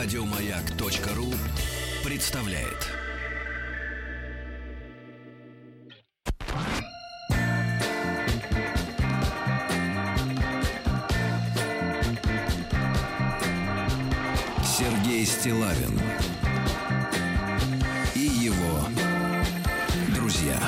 Радиомаяк.ру 0.00 1.34
представляет. 2.04 2.86
Сергей 14.62 15.26
Стилавин 15.26 15.98
и 18.14 18.20
его 18.20 18.86
друзья 20.14 20.60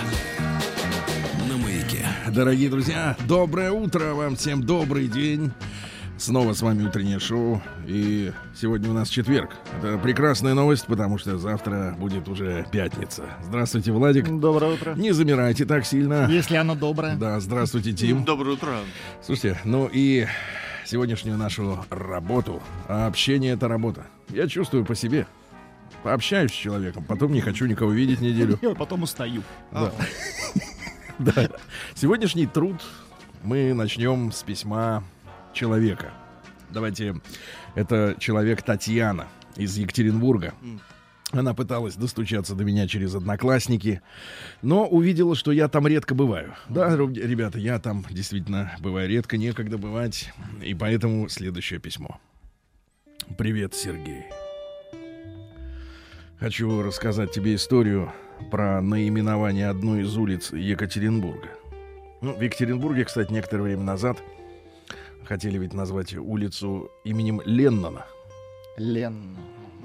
на 1.49 1.57
маяке. 1.57 2.05
Дорогие 2.33 2.69
друзья, 2.69 3.17
доброе 3.29 3.71
утро 3.71 4.15
вам 4.15 4.35
всем, 4.35 4.65
добрый 4.65 5.07
день. 5.07 5.53
Снова 6.21 6.53
с 6.53 6.61
вами 6.61 6.86
утреннее 6.86 7.18
шоу. 7.18 7.63
И 7.86 8.31
сегодня 8.54 8.90
у 8.90 8.93
нас 8.93 9.08
четверг. 9.08 9.57
Это 9.79 9.96
прекрасная 9.96 10.53
новость, 10.53 10.85
потому 10.85 11.17
что 11.17 11.39
завтра 11.39 11.96
будет 11.99 12.29
уже 12.29 12.67
пятница. 12.71 13.25
Здравствуйте, 13.43 13.90
Владик. 13.90 14.29
Доброе 14.29 14.75
утро. 14.75 14.93
Не 14.96 15.12
замирайте 15.12 15.64
так 15.64 15.86
сильно. 15.86 16.29
Если 16.31 16.57
оно 16.57 16.75
доброе. 16.75 17.17
Да, 17.17 17.40
здравствуйте, 17.40 17.95
Тим. 17.95 18.25
Доброе 18.26 18.50
утро. 18.57 18.81
Слушайте, 19.25 19.59
ну 19.64 19.89
и 19.90 20.26
сегодняшнюю 20.85 21.39
нашу 21.39 21.86
работу. 21.89 22.62
А 22.87 23.07
общение— 23.07 23.53
это 23.54 23.67
работа. 23.67 24.04
Я 24.29 24.46
чувствую 24.46 24.84
по 24.84 24.95
себе. 24.95 25.26
Пообщаюсь 26.03 26.50
с 26.50 26.54
человеком, 26.54 27.03
потом 27.03 27.32
не 27.32 27.40
хочу 27.40 27.64
никого 27.64 27.93
видеть 27.93 28.21
неделю. 28.21 28.59
Я 28.61 28.75
потом 28.75 29.04
устаю. 29.04 29.43
Да. 29.73 29.90
Да. 31.18 31.50
Сегодняшний 31.95 32.47
труд 32.47 32.83
мы 33.42 33.75
начнем 33.75 34.33
с 34.33 34.42
письма 34.42 35.05
человека. 35.53 36.12
Давайте, 36.70 37.17
это 37.75 38.17
человек 38.19 38.62
Татьяна 38.62 39.29
из 39.56 39.77
Екатеринбурга. 39.77 40.55
Она 41.33 41.55
пыталась 41.55 41.95
достучаться 41.95 42.56
до 42.56 42.65
меня 42.65 42.89
через 42.89 43.15
одноклассники, 43.15 44.03
но 44.62 44.87
увидела, 44.87 45.37
что 45.37 45.53
я 45.53 45.69
там 45.69 45.87
редко 45.87 46.15
бываю. 46.15 46.55
Да, 46.69 46.97
ребята, 46.97 47.59
я 47.59 47.78
там 47.78 48.05
действительно 48.11 48.73
бываю 48.81 49.09
редко, 49.09 49.37
некогда 49.37 49.78
бывать. 49.78 50.33
И 50.61 50.75
поэтому 50.75 51.28
следующее 51.28 51.78
письмо. 51.78 52.21
Привет, 53.39 53.75
Сергей. 53.75 54.25
Хочу 56.41 56.83
рассказать 56.83 57.33
тебе 57.33 57.55
историю 57.55 58.12
про 58.51 58.81
наименование 58.81 59.69
одной 59.69 60.03
из 60.03 60.17
улиц 60.17 60.53
Екатеринбурга. 60.53 61.51
Ну, 62.23 62.33
в 62.33 62.41
Екатеринбурге, 62.41 63.05
кстати, 63.05 63.31
некоторое 63.33 63.62
время 63.65 63.83
назад 63.83 64.19
хотели 65.31 65.59
ведь 65.59 65.75
назвать 65.75 66.12
улицу 66.17 66.91
именем 67.05 67.41
Леннона, 67.45 68.05
Лен. 68.77 69.37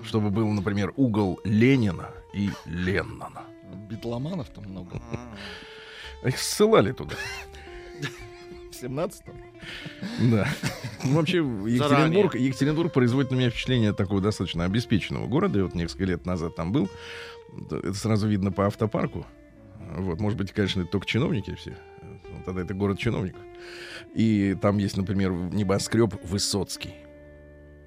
чтобы 0.04 0.32
был, 0.32 0.48
например, 0.50 0.92
угол 0.96 1.40
Ленина 1.44 2.10
и 2.34 2.50
Леннона. 2.66 3.44
Битломанов 3.88 4.50
там 4.50 4.64
много. 4.64 5.00
Их 6.24 6.40
ссылали 6.40 6.94
туда. 6.94 7.14
В 8.72 8.84
17-м. 8.84 10.32
Да. 10.32 10.48
Ну, 11.04 11.16
вообще, 11.16 11.38
Екатеринбург, 11.38 12.34
Екатеринбург 12.34 12.92
производит 12.92 13.30
на 13.30 13.36
меня 13.36 13.52
впечатление 13.52 13.94
такого 13.94 14.22
достаточно 14.22 14.64
обеспеченного 14.64 15.28
города. 15.28 15.60
Я 15.60 15.66
вот 15.66 15.76
несколько 15.76 16.06
лет 16.06 16.26
назад 16.26 16.56
там 16.56 16.72
был. 16.72 16.90
Это 17.70 17.94
сразу 17.94 18.28
видно 18.28 18.52
по 18.52 18.66
автопарку. 18.66 19.28
Вот, 19.96 20.20
может 20.20 20.40
быть, 20.40 20.52
конечно, 20.54 20.82
это 20.82 20.90
только 20.90 21.06
чиновники 21.06 21.54
все. 21.54 21.78
Ну, 22.38 22.44
Тогда 22.46 22.62
это 22.62 22.74
город 22.74 23.00
чиновников. 23.00 23.42
И 24.14 24.56
там 24.62 24.78
есть, 24.78 24.98
например, 24.98 25.32
небоскреб 25.32 26.14
Высоцкий. 26.24 26.94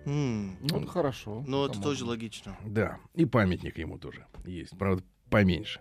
М, 0.06 0.56
Ну, 0.60 0.78
это 0.82 0.86
хорошо. 0.86 1.44
Ну, 1.46 1.66
это 1.66 1.80
тоже 1.80 2.04
логично. 2.04 2.56
Да, 2.64 2.98
и 3.14 3.24
памятник 3.26 3.78
ему 3.78 3.98
тоже 3.98 4.24
есть. 4.46 4.76
Правда, 4.78 5.02
поменьше. 5.30 5.80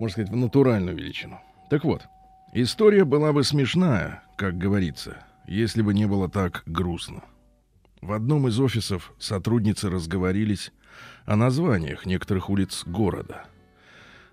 Можно 0.00 0.12
сказать, 0.12 0.30
в 0.30 0.36
натуральную 0.36 0.96
величину. 0.96 1.38
Так 1.68 1.84
вот, 1.84 2.02
история 2.52 3.04
была 3.04 3.32
бы 3.32 3.44
смешная, 3.44 4.22
как 4.36 4.58
говорится, 4.58 5.24
если 5.46 5.82
бы 5.82 5.94
не 5.94 6.06
было 6.06 6.28
так 6.28 6.62
грустно. 6.66 7.22
В 8.00 8.12
одном 8.12 8.48
из 8.48 8.58
офисов 8.58 9.12
сотрудницы 9.18 9.90
разговорились 9.90 10.72
о 11.26 11.36
названиях 11.36 12.06
некоторых 12.06 12.48
улиц 12.48 12.82
города. 12.86 13.44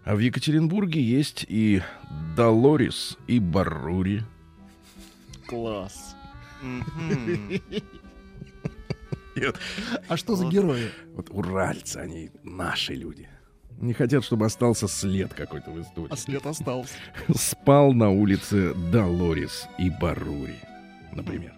А 0.07 0.15
в 0.15 0.19
Екатеринбурге 0.19 1.01
есть 1.01 1.45
и 1.49 1.81
Долорис, 2.37 3.17
и 3.27 3.39
Баррури. 3.39 4.23
Класс. 5.47 6.15
А 10.07 10.15
что 10.15 10.37
за 10.37 10.45
герои? 10.47 10.91
Вот 11.13 11.27
уральцы, 11.29 11.97
они 11.97 12.31
наши 12.43 12.93
люди. 12.93 13.27
Не 13.79 13.91
хотят, 13.91 14.23
чтобы 14.23 14.45
остался 14.45 14.87
след 14.87 15.33
какой-то 15.33 15.71
в 15.71 15.81
истории. 15.81 16.07
А 16.09 16.15
след 16.15 16.45
остался. 16.45 16.93
спал 17.35 17.91
на 17.91 18.09
улице 18.09 18.73
Долорис 18.89 19.67
и 19.77 19.89
Барури, 19.89 20.55
например. 21.11 21.53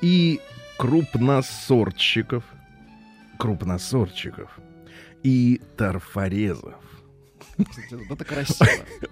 И 0.00 0.40
крупносортчиков, 0.78 2.44
крупносортчиков 3.38 4.56
и 5.24 5.60
торфорезов. 5.76 6.89
Вот 8.08 8.20
это 8.20 8.24
красиво. 8.24 8.68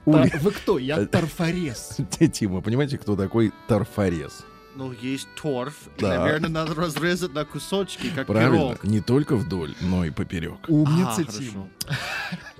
Вы 0.07 0.51
кто? 0.53 0.79
Я 0.79 1.05
торфорез. 1.07 1.97
Тима, 2.33 2.61
понимаете, 2.61 2.99
кто 2.99 3.17
такой 3.17 3.53
торфорез? 3.67 4.45
Ну, 4.75 4.93
есть 4.93 5.27
торф. 5.41 5.75
и. 5.99 6.03
Наверное, 6.05 6.51
надо 6.51 6.75
разрезать 6.75 7.33
на 7.35 7.45
кусочки, 7.45 8.11
как 8.15 8.29
Правильно, 8.29 8.57
пирог. 8.75 8.85
не 8.85 9.01
только 9.01 9.35
вдоль, 9.37 9.75
но 9.81 10.05
и 10.05 10.11
поперек. 10.11 10.69
Умница, 10.69 11.23
А, 11.23 11.25
Тим. 11.25 11.53
хорошо. 11.53 11.69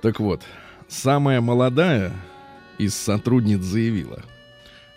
Так 0.01 0.19
вот, 0.19 0.43
самая 0.89 1.39
молодая 1.39 2.11
из 2.77 2.93
сотрудниц 2.95 3.61
заявила. 3.61 4.21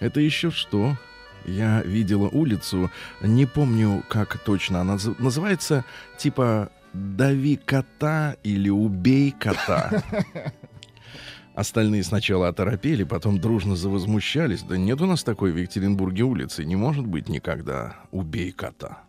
Это 0.00 0.20
еще 0.20 0.50
что? 0.50 0.96
Я 1.44 1.82
видела 1.82 2.28
улицу, 2.28 2.90
не 3.20 3.46
помню, 3.46 4.02
как 4.08 4.38
точно 4.38 4.80
она 4.80 4.94
наз- 4.94 5.14
называется, 5.20 5.84
типа 6.18 6.70
«Дави 6.92 7.56
кота» 7.56 8.36
или 8.42 8.68
«Убей 8.68 9.32
кота». 9.38 10.02
Остальные 11.54 12.02
сначала 12.02 12.48
оторопели, 12.48 13.04
потом 13.04 13.38
дружно 13.38 13.76
завозмущались. 13.76 14.62
Да 14.62 14.78
нет 14.78 15.00
у 15.02 15.06
нас 15.06 15.22
такой 15.22 15.52
в 15.52 15.56
Екатеринбурге 15.56 16.22
улицы, 16.22 16.64
не 16.64 16.76
может 16.76 17.06
быть 17.06 17.28
никогда 17.28 17.96
«Убей 18.10 18.52
кота». 18.52 19.02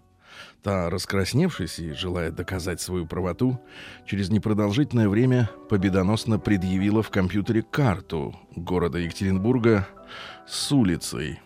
Та, 0.62 0.90
раскрасневшись 0.90 1.80
и 1.80 1.92
желая 1.92 2.32
доказать 2.32 2.82
свою 2.82 3.06
правоту, 3.06 3.60
через 4.06 4.30
непродолжительное 4.30 5.10
время 5.10 5.50
победоносно 5.70 6.40
предъявила 6.40 7.04
в 7.04 7.10
компьютере 7.10 7.62
карту 7.62 8.36
города 8.56 8.98
Екатеринбурга 8.98 9.88
с 10.48 10.72
улицей. 10.72 11.40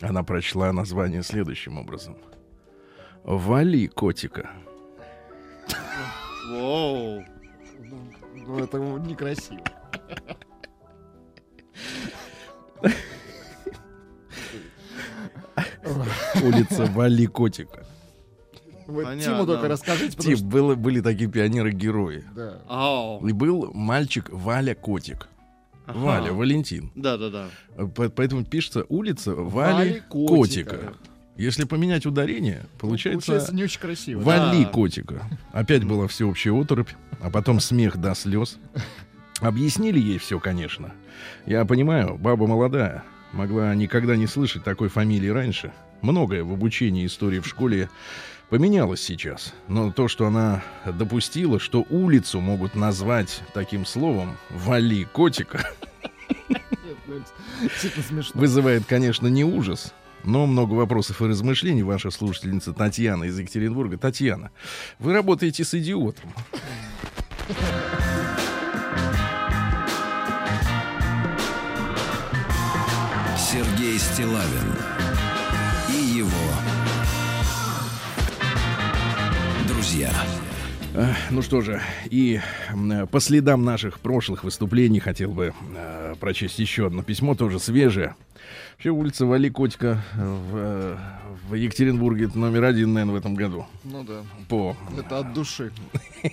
Она 0.00 0.22
прочла 0.22 0.72
название 0.72 1.22
следующим 1.22 1.78
образом. 1.78 2.16
«Вали 3.22 3.86
котика». 3.86 4.50
Воу. 6.48 7.24
Ну, 8.34 8.58
это 8.58 8.78
некрасиво. 8.78 9.62
Улица 16.42 16.86
Вали 16.86 17.26
котика. 17.26 17.86
Вы 18.86 19.04
Понятно. 19.04 19.34
Тиму 19.34 19.46
только 19.46 19.68
расскажите, 19.68 20.16
Тип, 20.16 20.38
что... 20.38 20.46
было, 20.46 20.74
были 20.74 21.00
такие 21.00 21.30
пионеры-герои. 21.30 22.24
Да. 22.34 22.60
Ау. 22.68 23.24
И 23.26 23.32
был 23.32 23.70
мальчик 23.72 24.28
Валя 24.30 24.74
Котик. 24.74 25.28
Ага. 25.86 25.98
Валя, 25.98 26.32
Валентин. 26.32 26.90
Да-да-да. 26.96 27.48
По- 27.94 28.08
Поэтому 28.08 28.44
пишется 28.44 28.84
улица 28.88 29.34
Вали, 29.34 29.74
Вали 29.90 30.02
котика. 30.08 30.36
котика. 30.76 30.94
Если 31.36 31.64
поменять 31.64 32.04
ударение, 32.04 32.66
получается, 32.78 33.26
Получается 33.26 33.54
не 33.54 33.62
очень 33.64 33.80
красиво. 33.80 34.20
Вали 34.22 34.64
Да. 34.64 34.70
котика. 34.70 35.22
Опять 35.52 35.84
была 35.84 36.06
всеобщая 36.08 36.52
оторопь, 36.52 36.90
а 37.20 37.30
потом 37.30 37.60
смех 37.60 37.96
до 37.96 38.14
слез. 38.14 38.58
Объяснили 39.40 39.98
ей 39.98 40.18
все, 40.18 40.38
конечно. 40.38 40.92
Я 41.46 41.64
понимаю, 41.64 42.16
баба 42.18 42.46
молодая, 42.46 43.04
могла 43.32 43.74
никогда 43.74 44.16
не 44.16 44.26
слышать 44.26 44.64
такой 44.64 44.88
фамилии 44.88 45.28
раньше. 45.28 45.72
Многое 46.02 46.44
в 46.44 46.52
обучении 46.52 47.06
истории 47.06 47.40
в 47.40 47.46
школе 47.46 47.88
поменялось 48.50 49.00
сейчас. 49.00 49.54
Но 49.68 49.92
то, 49.92 50.08
что 50.08 50.26
она 50.26 50.62
допустила, 50.84 51.58
что 51.58 51.86
улицу 51.88 52.40
могут 52.40 52.74
назвать 52.74 53.42
таким 53.54 53.86
словом 53.86 54.36
«вали 54.50 55.04
котика», 55.04 55.70
смешно. 58.08 58.40
вызывает, 58.40 58.84
конечно, 58.86 59.26
не 59.26 59.44
ужас, 59.44 59.94
но 60.24 60.46
много 60.46 60.74
вопросов 60.74 61.22
и 61.22 61.26
размышлений 61.26 61.82
ваша 61.82 62.10
слушательница 62.10 62.72
Татьяна 62.72 63.24
из 63.24 63.38
Екатеринбурга. 63.38 63.96
Татьяна, 63.96 64.50
вы 64.98 65.12
работаете 65.12 65.64
с 65.64 65.74
идиотом. 65.74 66.30
Стилавин 74.00 74.74
и 75.90 75.92
его 75.92 76.30
друзья. 79.68 80.10
Эх, 80.94 81.16
Ну 81.30 81.42
что 81.42 81.60
же, 81.60 81.82
и 82.06 82.40
по 83.12 83.20
следам 83.20 83.62
наших 83.64 84.00
прошлых 84.00 84.42
выступлений 84.42 85.00
хотел 85.00 85.32
бы 85.32 85.52
э, 85.76 86.14
прочесть 86.18 86.58
еще 86.58 86.86
одно 86.86 87.02
письмо, 87.02 87.34
тоже 87.34 87.60
свежее. 87.60 88.16
Вообще 88.72 88.88
улица 88.88 89.26
Вали 89.26 89.50
Котика 89.50 90.02
в, 90.14 90.56
э, 90.56 90.96
в 91.50 91.54
Екатеринбурге 91.54 92.24
это 92.24 92.38
номер 92.38 92.64
один, 92.64 92.94
наверное, 92.94 93.12
в 93.12 93.18
этом 93.18 93.34
году. 93.34 93.66
Ну 93.84 94.02
да. 94.02 94.22
По 94.48 94.78
Это 94.98 95.18
от 95.18 95.34
души. 95.34 95.72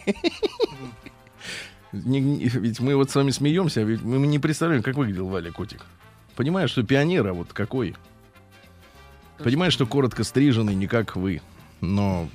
Ведь 1.91 2.79
мы 2.79 2.95
вот 2.95 3.11
с 3.11 3.15
вами 3.15 3.31
смеемся, 3.31 3.81
а 3.81 3.83
ведь 3.83 4.03
мы 4.03 4.25
не 4.25 4.39
представляем, 4.39 4.83
как 4.83 4.95
выглядел 4.95 5.27
Валя 5.27 5.51
Котик. 5.51 5.85
Понимаешь, 6.37 6.69
что 6.69 6.83
пионер, 6.83 7.27
а 7.27 7.33
вот 7.33 7.51
какой? 7.51 7.95
Понимаешь, 9.39 9.73
что 9.73 9.85
коротко 9.87 10.23
стриженный, 10.23 10.75
не 10.75 10.87
как 10.87 11.15
вы. 11.15 11.41
Но, 11.81 12.27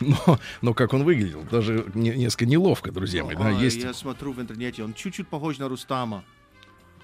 но, 0.00 0.38
но 0.60 0.74
как 0.74 0.92
он 0.92 1.04
выглядел, 1.04 1.42
даже 1.50 1.86
не- 1.94 2.10
несколько 2.14 2.44
неловко, 2.46 2.90
друзья 2.92 3.24
мои, 3.24 3.36
да, 3.36 3.48
А, 3.48 3.50
есть. 3.52 3.82
Я 3.82 3.94
смотрю 3.94 4.32
в 4.32 4.40
интернете, 4.40 4.84
он 4.84 4.92
чуть-чуть 4.92 5.28
похож 5.28 5.58
на 5.58 5.68
Рустама. 5.68 6.24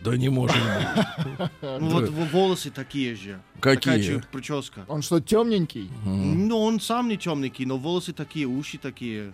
Да 0.03 0.17
не 0.17 0.29
может 0.29 0.57
быть. 0.57 1.49
Ну 1.63 1.89
вот 1.91 2.09
волосы 2.11 2.71
такие 2.71 3.15
же. 3.17 3.41
Какие? 3.61 4.17
Такая 4.17 4.25
прическа. 4.33 4.85
Он 4.87 5.03
что, 5.03 5.21
темненький? 5.21 5.91
Ну, 6.05 6.59
он 6.59 6.79
сам 6.81 7.09
не 7.09 7.17
темненький, 7.17 7.65
но 7.65 7.79
волосы 7.79 8.13
такие, 8.13 8.47
уши 8.47 8.79
такие. 8.79 9.33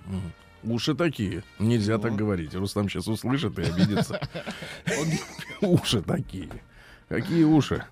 Уши 0.64 0.94
такие. 0.94 1.42
Нельзя 1.58 1.98
так 1.98 2.12
Вот. 2.12 2.18
говорить. 2.18 2.54
Рустам 2.54 2.88
сейчас 2.88 3.06
услышит 3.08 3.58
и 3.58 3.62
обидится. 3.62 4.20
Уши 5.60 6.02
такие. 6.02 6.48
Какие 7.08 7.44
уши? 7.44 7.84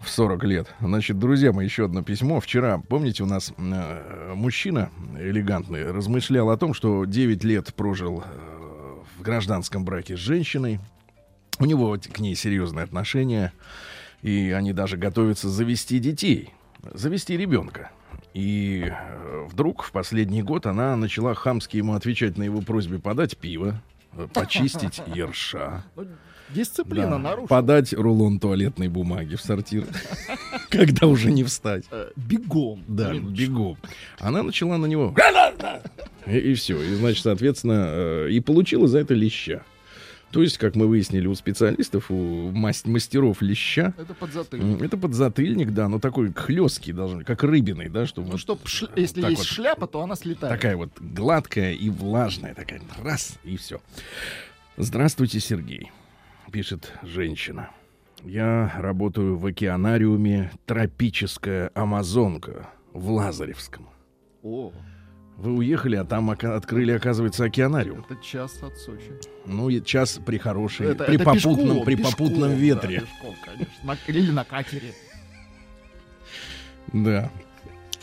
В 0.00 0.08
40 0.10 0.44
лет. 0.44 0.74
Значит, 0.80 1.18
друзья 1.18 1.52
мои, 1.52 1.64
еще 1.66 1.86
одно 1.86 2.02
письмо. 2.02 2.38
Вчера, 2.40 2.78
помните, 2.78 3.22
у 3.22 3.26
нас 3.26 3.52
э, 3.56 4.32
мужчина 4.34 4.90
элегантный 5.18 5.90
размышлял 5.90 6.50
о 6.50 6.56
том, 6.56 6.74
что 6.74 7.04
9 7.06 7.44
лет 7.44 7.74
прожил 7.74 8.22
э, 8.24 8.96
в 9.18 9.22
гражданском 9.22 9.84
браке 9.84 10.16
с 10.16 10.20
женщиной. 10.20 10.80
У 11.58 11.64
него 11.64 11.96
к 11.96 12.18
ней 12.18 12.34
серьезные 12.34 12.84
отношения. 12.84 13.52
И 14.22 14.50
они 14.50 14.72
даже 14.72 14.96
готовятся 14.96 15.48
завести 15.48 15.98
детей. 15.98 16.52
Завести 16.92 17.36
ребенка. 17.36 17.90
И 18.36 18.84
э, 18.86 19.46
вдруг 19.50 19.82
в 19.82 19.92
последний 19.92 20.42
год 20.42 20.66
она 20.66 20.94
начала 20.94 21.32
хамски 21.32 21.78
ему 21.78 21.94
отвечать 21.94 22.36
на 22.36 22.42
его 22.42 22.60
просьбе 22.60 22.98
подать 22.98 23.34
пиво, 23.38 23.80
э, 24.12 24.28
почистить 24.30 25.00
ерша. 25.14 25.86
Ну, 25.96 26.06
Дисциплина 26.50 27.12
Да, 27.12 27.18
нарушена. 27.18 27.48
Подать 27.48 27.94
рулон 27.94 28.38
туалетной 28.38 28.88
бумаги 28.88 29.36
в 29.36 29.40
сортир, 29.40 29.86
когда 30.68 31.06
уже 31.06 31.32
не 31.32 31.44
встать. 31.44 31.86
Э, 31.90 32.10
Бегом. 32.14 32.84
Да, 32.86 33.14
бегом. 33.14 33.78
Она 34.18 34.42
начала 34.42 34.76
на 34.76 34.84
него... 34.84 35.14
И, 36.26 36.52
все. 36.52 36.82
И, 36.82 36.94
значит, 36.94 37.22
соответственно, 37.22 38.26
и 38.26 38.38
получила 38.40 38.86
за 38.86 38.98
это 38.98 39.14
леща. 39.14 39.62
То 40.32 40.42
есть, 40.42 40.58
как 40.58 40.74
мы 40.74 40.86
выяснили 40.86 41.26
у 41.28 41.34
специалистов, 41.34 42.10
у 42.10 42.50
мас- 42.50 42.84
мастеров 42.84 43.40
леща, 43.42 43.94
Это 43.96 44.12
подзатыльник. 44.12 44.82
это 44.82 44.96
подзатыльник, 44.98 45.70
да, 45.72 45.88
но 45.88 45.98
такой 45.98 46.32
хлесткий 46.32 46.92
должен, 46.92 47.24
как 47.24 47.42
рыбиный, 47.44 47.88
да, 47.88 48.06
чтобы 48.06 48.26
Ну, 48.26 48.32
вот 48.32 48.40
чтоб 48.40 48.60
шля- 48.64 48.90
если 48.96 49.22
есть 49.22 49.38
вот 49.38 49.46
шляпа, 49.46 49.86
то 49.86 50.02
она 50.02 50.16
слетает. 50.16 50.52
Такая 50.54 50.76
вот 50.76 50.90
гладкая 51.00 51.72
и 51.72 51.88
влажная, 51.90 52.54
такая 52.54 52.82
раз, 53.02 53.38
и 53.44 53.56
все. 53.56 53.80
Здравствуйте, 54.76 55.40
Сергей, 55.40 55.90
пишет 56.50 56.92
женщина. 57.02 57.70
Я 58.24 58.74
работаю 58.78 59.36
в 59.38 59.46
океанариуме 59.46 60.50
«Тропическая 60.66 61.70
Амазонка» 61.74 62.68
в 62.92 63.10
Лазаревском. 63.10 63.88
О, 64.42 64.72
Вы 65.36 65.52
уехали, 65.52 65.96
а 65.96 66.04
там 66.04 66.30
ока- 66.30 66.56
открыли, 66.56 66.92
оказывается, 66.92 67.44
океанариум. 67.44 68.04
это 68.08 68.16
час 68.22 68.62
от 68.62 68.76
Сочи. 68.78 69.12
Ну, 69.44 69.68
и 69.68 69.82
час 69.84 70.18
при 70.24 70.38
хорошей, 70.38 70.86
Это- 70.88 71.04
при 71.04 71.16
это 71.16 71.24
попутном, 71.24 71.56
пешком, 71.56 71.84
при 71.84 71.94
пешком, 71.96 72.12
попутном 72.12 72.50
да, 72.50 72.54
ветре. 72.56 73.00
пешком, 73.00 73.34
конечно. 73.44 73.74
На- 73.84 73.96
Или 74.06 74.30
на 74.30 74.44
катере. 74.44 74.92
Да. 76.92 77.30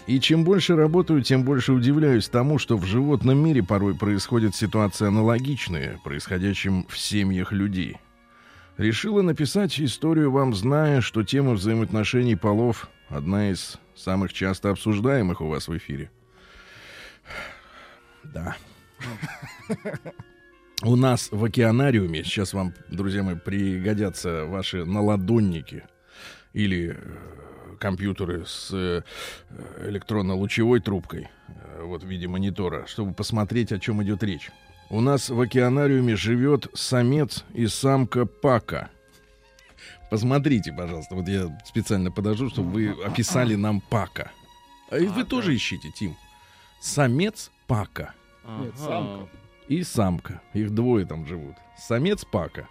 И 0.05 0.19
чем 0.19 0.43
больше 0.43 0.75
работаю, 0.75 1.21
тем 1.23 1.43
больше 1.43 1.71
удивляюсь 1.71 2.27
тому, 2.27 2.59
что 2.59 2.77
в 2.77 2.85
животном 2.85 3.37
мире 3.43 3.63
порой 3.63 3.95
происходят 3.95 4.53
ситуации 4.53 5.07
аналогичные 5.07 5.99
происходящим 6.03 6.85
в 6.89 6.97
семьях 6.97 7.51
людей. 7.53 7.97
Решила 8.77 9.21
написать 9.21 9.79
историю 9.79 10.31
вам, 10.31 10.53
зная, 10.53 10.99
что 11.01 11.23
тема 11.23 11.51
взаимоотношений 11.53 12.35
полов 12.35 12.89
одна 13.07 13.49
из 13.51 13.79
самых 13.95 14.33
часто 14.33 14.71
обсуждаемых 14.71 15.39
у 15.41 15.47
вас 15.47 15.67
в 15.67 15.77
эфире. 15.77 16.11
Да. 18.23 18.55
У 20.81 20.95
нас 20.95 21.29
в 21.31 21.43
океанариуме, 21.43 22.23
сейчас 22.23 22.53
вам, 22.53 22.73
друзья 22.89 23.23
мои, 23.23 23.35
пригодятся 23.35 24.45
ваши 24.45 24.83
наладонники 24.83 25.83
или 26.51 26.97
э, 26.97 27.75
компьютеры 27.79 28.45
с 28.45 28.69
э, 28.73 29.01
электронно-лучевой 29.87 30.81
трубкой, 30.81 31.29
э, 31.47 31.83
вот 31.83 32.03
в 32.03 32.07
виде 32.07 32.27
монитора, 32.27 32.85
чтобы 32.87 33.13
посмотреть, 33.13 33.71
о 33.71 33.79
чем 33.79 34.03
идет 34.03 34.23
речь. 34.23 34.51
У 34.89 34.99
нас 34.99 35.29
в 35.29 35.39
океанариуме 35.39 36.15
живет 36.15 36.67
самец 36.73 37.45
и 37.53 37.67
самка 37.67 38.25
пака. 38.25 38.89
Посмотрите, 40.11 40.73
пожалуйста, 40.73 41.15
вот 41.15 41.27
я 41.27 41.57
специально 41.65 42.11
подожду, 42.11 42.49
чтобы 42.49 42.69
вы 42.69 43.03
описали 43.03 43.55
нам 43.55 43.81
пака. 43.81 44.31
А 44.91 44.97
вы 44.97 45.23
тоже 45.23 45.55
ищите, 45.55 45.89
Тим. 45.97 46.15
Самец 46.81 47.49
пака 47.73 48.13
Нет, 48.59 48.77
самка. 48.77 49.27
и 49.67 49.83
самка. 49.83 50.41
Их 50.53 50.69
двое 50.71 51.05
там 51.05 51.25
живут. 51.25 51.55
Самец 51.77 52.23
пака. 52.23 52.67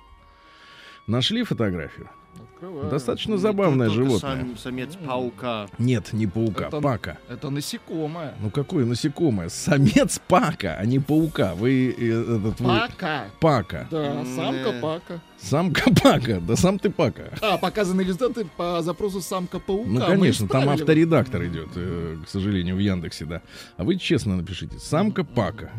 Нашли 1.08 1.42
фотографию? 1.42 2.08
Открываю. 2.40 2.90
Достаточно 2.90 3.36
забавное 3.36 3.88
только 3.88 4.02
животное. 4.04 4.36
сам- 4.36 4.56
самец 4.56 4.96
паука. 4.96 5.68
Нет, 5.78 6.12
не 6.12 6.26
паука, 6.26 6.68
Это- 6.68 6.80
пака. 6.80 7.18
Это 7.28 7.50
насекомое. 7.50 8.34
Ну 8.40 8.50
какое 8.50 8.84
насекомое? 8.84 9.48
Самец 9.48 10.20
пака, 10.28 10.76
а 10.78 10.86
не 10.86 10.98
паука. 10.98 11.54
Вы 11.54 11.94
э, 11.96 12.22
этот 12.38 12.60
вы- 12.60 12.68
Пака. 12.68 13.24
пака. 13.40 13.88
Да, 13.90 14.24
самка 14.24 14.68
э. 14.70 14.80
пака. 14.80 15.20
Самка 15.38 15.90
пака, 16.02 16.40
да 16.40 16.56
сам 16.56 16.78
ты 16.78 16.88
пака. 16.90 17.30
А, 17.40 17.58
показаны 17.58 18.02
результаты 18.02 18.46
по 18.56 18.80
запросу 18.82 19.20
самка 19.20 19.58
паука. 19.58 19.88
Ну, 19.90 20.00
конечно, 20.00 20.46
там 20.48 20.68
авторедактор 20.68 21.44
идет, 21.46 21.68
э, 21.74 22.16
к 22.24 22.28
сожалению, 22.28 22.76
в 22.76 22.78
Яндексе, 22.78 23.24
да. 23.24 23.42
А 23.76 23.84
вы 23.84 23.96
честно 23.96 24.36
напишите. 24.36 24.78
Самка 24.78 25.24
пака. 25.24 25.70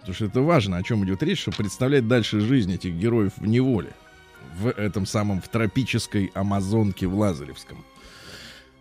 Потому 0.00 0.14
что 0.16 0.24
это 0.26 0.40
важно, 0.42 0.76
о 0.76 0.82
чем 0.82 1.02
идет 1.06 1.22
речь, 1.22 1.40
чтобы 1.40 1.56
представлять 1.58 2.06
дальше 2.06 2.40
жизнь 2.40 2.72
этих 2.74 2.92
героев 2.94 3.32
в 3.38 3.46
неволе. 3.46 3.94
В 4.56 4.68
этом 4.68 5.06
самом, 5.06 5.40
в 5.40 5.48
тропической 5.48 6.30
Амазонке 6.34 7.06
в 7.06 7.14
Лазаревском. 7.18 7.84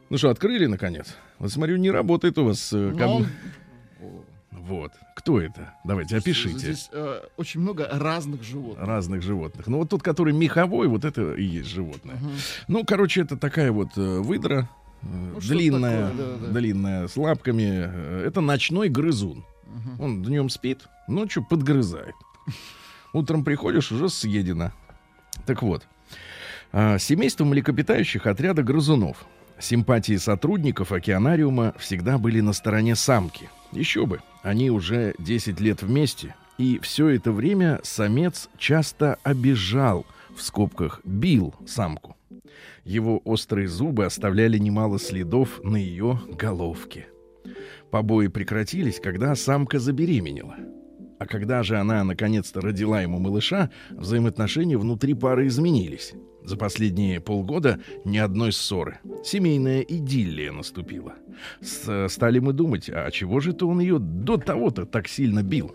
Ну 0.09 0.17
что, 0.17 0.29
открыли, 0.29 0.65
наконец? 0.67 1.15
Вот 1.39 1.51
смотрю, 1.51 1.77
не 1.77 1.89
работает 1.91 2.37
у 2.37 2.45
вас 2.45 2.71
э, 2.73 2.77
Но 2.91 2.97
ком- 2.97 3.11
он- 3.15 3.27
Вот. 4.51 4.91
Кто 5.15 5.41
это? 5.41 5.73
Давайте, 5.83 6.17
опишите. 6.17 6.57
Здесь 6.59 6.89
э, 6.91 7.21
очень 7.37 7.59
много 7.61 7.87
разных 7.91 8.43
животных. 8.43 8.85
Разных 8.87 9.21
животных. 9.23 9.67
Ну, 9.67 9.79
вот 9.79 9.89
тот, 9.89 10.03
который 10.03 10.33
меховой, 10.33 10.87
вот 10.87 11.05
это 11.05 11.33
и 11.33 11.43
есть 11.43 11.69
животное. 11.69 12.15
Мгм. 12.15 12.31
Ну, 12.67 12.83
короче, 12.85 13.21
это 13.21 13.35
такая 13.37 13.71
вот 13.71 13.89
э, 13.97 14.19
выдра, 14.19 14.69
э, 15.01 15.05
Ну, 15.33 15.39
длинная, 15.39 16.09
такое, 16.11 16.27
да, 16.27 16.37
да. 16.47 16.59
длинная, 16.59 17.07
с 17.07 17.17
лапками. 17.17 17.63
Э, 17.87 18.23
Это 18.27 18.41
ночной 18.41 18.89
грызун. 18.89 19.43
Мгм. 19.65 20.01
Он 20.01 20.23
днем 20.23 20.49
спит, 20.49 20.81
ночью 21.07 21.43
подгрызает. 21.49 22.15
Утром 23.13 23.43
приходишь, 23.43 23.91
уже 23.91 24.09
съедено. 24.09 24.71
Так 25.45 25.61
вот, 25.61 25.87
а, 26.71 26.97
семейство 26.97 27.45
млекопитающих 27.45 28.25
отряда 28.27 28.63
грызунов. 28.63 29.25
Симпатии 29.59 30.17
сотрудников 30.17 30.91
океанариума 30.91 31.73
всегда 31.77 32.17
были 32.17 32.41
на 32.41 32.53
стороне 32.53 32.95
самки. 32.95 33.49
Еще 33.71 34.05
бы, 34.05 34.19
они 34.41 34.71
уже 34.71 35.13
10 35.19 35.59
лет 35.59 35.83
вместе, 35.83 36.35
и 36.57 36.79
все 36.79 37.09
это 37.09 37.31
время 37.31 37.79
самец 37.83 38.49
часто 38.57 39.17
обижал, 39.23 40.05
в 40.35 40.41
скобках 40.41 41.01
бил 41.03 41.53
самку. 41.67 42.17
Его 42.83 43.21
острые 43.23 43.67
зубы 43.67 44.05
оставляли 44.05 44.57
немало 44.57 44.99
следов 44.99 45.63
на 45.63 45.77
ее 45.77 46.19
головке. 46.27 47.07
Побои 47.91 48.27
прекратились, 48.27 48.99
когда 48.99 49.35
самка 49.35 49.79
забеременела. 49.79 50.55
А 51.19 51.25
когда 51.25 51.63
же 51.63 51.77
она 51.77 52.03
наконец-то 52.03 52.61
родила 52.61 53.01
ему 53.01 53.19
малыша, 53.19 53.69
взаимоотношения 53.91 54.77
внутри 54.77 55.13
пары 55.13 55.47
изменились. 55.47 56.13
За 56.43 56.57
последние 56.57 57.21
полгода 57.21 57.79
ни 58.03 58.17
одной 58.17 58.51
ссоры. 58.51 58.99
Семейная 59.23 59.81
идиллия 59.81 60.51
наступила. 60.51 61.13
С- 61.61 62.07
стали 62.09 62.39
мы 62.39 62.51
думать, 62.51 62.89
а 62.89 63.09
чего 63.11 63.39
же 63.39 63.51
это 63.51 63.65
он 63.65 63.79
ее 63.79 63.97
до 63.99 64.37
того-то 64.37 64.85
так 64.85 65.07
сильно 65.07 65.41
бил? 65.41 65.73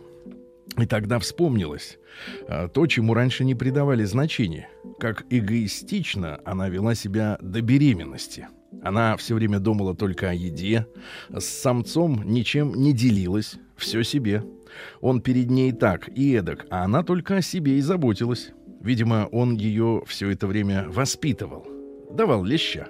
И 0.76 0.86
тогда 0.86 1.18
вспомнилось 1.18 1.98
а, 2.46 2.68
то, 2.68 2.86
чему 2.86 3.14
раньше 3.14 3.44
не 3.44 3.54
придавали 3.54 4.04
значения, 4.04 4.68
как 5.00 5.24
эгоистично 5.30 6.40
она 6.44 6.68
вела 6.68 6.94
себя 6.94 7.38
до 7.40 7.62
беременности. 7.62 8.48
Она 8.82 9.16
все 9.16 9.34
время 9.34 9.58
думала 9.58 9.96
только 9.96 10.28
о 10.28 10.34
еде, 10.34 10.86
с 11.30 11.44
самцом 11.44 12.22
ничем 12.22 12.74
не 12.74 12.92
делилась, 12.92 13.56
все 13.76 14.02
себе. 14.02 14.44
Он 15.00 15.20
перед 15.20 15.50
ней 15.50 15.72
так 15.72 16.08
и 16.08 16.32
эдак, 16.34 16.66
а 16.70 16.84
она 16.84 17.02
только 17.02 17.36
о 17.36 17.42
себе 17.42 17.78
и 17.78 17.80
заботилась. 17.80 18.52
Видимо, 18.80 19.28
он 19.32 19.54
ее 19.54 20.02
все 20.06 20.30
это 20.30 20.46
время 20.46 20.86
воспитывал, 20.88 21.66
давал 22.10 22.44
леща. 22.44 22.88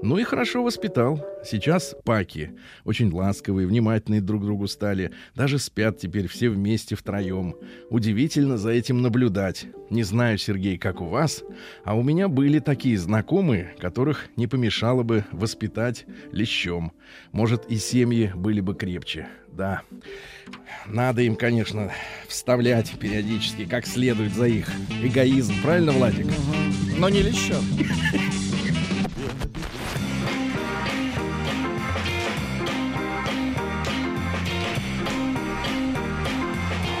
Ну 0.00 0.16
и 0.16 0.22
хорошо 0.22 0.62
воспитал. 0.62 1.24
Сейчас 1.44 1.96
паки 2.04 2.52
очень 2.84 3.12
ласковые, 3.12 3.66
внимательные 3.66 4.20
друг 4.20 4.42
к 4.42 4.44
другу 4.44 4.68
стали. 4.68 5.10
Даже 5.34 5.58
спят 5.58 5.98
теперь 5.98 6.28
все 6.28 6.50
вместе 6.50 6.94
втроем. 6.94 7.56
Удивительно 7.90 8.58
за 8.58 8.70
этим 8.70 9.02
наблюдать. 9.02 9.66
Не 9.90 10.04
знаю, 10.04 10.38
Сергей, 10.38 10.78
как 10.78 11.00
у 11.00 11.06
вас, 11.06 11.42
а 11.84 11.96
у 11.96 12.02
меня 12.04 12.28
были 12.28 12.60
такие 12.60 12.96
знакомые, 12.96 13.74
которых 13.80 14.26
не 14.36 14.46
помешало 14.46 15.02
бы 15.02 15.24
воспитать 15.32 16.06
лещом. 16.30 16.92
Может, 17.32 17.66
и 17.66 17.76
семьи 17.76 18.32
были 18.36 18.60
бы 18.60 18.76
крепче. 18.76 19.26
Да, 19.48 19.82
надо 20.86 21.22
им, 21.22 21.36
конечно, 21.36 21.92
вставлять 22.28 22.90
периодически, 22.98 23.64
как 23.64 23.86
следует 23.86 24.34
за 24.34 24.46
их 24.46 24.70
эгоизм. 25.02 25.54
Правильно, 25.62 25.92
Владик? 25.92 26.26
Но 26.96 27.08
не 27.08 27.22
лещат. 27.22 27.62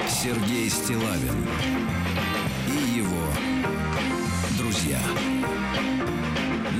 Сергей 0.08 0.68
Стилавин 0.68 1.46
и 2.66 2.98
его 2.98 3.32
друзья 4.58 4.98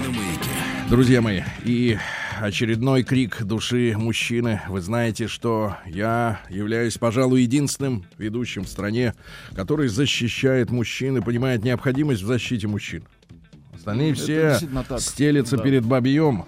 на 0.04 0.10
маяке. 0.10 0.88
Друзья 0.90 1.22
мои, 1.22 1.42
и 1.64 1.98
очередной 2.40 3.02
крик 3.02 3.42
души 3.42 3.94
мужчины. 3.96 4.60
Вы 4.68 4.80
знаете, 4.80 5.26
что 5.28 5.76
я 5.86 6.40
являюсь, 6.50 6.98
пожалуй, 6.98 7.42
единственным 7.42 8.04
ведущим 8.16 8.64
в 8.64 8.68
стране, 8.68 9.14
который 9.54 9.88
защищает 9.88 10.70
мужчин 10.70 11.16
и 11.18 11.20
понимает 11.20 11.64
необходимость 11.64 12.22
в 12.22 12.26
защите 12.26 12.66
мужчин. 12.66 13.04
Остальные 13.74 14.14
все 14.14 14.58
стелятся 14.98 15.56
Да. 15.56 15.62
перед 15.62 15.84
бабьем 15.84 16.44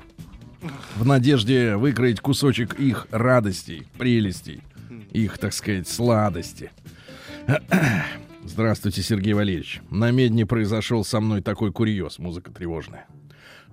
в 0.97 1.07
надежде 1.07 1.77
выкроить 1.77 2.21
кусочек 2.21 2.75
их 2.79 3.07
радостей, 3.11 3.87
прелестей, 3.99 4.61
их, 5.13 5.39
так 5.39 5.53
сказать, 5.53 5.89
сладости. 5.89 6.71
Здравствуйте, 8.45 9.03
Сергей 9.03 9.33
Валерьевич. 9.33 9.81
На 9.91 10.11
медне 10.11 10.47
произошел 10.47 11.05
со 11.05 11.21
мной 11.21 11.41
такой 11.43 11.73
курьез, 11.73 12.19
музыка 12.19 12.51
тревожная. 12.51 13.07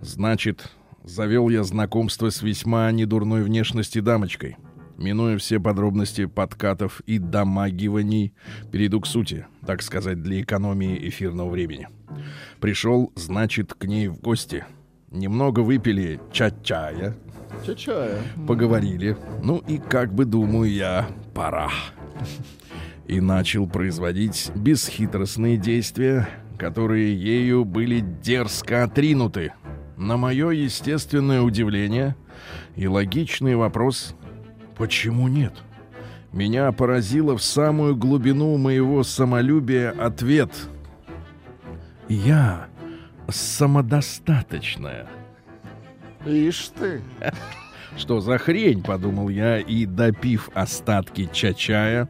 Значит, 0.02 0.72
завел 1.08 1.50
я 1.50 1.64
знакомство 1.64 2.30
с 2.30 2.42
весьма 2.42 2.92
недурной 2.92 3.44
внешности 3.44 4.00
дамочкой. 4.00 4.58
Минуя 4.98 5.38
все 5.38 5.60
подробности 5.60 6.26
подкатов 6.26 7.02
и 7.06 7.20
домагиваний, 7.20 8.34
перейду 8.72 9.00
к 9.00 9.06
сути, 9.08 9.46
так 9.66 9.84
сказать, 9.84 10.24
для 10.24 10.42
экономии 10.42 10.98
эфирного 11.08 11.50
времени. 11.50 11.88
Пришел, 12.60 13.12
значит, 13.16 13.74
к 13.76 13.86
ней 13.86 14.08
в 14.08 14.20
гости. 14.20 14.66
Немного 15.12 15.60
выпили 15.60 16.20
ча-чая, 16.34 17.16
Ча-чая. 17.66 18.18
поговорили. 18.48 19.16
Ну 19.44 19.60
и 19.68 19.78
как 19.78 20.14
бы 20.14 20.26
думаю 20.26 20.72
я, 20.72 21.08
пора. 21.34 21.70
И 23.08 23.22
начал 23.22 23.68
производить 23.68 24.52
бесхитростные 24.56 25.58
действия, 25.58 26.28
которые 26.58 27.16
ею 27.16 27.64
были 27.66 28.00
дерзко 28.00 28.84
отринуты. 28.84 29.54
На 29.98 30.16
мое 30.16 30.52
естественное 30.52 31.42
удивление 31.42 32.16
и 32.76 32.88
логичный 32.88 33.56
вопрос 33.56 34.16
«Почему 34.78 35.28
нет?» 35.28 35.54
Меня 36.32 36.72
поразило 36.72 37.36
в 37.36 37.42
самую 37.42 37.96
глубину 37.96 38.56
моего 38.58 39.02
самолюбия 39.02 39.90
ответ 39.90 40.52
«Я 42.08 42.68
самодостаточная». 43.28 45.08
Ишь 46.28 46.70
ты. 46.80 47.02
Что 47.98 48.20
за 48.20 48.38
хрень, 48.38 48.84
подумал 48.84 49.30
я, 49.30 49.58
и, 49.60 49.88
допив 49.88 50.52
остатки 50.54 51.28
чачая, 51.34 52.08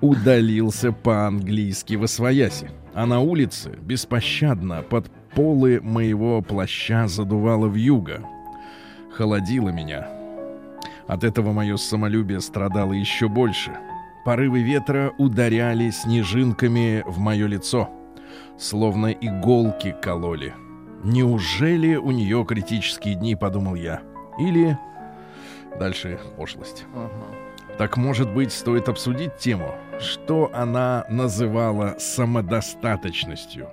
удалился 0.00 0.92
по-английски 0.92 1.94
во 1.94 2.06
свояси. 2.06 2.70
А 2.94 3.06
на 3.06 3.18
улице 3.18 3.76
беспощадно 3.82 4.82
под 4.82 5.10
полы 5.38 5.80
моего 5.80 6.42
плаща 6.42 7.06
задувало 7.06 7.68
в 7.68 7.76
юго. 7.76 8.24
Холодило 9.12 9.68
меня. 9.68 10.08
От 11.06 11.22
этого 11.22 11.52
мое 11.52 11.76
самолюбие 11.76 12.40
страдало 12.40 12.92
еще 12.92 13.28
больше. 13.28 13.70
Порывы 14.24 14.62
ветра 14.62 15.14
ударяли 15.16 15.90
снежинками 15.90 17.04
в 17.06 17.18
мое 17.20 17.46
лицо, 17.46 17.88
словно 18.58 19.12
иголки 19.12 19.94
кололи. 20.02 20.54
Неужели 21.04 21.94
у 21.94 22.10
нее 22.10 22.44
критические 22.44 23.14
дни, 23.14 23.36
подумал 23.36 23.76
я. 23.76 24.02
Или... 24.40 24.76
Дальше 25.78 26.18
пошлость. 26.36 26.84
Так, 27.78 27.96
может 27.96 28.34
быть, 28.34 28.52
стоит 28.52 28.88
обсудить 28.88 29.36
тему, 29.36 29.72
что 30.00 30.50
она 30.52 31.04
называла 31.08 31.94
самодостаточностью. 32.00 33.68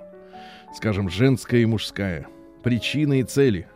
Скажем, 0.74 1.08
женская 1.08 1.62
и 1.62 1.66
мужская. 1.66 2.26
Причины 2.62 3.20
и 3.20 3.24
цели. 3.24 3.66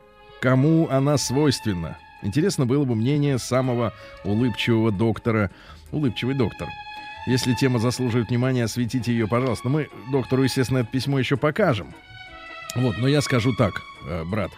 Кому 0.40 0.88
она 0.90 1.16
свойственна? 1.18 1.98
Интересно 2.22 2.66
было 2.66 2.84
бы 2.84 2.94
мнение 2.94 3.38
самого 3.38 3.92
улыбчивого 4.24 4.90
доктора. 4.90 5.50
Улыбчивый 5.92 6.34
доктор. 6.34 6.68
Если 7.26 7.54
тема 7.54 7.78
заслуживает 7.78 8.30
внимания, 8.30 8.64
осветите 8.64 9.12
ее, 9.12 9.28
пожалуйста. 9.28 9.68
Мы 9.68 9.88
доктору, 10.10 10.42
естественно, 10.42 10.78
это 10.78 10.88
письмо 10.88 11.18
еще 11.18 11.36
покажем. 11.36 11.94
Вот, 12.76 12.98
но 12.98 13.08
я 13.08 13.20
скажу 13.20 13.52
так, 13.54 13.82
э, 14.06 14.24
брат. 14.24 14.50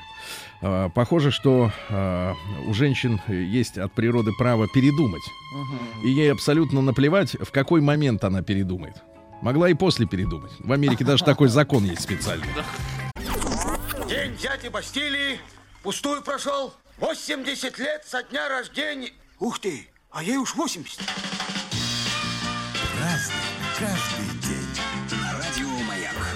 Э, 0.61 0.89
Похоже, 0.95 1.31
что 1.31 1.73
э, 1.89 2.35
у 2.69 2.75
женщин 2.75 3.21
есть 3.29 3.79
от 3.79 3.93
природы 3.93 4.33
право 4.39 4.69
передумать. 4.69 5.23
И 6.05 6.09
ей 6.09 6.31
абсолютно 6.33 6.83
наплевать, 6.83 7.37
в 7.41 7.51
какой 7.51 7.81
момент 7.81 8.23
она 8.25 8.43
передумает. 8.43 9.03
Могла 9.43 9.69
и 9.69 9.75
после 9.75 10.07
передумать. 10.07 10.53
В 10.61 10.71
Америке 10.73 11.05
даже 11.05 11.25
такой 11.25 11.49
закон 11.49 11.85
есть 11.85 12.03
специальный. 12.03 12.47
День 14.09 14.37
дяди 14.37 14.69
Бастилии 14.69 15.41
пустую 15.83 16.23
прошел. 16.23 16.73
80 16.99 17.79
лет 17.81 18.05
со 18.07 18.23
дня 18.23 18.49
рождения. 18.49 19.11
Ух 19.41 19.59
ты, 19.59 19.89
а 20.13 20.23
ей 20.23 20.37
уж 20.37 20.55
80. 20.55 21.01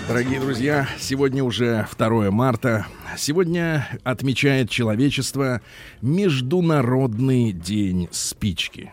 Дорогие 0.09 0.41
друзья, 0.41 0.89
сегодня 0.99 1.45
уже 1.45 1.87
2 1.97 2.33
марта. 2.33 2.87
Сегодня 3.17 3.89
отмечает 4.03 4.69
человечество 4.69 5.61
Международный 6.03 7.53
день 7.53 8.09
спички. 8.11 8.93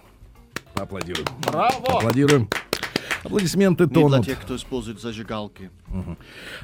Поаплодируем. 0.76 1.28
Браво! 1.40 1.98
Аплодируем. 1.98 2.48
Аплодисменты 3.24 3.86
Не 3.86 3.90
для 3.90 4.02
тонут. 4.02 4.26
тех, 4.26 4.40
кто 4.42 4.56
использует 4.56 5.00
зажигалки. 5.00 5.70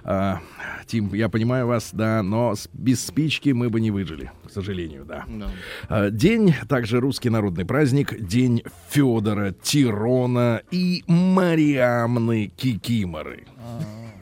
А, 0.04 0.40
Тим, 0.88 1.14
я 1.14 1.30
понимаю 1.30 1.68
вас, 1.68 1.92
да, 1.94 2.24
но 2.24 2.54
без 2.74 3.06
спички 3.06 3.50
мы 3.50 3.70
бы 3.70 3.80
не 3.80 3.92
выжили, 3.92 4.32
к 4.46 4.50
сожалению, 4.52 5.06
да. 5.06 5.26
Да. 5.28 5.48
А, 5.88 6.10
День, 6.10 6.54
также 6.68 7.00
русский 7.00 7.30
народный 7.30 7.66
праздник, 7.66 8.20
День 8.20 8.64
Федора, 8.90 9.52
Тирона 9.52 10.62
и 10.72 11.04
Мариамны 11.08 12.52
Кикиморы. 12.56 13.46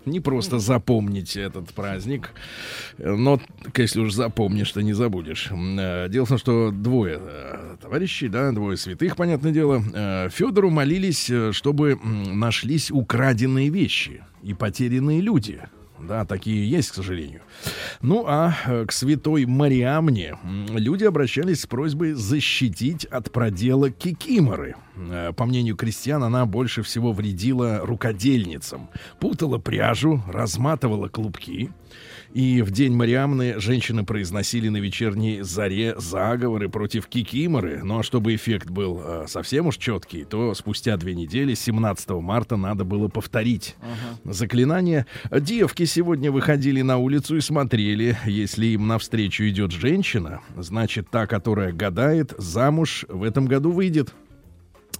Не 0.07 0.19
просто 0.19 0.59
запомнить 0.59 1.35
этот 1.35 1.73
праздник, 1.73 2.31
но 2.97 3.41
если 3.75 3.99
уж 3.99 4.13
запомнишь, 4.13 4.71
то 4.71 4.81
не 4.81 4.93
забудешь. 4.93 5.49
Э, 5.51 6.07
Дело 6.09 6.25
в 6.25 6.29
том, 6.29 6.37
что 6.37 6.71
двое 6.71 7.19
э, 7.21 7.75
товарищей, 7.81 8.29
да, 8.29 8.51
двое 8.51 8.77
святых, 8.77 9.15
понятное 9.15 9.51
дело, 9.51 9.83
э, 9.93 10.29
Федору 10.31 10.69
молились, 10.69 11.29
чтобы 11.51 11.99
нашлись 12.03 12.89
украденные 12.89 13.69
вещи 13.69 14.23
и 14.43 14.53
потерянные 14.53 15.21
люди. 15.21 15.61
Да, 15.99 16.25
такие 16.25 16.69
есть, 16.69 16.91
к 16.91 16.95
сожалению. 16.95 17.41
Ну, 18.01 18.25
а 18.27 18.53
э, 18.65 18.85
к 18.85 18.91
святой 18.91 19.45
Мариамне 19.45 20.37
люди 20.69 21.03
обращались 21.05 21.61
с 21.61 21.65
просьбой 21.65 22.13
защитить 22.13 23.05
от 23.05 23.31
продела 23.31 23.89
кикиморы. 23.89 24.75
Э, 24.95 25.33
По 25.35 25.45
мнению 25.45 25.75
крестьян, 25.75 26.23
она 26.23 26.45
больше 26.45 26.83
всего 26.83 27.13
вредила 27.13 27.79
рукодельницам. 27.79 28.89
Путала 29.19 29.57
пряжу, 29.57 30.21
разматывала 30.27 31.07
клубки. 31.07 31.71
И 32.37 32.61
в 32.61 32.69
день 32.69 32.93
Мариамны 32.93 33.59
женщины 33.59 34.05
произносили 34.05 34.69
на 34.69 34.77
вечерней 34.77 35.41
заре 35.41 35.95
заговоры 35.97 36.69
против 36.69 37.07
Кикиморы. 37.07 37.81
Ну 37.83 37.97
а 37.97 38.03
чтобы 38.03 38.35
эффект 38.35 38.69
был 38.69 39.01
э, 39.03 39.25
совсем 39.27 39.65
уж 39.65 39.77
четкий, 39.77 40.23
то 40.23 40.53
спустя 40.53 40.97
две 40.97 41.15
недели, 41.15 41.55
17 41.55 42.09
марта, 42.09 42.55
надо 42.55 42.83
было 42.83 43.07
повторить 43.07 43.75
заклинание. 44.23 45.07
Девки 45.31 45.85
сегодня 45.85 46.31
выходили 46.31 46.83
на 46.83 46.99
улицу 46.99 47.37
и 47.37 47.41
смотрели, 47.41 48.15
если 48.27 48.67
им 48.67 48.85
навстречу 48.85 49.43
идет 49.45 49.71
женщина, 49.71 50.41
значит, 50.55 51.09
та, 51.09 51.25
которая 51.25 51.73
гадает, 51.73 52.35
замуж 52.37 53.05
в 53.09 53.23
этом 53.23 53.47
году 53.47 53.71
выйдет. 53.71 54.13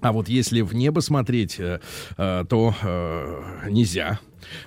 А 0.02 0.12
вот 0.12 0.28
если 0.28 0.62
в 0.62 0.74
небо 0.74 1.02
смотреть, 1.02 1.60
э, 1.60 1.82
э, 2.18 2.46
то 2.50 2.74
э, 2.82 3.70
нельзя. 3.70 4.20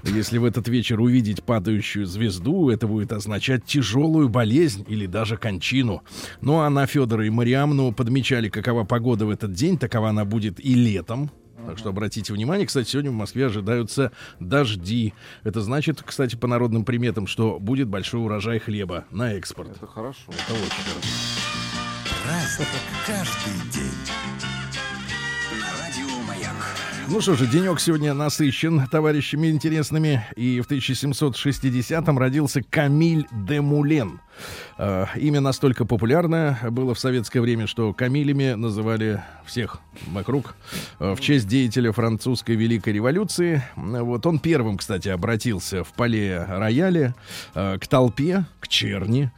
Если 0.05 0.39
в 0.39 0.45
этот 0.45 0.69
вечер 0.69 1.01
увидеть 1.01 1.43
падающую 1.43 2.07
звезду, 2.07 2.71
это 2.71 2.87
будет 2.87 3.13
означать 3.13 3.65
тяжелую 3.65 4.29
болезнь 4.29 4.85
или 4.89 5.07
даже 5.07 5.37
кончину. 5.37 6.03
Ну 6.41 6.61
а 6.61 6.71
на 6.71 6.87
Федора 6.87 7.27
и 7.27 7.31
Мариамну 7.31 7.93
подмечали, 7.93 8.49
какова 8.49 8.85
погода 8.85 9.27
в 9.27 9.31
этот 9.31 9.53
день, 9.53 9.79
такова 9.79 10.11
она 10.11 10.25
будет 10.25 10.65
и 10.65 10.75
летом. 10.75 11.31
Так 11.67 11.79
что 11.79 11.91
обратите 11.91 12.33
внимание, 12.33 12.67
кстати, 12.67 12.89
сегодня 12.89 13.11
в 13.11 13.15
Москве 13.15 13.47
ожидаются 13.47 14.13
дожди. 14.39 15.13
Это 15.45 15.61
значит, 15.61 16.03
кстати, 16.03 16.37
по 16.37 16.47
народным 16.47 16.85
приметам, 16.85 17.27
что 17.27 17.59
будет 17.59 17.89
большой 17.89 18.23
урожай 18.23 18.59
хлеба 18.59 19.05
на 19.11 19.35
экспорт. 19.35 19.71
Это 19.77 19.87
хорошо. 19.87 20.23
Это 20.29 20.55
очень 20.55 20.83
хорошо. 20.91 21.09
Праздник 22.25 22.69
каждый 23.07 23.71
день. 23.73 24.50
Ну 27.13 27.21
что 27.21 27.35
же, 27.35 27.49
денек 27.49 27.81
сегодня 27.81 28.15
насыщен 28.15 28.87
товарищами 28.87 29.49
интересными. 29.49 30.25
И 30.37 30.61
в 30.61 30.71
1760-м 30.71 32.17
родился 32.17 32.63
Камиль 32.63 33.27
де 33.33 33.61
Мулен. 33.61 34.21
Э, 34.79 35.07
имя 35.17 35.41
настолько 35.41 35.85
популярное 35.85 36.59
было 36.71 36.95
в 36.95 36.99
советское 36.99 37.41
время, 37.41 37.67
что 37.67 37.93
Камилями 37.93 38.55
называли 38.55 39.23
всех 39.45 39.81
вокруг 40.09 40.55
э, 40.99 41.15
в 41.15 41.21
честь 41.21 41.49
деятеля 41.49 41.93
французской 41.93 42.57
Великой 42.57 42.95
революции. 42.95 43.63
Вот 43.77 44.27
он 44.27 44.39
первым, 44.39 44.79
кстати, 44.79 45.09
обратился 45.09 45.85
в 45.85 45.93
поле 45.93 46.45
рояле 46.49 47.15
э, 47.55 47.79
к 47.79 47.87
толпе, 47.87 48.45
к 48.61 48.69
черни, 48.69 49.31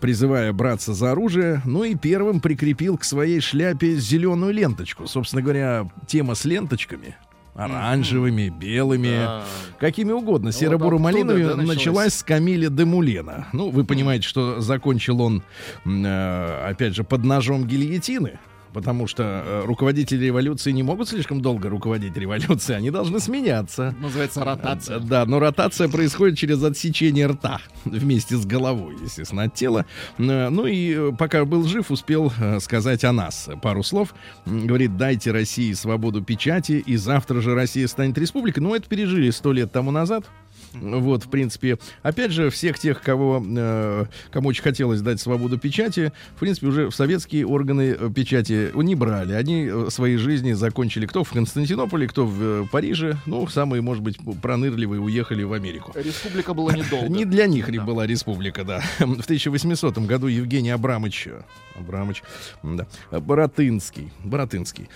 призывая 0.00 0.52
браться 0.52 0.92
за 0.94 1.12
оружие. 1.12 1.62
Ну 1.64 1.84
и 1.84 1.94
первым 1.94 2.40
прикрепил 2.40 2.98
к 2.98 3.04
своей 3.04 3.40
шляпе 3.40 3.96
зеленую 3.96 4.52
ленточку. 4.52 5.06
Собственно 5.06 5.42
говоря, 5.42 5.90
тема 6.06 6.34
с 6.34 6.44
ленточками 6.44 7.16
оранжевыми, 7.56 8.48
белыми, 8.48 9.08
Да. 9.08 9.42
какими 9.78 10.12
угодно, 10.12 10.50
оттуда, 10.50 10.64
серо-буро-малиновыми, 10.64 11.44
да, 11.44 11.56
началась 11.56 12.14
с 12.14 12.22
Камиля 12.22 12.68
де 12.68 12.84
Мулена. 12.84 13.48
Ну, 13.52 13.70
вы 13.70 13.84
понимаете, 13.84 14.26
что 14.28 14.60
закончил 14.60 15.20
он, 15.20 15.42
э, 15.84 16.68
опять 16.68 16.94
же, 16.94 17.04
под 17.04 17.24
ножом 17.24 17.66
гильотины. 17.66 18.38
Потому 18.76 19.06
что 19.06 19.22
э, 19.22 19.62
руководители 19.64 20.26
революции 20.26 20.70
не 20.70 20.82
могут 20.82 21.08
слишком 21.08 21.40
долго 21.40 21.70
руководить 21.70 22.14
революцией, 22.14 22.76
они 22.76 22.90
должны 22.90 23.20
сменяться. 23.20 23.96
Называется 23.98 24.44
ротация. 24.44 24.98
Да, 24.98 25.24
но 25.24 25.38
ротация 25.38 25.88
происходит 25.88 26.36
через 26.36 26.62
отсечение 26.62 27.26
рта 27.26 27.58
вместе 27.86 28.36
с 28.36 28.44
головой, 28.44 28.96
естественно, 29.02 29.44
от 29.44 29.54
тела. 29.54 29.86
Э, 30.18 30.50
Ну 30.50 30.66
и 30.66 30.94
э, 30.94 31.12
пока 31.18 31.46
был 31.46 31.64
жив, 31.66 31.90
успел 31.90 32.30
сказать 32.60 33.02
о 33.04 33.12
нас 33.12 33.48
пару 33.62 33.82
слов. 33.82 34.14
Говорит, 34.44 34.98
дайте 34.98 35.30
России 35.32 35.72
свободу 35.72 36.20
печати, 36.22 36.72
и 36.72 36.96
завтра 36.96 37.40
же 37.40 37.54
Россия 37.54 37.86
станет 37.86 38.18
республикой. 38.18 38.62
Ну, 38.62 38.74
это 38.74 38.86
пережили 38.86 39.30
сто 39.30 39.52
лет 39.54 39.72
тому 39.72 39.90
назад. 39.90 40.26
Вот, 40.74 41.24
в 41.24 41.28
принципе, 41.28 41.78
опять 42.02 42.32
же, 42.32 42.50
всех 42.50 42.78
тех, 42.78 43.00
кого, 43.02 43.42
э, 43.44 44.06
кому 44.30 44.48
очень 44.48 44.62
хотелось 44.62 45.00
дать 45.00 45.20
свободу 45.20 45.58
печати, 45.58 46.12
в 46.34 46.40
принципе, 46.40 46.66
уже 46.66 46.90
в 46.90 46.94
советские 46.94 47.46
органы 47.46 47.96
э, 47.98 48.10
печати 48.14 48.70
не 48.74 48.94
брали. 48.94 49.32
Они 49.34 49.68
э, 49.70 49.88
свои 49.90 50.16
жизни 50.16 50.52
закончили 50.52 51.06
кто 51.06 51.24
в 51.24 51.30
Константинополе, 51.30 52.06
кто 52.06 52.26
в 52.26 52.42
э, 52.42 52.64
Париже. 52.70 53.16
Ну, 53.26 53.46
самые, 53.48 53.82
может 53.82 54.02
быть, 54.02 54.18
пронырливые 54.42 55.00
уехали 55.00 55.42
в 55.42 55.52
Америку. 55.52 55.92
Республика 55.94 56.54
была 56.54 56.72
недолго. 56.72 57.08
Не 57.08 57.24
для 57.24 57.46
них 57.46 57.68
ли 57.68 57.78
была 57.78 58.06
республика, 58.06 58.64
да. 58.64 58.82
В 58.98 59.24
1800 59.24 59.98
году 59.98 60.26
Евгений 60.26 60.70
Абрамович, 60.70 61.28
Абрамович, 61.74 62.22
да, 62.62 62.86
Боротынский, 63.10 64.10
Боротынский, 64.24 64.88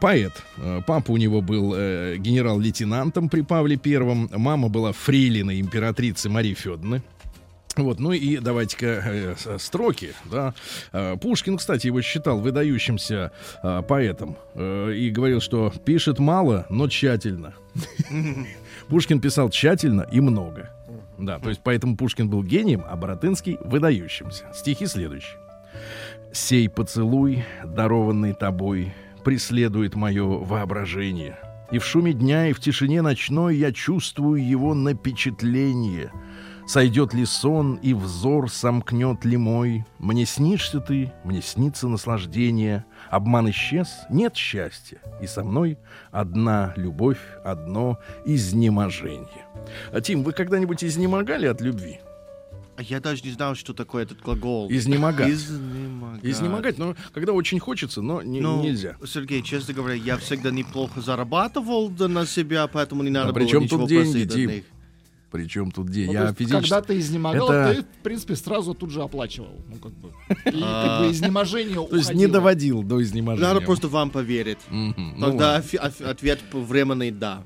поэт. 0.00 0.32
Папа 0.86 1.10
у 1.10 1.16
него 1.16 1.40
был 1.40 1.72
генерал-лейтенантом 1.72 3.28
при 3.28 3.42
Павле 3.42 3.76
Первом, 3.76 4.30
мама 4.34 4.68
была 4.68 4.92
фрейлиной 5.12 5.60
императрицы 5.60 6.30
Марии 6.30 6.54
Федоровны. 6.54 7.02
Вот, 7.76 8.00
ну 8.00 8.12
и 8.12 8.38
давайте-ка 8.38 8.86
э, 8.86 9.34
с- 9.36 9.58
строки, 9.62 10.14
да. 10.30 10.54
Э, 10.92 11.16
Пушкин, 11.20 11.58
кстати, 11.58 11.86
его 11.86 12.00
считал 12.00 12.38
выдающимся 12.40 13.30
э, 13.62 13.82
поэтом 13.86 14.36
э, 14.54 14.92
и 14.94 15.10
говорил, 15.10 15.40
что 15.42 15.70
пишет 15.84 16.18
мало, 16.18 16.64
но 16.70 16.88
тщательно. 16.88 17.52
Пушкин 18.88 19.20
писал 19.20 19.50
тщательно 19.50 20.06
и 20.10 20.20
много. 20.20 20.70
Да, 21.18 21.38
то 21.38 21.50
есть 21.50 21.60
поэтому 21.62 21.98
Пушкин 21.98 22.30
был 22.30 22.42
гением, 22.42 22.82
а 22.88 22.96
Боротынский 22.96 23.58
выдающимся. 23.60 24.44
Стихи 24.54 24.86
следующие. 24.86 25.36
«Сей 26.32 26.70
поцелуй, 26.70 27.44
дарованный 27.64 28.32
тобой, 28.32 28.94
преследует 29.24 29.94
мое 29.94 30.24
воображение. 30.24 31.36
И 31.72 31.78
в 31.78 31.84
шуме 31.86 32.12
дня, 32.12 32.48
и 32.48 32.52
в 32.52 32.60
тишине 32.60 33.00
ночной 33.00 33.56
я 33.56 33.72
чувствую 33.72 34.46
его 34.46 34.74
напечатление. 34.74 36.12
Сойдет 36.66 37.14
ли 37.14 37.24
сон, 37.24 37.76
и 37.76 37.94
взор 37.94 38.50
сомкнет 38.50 39.24
ли 39.24 39.38
мой? 39.38 39.84
Мне 39.98 40.26
снишься 40.26 40.80
ты, 40.80 41.12
мне 41.24 41.40
снится 41.40 41.88
наслаждение. 41.88 42.84
Обман 43.10 43.50
исчез, 43.50 43.88
нет 44.10 44.36
счастья, 44.36 45.00
и 45.20 45.26
со 45.26 45.42
мной 45.42 45.78
одна 46.10 46.74
любовь, 46.76 47.20
одно 47.42 47.98
изнеможение. 48.26 49.46
А, 49.92 50.00
Тим, 50.02 50.22
вы 50.22 50.32
когда-нибудь 50.32 50.84
изнемогали 50.84 51.46
от 51.46 51.62
любви? 51.62 52.00
А 52.74 52.82
Я 52.82 53.00
даже 53.00 53.22
не 53.22 53.30
знал, 53.30 53.54
что 53.54 53.74
такое 53.74 54.04
этот 54.04 54.20
глагол. 54.22 54.70
Изнемогать. 54.70 55.28
Изнемогать. 55.30 56.24
Изнемогать, 56.24 56.78
но 56.78 56.96
когда 57.12 57.32
очень 57.32 57.58
хочется, 57.58 58.00
но 58.00 58.22
не- 58.22 58.40
Ну, 58.40 58.62
нельзя. 58.62 58.96
Сергей, 59.06 59.42
честно 59.42 59.74
говоря, 59.74 59.94
я 59.94 60.16
всегда 60.16 60.50
неплохо 60.50 61.00
зарабатывал 61.02 61.90
на 61.90 62.24
себя, 62.24 62.66
поэтому 62.68 63.02
не 63.02 63.10
надо 63.10 63.28
А 63.28 63.32
было 63.32 63.42
ничего 63.42 63.80
тут 63.80 63.88
деньги, 63.88 64.10
просить 64.12 64.30
от 64.30 64.36
них. 64.36 64.64
Причем 65.32 65.70
тут 65.70 65.88
день? 65.88 66.08
Ну, 66.08 66.12
Я 66.12 66.34
физически... 66.34 66.60
Когда 66.60 66.82
ты 66.82 66.98
изнемогал, 66.98 67.50
Это- 67.50 67.74
ты, 67.74 67.82
в 67.82 68.02
принципе, 68.02 68.36
сразу 68.36 68.74
тут 68.74 68.90
же 68.90 69.00
оплачивал. 69.00 69.64
Ну, 69.66 69.76
как 69.78 69.92
бы. 69.92 70.10
И 70.28 70.60
как 70.60 71.00
бы 71.00 71.10
изнеможение 71.10 71.86
То 71.88 71.96
есть 71.96 72.12
не 72.12 72.26
доводил 72.26 72.82
до 72.82 73.02
изнеможения. 73.02 73.48
Надо 73.48 73.64
просто 73.64 73.88
вам 73.88 74.10
поверить. 74.10 74.58
Ну 74.68 74.94
Тогда 75.18 75.62
ответ 76.00 76.40
временный 76.52 77.10
«да». 77.10 77.44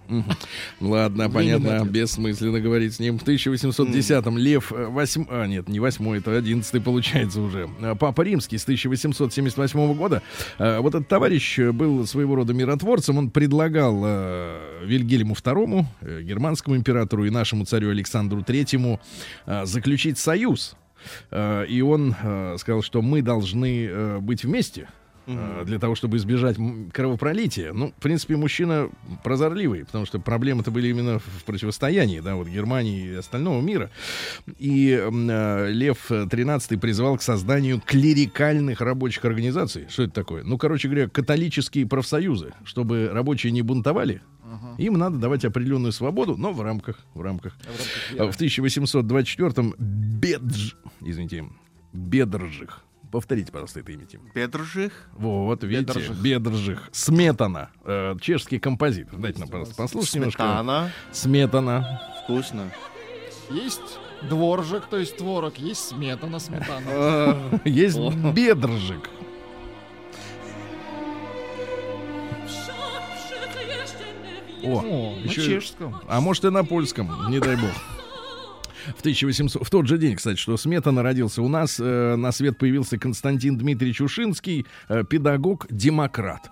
Ладно, 0.81 1.31
понятно, 1.31 1.85
бессмысленно 1.89 2.61
говорить 2.61 2.95
с 2.95 2.99
ним. 2.99 3.19
В 3.19 3.25
1810-м 3.25 4.37
Лев 4.37 4.73
э, 4.73 4.87
восьм... 4.87 5.29
А, 5.31 5.47
нет, 5.47 5.69
не 5.69 5.79
восьмой, 5.79 6.19
это 6.19 6.37
одиннадцатый 6.37 6.81
получается 6.81 7.41
уже. 7.41 7.71
А, 7.81 7.95
Папа 7.95 8.23
Римский 8.23 8.59
с 8.59 8.65
1878 8.65 9.95
года. 9.95 10.23
А, 10.59 10.81
Вот 10.81 10.95
этот 10.95 11.09
товарищ 11.09 11.59
э, 11.61 11.71
был 11.71 12.05
своего 12.07 12.35
рода 12.35 12.53
миротворцем. 12.53 13.19
Он 13.19 13.31
предлагал 13.31 14.03
э, 14.05 14.85
Вильгельму 14.85 15.35
II, 15.35 15.85
э, 16.01 16.23
германскому 16.23 16.77
императору 16.77 17.25
и 17.25 17.31
нашему 17.31 17.65
царю 17.65 17.76
Александру 17.85 18.41
III 18.41 18.99
э, 19.47 19.67
заключить 19.67 20.19
союз. 20.19 20.77
Э, 21.31 21.67
И 21.69 21.81
он 21.83 22.15
э, 22.21 22.57
сказал, 22.59 22.83
что 22.83 23.03
мы 23.03 23.23
должны 23.23 24.21
быть 24.21 24.45
вместе 24.45 24.89
для 25.65 25.81
того, 25.81 25.97
чтобы 25.97 26.19
избежать 26.19 26.57
кровопролития. 26.93 27.73
Ну, 27.73 27.89
в 27.89 28.01
принципе, 28.01 28.37
мужчина 28.37 28.91
прозорливый, 29.25 29.85
потому 29.85 30.07
что 30.07 30.21
проблемы-то 30.21 30.71
были 30.71 30.89
именно 30.89 31.19
в 31.19 31.45
противостоянии, 31.45 32.21
да, 32.21 32.37
вот 32.37 32.47
Германии 32.47 33.09
и 33.09 33.15
остального 33.15 33.61
мира. 33.61 33.91
И 34.59 34.91
э, 34.91 35.69
Лев 35.73 36.13
XIII 36.13 36.79
призвал 36.79 37.19
к 37.19 37.23
созданию 37.23 37.83
клерикальных 37.85 38.81
рабочих 38.81 39.25
организаций. 39.25 39.87
Что 39.89 40.05
это 40.05 40.13
такое? 40.13 40.45
Ну, 40.45 40.59
короче 40.59 40.87
говоря, 40.87 41.09
католические 41.09 41.87
профсоюзы, 41.87 42.53
чтобы 42.65 43.11
рабочие 43.13 43.51
не 43.51 43.63
бунтовали. 43.63 44.23
Им 44.79 44.95
надо 44.95 45.17
давать 45.19 45.45
определенную 45.45 45.93
свободу, 45.93 46.37
но 46.37 46.53
в 46.53 46.61
рамках, 46.63 46.99
в 47.15 47.21
рамках. 47.21 47.57
А 48.19 48.25
В 48.31 48.39
1824-м 48.41 49.75
Бедж, 49.79 50.73
извините, 51.01 51.47
Бедржих. 51.93 52.83
Повторите, 53.11 53.53
пожалуйста, 53.53 53.81
это 53.81 53.93
имя, 53.93 54.05
Тим. 54.05 54.21
Петржих? 54.35 55.09
Вот, 55.17 55.63
видите, 55.65 55.93
Бедржих. 55.93 56.17
Бедржих. 56.21 56.89
Сметана. 56.93 57.71
э, 57.85 58.17
чешский 58.21 58.59
композитор. 58.59 59.19
Дайте 59.19 59.41
нам, 59.41 59.49
пожалуйста, 59.49 59.77
послушать 59.77 60.15
немножко. 60.17 60.43
Сметана. 60.43 60.93
Сметана. 61.13 62.03
Вкусно. 62.25 62.73
Есть 63.51 64.01
дворжик, 64.29 64.87
то 64.87 64.99
есть 64.99 65.17
творог, 65.17 65.57
есть 65.59 65.89
сметана, 65.89 66.41
сметана. 66.41 67.61
Есть 67.65 67.97
О. 67.97 68.11
Бедржик. 68.11 69.09
О, 74.65 74.79
О, 74.81 75.17
на 75.21 75.25
еще- 75.29 75.45
чешском. 75.45 76.01
А 76.09 76.21
может 76.21 76.45
и 76.45 76.51
на 76.51 76.65
польском, 76.65 77.11
не 77.31 77.39
дай 77.41 77.57
бог. 77.57 77.71
В 78.97 79.01
1800, 79.01 79.67
в 79.67 79.71
тот 79.71 79.87
же 79.89 79.99
день, 79.99 80.15
кстати, 80.15 80.39
что 80.39 80.57
Сметана 80.57 81.03
родился 81.03 81.43
у 81.43 81.49
нас, 81.49 81.81
э, 81.81 82.15
на 82.17 82.31
свет 82.31 82.57
появился 82.57 82.99
Константин 82.99 83.59
Дмитриевич 83.59 84.01
Ушинский, 84.01 84.65
э, 84.89 85.03
педагог-демократ. 85.09 86.51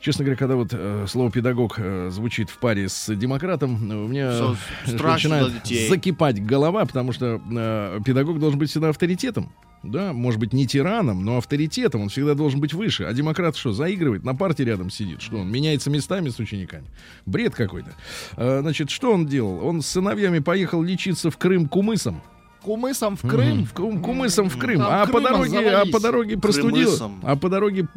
Честно 0.00 0.24
говоря, 0.24 0.36
когда 0.36 0.56
вот 0.56 0.70
э, 0.72 1.06
слово 1.08 1.30
педагог 1.30 1.76
э, 1.78 2.08
звучит 2.10 2.50
в 2.50 2.58
паре 2.58 2.88
с 2.88 3.14
демократом, 3.14 3.88
э, 3.88 3.94
у 3.94 4.08
меня 4.08 4.56
страшно 4.84 5.38
начинает 5.42 5.88
закипать 5.88 6.44
голова, 6.44 6.84
потому 6.86 7.12
что 7.12 7.40
э, 7.52 8.00
педагог 8.04 8.40
должен 8.40 8.58
быть 8.58 8.70
всегда 8.70 8.88
авторитетом. 8.88 9.52
Да, 9.82 10.12
может 10.12 10.38
быть, 10.38 10.52
не 10.52 10.66
тираном, 10.66 11.24
но 11.24 11.38
авторитетом. 11.38 12.02
Он 12.02 12.08
всегда 12.08 12.34
должен 12.34 12.60
быть 12.60 12.72
выше. 12.72 13.04
А 13.04 13.12
демократ 13.12 13.56
что, 13.56 13.72
заигрывает? 13.72 14.24
На 14.24 14.34
парте 14.34 14.64
рядом 14.64 14.90
сидит. 14.90 15.20
Что 15.20 15.38
он 15.38 15.50
меняется 15.50 15.90
местами 15.90 16.28
с 16.28 16.38
учениками? 16.38 16.84
Бред 17.26 17.54
какой-то. 17.54 17.90
Э, 18.36 18.60
значит, 18.60 18.90
что 18.90 19.12
он 19.12 19.26
делал? 19.26 19.66
Он 19.66 19.82
с 19.82 19.88
сыновьями 19.88 20.38
поехал 20.38 20.82
лечиться 20.82 21.30
в 21.30 21.36
Крым 21.36 21.66
кумысом. 21.68 22.22
Кумысом 22.62 23.16
в 23.16 23.22
Крым. 23.22 23.64
В 23.64 23.72
Кум- 23.72 24.00
кумысом 24.00 24.48
в 24.48 24.56
Крым. 24.56 24.78
Там 24.78 24.88
а 24.88 25.06
по 25.06 25.20
Крыма 25.20 25.28
дороге, 25.30 25.70
а 25.70 25.84
по 25.86 25.98
дороге 26.00 26.38
простудил, 26.38 26.84
Крымысом. 26.86 27.20
а 27.24 27.34
по 27.36 27.48
дороге 27.48 27.88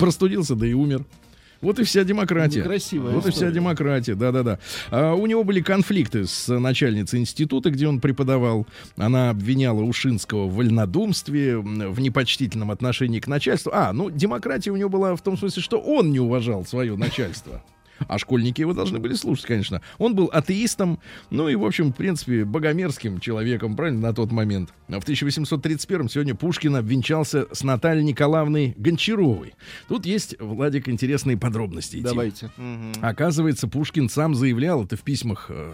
простудился, 0.00 0.56
да 0.56 0.66
и 0.66 0.72
умер. 0.72 1.04
Вот 1.60 1.78
и 1.80 1.84
вся 1.84 2.04
демократия. 2.04 2.60
Некрасивая 2.60 3.12
вот 3.12 3.26
и 3.26 3.30
вся 3.30 3.38
история. 3.38 3.52
демократия, 3.52 4.14
да-да-да. 4.14 4.58
А 4.90 5.14
у 5.14 5.26
него 5.26 5.42
были 5.42 5.60
конфликты 5.60 6.26
с 6.26 6.48
начальницей 6.56 7.18
института, 7.18 7.70
где 7.70 7.88
он 7.88 8.00
преподавал. 8.00 8.66
Она 8.96 9.30
обвиняла 9.30 9.82
Ушинского 9.82 10.46
в 10.46 10.54
вольнодумстве, 10.54 11.58
в 11.58 12.00
непочтительном 12.00 12.70
отношении 12.70 13.18
к 13.20 13.26
начальству. 13.26 13.72
А, 13.74 13.92
ну, 13.92 14.10
демократия 14.10 14.70
у 14.70 14.76
него 14.76 14.88
была 14.88 15.16
в 15.16 15.22
том 15.22 15.36
смысле, 15.36 15.62
что 15.62 15.80
он 15.80 16.12
не 16.12 16.20
уважал 16.20 16.64
свое 16.64 16.96
начальство. 16.96 17.62
А 18.06 18.18
школьники 18.18 18.60
его 18.60 18.72
должны 18.72 18.98
были 18.98 19.14
слушать, 19.14 19.46
конечно. 19.46 19.82
Он 19.98 20.14
был 20.14 20.30
атеистом, 20.32 21.00
ну 21.30 21.48
и, 21.48 21.54
в 21.56 21.64
общем, 21.64 21.92
в 21.92 21.96
принципе, 21.96 22.44
богомерзким 22.44 23.20
человеком, 23.20 23.76
правильно, 23.76 24.08
на 24.08 24.14
тот 24.14 24.30
момент. 24.30 24.72
А 24.88 25.00
В 25.00 25.02
1831 25.02 26.08
сегодня 26.08 26.34
Пушкин 26.34 26.76
обвенчался 26.76 27.46
с 27.52 27.62
Натальей 27.64 28.04
Николаевной 28.04 28.74
Гончаровой. 28.76 29.54
Тут 29.88 30.06
есть, 30.06 30.36
Владик, 30.40 30.88
интересные 30.88 31.36
подробности. 31.36 32.00
Давайте. 32.00 32.50
Оказывается, 33.02 33.68
Пушкин 33.68 34.08
сам 34.08 34.34
заявлял, 34.34 34.84
это 34.84 34.96
в 34.96 35.02
письмах 35.02 35.46
э, 35.48 35.72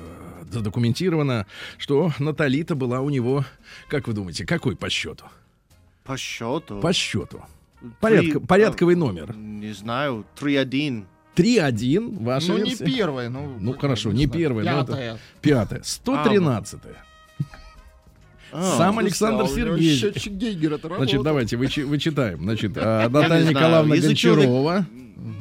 задокументировано, 0.50 1.46
что 1.78 2.12
Наталита 2.18 2.74
была 2.74 3.00
у 3.00 3.10
него, 3.10 3.44
как 3.88 4.06
вы 4.08 4.14
думаете, 4.14 4.46
какой 4.46 4.76
по 4.76 4.88
счету? 4.88 5.24
По 6.04 6.16
счету. 6.16 6.80
По 6.80 6.92
счету. 6.92 7.42
Порядка, 8.00 8.38
Три- 8.38 8.46
порядковый 8.46 8.94
номер. 8.96 9.36
Не 9.36 9.72
знаю, 9.72 10.24
3-1. 10.40 11.04
3-1, 11.34 12.22
ваша 12.22 12.52
Ну, 12.52 12.58
не 12.58 12.70
версия? 12.70 12.84
первое. 12.84 13.28
Ну, 13.28 13.56
Ну, 13.60 13.72
как- 13.72 13.80
хорошо, 13.82 14.12
не 14.12 14.18
не 14.20 14.26
но 14.64 14.80
это- 14.80 14.86
Пятое. 14.92 15.18
Пятое. 15.40 15.80
113 15.84 16.80
А, 18.56 18.76
Сам 18.78 18.94
Слушайте, 18.94 19.00
Александр 19.00 19.46
Сергеевич. 19.48 20.00
Значит, 20.96 21.22
давайте 21.22 21.56
вычи- 21.56 21.82
вычитаем. 21.84 22.40
Значит, 22.40 22.72
а, 22.76 23.08
не 23.08 23.12
Наталья 23.12 23.48
Николаевна 23.50 23.96
Гончарова, 23.96 24.86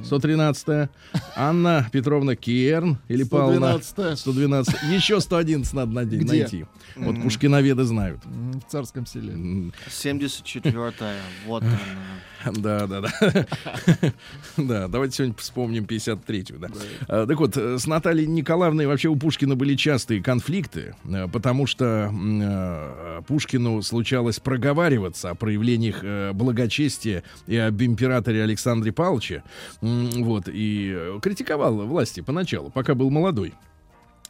113 0.03 0.89
Анна 1.35 1.87
Петровна 1.91 2.35
Керн 2.35 2.97
или 3.07 3.23
Павловна 3.23 3.75
112-е. 3.77 4.15
112 4.15 4.75
Еще 4.91 5.19
111 5.19 5.73
надо 5.73 5.91
найти. 5.91 6.17
Где? 6.17 6.39
найти. 6.41 6.65
Вот 6.95 7.21
пушкиноведы 7.21 7.83
знают. 7.83 8.19
В 8.25 8.71
царском 8.71 9.05
селе. 9.05 9.33
М, 9.33 9.73
74-я. 9.87 11.15
Вот 11.47 11.63
она. 11.63 12.53
Да, 12.57 12.87
да, 12.87 13.01
да. 13.01 13.11
Да, 14.57 14.87
давайте 14.87 15.15
сегодня 15.15 15.35
вспомним 15.37 15.85
53-ю, 15.85 16.59
да. 16.59 16.67
А, 17.07 17.25
Так 17.25 17.39
вот, 17.39 17.55
э, 17.57 17.77
с 17.79 17.87
Натальей 17.87 18.27
Николаевной 18.27 18.85
вообще 18.85 19.07
у 19.07 19.15
Пушкина 19.15 19.55
были 19.55 19.75
частые 19.75 20.21
конфликты, 20.21 20.95
э, 21.05 21.27
потому 21.29 21.65
что 21.67 22.11
э, 22.13 23.21
Пушкину 23.27 23.81
случалось 23.81 24.39
проговариваться 24.39 25.29
о 25.31 25.35
проявлениях 25.35 26.03
благочестия 26.35 27.23
и 27.47 27.55
об 27.57 27.81
императоре 27.81 28.43
Александре 28.43 28.91
Павловиче. 28.91 29.43
Вот, 29.81 30.47
и 30.47 30.93
э, 30.95 31.19
критиковал 31.21 31.75
власти 31.85 32.21
поначалу, 32.21 32.69
пока 32.69 32.95
был 32.95 33.09
молодой. 33.09 33.53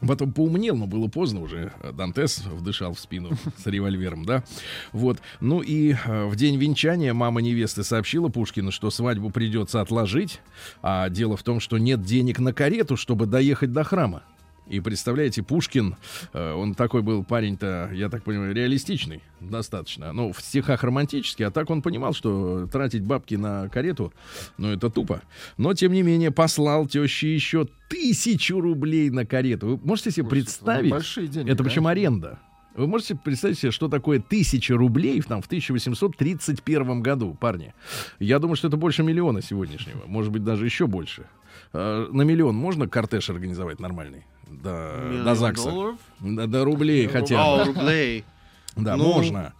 Потом 0.06 0.32
поумнел, 0.32 0.76
но 0.76 0.86
было 0.86 1.08
поздно 1.08 1.40
уже. 1.40 1.72
Дантес 1.92 2.44
вдышал 2.44 2.94
в 2.94 3.00
спину 3.00 3.30
с 3.56 3.66
револьвером, 3.66 4.24
да. 4.24 4.44
Вот. 4.92 5.18
Ну 5.40 5.60
и 5.60 5.92
э, 5.92 6.24
в 6.26 6.36
день 6.36 6.56
венчания 6.56 7.14
мама 7.14 7.40
невесты 7.40 7.84
сообщила 7.84 8.28
Пушкину, 8.28 8.70
что 8.70 8.90
свадьбу 8.90 9.30
придется 9.30 9.80
отложить. 9.80 10.40
А 10.82 11.08
дело 11.08 11.36
в 11.36 11.42
том, 11.42 11.60
что 11.60 11.78
нет 11.78 12.02
денег 12.02 12.38
на 12.38 12.52
карету, 12.52 12.96
чтобы 12.96 13.26
доехать 13.26 13.72
до 13.72 13.84
храма. 13.84 14.22
И 14.66 14.80
представляете, 14.80 15.42
Пушкин, 15.42 15.96
э, 16.32 16.52
он 16.52 16.74
такой 16.74 17.02
был 17.02 17.22
парень-то, 17.22 17.90
я 17.92 18.08
так 18.08 18.24
понимаю, 18.24 18.54
реалистичный 18.54 19.22
достаточно. 19.40 20.12
Ну, 20.12 20.32
в 20.32 20.40
стихах 20.40 20.82
романтический, 20.82 21.46
а 21.46 21.50
так 21.50 21.68
он 21.68 21.82
понимал, 21.82 22.14
что 22.14 22.66
тратить 22.66 23.02
бабки 23.02 23.34
на 23.34 23.68
карету, 23.68 24.14
ну, 24.56 24.68
это 24.68 24.88
тупо. 24.88 25.20
Но, 25.58 25.74
тем 25.74 25.92
не 25.92 26.02
менее, 26.02 26.30
послал 26.30 26.86
теще 26.86 27.34
еще 27.34 27.68
тысячу 27.90 28.60
рублей 28.60 29.10
на 29.10 29.26
карету. 29.26 29.66
Вы 29.66 29.80
можете 29.84 30.10
себе 30.10 30.28
представить? 30.28 30.90
ну, 30.90 30.96
большие 30.96 31.28
деньги, 31.28 31.50
это 31.50 31.62
причем 31.62 31.84
конечно. 31.84 31.90
аренда. 31.90 32.38
Вы 32.74 32.88
можете 32.88 33.14
представить 33.14 33.58
себе, 33.58 33.70
что 33.70 33.88
такое 33.88 34.18
тысяча 34.18 34.74
рублей 34.74 35.20
там, 35.22 35.42
в 35.42 35.46
1831 35.46 37.02
году, 37.02 37.36
парни? 37.38 37.72
Я 38.18 38.38
думаю, 38.40 38.56
что 38.56 38.68
это 38.68 38.76
больше 38.76 39.02
миллиона 39.02 39.42
сегодняшнего. 39.42 40.02
Может 40.06 40.32
быть, 40.32 40.42
даже 40.42 40.64
еще 40.64 40.86
больше. 40.86 41.26
Э, 41.72 42.08
На 42.10 42.22
миллион 42.22 42.56
можно 42.56 42.88
кортеж 42.88 43.30
организовать 43.30 43.78
нормальный? 43.78 44.24
До, 44.48 45.22
до 45.24 45.34
ЗАГСа. 45.34 45.64
долларов? 45.70 45.98
Да, 46.20 46.46
до 46.46 46.64
рублей 46.64 47.06
хотя 47.06 47.36
бы. 47.36 47.62
А, 47.62 47.64
рублей. 47.64 48.24
Да, 48.76 48.96
Ну. 48.96 49.04
можно. 49.04 49.52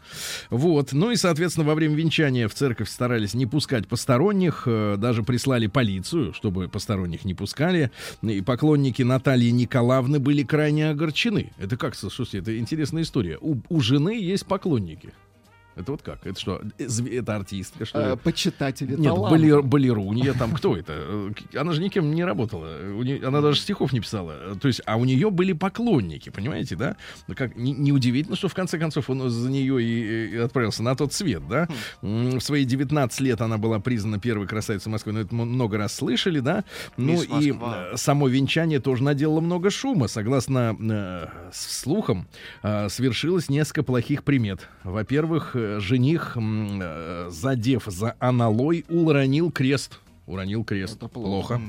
Вот. 0.51 0.93
Ну 0.93 1.13
и, 1.13 1.17
соответственно, 1.17 1.65
во 1.65 1.77
время 1.77 1.95
венчания 1.95 2.49
в 2.49 2.55
церковь 2.55 2.89
старались 2.89 3.33
не 3.33 3.47
пускать 3.47 3.87
посторонних, 3.87 4.65
э, 4.67 4.97
даже 4.99 5.23
прислали 5.23 5.69
полицию, 5.69 6.35
чтобы 6.35 6.67
посторонних 6.69 7.25
не 7.25 7.33
пускали. 7.33 7.93
И 8.23 8.41
поклонники 8.41 9.03
Натальи 9.03 9.51
Николаевны 9.51 10.19
были 10.19 10.43
крайне 10.43 10.91
огорчены. 10.91 11.53
Это 11.59 11.77
как, 11.77 11.95
слушайте, 11.95 12.39
это 12.39 12.59
интересная 12.59 13.05
история. 13.05 13.39
У, 13.41 13.59
у 13.69 13.81
жены 13.81 14.21
есть 14.21 14.47
поклонники. 14.47 15.13
Это 15.77 15.93
вот 15.93 16.03
как? 16.03 16.25
Это 16.27 16.39
что? 16.39 16.61
э, 16.79 16.87
Это 17.19 17.35
артистка, 17.37 17.85
что 17.85 17.99
ли? 18.01 18.07
Э, 18.13 18.17
Почитатели 18.17 18.95
Нет, 18.97 19.13
балер, 19.15 19.63
балерунья, 19.63 20.33
там 20.35 20.53
кто 20.55 20.77
это? 20.77 20.93
Э, 20.97 21.31
Она 21.59 21.73
же 21.73 21.83
никем 21.83 22.15
не 22.15 22.25
работала. 22.25 22.69
У 22.97 23.03
не- 23.03 23.21
она 23.23 23.41
даже 23.41 23.61
стихов 23.61 23.93
не 23.93 24.01
писала. 24.01 24.55
То 24.61 24.69
есть, 24.69 24.81
а 24.87 24.97
у 24.97 25.05
нее 25.05 25.31
были 25.31 25.53
поклонники, 25.53 26.31
понимаете, 26.31 26.77
да? 26.77 26.97
Ну, 27.27 27.35
Как, 27.35 27.57
не- 27.57 27.73
неудивительно, 27.73 28.37
что 28.37 28.49
в 28.49 28.55
конце 28.55 28.79
концов 28.79 29.11
он 29.11 29.29
за 29.31 29.51
нее 29.51 29.83
и, 29.83 30.35
и 30.35 30.37
отправился 30.37 30.83
на 30.83 30.95
тот 30.95 31.13
свет, 31.13 31.43
да? 31.49 31.69
М, 32.03 32.39
В 32.39 32.41
свои 32.41 32.65
19 32.65 33.21
лет 33.21 33.41
она 33.41 33.59
была 33.59 33.81
признана 33.81 34.19
первой 34.21 34.47
красавицей 34.47 34.93
Москвы. 34.93 35.13
Но 35.13 35.21
это 35.21 35.35
мы 35.35 35.45
много 35.45 35.77
раз 35.79 35.95
слышали, 35.95 36.41
да? 36.41 36.65
Ну 36.97 37.13
Мисс 37.13 37.25
и 37.25 37.53
Москва. 37.53 37.89
э, 37.93 37.97
само 37.97 38.29
венчание 38.29 38.81
тоже 38.81 39.03
наделало 39.03 39.41
много 39.41 39.71
шума. 39.71 40.09
Согласно 40.09 40.77
э, 40.81 41.27
слухам, 41.53 42.27
э, 42.63 42.89
свершилось 42.89 43.49
несколько 43.49 43.83
плохих 43.83 44.23
примет. 44.25 44.69
Во-первых, 44.85 45.57
жених, 45.79 46.37
э, 46.37 47.31
задев 47.31 47.85
за 47.87 48.15
аналой, 48.19 48.85
уронил 48.89 49.51
крест. 49.51 50.01
Уронил 50.27 50.65
крест. 50.65 50.97
Это 50.97 51.09
плохо. 51.09 51.61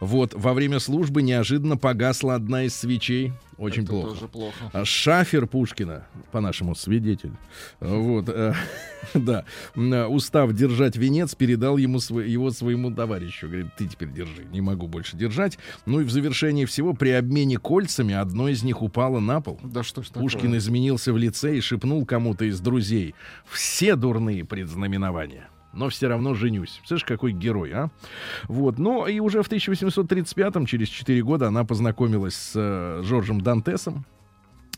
Вот, 0.00 0.34
во 0.34 0.52
время 0.52 0.80
службы 0.80 1.22
неожиданно 1.22 1.78
погасла 1.78 2.34
одна 2.34 2.64
из 2.64 2.74
свечей. 2.76 3.32
Очень 3.56 3.84
Это 3.84 3.92
плохо. 3.92 4.08
тоже 4.10 4.28
плохо. 4.28 4.70
А 4.74 4.84
Шафер 4.84 5.46
Пушкина, 5.46 6.06
по-нашему 6.30 6.74
свидетель, 6.74 7.32
вот, 7.80 8.28
э, 8.28 8.52
да, 9.14 9.46
э, 9.74 10.04
устав 10.04 10.52
держать 10.52 10.96
венец, 10.96 11.34
передал 11.34 11.78
ему 11.78 11.98
его 12.20 12.50
своему 12.50 12.90
товарищу. 12.94 13.46
Говорит, 13.46 13.68
ты 13.78 13.86
теперь 13.88 14.12
держи, 14.12 14.44
не 14.52 14.60
могу 14.60 14.88
больше 14.88 15.16
держать. 15.16 15.58
Ну 15.86 16.00
и 16.00 16.04
в 16.04 16.10
завершении 16.10 16.66
всего, 16.66 16.92
при 16.92 17.10
обмене 17.10 17.56
кольцами, 17.56 18.14
одно 18.14 18.48
из 18.48 18.62
них 18.62 18.82
упало 18.82 19.20
на 19.20 19.40
пол. 19.40 19.58
Да 19.64 19.82
что 19.82 20.02
ж 20.02 20.08
такое? 20.08 20.22
Пушкин 20.22 20.54
изменился 20.58 21.14
в 21.14 21.16
лице 21.16 21.56
и 21.56 21.62
шепнул 21.62 22.04
кому-то 22.04 22.44
из 22.44 22.60
друзей. 22.60 23.14
Все 23.46 23.96
дурные 23.96 24.44
предзнаменования. 24.44 25.48
Но 25.76 25.88
все 25.90 26.08
равно 26.08 26.34
женюсь. 26.34 26.80
Слышишь, 26.86 27.04
какой 27.04 27.32
герой, 27.32 27.70
а? 27.72 27.90
Вот. 28.48 28.78
Ну, 28.78 29.06
и 29.06 29.20
уже 29.20 29.42
в 29.42 29.50
1835-м, 29.50 30.66
через 30.66 30.88
4 30.88 31.22
года, 31.22 31.48
она 31.48 31.64
познакомилась 31.64 32.34
с 32.34 32.52
э, 32.54 33.02
Жоржем 33.04 33.40
Дантесом. 33.40 34.04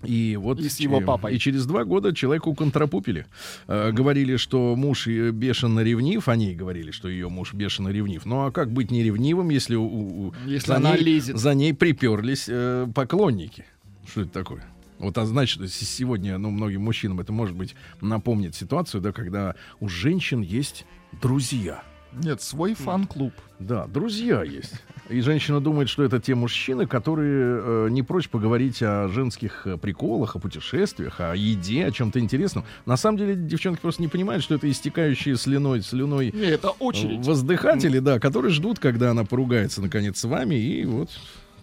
И 0.05 0.37
вот 0.41 0.61
И 0.61 0.69
с 0.69 0.79
его 0.79 1.01
э, 1.01 1.05
папой. 1.05 1.35
И 1.35 1.39
через 1.41 1.67
два 1.67 1.85
года 1.85 2.15
человеку 2.15 2.55
контрапупили. 2.55 3.27
Э, 3.67 3.91
говорили, 3.91 4.37
что 4.37 4.77
муж 4.77 5.07
бешено 5.09 5.81
ревнив. 5.81 6.29
Они 6.29 6.55
говорили, 6.55 6.91
что 6.93 7.09
ее 7.09 7.29
муж 7.29 7.53
бешено 7.55 7.89
ревнив. 7.89 8.25
Ну 8.27 8.47
а 8.47 8.53
как 8.53 8.71
быть 8.73 8.91
неревнивым, 8.93 9.49
если, 9.49 9.75
у, 9.75 9.85
у- 10.29 10.35
Если 10.47 10.69
за, 10.69 10.77
она 10.77 10.95
ней, 10.97 11.03
лезет. 11.05 11.37
за 11.37 11.55
ней 11.55 11.75
приперлись 11.75 12.47
э, 12.49 12.87
поклонники? 12.95 13.65
Что 14.07 14.23
это 14.23 14.31
такое? 14.31 14.65
Вот, 14.99 15.17
а 15.17 15.27
значит, 15.27 15.71
сегодня, 15.73 16.39
ну, 16.39 16.51
многим 16.51 16.83
мужчинам 16.83 17.21
это, 17.21 17.33
может 17.33 17.57
быть, 17.57 17.75
напомнит 18.01 18.55
ситуацию, 18.55 19.01
да, 19.01 19.13
когда 19.13 19.55
у 19.81 19.89
женщин 19.89 20.41
есть 20.41 20.85
друзья. 21.21 21.83
Нет, 22.13 22.41
свой 22.41 22.75
фан-клуб. 22.75 23.33
Да, 23.59 23.87
друзья 23.87 24.43
есть. 24.43 24.73
И 25.09 25.21
женщина 25.21 25.61
думает, 25.61 25.89
что 25.89 26.03
это 26.03 26.21
те 26.21 26.35
мужчины, 26.35 26.87
которые 26.87 27.61
э, 27.61 27.89
не 27.91 28.03
прочь 28.03 28.29
поговорить 28.29 28.83
о 28.83 29.09
женских 29.09 29.67
э, 29.67 29.77
приколах, 29.77 30.37
о 30.37 30.39
путешествиях, 30.39 31.21
о 31.21 31.35
еде, 31.35 31.87
о 31.87 31.91
чем-то 31.91 32.19
интересном. 32.19 32.65
На 32.87 32.97
самом 32.97 33.19
деле 33.19 33.35
девчонки 33.35 33.81
просто 33.81 34.03
не 34.03 34.09
понимают, 34.09 34.43
что 34.43 34.55
это 34.55 34.71
истекающие 34.71 35.37
слюной, 35.37 35.83
слюной 35.83 36.31
Не, 36.33 36.47
это 36.47 36.71
очередь. 36.71 37.27
воздыхатели, 37.27 37.99
да, 37.99 38.19
которые 38.19 38.53
ждут, 38.53 38.79
когда 38.79 39.11
она 39.11 39.25
поругается 39.25 39.83
наконец 39.83 40.19
с 40.19 40.25
вами 40.25 40.55
и 40.55 40.85
вот 40.85 41.11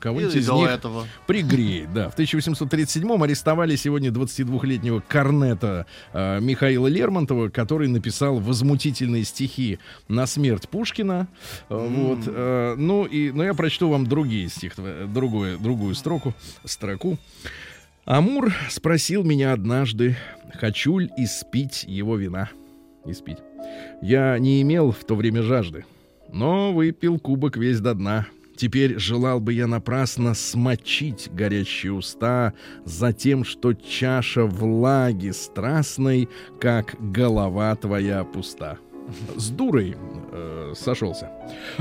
кого-нибудь 0.06 0.36
из 0.36 0.48
них 0.48 0.70
этого. 0.70 1.08
пригреет. 1.26 1.92
Да, 1.92 2.10
в 2.12 2.18
1837-м 2.18 3.24
арестовали 3.24 3.76
сегодня 3.76 4.12
22-летнего 4.12 5.02
корнета 5.08 5.88
э, 6.14 6.40
Михаила 6.40 6.86
Лермонтова, 6.86 7.50
который 7.50 7.88
написал 7.88 8.38
возмутительные 8.38 9.24
стихи 9.24 9.80
на 10.08 10.28
смерть 10.28 10.70
Пушкина. 10.70 11.28
Э, 11.70 11.88
Вот, 11.90 12.20
э, 12.28 12.76
ну 12.78 13.06
и, 13.06 13.32
но 13.32 13.44
я 13.44 13.56
прочту 13.56 13.90
вам 13.90 14.06
другие 14.06 14.48
стих, 14.50 14.74
другую, 15.12 15.58
другую 15.58 15.96
строку, 15.96 16.36
строку. 16.66 17.18
Амур 18.06 18.54
спросил 18.70 19.24
меня 19.24 19.54
однажды, 19.54 20.16
хочу 20.54 21.00
ли 21.00 21.10
испить 21.18 21.84
его 21.88 22.16
вина. 22.16 22.50
Испить. 23.06 23.40
Я 24.04 24.38
не 24.38 24.62
имел 24.62 24.92
в 24.92 25.04
то 25.04 25.16
время 25.16 25.42
жажды, 25.42 25.84
но 26.32 26.72
выпил 26.74 27.18
кубок 27.18 27.58
весь 27.58 27.80
до 27.80 27.96
дна. 27.96 28.28
Теперь 28.56 28.98
желал 29.00 29.40
бы 29.40 29.54
я 29.54 29.68
напрасно 29.68 30.34
смочить 30.34 31.30
горячие 31.32 31.92
уста 31.94 32.54
за 32.86 33.12
тем, 33.14 33.44
что 33.44 33.74
чаша 33.74 34.46
влаги 34.46 35.32
страстной, 35.32 36.30
как 36.60 36.96
голова 37.00 37.76
твоя 37.76 38.24
пуста. 38.24 38.78
С 39.36 39.50
дурой 39.50 39.96
э, 40.32 40.74
сошелся. 40.76 41.30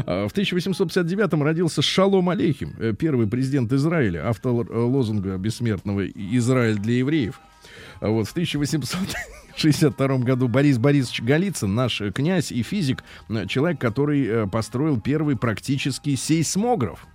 А 0.04 0.28
В 0.28 0.34
1859-м 0.34 1.42
родился 1.42 1.80
Шалом 1.80 2.28
Алейхим, 2.28 2.74
э, 2.78 2.92
первый 2.98 3.26
президент 3.26 3.72
Израиля, 3.72 4.28
автор 4.28 4.52
э, 4.52 4.76
лозунга 4.76 5.38
бессмертного 5.38 6.06
«Израиль 6.06 6.76
для 6.76 6.98
евреев». 6.98 7.40
А 8.00 8.08
Вот 8.08 8.28
в 8.28 8.36
1862 9.56 10.18
году 10.18 10.48
Борис 10.48 10.78
Борисович 10.78 11.22
Голицын, 11.22 11.74
наш 11.74 12.00
э, 12.00 12.10
князь 12.10 12.52
и 12.52 12.62
физик, 12.62 13.04
э, 13.28 13.46
человек, 13.46 13.80
который 13.80 14.26
э, 14.26 14.46
построил 14.46 15.00
первый 15.00 15.36
практический 15.36 16.16
сейсмограф. 16.16 17.06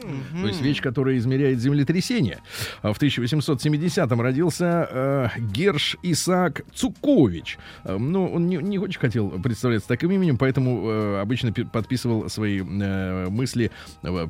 То 0.00 0.46
есть 0.46 0.60
вещь, 0.60 0.80
которая 0.80 1.16
измеряет 1.18 1.58
землетрясение. 1.60 2.38
А 2.82 2.92
В 2.92 3.00
1870-м 3.00 4.20
родился 4.20 4.88
э, 4.90 5.28
Герш 5.52 5.96
Исаак 6.02 6.62
Цукович. 6.74 7.58
Э, 7.84 7.96
ну, 7.96 8.26
он 8.32 8.46
не, 8.48 8.56
не 8.56 8.78
очень 8.78 9.00
хотел 9.00 9.30
представляться 9.30 9.88
таким 9.88 10.10
именем, 10.10 10.36
поэтому 10.38 10.88
э, 10.90 11.20
обычно 11.20 11.52
пи- 11.52 11.64
подписывал 11.64 12.28
свои 12.28 12.60
э, 12.60 13.28
мысли 13.28 13.70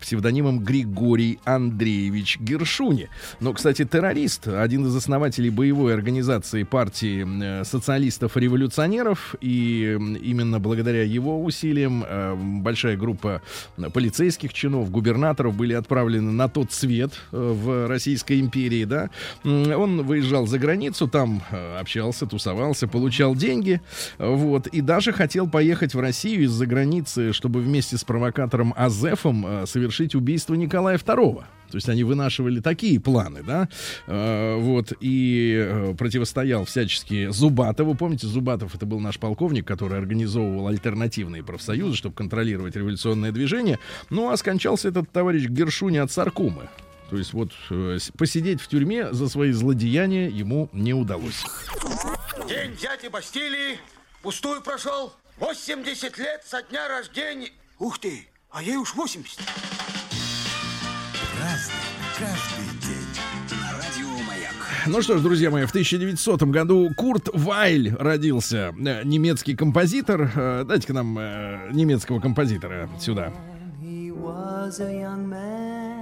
псевдонимом 0.01 0.61
Григорий 0.61 1.39
Андреевич 1.45 2.39
Гершуни. 2.41 3.09
Но, 3.41 3.53
кстати, 3.53 3.85
террорист, 3.85 4.49
один 4.49 4.87
из 4.87 4.95
основателей 4.97 5.51
боевой 5.51 5.95
организации 5.95 6.63
партии 6.65 7.27
э, 7.61 7.65
социалистов-революционеров, 7.65 9.35
и 9.41 9.97
именно 10.23 10.59
благодаря 10.61 11.03
его 11.03 11.43
усилиям 11.43 12.05
э, 12.07 12.35
большая 12.37 12.97
группа 12.97 13.43
полицейских 13.93 14.53
чинов, 14.53 14.91
губернаторов 14.91 15.55
были 15.61 15.75
отправлены 15.75 16.33
на 16.33 16.49
тот 16.49 16.73
свет 16.73 17.13
э, 17.33 17.37
в 17.37 17.87
Российской 17.87 18.41
империи, 18.41 18.87
да. 18.87 19.11
Он 19.45 20.07
выезжал 20.07 20.47
за 20.47 20.59
границу, 20.59 21.07
там 21.07 21.43
э, 21.51 21.79
общался, 21.79 22.25
тусовался, 22.25 22.89
получал 22.89 23.35
деньги, 23.35 23.83
вот, 24.19 24.69
и 24.69 24.81
даже 24.81 25.13
хотел 25.13 25.47
поехать 25.51 25.95
в 25.95 26.01
Россию 26.01 26.45
из-за 26.45 26.65
границы, 26.65 27.35
чтобы 27.35 27.61
вместе 27.61 27.99
с 27.99 28.05
провокатором 28.05 28.73
Азефом 28.75 29.45
э, 29.47 29.67
совершить 29.67 30.15
убийство 30.15 30.55
Николая 30.55 30.97
II. 30.97 31.45
То 31.71 31.77
есть 31.77 31.89
они 31.89 32.05
вынашивали 32.05 32.61
такие 32.61 33.01
планы, 33.01 33.43
да, 33.43 33.69
Э, 34.07 34.57
вот, 34.57 34.93
и 35.01 35.55
э, 35.57 35.95
противостоял 35.97 36.65
всячески 36.65 37.31
Зубатову. 37.31 37.95
Помните, 37.95 38.27
Зубатов 38.27 38.75
это 38.75 38.87
был 38.87 39.01
наш 39.01 39.19
полковник, 39.19 39.67
который 39.67 39.99
организовывал 39.99 40.69
альтернативные 40.69 41.43
профсоюзы, 41.43 41.97
чтобы 41.97 42.15
контролировать 42.15 42.77
революционное 42.77 43.33
движение. 43.33 43.79
Ну, 44.11 44.31
а 44.31 44.37
скончался 44.37 44.89
этот 44.89 45.11
товарищ 45.11 45.47
Гершуни 45.47 45.99
от 45.99 46.11
саркумы. 46.11 46.69
То 47.11 47.17
есть 47.17 47.33
вот 47.33 47.53
э, 47.71 47.99
посидеть 48.17 48.61
в 48.61 48.69
тюрьме 48.69 49.13
за 49.13 49.29
свои 49.29 49.53
злодеяния 49.53 50.29
ему 50.29 50.69
не 50.73 50.95
удалось. 50.95 51.45
День 52.49 52.77
дяди 52.81 53.09
Бастилии 53.09 53.79
пустую 54.23 54.61
прошел. 54.63 55.13
80 55.39 56.19
лет 56.19 56.43
со 56.45 56.63
дня 56.63 56.87
рождения. 56.89 57.51
Ух 57.79 57.99
ты, 57.99 58.29
а 58.51 58.63
ей 58.63 58.77
уж 58.77 58.95
80. 58.95 59.39
Праздник 61.41 61.73
каждый 62.19 62.67
день. 62.83 63.59
На 63.63 63.73
радио 63.73 64.09
Маяк. 64.29 64.53
Ну 64.87 65.01
что 65.01 65.17
ж, 65.17 65.23
друзья 65.23 65.51
мои, 65.51 65.65
в 65.65 65.71
1900 65.71 66.43
году 66.43 66.91
Курт 66.95 67.31
Вайль 67.33 67.97
родился, 67.99 68.75
э, 68.79 69.03
немецкий 69.05 69.57
композитор. 69.57 70.31
Э, 70.37 70.65
Дайте-ка 70.69 70.93
нам 70.93 71.19
э, 71.19 71.71
немецкого 71.73 72.21
композитора 72.21 72.91
сюда. 73.01 73.33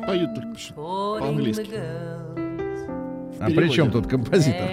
Поют 0.09 0.35
только 0.35 0.75
По-английски. 0.75 1.71
А 3.39 3.47
при 3.47 3.69
чем 3.69 3.93
тут 3.93 4.09
композитор? 4.09 4.69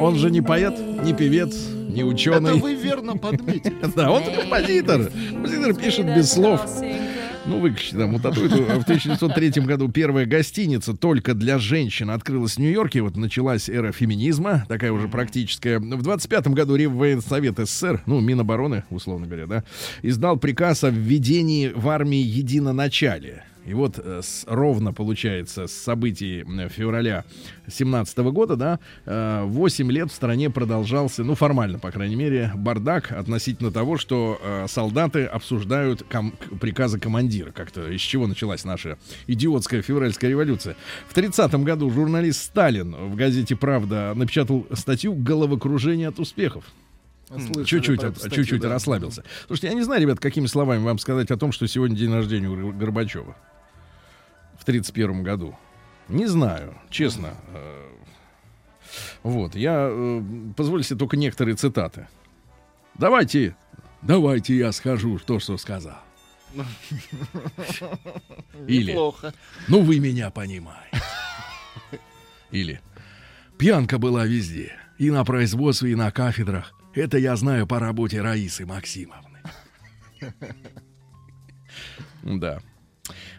Он 0.00 0.14
же 0.14 0.30
не 0.30 0.42
поэт, 0.42 0.78
не 0.78 1.12
певец, 1.12 1.56
не 1.88 2.02
Это 2.02 2.06
ученый. 2.06 2.60
вы 2.60 2.76
верно 2.76 3.16
подметили. 3.16 3.74
Да, 3.96 4.12
он 4.12 4.22
композитор. 4.32 5.10
Композитор 5.32 5.74
пишет 5.74 6.06
без 6.06 6.30
слов. 6.30 6.60
Ну, 7.52 7.60
выключи 7.60 7.94
там 7.94 8.12
вот 8.12 8.24
эту. 8.24 8.40
В 8.48 8.82
1903 8.82 9.62
году 9.62 9.88
первая 9.88 10.24
гостиница 10.24 10.94
только 10.94 11.34
для 11.34 11.58
женщин 11.58 12.10
открылась 12.10 12.54
в 12.54 12.58
Нью-Йорке. 12.58 13.02
Вот 13.02 13.16
началась 13.16 13.68
эра 13.68 13.92
феминизма, 13.92 14.64
такая 14.68 14.90
уже 14.92 15.08
практическая. 15.08 15.78
В 15.78 16.02
25 16.02 16.48
году 16.48 16.76
Реввоенсовет 16.76 17.58
СССР, 17.58 18.02
ну, 18.06 18.20
Минобороны, 18.20 18.84
условно 18.90 19.26
говоря, 19.26 19.46
да, 19.46 19.64
издал 20.02 20.38
приказ 20.38 20.82
о 20.84 20.90
введении 20.90 21.68
в 21.74 21.88
армии 21.88 22.22
единоначалия. 22.22 23.44
И 23.64 23.74
вот 23.74 23.98
э, 24.02 24.20
с- 24.22 24.44
ровно, 24.48 24.92
получается, 24.92 25.68
с 25.68 25.72
событий 25.72 26.44
э, 26.44 26.68
февраля 26.68 27.24
17 27.68 28.18
года, 28.32 28.56
да, 28.56 28.80
э, 29.06 29.42
8 29.44 29.92
лет 29.92 30.10
в 30.10 30.14
стране 30.14 30.50
продолжался, 30.50 31.22
ну, 31.22 31.36
формально, 31.36 31.78
по 31.78 31.92
крайней 31.92 32.16
мере, 32.16 32.50
бардак 32.56 33.12
относительно 33.12 33.70
того, 33.70 33.98
что 33.98 34.40
э, 34.42 34.66
солдаты 34.68 35.26
обсуждают 35.26 36.02
ком- 36.10 36.32
приказы 36.60 36.98
командира. 36.98 37.52
Как-то 37.52 37.88
из 37.88 38.00
чего 38.00 38.26
началась 38.26 38.64
наша 38.64 38.98
идиотская 39.28 39.80
февральская 39.82 40.28
революция. 40.30 40.74
В 41.08 41.14
30 41.14 41.54
году 41.62 41.88
журналист 41.90 42.42
Сталин 42.42 42.94
в 42.96 43.14
газете 43.14 43.54
«Правда» 43.54 44.12
напечатал 44.16 44.66
статью 44.72 45.14
«Головокружение 45.14 46.08
от 46.08 46.18
успехов». 46.18 46.64
Слышали 47.28 47.64
Чуть-чуть, 47.64 48.02
от- 48.04 48.18
статью, 48.18 48.42
чуть-чуть 48.42 48.60
да. 48.60 48.68
расслабился. 48.70 49.22
Слушайте, 49.46 49.68
я 49.68 49.74
не 49.74 49.82
знаю, 49.82 50.02
ребят, 50.02 50.18
какими 50.20 50.46
словами 50.46 50.82
вам 50.82 50.98
сказать 50.98 51.30
о 51.30 51.36
том, 51.38 51.50
что 51.52 51.66
сегодня 51.66 51.96
день 51.96 52.12
рождения 52.12 52.48
у 52.48 52.56
Гор- 52.56 52.74
Горбачева. 52.74 53.34
В 54.62 54.64
31 54.64 55.24
году. 55.24 55.58
Не 56.08 56.26
знаю, 56.26 56.78
честно. 56.88 57.34
Э, 57.48 57.88
Вот, 59.24 59.56
я 59.56 59.88
э, 59.90 60.22
позволю 60.56 60.84
себе 60.84 61.00
только 61.00 61.16
некоторые 61.16 61.56
цитаты. 61.56 62.06
Давайте, 62.94 63.56
давайте 64.02 64.56
я 64.56 64.70
скажу 64.70 65.18
то, 65.18 65.40
что 65.40 65.58
сказал. 65.58 65.98
Или, 68.68 68.92
Неплохо. 68.92 69.34
ну 69.66 69.82
вы 69.82 69.98
меня 69.98 70.30
понимаете. 70.30 71.02
Или, 72.52 72.80
пьянка 73.58 73.98
была 73.98 74.26
везде. 74.26 74.76
И 74.96 75.10
на 75.10 75.24
производстве, 75.24 75.90
и 75.90 75.96
на 75.96 76.12
кафедрах. 76.12 76.72
Это 76.94 77.18
я 77.18 77.34
знаю 77.34 77.66
по 77.66 77.80
работе 77.80 78.20
Раисы 78.22 78.64
Максимовны. 78.64 79.40
Да. 82.22 82.60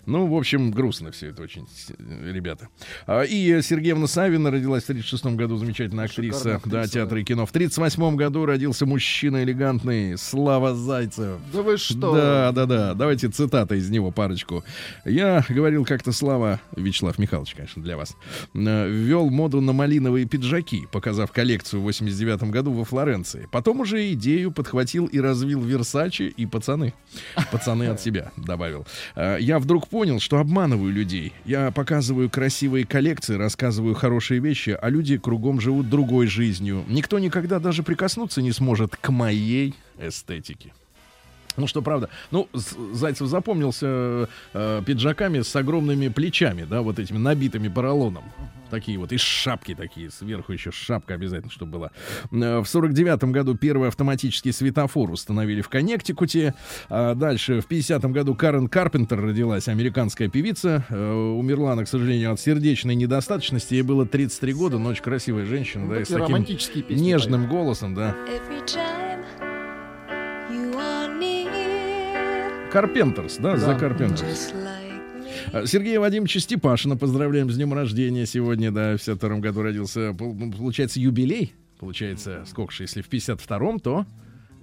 Ну, 0.06 0.28
в 0.28 0.36
общем, 0.36 0.72
грустно 0.72 1.12
все 1.12 1.28
это 1.30 1.44
очень, 1.44 1.66
ребята. 1.98 2.68
А, 3.08 3.24
И 3.24 3.62
Сергеевна 3.62 4.08
Савина 4.08 4.52
родилась 4.52 4.84
в 4.84 4.88
36 4.88 5.26
году, 5.28 5.58
замечательная 5.58 6.06
актриса, 6.06 6.38
Шикарная 6.40 6.60
да, 6.66 6.80
актриса, 6.82 6.94
театра 6.94 7.22
и 7.22 7.24
кино. 7.24 7.46
В 7.46 7.52
38 7.52 8.16
году 8.16 8.46
родился 8.46 8.86
мужчина 8.86 9.44
элегантный 9.44 10.18
Слава 10.18 10.76
Зайцев. 10.76 11.40
Да 11.54 11.62
вы 11.62 11.78
что? 11.78 12.14
Да, 12.16 12.52
да, 12.52 12.66
да. 12.66 12.94
Давайте 12.94 13.30
цитата 13.30 13.76
из 13.76 13.90
него 13.90 14.12
парочку. 14.12 14.64
Я 15.06 15.46
говорил 15.48 15.86
как-то 15.86 16.12
Слава, 16.12 16.60
Вячеслав 16.76 17.18
Михайлович, 17.18 17.54
конечно, 17.56 17.82
для 17.82 17.96
вас, 17.98 18.16
э, 18.54 18.90
ввел 18.90 19.30
моду 19.30 19.62
на 19.62 19.72
малиновые 19.74 20.26
пиджаки, 20.26 20.88
показав 20.92 21.32
коллекцию 21.32 21.80
в 21.82 21.84
89 21.84 22.44
году 22.52 22.74
во 22.74 22.84
Флоренции. 22.84 23.48
Потом 23.52 23.80
уже 23.80 24.12
идею 24.14 24.52
подхватил 24.52 25.06
и 25.06 25.20
развил 25.20 25.62
Версачи 25.62 26.24
и 26.24 26.46
пацаны. 26.46 26.94
Пацаны 27.52 27.86
от 27.88 28.02
себя 28.02 28.32
добавил. 28.38 28.86
Э, 29.16 29.38
Я 29.40 29.60
вдруг 29.60 29.88
понял, 29.94 30.20
что 30.20 30.40
обманываю 30.40 30.92
людей. 30.92 31.34
Я 31.46 31.70
показываю 31.70 32.28
красивые 32.28 32.84
коллекции, 32.84 33.36
рассказываю 33.36 33.94
хорошие 33.94 34.40
вещи, 34.40 34.72
а 34.72 34.90
люди 34.90 35.20
кругом 35.20 35.62
живут 35.62 35.88
другой 35.88 36.26
жизнью. 36.26 36.84
Никто 36.88 37.20
никогда 37.20 37.60
даже 37.60 37.84
прикоснуться 37.84 38.42
не 38.42 38.52
сможет 38.54 38.96
к 38.96 39.10
моей 39.12 39.76
эстетике. 40.00 40.74
Ну 41.58 41.68
что, 41.68 41.82
правда. 41.82 42.10
Ну, 42.32 42.50
Зайцев 42.54 43.28
запомнился 43.28 44.28
э, 44.54 44.82
пиджаками 44.86 45.42
с 45.42 45.56
огромными 45.56 46.08
плечами, 46.08 46.64
да, 46.64 46.82
вот 46.82 47.00
этими 47.00 47.18
набитыми 47.18 47.68
поролоном. 47.68 48.24
Такие 48.72 48.98
вот, 48.98 49.12
и 49.12 49.18
шапки 49.18 49.76
такие, 49.76 50.10
сверху 50.10 50.52
еще 50.52 50.72
шапка 50.72 51.14
обязательно, 51.14 51.52
чтобы 51.52 51.74
была. 51.74 51.92
Э, 52.32 52.60
В 52.60 52.66
сорок 52.66 52.94
девятом 52.94 53.32
году 53.32 53.56
первый 53.56 53.90
автоматический 53.90 54.52
светофор 54.52 55.12
установили 55.12 55.62
в 55.62 55.70
Коннектикуте. 55.70 56.56
А 56.90 57.14
дальше, 57.14 57.62
в 57.62 57.68
50-м 57.68 58.12
году 58.12 58.34
Карен 58.34 58.68
Карпентер 58.68 59.22
родилась, 59.22 59.68
американская 59.68 60.28
певица. 60.30 60.86
Э, 60.90 61.14
Умерла 61.14 61.74
она, 61.74 61.84
к 61.84 61.88
сожалению, 61.88 62.34
от 62.34 62.40
сердечной 62.40 62.96
недостаточности. 62.96 63.76
Ей 63.76 63.84
было 63.84 64.08
33 64.08 64.54
года, 64.54 64.80
но 64.80 64.90
очень 64.90 65.04
красивая 65.04 65.46
женщина, 65.46 65.88
да, 65.88 66.02
и 66.02 66.06
с 66.06 66.08
таким 66.08 66.44
нежным 66.90 67.48
голосом, 67.48 67.94
да. 67.94 68.16
Карпентерс, 72.74 73.38
да, 73.38 73.56
за 73.56 73.68
Да. 73.68 73.76
Карпентерс. 73.76 74.52
А, 75.54 75.68
Сергея 75.68 76.00
Вадимовича 76.00 76.40
Степашина 76.40 76.98
поздравляем 76.98 77.52
с 77.52 77.56
днем 77.56 77.72
рождения 77.72 78.26
сегодня, 78.26 78.72
да, 78.72 78.98
в 78.98 79.00
52 79.00 79.38
году 79.38 79.62
родился. 79.62 80.16
Ну, 80.20 80.52
Получается, 80.52 81.00
юбилей. 81.00 81.54
Получается, 81.80 82.44
сколько 82.48 82.74
же, 82.74 82.84
если 82.84 83.04
в 83.04 83.10
52-м, 83.10 83.80
то... 83.80 84.08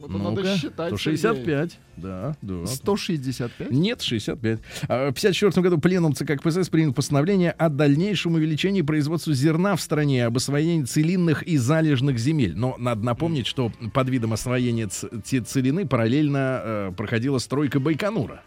Вот 0.01 0.11
надо 0.11 0.31
ну-ка, 0.31 0.57
считать, 0.57 0.91
то 0.91 0.97
Сергей. 0.97 1.19
65. 1.19 1.79
Да, 1.99 2.37
да. 2.41 2.67
165? 2.67 3.71
Нет, 3.71 4.01
65. 4.01 4.59
А, 4.89 5.11
В 5.11 5.15
54 5.15 5.63
году 5.63 5.79
пленум 5.79 6.15
ЦК 6.15 6.41
КПСС 6.41 6.71
принял 6.71 6.95
постановление 6.95 7.51
о 7.51 7.69
дальнейшем 7.69 8.35
увеличении 8.35 8.81
производства 8.81 9.35
зерна 9.35 9.77
в 9.77 9.83
стране, 9.83 10.25
об 10.25 10.37
освоении 10.39 10.85
целинных 10.85 11.43
и 11.43 11.59
залежных 11.59 12.19
земель. 12.19 12.55
Но 12.57 12.77
надо 12.79 13.05
напомнить, 13.05 13.47
что 13.47 13.71
под 13.93 14.09
видом 14.09 14.33
освоения 14.33 14.89
целины 14.89 15.87
параллельно 15.87 16.63
э, 16.63 16.93
проходила 16.97 17.39
стройка 17.39 17.79
Байконура. 17.79 18.43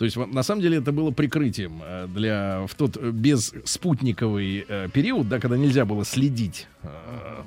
То 0.00 0.06
есть, 0.06 0.16
вот, 0.16 0.32
на 0.32 0.42
самом 0.42 0.62
деле, 0.62 0.78
это 0.78 0.92
было 0.92 1.10
прикрытием 1.10 1.82
э, 1.84 2.06
для 2.08 2.64
в 2.66 2.74
тот 2.74 2.96
э, 2.96 3.10
бесспутниковый 3.10 4.64
э, 4.66 4.88
период, 4.90 5.28
да, 5.28 5.38
когда 5.38 5.58
нельзя 5.58 5.84
было 5.84 6.06
следить 6.06 6.68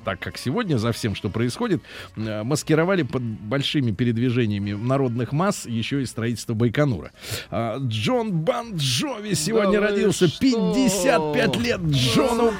так, 0.04 0.20
как 0.20 0.38
сегодня, 0.38 0.78
за 0.78 0.92
всем, 0.92 1.16
что 1.16 1.30
происходит, 1.30 1.82
маскировали 2.14 3.02
под 3.02 3.22
большими 3.22 3.90
передвижениями 3.90 4.70
народных 4.74 5.32
масс 5.32 5.66
еще 5.66 6.02
и 6.02 6.06
строительство 6.06 6.54
Байконура. 6.54 7.10
А, 7.50 7.78
Джон 7.78 8.30
Бан 8.30 8.76
Джови 8.76 9.34
сегодня 9.34 9.80
Да 9.80 9.88
родился. 9.88 10.28
что? 10.28 10.38
55 10.38 11.56
лет 11.56 11.80
Джону. 11.80 12.52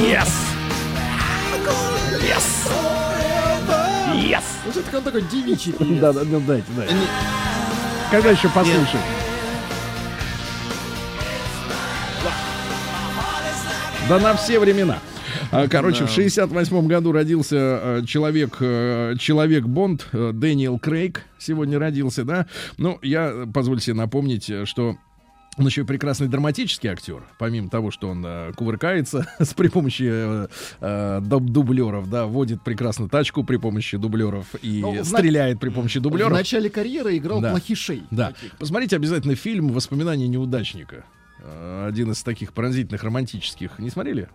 Yes! 0.00 0.32
Yes! 1.66 1.95
Yes! 4.16 4.42
Ну, 4.64 4.72
все-таки 4.72 4.96
он 4.96 5.02
такой 5.02 5.22
девичий 5.22 5.72
певец. 5.78 6.00
Да, 6.00 6.12
да, 6.12 6.24
да, 6.24 6.38
дайте, 6.40 6.66
дайте. 6.76 6.94
Когда 8.10 8.30
еще 8.30 8.48
послушать? 8.48 9.00
Да 14.08 14.18
на 14.20 14.34
все 14.36 14.58
времена. 14.60 14.98
А, 15.50 15.68
Короче, 15.68 16.04
в 16.06 16.10
68 16.10 16.86
году 16.86 17.12
родился 17.12 17.56
э, 17.56 18.02
человек, 18.06 18.56
э, 18.60 19.14
человек 19.18 19.64
Бонд, 19.64 20.06
э, 20.12 20.30
Дэниел 20.32 20.78
Крейг 20.78 21.22
сегодня 21.38 21.78
родился, 21.78 22.24
да. 22.24 22.46
Ну, 22.78 22.98
я, 23.02 23.46
позвольте 23.52 23.86
себе 23.86 23.96
напомнить, 23.96 24.50
что 24.64 24.96
он 25.58 25.66
еще 25.66 25.82
и 25.82 25.84
прекрасный 25.84 26.28
драматический 26.28 26.88
актер, 26.90 27.22
помимо 27.38 27.68
того, 27.70 27.90
что 27.90 28.08
он 28.08 28.22
э, 28.26 28.52
кувыркается 28.54 29.26
с 29.38 29.54
при 29.54 29.68
помощи 29.68 30.04
э, 30.06 30.48
э, 30.80 31.20
дуб- 31.22 31.48
дублеров, 31.50 32.10
да, 32.10 32.26
водит 32.26 32.62
прекрасно 32.62 33.08
тачку 33.08 33.42
при 33.44 33.56
помощи 33.56 33.96
дублеров 33.96 34.46
и 34.62 34.80
Ну, 34.82 35.02
в 35.02 35.04
стреляет 35.04 35.58
при 35.60 35.70
помощи 35.70 35.98
В 35.98 36.02
дублеров. 36.02 36.32
начале 36.32 36.68
карьеры 36.70 37.16
играл 37.16 37.40
Да. 37.40 37.50
плохишей. 37.50 38.02
Да. 38.10 38.32
таких. 38.32 38.52
Посмотрите 38.58 38.96
обязательно 38.96 39.34
фильм 39.34 39.68
«Воспоминания 39.68 40.28
неудачника». 40.28 41.04
Э, 41.40 41.86
Один 41.88 42.10
из 42.12 42.22
таких 42.22 42.52
пронзительных 42.52 43.02
романтических. 43.02 43.78
Не 43.78 43.90
смотрели? 43.90 44.28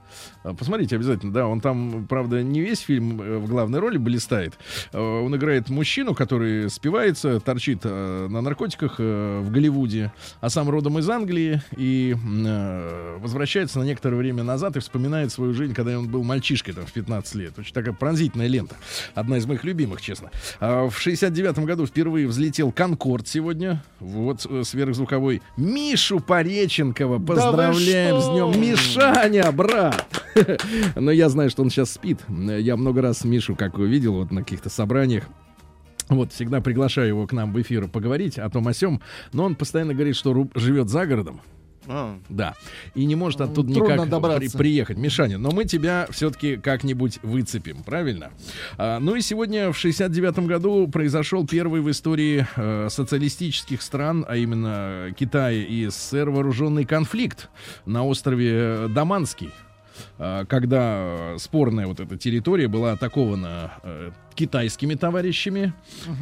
Э, 0.44 0.54
Посмотрите 0.58 0.96
обязательно, 0.96 1.34
да. 1.34 1.48
Он 1.48 1.62
там, 1.62 2.06
правда, 2.08 2.44
не 2.44 2.62
весь 2.62 2.80
фильм 2.80 3.22
э, 3.22 3.38
в 3.38 3.48
главной 3.48 3.80
роли 3.80 3.98
блистает. 3.98 4.58
Он 4.94 5.36
играет 5.36 5.70
мужчину, 5.70 6.14
который 6.14 6.70
спивается, 6.70 7.40
торчит 7.40 7.84
на 7.84 8.42
наркотиках 8.42 9.00
в 9.00 9.50
Голливуде, 9.50 10.12
а 10.40 10.50
сам 10.50 10.70
родом 10.70 11.00
из 11.00 11.10
Англии 11.10 11.62
и 11.76 12.16
возвращается 13.20 13.80
на 13.80 13.84
некоторое 13.84 14.18
время 14.18 14.44
назад 14.44 14.76
и 14.78 14.80
вспоминает 14.80 15.32
свою 15.32 15.54
жизнь, 15.54 15.74
когда 15.74 15.98
он 15.98 16.08
был 16.08 16.24
мальчишкой, 16.24 16.74
там, 16.74 16.86
в 16.86 16.92
15 16.92 17.36
лет. 17.36 17.58
Очень 17.58 17.74
такая 17.74 17.94
пронзительная 17.94 18.48
лента. 18.48 18.76
Одна 19.16 19.38
из 19.38 19.46
моих 19.46 19.64
любимых, 19.64 20.02
честно. 20.02 20.32
А 20.60 20.90
В 20.90 20.98
69 20.98 21.60
году 21.60 21.86
впервые 21.86 22.28
взлетел 22.28 22.72
Конкорд 22.72 23.28
сегодня. 23.28 23.84
Вот 24.00 24.42
сверхзвуковой. 24.64 25.42
Мишу 25.58 26.20
Пореченкова 26.92 27.20
поздравляем 27.20 28.20
с 28.20 28.24
что? 28.24 28.34
днем. 28.34 28.62
Мишаня, 28.62 29.52
брат! 29.52 30.06
Но 30.96 31.12
я 31.12 31.30
знаю, 31.30 31.50
что 31.50 31.64
он 31.64 31.70
сейчас 31.70 31.92
спит. 31.92 32.20
Я 32.30 32.78
много 32.78 33.02
раз 33.02 33.24
Мишу, 33.24 33.56
как 33.56 33.78
видел, 33.88 34.14
вот 34.14 34.32
на 34.32 34.42
каких-то 34.42 34.70
собраниях. 34.70 35.26
Вот, 36.10 36.34
всегда 36.34 36.60
приглашаю 36.60 37.08
его 37.08 37.26
к 37.26 37.32
нам 37.32 37.54
в 37.54 37.62
эфир 37.62 37.88
поговорить 37.88 38.38
о 38.38 38.50
том 38.50 38.68
о 38.68 38.74
сём. 38.74 39.02
Но 39.32 39.46
он 39.46 39.56
постоянно 39.56 39.94
говорит, 39.94 40.16
что 40.16 40.48
живет 40.56 40.90
за 40.90 41.06
городом. 41.06 41.42
А, 41.88 42.20
Да. 42.30 42.54
И 42.96 43.06
не 43.06 43.16
может 43.16 43.42
оттуда 43.42 43.74
Трудно 43.74 43.94
никак 43.94 44.10
добраться. 44.10 44.52
при- 44.58 44.58
приехать. 44.70 44.98
Мишаня, 44.98 45.38
но 45.38 45.52
мы 45.52 45.66
тебя 45.66 46.08
все-таки 46.12 46.58
как-нибудь 46.58 47.20
выцепим, 47.24 47.84
правильно? 47.84 48.32
А, 48.78 49.00
ну 49.00 49.16
и 49.16 49.22
сегодня 49.22 49.72
в 49.72 49.78
69 49.78 50.48
году 50.48 50.88
произошел 50.88 51.46
первый 51.48 51.82
в 51.82 51.90
истории 51.90 52.46
э, 52.56 52.88
социалистических 52.90 53.82
стран, 53.82 54.26
а 54.28 54.36
именно 54.38 55.14
Китая 55.18 55.52
и 55.64 55.88
СССР, 55.88 56.30
вооруженный 56.30 56.86
конфликт 56.86 57.50
на 57.86 58.06
острове 58.06 58.52
э, 58.54 58.88
Даманский. 58.90 59.50
А, 60.24 60.46
Когда 60.46 61.34
э, 61.34 61.38
спорная 61.40 61.88
вот 61.88 62.00
эта 62.00 62.16
территория 62.16 62.68
была 62.68 62.92
атакована 62.92 63.72
э, 63.82 64.12
китайскими 64.36 64.94
товарищами, 64.94 65.74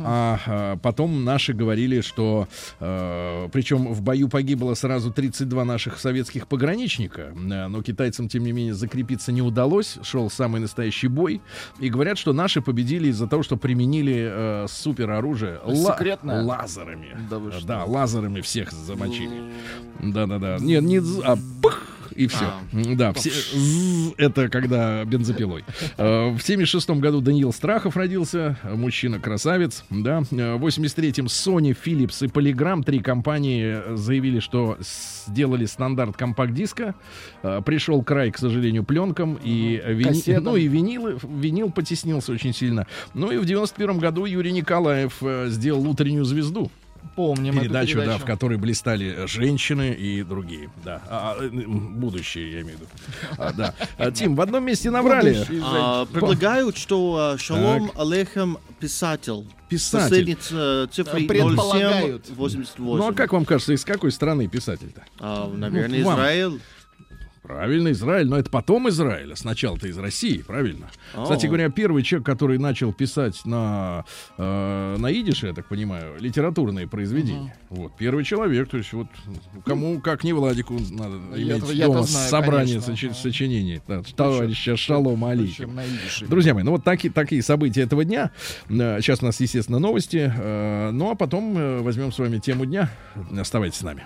а, 0.05 0.39
а, 0.45 0.77
потом 0.77 1.25
наши 1.25 1.53
говорили, 1.53 1.99
что 2.01 2.47
причем 2.79 3.93
в 3.93 4.01
бою 4.01 4.29
погибло 4.29 4.73
сразу 4.73 5.12
32 5.12 5.65
наших 5.65 5.99
советских 5.99 6.47
пограничника, 6.47 7.33
э, 7.33 7.67
но 7.67 7.83
китайцам, 7.83 8.29
тем 8.29 8.45
не 8.45 8.53
менее, 8.53 8.73
закрепиться 8.73 9.33
не 9.33 9.41
удалось, 9.41 9.97
шел 10.03 10.29
самый 10.29 10.62
настоящий 10.62 11.07
бой, 11.07 11.41
и 11.79 11.89
говорят, 11.89 12.17
что 12.17 12.31
наши 12.31 12.62
победили 12.62 13.09
из-за 13.09 13.27
того, 13.27 13.43
что 13.43 13.57
применили 13.57 14.29
э, 14.31 14.65
супероружие 14.69 15.59
Секретное? 15.75 16.41
лазерами. 16.43 17.17
Да 17.29 17.38
вы 17.39 17.51
что? 17.51 17.67
Да, 17.67 17.83
лазерами 17.83 18.39
всех 18.39 18.71
замочили. 18.71 19.51
Да-да-да. 19.99 20.57
Нет, 20.62 20.83
не 20.83 20.99
а 21.23 21.38
пых, 21.62 21.99
и 22.15 22.27
все. 22.27 22.45
А. 22.45 22.62
Да, 22.95 23.13
все, 23.13 23.31
это 24.17 24.49
когда 24.49 25.04
бензопилой. 25.06 25.63
Э, 25.97 26.30
В 26.30 26.41
76 26.41 26.89
году 26.91 27.21
Даниил 27.21 27.52
Страхов 27.54 27.95
родился, 27.97 28.58
мужчина-красавец, 28.63 29.84
да. 29.89 30.23
Э, 30.32 30.56
В 30.56 30.65
83-м 30.65 31.25
Sony, 31.28 31.75
Philips 31.86 32.23
и 32.25 32.28
Polygram, 32.28 32.84
три 32.84 32.99
компании 32.99 33.82
э, 33.86 33.95
заявили, 33.95 34.39
что 34.39 34.78
сделали 34.80 35.65
стандарт 35.65 36.17
компакт-диска. 36.17 36.95
Пришел 37.65 38.02
край, 38.04 38.32
к 38.32 38.38
сожалению, 38.38 38.84
пленкам 38.84 39.36
и 39.43 39.82
вини- 39.86 40.39
ну 40.39 40.56
и 40.56 40.67
винилы, 40.67 41.17
винил 41.23 41.71
потеснился 41.71 42.32
очень 42.32 42.54
сильно. 42.54 42.88
Ну 43.13 43.32
и 43.32 43.38
в 43.38 43.45
91 43.45 43.99
году 43.99 44.25
Юрий 44.25 44.52
Николаев 44.52 45.21
сделал 45.47 45.88
утреннюю 45.88 46.25
звезду 46.25 46.71
Помним 47.15 47.53
эту 47.55 47.63
передачу, 47.63 47.95
да, 47.95 48.01
передачу. 48.03 48.23
в 48.23 48.25
которой 48.25 48.57
блистали 48.57 49.25
женщины 49.27 49.91
и 49.93 50.23
другие, 50.23 50.69
да, 50.85 51.01
А, 51.07 51.35
а, 51.39 51.43
э, 51.43 51.49
будущее, 51.49 52.51
я 52.53 52.62
имею 52.62 52.77
в 52.77 52.81
виду. 52.81 52.89
А, 53.38 53.51
да. 53.53 53.73
А, 53.97 54.12
Тим, 54.12 54.35
в 54.35 54.41
одном 54.41 54.63
месте 54.65 54.89
наврали. 54.89 55.33
Будущие 55.33 55.62
а, 55.65 56.05
предлагают, 56.05 56.77
что 56.77 57.33
а, 57.33 57.38
Шалом 57.38 57.91
Алейхем 57.97 58.57
писатель. 58.79 59.45
Писатель. 59.67 60.09
Последние 60.09 60.35
ц- 60.38 60.88
цифры 60.91 61.27
Предполагают. 61.27 62.25
0788. 62.27 62.97
Ну 62.97 63.07
а 63.09 63.13
как 63.13 63.33
вам 63.33 63.45
кажется, 63.45 63.73
из 63.73 63.83
какой 63.85 64.12
страны 64.12 64.47
писатель-то? 64.47 65.03
А, 65.19 65.47
наверное, 65.53 65.99
Ну. 66.03 66.12
Израиль. 66.13 66.59
Правильно, 67.49 67.91
Израиль, 67.93 68.27
но 68.27 68.38
это 68.38 68.51
потом 68.51 68.88
Израиль, 68.89 69.33
а 69.33 69.35
сначала-то 69.35 69.88
из 69.88 69.97
России, 69.97 70.43
правильно? 70.45 70.91
О. 71.15 71.23
Кстати 71.23 71.47
говоря, 71.47 71.69
первый 71.71 72.03
человек, 72.03 72.23
который 72.27 72.59
начал 72.59 72.93
писать 72.93 73.43
на, 73.43 74.05
э, 74.38 74.95
на 74.99 75.12
идише, 75.12 75.47
я 75.47 75.53
так 75.53 75.67
понимаю, 75.67 76.15
литературные 76.19 76.88
произведения. 76.88 77.57
Вот, 77.71 77.97
первый 77.97 78.23
человек, 78.23 78.69
то 78.69 78.77
есть 78.77 78.93
вот 78.93 79.08
кому, 79.65 80.00
как 80.00 80.23
не 80.23 80.31
Владику, 80.33 80.75
надо 80.91 81.15
Я- 81.35 81.54
иметь 81.58 81.69
я-то 81.73 81.93
дома 81.93 82.04
знаю, 82.04 82.29
собрание 82.29 82.81
конечно. 82.81 82.93
сочи- 82.93 83.06
Ага. 83.08 83.15
сочинений. 83.15 83.81
Да, 83.87 84.04
товарища 84.15 84.73
Алейхим. 84.73 85.56
Причем 85.56 85.75
на 85.75 85.87
идише. 85.87 86.27
Друзья 86.27 86.54
мои, 86.54 86.62
ну 86.62 86.69
вот 86.71 86.83
такие, 86.83 87.12
такие 87.12 87.41
события 87.41 87.81
этого 87.81 88.06
дня. 88.06 88.29
Э, 88.69 89.00
Сейчас 89.02 89.23
у 89.23 89.25
нас, 89.25 89.39
естественно, 89.39 89.79
новости. 89.79 90.31
э, 90.37 90.91
Ну 90.91 91.10
а 91.10 91.15
потом 91.15 91.58
э, 91.58 91.79
возьмем 91.81 92.12
с 92.12 92.19
вами 92.19 92.37
тему 92.37 92.67
дня. 92.67 92.91
Оставайтесь 93.35 93.79
с 93.79 93.81
нами. 93.81 94.06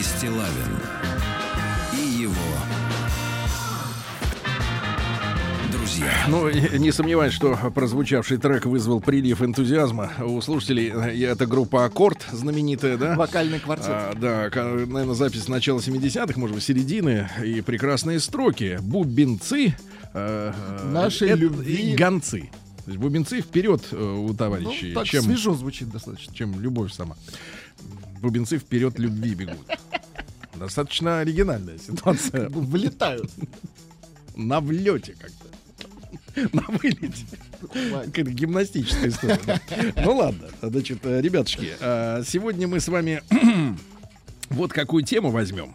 Сергей 0.00 0.02
Стилавин 0.02 0.80
и 1.92 2.22
его 2.22 2.34
друзья. 5.72 6.10
Ну, 6.28 6.48
не 6.50 6.90
сомневаюсь, 6.90 7.34
что 7.34 7.58
прозвучавший 7.74 8.38
трек 8.38 8.64
вызвал 8.66 9.00
прилив 9.00 9.42
энтузиазма 9.42 10.12
у 10.24 10.40
слушателей. 10.40 10.92
И 11.14 11.20
Это 11.20 11.46
группа 11.46 11.84
«Аккорд», 11.84 12.26
знаменитая, 12.32 12.96
да? 12.96 13.14
Вокальный 13.16 13.60
квартет. 13.60 13.88
А, 13.88 14.14
да, 14.14 14.50
наверное, 14.54 15.14
запись 15.14 15.48
начала 15.48 15.80
70-х, 15.80 16.38
может 16.38 16.54
быть, 16.54 16.64
середины. 16.64 17.28
И 17.44 17.60
прекрасные 17.60 18.20
строки. 18.20 18.78
Бубенцы. 18.80 19.74
э, 20.14 20.52
э, 20.54 20.90
Нашей 20.90 21.28
это 21.28 21.38
любви. 21.38 21.92
и 21.92 21.96
Гонцы. 21.96 22.50
То 22.84 22.90
есть 22.90 22.98
бубенцы 22.98 23.40
вперед 23.42 23.82
э, 23.92 23.96
у 24.02 24.28
Ну, 24.28 24.34
товарищей, 24.34 24.94
так 24.94 25.04
чем, 25.06 25.22
свежо 25.22 25.54
звучит 25.54 25.90
достаточно. 25.90 26.34
чем 26.34 26.58
любовь 26.58 26.92
сама. 26.92 27.16
Бубенцы 28.20 28.58
вперед 28.58 28.98
любви 28.98 29.34
бегут. 29.34 29.66
Достаточно 30.54 31.20
оригинальная 31.20 31.78
ситуация. 31.78 32.42
Как 32.42 32.50
бы 32.50 32.60
Вылетают. 32.60 33.30
На 34.36 34.60
влете 34.60 35.16
как-то. 35.18 36.50
На 36.52 36.62
вылете. 36.68 37.24
Какая-то 37.60 38.30
гимнастическая 38.30 39.08
история. 39.08 39.60
Ну 40.04 40.16
ладно, 40.16 40.48
значит, 40.62 40.98
э, 41.04 41.20
ребятушки, 41.20 41.72
э, 41.80 42.22
сегодня 42.26 42.68
мы 42.68 42.80
с 42.80 42.88
вами 42.88 43.22
вот 44.50 44.72
какую 44.72 45.02
тему 45.02 45.30
возьмем. 45.30 45.74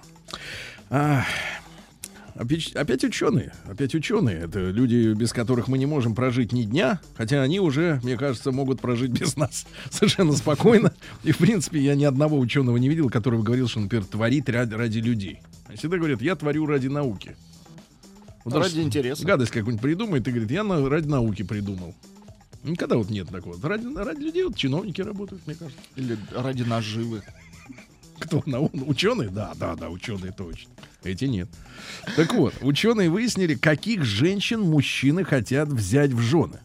Опять, 2.35 2.73
опять 2.73 3.03
ученые, 3.05 3.53
опять 3.65 3.95
ученые. 3.95 4.39
Это 4.39 4.59
люди, 4.59 5.13
без 5.13 5.31
которых 5.31 5.69
мы 5.69 5.77
не 5.77 5.85
можем 5.85 6.13
прожить 6.13 6.51
ни 6.51 6.63
дня, 6.63 6.99
хотя 7.15 7.41
они 7.41 7.61
уже, 7.61 8.01
мне 8.03 8.17
кажется, 8.17 8.51
могут 8.51 8.81
прожить 8.81 9.11
без 9.11 9.37
нас 9.37 9.65
совершенно 9.89 10.33
спокойно. 10.33 10.93
И, 11.23 11.31
в 11.31 11.37
принципе, 11.37 11.79
я 11.79 11.95
ни 11.95 12.03
одного 12.03 12.37
ученого 12.37 12.75
не 12.75 12.89
видел, 12.89 13.09
который 13.09 13.39
бы 13.39 13.45
говорил, 13.45 13.69
что, 13.69 13.79
например, 13.79 14.05
творит 14.05 14.49
ради, 14.49 14.73
ради 14.73 14.99
людей. 14.99 15.39
Они 15.67 15.77
всегда 15.77 15.97
говорят, 15.97 16.21
я 16.21 16.35
творю 16.35 16.65
ради 16.65 16.87
науки. 16.87 17.37
Вот 18.43 18.53
Ради 18.53 18.81
интереса. 18.81 19.25
Гадость 19.25 19.51
какую-нибудь 19.51 19.81
придумает 19.81 20.27
и 20.27 20.31
говорит, 20.31 20.51
я 20.51 20.63
на- 20.63 20.87
ради 20.89 21.07
науки 21.07 21.41
придумал. 21.43 21.95
Никогда 22.63 22.97
вот 22.97 23.09
нет 23.09 23.29
такого. 23.29 23.57
Ради, 23.67 23.87
ради 23.95 24.21
людей 24.23 24.43
вот 24.43 24.55
чиновники 24.55 25.01
работают, 25.01 25.45
мне 25.47 25.55
кажется. 25.55 25.79
Или 25.95 26.17
ради 26.35 26.63
наживы. 26.63 27.21
Кто? 28.19 28.41
На, 28.45 28.61
ученые? 28.61 29.29
Да, 29.29 29.53
да, 29.55 29.75
да, 29.75 29.89
ученые 29.89 30.31
точно. 30.31 30.71
Эти 31.03 31.25
нет. 31.25 31.47
Так 32.15 32.33
вот, 32.33 32.53
ученые 32.61 33.09
выяснили, 33.09 33.55
каких 33.55 34.03
женщин 34.03 34.61
мужчины 34.61 35.23
хотят 35.23 35.69
взять 35.69 36.11
в 36.11 36.19
жены. 36.19 36.59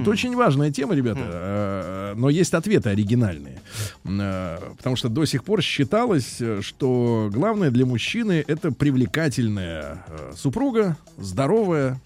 Это 0.00 0.08
очень 0.10 0.36
важная 0.36 0.70
тема, 0.70 0.94
ребята. 0.94 1.20
Э, 1.24 2.14
Но 2.16 2.30
есть 2.30 2.54
ответы 2.54 2.90
оригинальные. 2.90 3.60
Э, 4.04 4.58
Потому 4.76 4.94
что 4.94 5.08
до 5.08 5.24
сих 5.24 5.42
пор 5.42 5.62
считалось, 5.62 6.40
что 6.60 7.28
главное 7.32 7.70
для 7.72 7.84
мужчины 7.84 8.44
это 8.46 8.70
привлекательная 8.70 10.04
э, 10.06 10.32
супруга, 10.36 10.96
здоровая, 11.18 12.00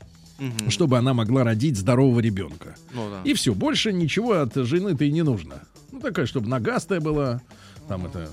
чтобы 0.68 0.96
она 0.96 1.12
могла 1.12 1.44
родить 1.44 1.76
здорового 1.76 2.20
ребенка. 2.20 2.74
Ну 2.94 3.10
да. 3.10 3.20
И 3.28 3.34
все, 3.34 3.52
больше 3.52 3.92
ничего 3.92 4.34
от 4.40 4.54
жены-то 4.54 5.04
и 5.04 5.12
не 5.12 5.22
нужно. 5.22 5.62
Ну, 5.92 6.00
такая, 6.00 6.24
чтобы 6.26 6.48
нагастая 6.48 7.00
была. 7.00 7.42
Там 7.88 8.06
это... 8.06 8.28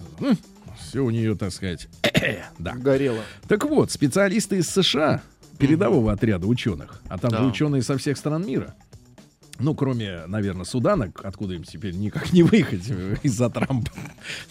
все 0.77 0.99
у 1.01 1.09
нее, 1.09 1.35
так 1.35 1.51
сказать... 1.51 1.87
да. 2.59 2.73
Горело. 2.75 3.21
Так 3.47 3.65
вот, 3.65 3.91
специалисты 3.91 4.57
из 4.57 4.69
США, 4.69 5.21
передового 5.57 6.11
отряда 6.11 6.47
ученых, 6.47 7.01
а 7.07 7.17
там 7.17 7.31
Да. 7.31 7.39
же 7.39 7.45
ученые 7.45 7.81
со 7.81 7.97
всех 7.97 8.17
стран 8.17 8.45
мира, 8.45 8.75
ну, 9.59 9.73
кроме, 9.75 10.25
наверное, 10.27 10.65
Судана, 10.65 11.11
откуда 11.23 11.53
им 11.53 11.63
теперь 11.63 11.93
никак 11.95 12.33
не 12.33 12.43
выехать 12.43 12.83
из-за 13.23 13.49
Трампа. 13.49 13.91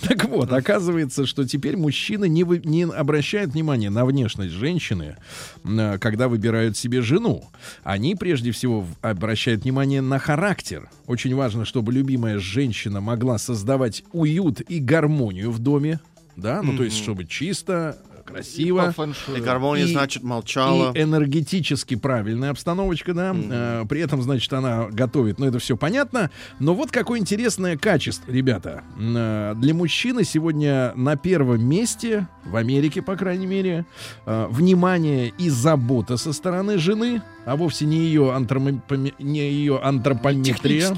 Так 0.01 0.25
вот, 0.25 0.53
оказывается, 0.53 1.27
что 1.27 1.47
теперь 1.47 1.77
мужчины 1.77 2.29
не, 2.29 2.45
вы- 2.45 2.61
не 2.65 2.85
обращают 2.85 3.53
внимания 3.53 3.91
на 3.91 4.05
внешность 4.05 4.53
женщины, 4.53 5.17
э, 5.65 5.99
когда 5.99 6.29
выбирают 6.29 6.77
себе 6.77 7.03
жену. 7.03 7.45
Они 7.83 8.15
прежде 8.15 8.51
всего 8.51 8.87
обращают 9.03 9.65
внимание 9.65 10.01
на 10.01 10.19
характер. 10.19 10.89
Очень 11.07 11.35
важно, 11.35 11.65
чтобы 11.65 11.93
любимая 11.93 12.39
женщина 12.39 13.01
могла 13.01 13.39
создавать 13.39 14.05
уют 14.13 14.61
и 14.61 14.79
гармонию 14.79 15.51
в 15.51 15.59
доме. 15.59 16.01
Да, 16.37 16.63
ну 16.63 16.77
то 16.77 16.83
есть, 16.83 16.97
чтобы 16.97 17.27
чисто, 17.27 17.97
красиво. 18.25 18.93
фэншую. 18.93 19.39
И 19.39 19.41
гармония, 19.41 19.85
И- 19.85 19.93
значит, 19.93 20.23
молчала. 20.23 20.93
И 20.95 21.01
энергетически 21.03 21.95
правильная 21.97 22.51
обстановочка, 22.51 23.15
да. 23.15 23.35
Э, 23.35 23.85
при 23.89 24.01
этом, 24.01 24.23
значит, 24.23 24.53
она 24.53 24.87
готовит. 24.91 25.39
Ну, 25.39 25.47
это 25.47 25.59
все 25.59 25.77
понятно. 25.77 26.31
Но 26.59 26.75
вот 26.75 26.91
какое 26.91 27.19
интересное 27.21 27.77
качество, 27.77 28.31
ребята. 28.31 28.83
Э, 28.99 29.55
Для 29.57 29.75
мужчины 29.75 30.25
сегодня 30.25 30.93
на 30.97 31.17
первом 31.17 31.65
месте, 31.65 32.27
в 32.45 32.57
Америке, 32.57 33.03
по 33.03 33.17
крайней 33.17 33.47
мере, 33.47 33.87
э, 34.27 34.47
внимание 34.51 35.33
и 35.39 35.49
забота 35.51 36.17
со 36.17 36.33
стороны 36.33 36.79
жены, 36.79 37.23
а 37.47 37.57
вовсе 37.57 37.85
не 37.87 37.99
ее, 37.99 38.33
антропоме- 38.37 39.15
не 39.19 39.41
ее 39.41 39.79
антропометрия. 39.83 40.97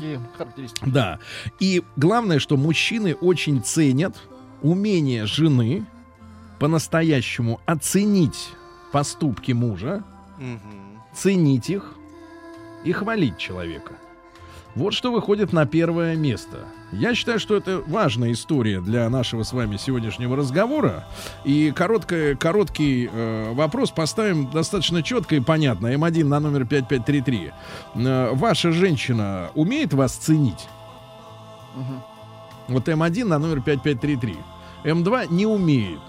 Да. 0.85 1.19
И 1.61 1.83
главное, 1.97 2.39
что 2.39 2.57
мужчины 2.57 3.15
очень 3.15 3.63
ценят 3.63 4.17
умение 4.63 5.27
жены 5.27 5.85
по-настоящему 6.59 7.61
оценить 7.67 8.51
поступки 8.93 9.53
мужа, 9.53 10.03
Мгм. 10.39 11.01
ценить 11.15 11.71
их 11.71 11.95
и 12.85 12.93
хвалить 12.93 13.39
человека. 13.39 13.93
Вот 14.75 14.93
что 14.93 15.11
выходит 15.11 15.55
на 15.55 15.65
первое 15.65 16.17
место. 16.17 16.67
Я 16.93 17.15
считаю, 17.15 17.39
что 17.41 17.57
это 17.57 17.83
важная 17.87 18.33
история 18.33 18.81
для 18.83 19.09
нашего 19.09 19.43
с 19.43 19.55
вами 19.55 19.79
сегодняшнего 19.79 20.37
разговора. 20.37 21.07
И 21.45 21.73
короткое, 21.75 22.37
короткий 22.37 23.09
э, 23.11 23.53
вопрос 23.55 23.91
поставим 23.91 24.51
достаточно 24.51 25.03
четко 25.03 25.37
и 25.37 25.41
понятно. 25.41 25.87
М1 25.95 26.25
на 26.25 26.41
номер 26.41 26.67
5533. 26.67 27.53
Э, 27.95 28.31
ваша 28.35 28.71
женщина 28.73 29.49
умеет 29.55 29.95
вас 29.95 30.13
ценить? 30.15 30.69
Мгм. 31.75 32.03
Вот 32.69 32.87
М1 32.89 33.25
на 33.25 33.39
номер 33.39 33.63
5533. 33.63 34.37
М2 34.85 35.33
не 35.33 35.47
умеет. 35.47 36.01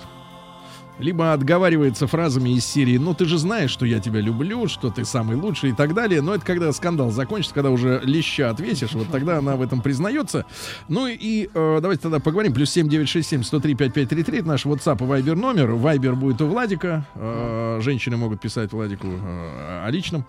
Либо 1.00 1.34
отговаривается 1.34 2.08
фразами 2.08 2.50
из 2.50 2.66
серии 2.66 2.98
«Ну 2.98 3.14
ты 3.14 3.26
же 3.26 3.38
знаешь, 3.38 3.70
что 3.70 3.86
я 3.86 4.00
тебя 4.00 4.20
люблю, 4.20 4.68
что 4.68 4.90
ты 4.90 5.06
самый 5.06 5.36
лучший» 5.36 5.70
и 5.70 5.74
так 5.74 5.94
далее. 5.94 6.22
Но 6.22 6.34
это 6.34 6.46
когда 6.46 6.72
скандал 6.74 7.12
закончится, 7.12 7.54
когда 7.54 7.70
уже 7.70 8.02
леща 8.04 8.50
отвесишь, 8.50 8.94
вот 8.94 9.10
тогда 9.12 9.38
она 9.38 9.56
в 9.56 9.62
этом 9.62 9.82
признается. 9.82 10.46
Ну 10.88 11.08
и 11.08 11.50
э, 11.54 11.80
давайте 11.82 12.04
тогда 12.04 12.20
поговорим. 12.20 12.54
Плюс 12.54 12.72
7967 12.72 13.44
103 13.44 13.76
5533 13.76 14.40
это 14.40 14.48
наш 14.48 14.66
WhatsApp 14.66 14.98
и 14.98 15.22
Viber 15.22 15.36
номер. 15.36 15.72
Viber 15.72 16.16
будет 16.16 16.42
у 16.42 16.48
Владика. 16.48 17.06
Э, 17.16 17.80
женщины 17.82 18.18
могут 18.18 18.42
писать 18.42 18.72
Владику 18.72 19.08
э, 19.08 19.86
о 19.86 19.90
личном. 19.92 20.26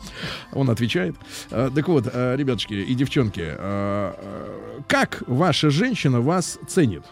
Он 0.52 0.68
отвечает. 0.68 1.16
Э, 1.50 1.70
так 1.74 1.88
вот, 1.88 2.08
э, 2.12 2.36
ребятушки 2.36 2.74
и 2.74 2.94
девчонки, 2.94 3.42
э, 3.42 3.54
э, 3.56 4.80
как 4.86 5.22
ваша 5.26 5.70
женщина 5.70 6.20
вас 6.20 6.58
ценит? 6.68 7.04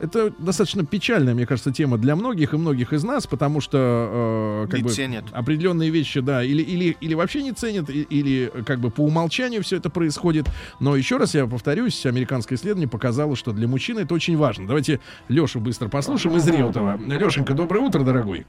Это 0.00 0.32
достаточно 0.38 0.84
печальная, 0.86 1.34
мне 1.34 1.46
кажется, 1.46 1.72
тема 1.72 1.98
для 1.98 2.16
многих 2.16 2.54
и 2.54 2.56
многих 2.56 2.92
из 2.92 3.04
нас, 3.04 3.26
потому 3.26 3.60
что 3.60 4.64
э, 4.64 4.70
как 4.70 4.78
Не 4.78 4.84
бы 4.84 4.90
ценят. 4.90 5.24
определенные 5.32 5.90
вещи, 5.90 6.20
да, 6.20 6.42
или, 6.42 6.62
или, 6.62 6.96
или 7.00 7.14
вообще 7.14 7.42
не 7.42 7.52
ценят, 7.52 7.90
и- 7.90 8.02
или 8.02 8.50
э, 8.52 8.62
как 8.64 8.80
бы 8.80 8.90
по 8.90 9.02
умолчанию 9.02 9.62
все 9.62 9.76
это 9.76 9.90
происходит. 9.90 10.46
Но 10.80 10.96
еще 10.96 11.18
раз 11.18 11.34
я 11.34 11.46
повторюсь, 11.46 12.06
американское 12.06 12.56
исследование 12.56 12.88
показало, 12.88 13.36
что 13.36 13.52
для 13.52 13.68
мужчины 13.68 14.00
это 14.00 14.14
очень 14.14 14.36
важно. 14.38 14.66
Давайте 14.66 15.00
Лешу 15.28 15.60
быстро 15.60 15.88
послушаем 15.88 16.36
из 16.36 16.48
Реутова. 16.48 16.98
Лешенька, 17.06 17.52
доброе 17.52 17.80
утро, 17.80 18.00
дорогой. 18.02 18.46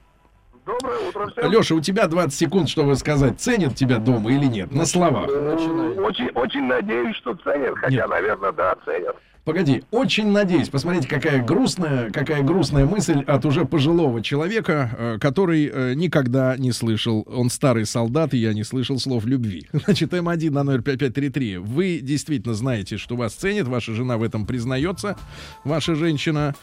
Доброе 0.64 1.08
утро 1.08 1.26
всем. 1.28 1.50
Леша, 1.50 1.74
у 1.74 1.80
тебя 1.80 2.06
20 2.06 2.32
секунд, 2.38 2.68
чтобы 2.68 2.94
сказать, 2.96 3.40
ценят 3.40 3.74
тебя 3.74 3.98
дома 3.98 4.32
или 4.32 4.46
нет, 4.46 4.72
на 4.72 4.86
словах. 4.86 5.28
Очень, 5.28 6.28
очень 6.34 6.62
надеюсь, 6.66 7.16
что 7.16 7.34
ценят, 7.34 7.74
хотя, 7.76 7.94
Нет. 7.96 8.08
наверное, 8.08 8.52
да, 8.52 8.74
ценят. 8.84 9.16
Погоди, 9.44 9.82
очень 9.90 10.30
надеюсь. 10.30 10.68
Посмотрите, 10.68 11.08
какая 11.08 11.42
грустная, 11.42 12.10
какая 12.10 12.42
грустная 12.44 12.86
мысль 12.86 13.24
от 13.26 13.44
уже 13.44 13.64
пожилого 13.64 14.22
человека, 14.22 14.90
э, 14.96 15.18
который 15.20 15.66
э, 15.66 15.94
никогда 15.94 16.56
не 16.56 16.70
слышал. 16.70 17.26
Он 17.26 17.50
старый 17.50 17.84
солдат, 17.84 18.34
и 18.34 18.38
я 18.38 18.54
не 18.54 18.62
слышал 18.62 19.00
слов 19.00 19.24
любви. 19.24 19.66
Значит, 19.72 20.12
М1 20.12 20.50
на 20.50 20.64
05533. 20.64 21.56
Вы 21.56 21.98
действительно 22.00 22.54
знаете, 22.54 22.98
что 22.98 23.16
вас 23.16 23.34
ценят, 23.34 23.66
ваша 23.66 23.94
жена 23.94 24.16
в 24.16 24.22
этом 24.22 24.46
признается, 24.46 25.16
ваша 25.64 25.96
женщина. 25.96 26.54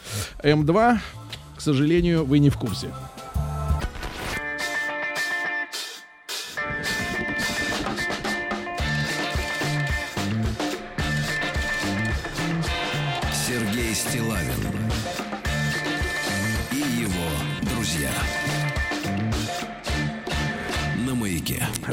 М2, 0.42 0.98
к 1.56 1.60
сожалению, 1.60 2.24
вы 2.24 2.38
не 2.38 2.48
в 2.48 2.56
курсе. 2.56 2.88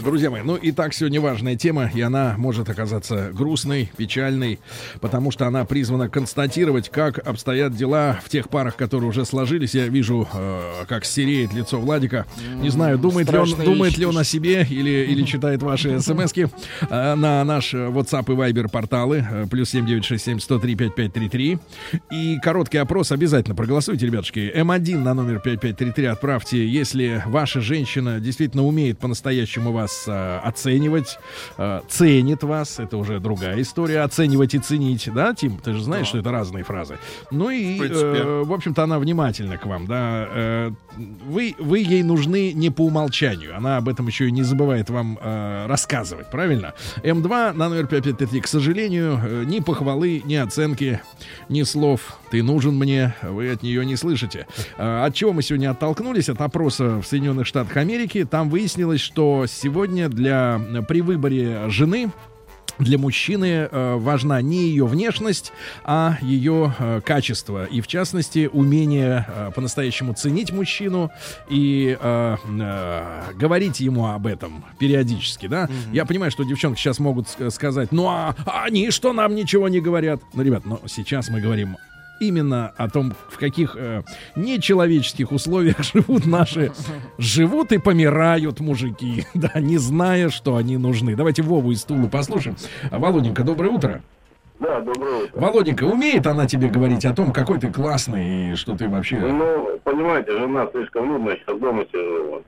Друзья 0.02 0.30
мои, 0.30 0.42
ну 0.42 0.56
и 0.56 0.72
так 0.72 0.94
сегодня 0.94 1.20
важная 1.20 1.56
тема, 1.56 1.90
и 1.94 2.02
она 2.02 2.36
может 2.38 2.70
оказаться 2.70 3.32
грустной, 3.34 3.92
печальной, 3.98 4.60
потому 5.02 5.32
что 5.32 5.48
она 5.48 5.66
призвана 5.66 6.10
констатировать, 6.10 6.90
как 6.90 7.20
обстоят 7.20 7.76
дела 7.76 8.20
в 8.24 8.30
тех 8.30 8.50
парах, 8.50 8.76
которые 8.76 9.10
уже 9.10 9.26
сложились. 9.26 9.76
Я 9.76 9.88
вижу, 9.88 10.28
э, 10.34 10.86
как 10.88 11.06
сереет 11.06 11.54
лицо 11.54 11.80
Владика. 11.80 12.26
Не 12.62 12.70
знаю, 12.70 12.98
думает 12.98 13.32
ли 13.32 13.38
он, 13.38 13.50
думает 13.50 13.94
вещи 13.94 14.00
ли 14.00 14.06
он 14.06 14.18
о 14.18 14.24
себе 14.24 14.66
или, 14.70 15.08
или 15.10 15.24
читает 15.24 15.62
ваши 15.64 16.00
смски 16.02 16.48
э, 16.90 17.16
на 17.16 17.44
наш 17.44 17.74
WhatsApp 17.74 18.26
и 18.32 18.36
Viber 18.36 18.70
порталы 18.70 19.26
э, 19.30 19.46
плюс 19.50 19.70
7967 19.70 20.40
103 20.40 20.76
5533. 20.76 21.60
И 22.12 22.38
короткий 22.42 22.78
опрос 22.78 23.12
обязательно 23.12 23.56
проголосуйте, 23.56 24.06
ребятушки. 24.06 24.52
М1 24.56 24.98
на 24.98 25.14
номер 25.14 25.40
5533 25.40 26.06
отправьте, 26.06 26.68
если 26.68 27.24
ваша 27.26 27.62
женщина 27.62 28.20
действительно 28.20 28.66
умеет 28.66 29.00
по-настоящему 29.00 29.72
вас 29.72 29.87
э, 30.08 30.40
оценивать, 30.44 31.20
э, 31.58 31.82
ценит 31.88 32.44
вас, 32.44 32.80
это 32.80 32.98
уже 32.98 33.20
другая 33.20 33.62
история, 33.62 34.02
оценивать 34.02 34.54
и 34.56 34.60
ценить, 34.60 35.10
да, 35.14 35.34
Тим? 35.34 35.58
Ты 35.58 35.74
же 35.74 35.84
знаешь, 35.84 36.08
что 36.08 36.18
это 36.18 36.32
разные 36.32 36.64
фразы. 36.64 36.98
Ну 37.32 37.50
и, 37.50 37.80
В 37.80 37.84
э, 37.84 38.44
в 38.44 38.54
общем-то, 38.54 38.84
она 38.84 39.00
внимательна 39.00 39.58
к 39.58 39.66
вам, 39.66 39.86
да. 39.88 40.28
Э, 40.30 40.72
вы, 41.26 41.56
вы 41.60 41.80
ей 41.80 42.04
нужны 42.04 42.54
не 42.54 42.70
по 42.70 42.82
умолчанию, 42.82 43.56
она 43.56 43.78
об 43.78 43.88
этом 43.90 44.08
еще 44.08 44.28
и 44.28 44.32
не 44.32 44.44
забывает 44.44 44.90
вам 44.90 45.18
э, 45.22 45.66
рассказывать, 45.68 46.30
правильно? 46.32 46.74
М2 47.04 47.54
на 47.54 47.70
номер 47.70 47.88
5533, 47.88 48.42
к 48.42 48.48
сожалению, 48.48 49.20
э, 49.24 49.44
ни 49.46 49.60
похвалы, 49.60 50.22
ни 50.26 50.36
оценки, 50.36 51.02
ни 51.50 51.64
слов 51.64 52.18
«ты 52.32 52.44
нужен 52.44 52.76
мне», 52.76 53.16
вы 53.22 53.52
от 53.52 53.64
нее 53.64 53.86
не 53.86 53.96
слышите. 53.96 54.48
Э, 54.78 55.06
От 55.06 55.16
чего 55.16 55.34
мы 55.34 55.42
сегодня 55.42 55.72
оттолкнулись? 55.72 56.30
От 56.30 56.42
опроса 56.42 57.02
в 57.02 57.06
Соединенных 57.06 57.48
Штатах 57.48 57.78
Америки. 57.78 58.28
Там 58.30 58.50
выяснилось, 58.50 59.02
что 59.02 59.46
сегодня 59.48 59.77
для 59.86 60.60
э, 60.60 60.82
при 60.88 61.02
выборе 61.02 61.70
жены 61.70 62.10
для 62.80 62.98
мужчины 62.98 63.68
э, 63.72 63.96
важна 63.96 64.42
не 64.42 64.68
ее 64.68 64.86
внешность, 64.86 65.52
а 65.84 66.18
ее 66.22 66.76
э, 66.78 67.02
качество. 67.04 67.66
И 67.66 67.82
в 67.82 67.88
частности, 67.88 68.50
умение 68.52 69.26
э, 69.28 69.52
по-настоящему 69.56 70.14
ценить 70.14 70.52
мужчину 70.52 71.10
и 71.50 71.98
э, 72.00 72.38
э, 72.46 73.22
говорить 73.34 73.80
ему 73.80 74.08
об 74.08 74.28
этом 74.28 74.64
периодически, 74.78 75.48
да. 75.48 75.70
Я 75.92 76.06
понимаю, 76.06 76.32
что 76.32 76.44
девчонки 76.44 76.80
сейчас 76.80 77.00
могут 77.00 77.26
ск- 77.28 77.50
сказать, 77.50 77.92
ну 77.92 78.08
а, 78.10 78.36
а 78.46 78.64
они 78.66 78.92
что 78.92 79.12
нам 79.14 79.34
ничего 79.34 79.70
не 79.70 79.80
говорят? 79.80 80.22
Ну, 80.34 80.44
ребят, 80.44 80.66
но 80.66 80.80
сейчас 80.86 81.30
мы 81.30 81.42
говорим 81.42 81.78
именно 82.20 82.74
о 82.78 82.90
том, 82.90 83.14
в 83.30 83.38
каких 83.38 83.76
э, 83.78 84.04
нечеловеческих 84.36 85.32
условиях 85.32 85.84
живут 85.94 86.26
наши, 86.26 86.72
живут 87.18 87.72
и 87.72 87.78
помирают 87.78 88.60
мужики, 88.60 89.26
да, 89.34 89.52
не 89.56 89.78
зная, 89.78 90.30
что 90.30 90.56
они 90.56 90.78
нужны. 90.78 91.16
Давайте 91.16 91.42
Вову 91.42 91.72
из 91.72 91.84
Тулы 91.84 92.10
послушаем. 92.10 92.58
Володенька, 92.92 93.44
доброе 93.44 93.70
утро. 93.70 94.04
Да, 94.60 94.80
доброе 94.82 95.24
утро. 95.24 95.40
Володенька, 95.40 95.84
умеет 95.84 96.26
она 96.26 96.48
тебе 96.48 96.68
говорить 96.70 97.06
о 97.06 97.14
том, 97.14 97.32
какой 97.32 97.60
ты 97.60 97.72
классный 97.72 98.52
и 98.52 98.56
что 98.56 98.76
ты 98.76 98.90
вообще... 98.90 99.18
Ну, 99.18 99.80
понимаете, 99.84 100.32
жена 100.32 100.68
слишком 100.72 101.08
нудная, 101.08 101.36
сейчас 101.38 101.60
дома 101.60 101.86
сижу, 101.92 102.24
вот, 102.26 102.44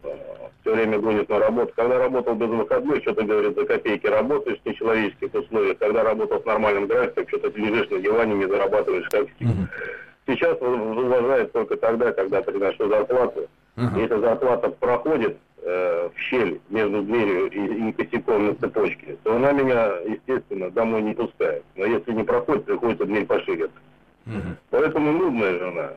все 0.62 0.74
время 0.74 1.00
гонит 1.00 1.30
на 1.30 1.40
работу. 1.40 1.72
Когда 1.76 2.00
работал 2.00 2.36
без 2.36 2.48
выходных, 2.48 3.02
что-то, 3.02 3.24
говорит, 3.24 3.56
за 3.56 3.66
копейки 3.66 4.08
работаешь 4.08 4.60
в 4.64 4.66
нечеловеческих 4.68 5.34
условиях. 5.34 5.78
Когда 5.78 6.04
работал 6.04 6.42
с 6.42 6.46
нормальным 6.46 6.88
графиком, 6.88 7.28
что-то 7.28 7.52
ты 7.52 7.62
лежишь 7.62 7.90
на 7.90 8.00
диване, 8.00 8.36
не 8.36 8.48
зарабатываешь 8.48 9.08
как. 9.10 9.28
Сейчас 10.28 10.58
уважает 10.62 11.52
только 11.54 11.76
тогда, 11.78 12.12
когда 12.12 12.42
приношу 12.42 12.88
зарплату. 12.88 13.48
Ага. 13.76 14.00
Если 14.00 14.20
зарплата 14.20 14.70
проходит 14.70 15.38
э, 15.64 16.10
в 16.14 16.20
щель 16.20 16.60
между 16.70 17.04
дверью 17.04 17.48
и, 17.52 17.90
и 17.90 17.92
косяком 17.94 18.48
на 18.48 18.56
цепочке, 18.56 19.18
то 19.24 19.36
она 19.36 19.52
меня, 19.52 19.92
естественно, 20.06 20.70
домой 20.70 21.02
не 21.02 21.14
пускает. 21.14 21.64
Но 21.76 21.86
если 21.86 22.12
не 22.14 22.24
проходит, 22.24 22.66
приходится 22.66 23.06
дверь 23.06 23.26
пошире. 23.26 23.70
Мгм. 24.26 24.58
Поэтому 24.70 25.12
нудная 25.12 25.58
жена, 25.58 25.94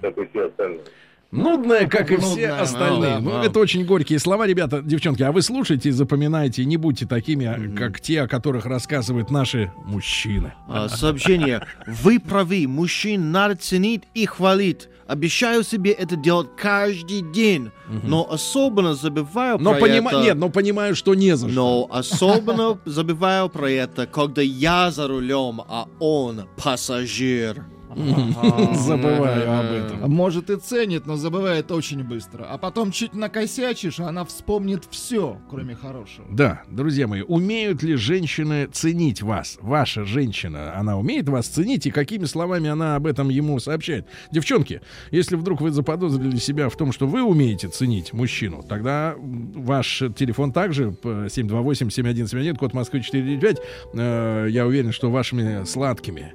как 0.00 0.18
и 0.18 0.26
все 0.26 0.46
остальные. 0.46 0.86
Нудная, 1.30 1.88
как 1.88 2.10
и 2.12 2.16
все 2.16 2.28
Нудная, 2.28 2.60
остальные. 2.60 3.14
да, 3.14 3.20
Ну, 3.20 3.30
да. 3.30 3.44
это 3.44 3.58
очень 3.58 3.84
горькие 3.84 4.18
слова, 4.18 4.46
ребята, 4.46 4.82
девчонки. 4.82 5.22
А 5.22 5.32
вы 5.32 5.42
слушайте 5.42 5.88
и 5.88 5.92
запоминайте, 5.92 6.64
не 6.64 6.76
будьте 6.76 7.06
такими, 7.06 7.74
как 7.74 8.00
те, 8.00 8.22
о 8.22 8.28
которых 8.28 8.66
рассказывают 8.66 9.30
наши 9.30 9.72
мужчины. 9.84 10.52
А, 10.68 10.88
сообщение. 10.88 11.66
Вы 11.86 12.20
правы, 12.20 12.66
мужчин 12.68 13.32
надо 13.32 13.56
ценить 13.56 14.02
и 14.14 14.26
хвалить. 14.26 14.88
Обещаю 15.06 15.64
себе 15.64 15.90
это 15.90 16.16
делать 16.16 16.48
каждый 16.56 17.20
день. 17.20 17.70
Но 18.04 18.26
особенно 18.30 18.94
забываю 18.94 19.58
Но 19.58 19.72
про 19.72 19.80
понима... 19.80 20.10
это... 20.10 20.22
Нет, 20.22 20.36
но 20.36 20.48
понимаю, 20.48 20.94
что 20.96 21.14
не 21.14 21.36
за 21.36 21.48
что. 21.50 21.54
Но 21.54 21.88
особенно 21.90 22.78
забываю 22.86 23.48
про 23.50 23.70
это, 23.70 24.06
когда 24.06 24.40
я 24.40 24.90
за 24.90 25.06
рулем, 25.08 25.60
а 25.68 25.88
он 26.00 26.46
пассажир. 26.56 27.64
Забываю 27.94 29.58
об 29.60 29.66
этом. 29.66 30.10
Может 30.10 30.50
и 30.50 30.56
ценит, 30.56 31.06
но 31.06 31.16
забывает 31.16 31.70
очень 31.70 32.02
быстро. 32.04 32.44
А 32.44 32.58
потом 32.58 32.90
чуть 32.90 33.14
накосячишь, 33.14 34.00
а 34.00 34.08
она 34.08 34.24
вспомнит 34.24 34.84
все, 34.90 35.38
кроме 35.50 35.74
хорошего. 35.74 36.26
Да, 36.30 36.62
друзья 36.70 37.06
мои, 37.06 37.22
умеют 37.22 37.82
ли 37.82 37.94
женщины 37.96 38.66
ценить 38.72 39.22
вас? 39.22 39.58
Ваша 39.60 40.04
женщина, 40.04 40.76
она 40.76 40.98
умеет 40.98 41.28
вас 41.28 41.46
ценить, 41.46 41.86
и 41.86 41.90
какими 41.90 42.24
словами 42.24 42.68
она 42.70 42.96
об 42.96 43.06
этом 43.06 43.28
ему 43.28 43.58
сообщает? 43.58 44.06
Девчонки, 44.30 44.80
если 45.10 45.36
вдруг 45.36 45.60
вы 45.60 45.70
заподозрили 45.70 46.36
себя 46.36 46.68
в 46.68 46.76
том, 46.76 46.92
что 46.92 47.06
вы 47.06 47.22
умеете 47.22 47.68
ценить 47.68 48.12
мужчину, 48.12 48.62
тогда 48.68 49.14
ваш 49.18 50.02
телефон 50.16 50.52
также 50.52 50.92
п- 50.92 51.26
728-7171, 51.26 52.56
код 52.56 52.74
Москвы 52.74 53.00
495. 53.00 53.58
Э, 53.94 54.46
я 54.50 54.66
уверен, 54.66 54.92
что 54.92 55.10
вашими 55.10 55.64
сладкими... 55.64 56.34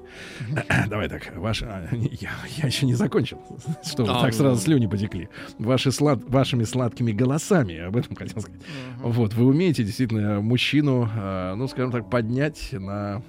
Давай 0.88 1.10
так, 1.10 1.36
ваши... 1.50 1.66
а, 1.66 1.88
Я, 1.94 2.32
я 2.58 2.68
еще 2.68 2.86
не 2.86 2.94
закончил, 2.94 3.40
чтобы 3.86 4.10
А, 4.12 4.22
так 4.22 4.34
сразу 4.34 4.56
ну. 4.56 4.62
слюни 4.62 4.88
потекли. 4.88 5.30
Ваши 5.58 5.92
слад... 5.92 6.20
Вашими 6.28 6.64
сладкими 6.64 7.12
голосами, 7.12 7.78
об 7.80 7.96
этом 7.98 8.16
хотел 8.16 8.42
сказать. 8.42 8.62
Вот, 9.02 9.34
вы 9.34 9.46
умеете 9.46 9.84
действительно 9.84 10.42
мужчину, 10.42 11.10
э, 11.14 11.54
ну, 11.56 11.68
скажем 11.68 11.92
так, 11.92 12.10
поднять 12.10 12.70
на, 12.72 13.22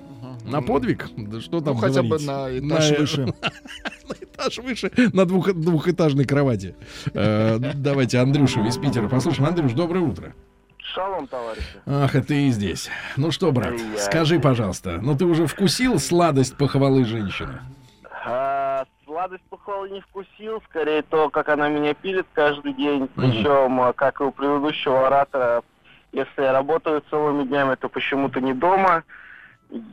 на 0.44 0.62
подвиг. 0.62 1.08
Да 1.16 1.40
что 1.40 1.60
там 1.60 1.74
Ну, 1.74 1.80
хотя 1.80 2.02
бы 2.02 2.18
на 2.18 2.56
этаж 2.58 2.98
выше. 2.98 3.34
На 4.10 4.14
этаж 4.24 4.58
выше, 4.58 4.90
на 5.12 5.24
двух, 5.24 5.52
двухэтажной 5.54 6.24
кровати. 6.24 6.74
Э, 7.14 7.58
давайте 7.74 8.18
Андрюшу 8.18 8.64
из 8.66 8.76
Питера 8.76 9.08
послушаем. 9.08 9.48
Андрюш, 9.48 9.72
доброе 9.72 10.00
утро. 10.00 10.34
Шалом, 10.78 11.28
товарищи. 11.28 11.64
Ах, 11.86 12.16
и 12.16 12.20
ты 12.22 12.48
и 12.48 12.50
здесь. 12.50 12.88
Ну 13.16 13.30
что, 13.30 13.52
брат, 13.52 13.74
скажи, 13.98 14.40
пожалуйста, 14.40 14.98
ну 15.00 15.16
ты 15.16 15.24
уже 15.26 15.46
вкусил 15.46 16.00
сладость 16.00 16.56
похвалы 16.56 17.04
женщины? 17.04 17.60
А, 18.24 18.84
сладость 19.04 19.44
похвалы 19.48 19.90
не 19.90 20.00
вкусил, 20.00 20.62
скорее 20.68 21.02
то, 21.02 21.30
как 21.30 21.48
она 21.48 21.68
меня 21.68 21.94
пилит 21.94 22.26
каждый 22.32 22.74
день. 22.74 23.08
Причем, 23.14 23.80
а, 23.80 23.92
как 23.92 24.20
и 24.20 24.24
у 24.24 24.30
предыдущего 24.30 25.06
оратора, 25.06 25.62
если 26.12 26.42
я 26.42 26.52
работаю 26.52 27.02
целыми 27.08 27.44
днями, 27.44 27.76
то 27.76 27.88
почему-то 27.88 28.40
не 28.40 28.52
дома. 28.52 29.04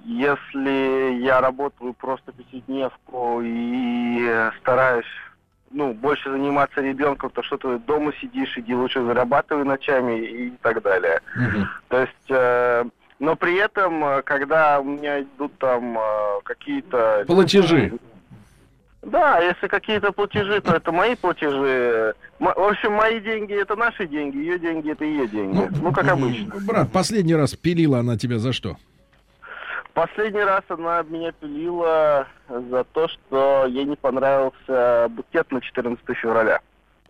Если 0.06 1.20
я 1.22 1.40
работаю 1.40 1.94
просто 1.94 2.32
пятидневку 2.32 3.42
и 3.44 4.50
стараюсь 4.60 5.06
ну, 5.70 5.94
больше 5.94 6.32
заниматься 6.32 6.82
ребенком, 6.82 7.30
то 7.30 7.44
что 7.44 7.58
ты 7.58 7.78
дома 7.80 8.12
сидишь, 8.20 8.58
иди 8.58 8.74
лучше 8.74 9.04
зарабатывай 9.04 9.64
ночами 9.66 10.20
и 10.20 10.50
так 10.62 10.82
далее. 10.82 11.22
То 11.90 12.02
есть, 12.02 12.30
э, 12.30 12.86
но 13.20 13.36
при 13.36 13.58
этом, 13.58 14.04
э, 14.04 14.22
когда 14.24 14.80
у 14.80 14.86
меня 14.86 15.22
идут 15.22 15.58
там 15.60 15.98
э, 15.98 16.42
какие-то... 16.44 17.26
Платежи. 17.28 17.94
Да, 19.08 19.40
если 19.40 19.68
какие-то 19.68 20.12
платежи, 20.12 20.60
то 20.60 20.76
это 20.76 20.92
мои 20.92 21.16
платежи. 21.16 22.14
В 22.40 22.48
общем, 22.50 22.92
мои 22.92 23.22
деньги 23.22 23.54
это 23.54 23.76
наши 23.78 24.06
деньги, 24.06 24.36
ее 24.38 24.60
деньги 24.60 24.92
это 24.92 25.06
ее 25.06 25.28
деньги. 25.28 25.70
Ну, 25.82 25.92
как 25.94 26.08
обычно. 26.12 26.54
Брат, 26.68 26.92
последний 26.92 27.34
раз 27.36 27.56
пилила 27.56 28.00
она 28.00 28.18
тебя 28.18 28.38
за 28.38 28.52
что? 28.52 28.76
Последний 29.94 30.44
раз 30.44 30.62
она 30.68 31.02
меня 31.04 31.32
пилила 31.32 32.28
за 32.50 32.84
то, 32.84 33.08
что 33.08 33.66
ей 33.68 33.86
не 33.86 33.96
понравился 33.96 35.08
букет 35.10 35.50
на 35.52 35.62
14 35.62 36.04
февраля. 36.18 36.60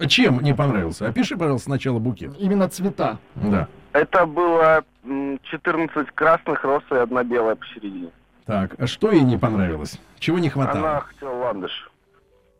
Чем 0.07 0.39
не 0.41 0.53
понравился? 0.53 1.07
Опиши, 1.07 1.35
пожалуйста, 1.35 1.65
сначала 1.65 1.97
букет. 1.97 2.31
Именно 2.37 2.69
цвета. 2.69 3.17
Да. 3.35 3.67
Это 3.93 4.27
было 4.27 4.83
м, 5.03 5.39
14 5.49 6.11
красных 6.13 6.63
роз 6.63 6.83
и 6.91 6.95
одна 6.95 7.23
белая 7.23 7.55
посередине. 7.55 8.11
Так, 8.47 8.75
а 8.79 8.87
что 8.87 9.11
ей 9.11 9.21
не 9.21 9.37
понравилось? 9.37 9.99
Чего 10.19 10.39
не 10.39 10.47
Она 10.47 10.53
хватало? 10.53 11.01
хотела 11.01 11.33
ландыш. 11.33 11.91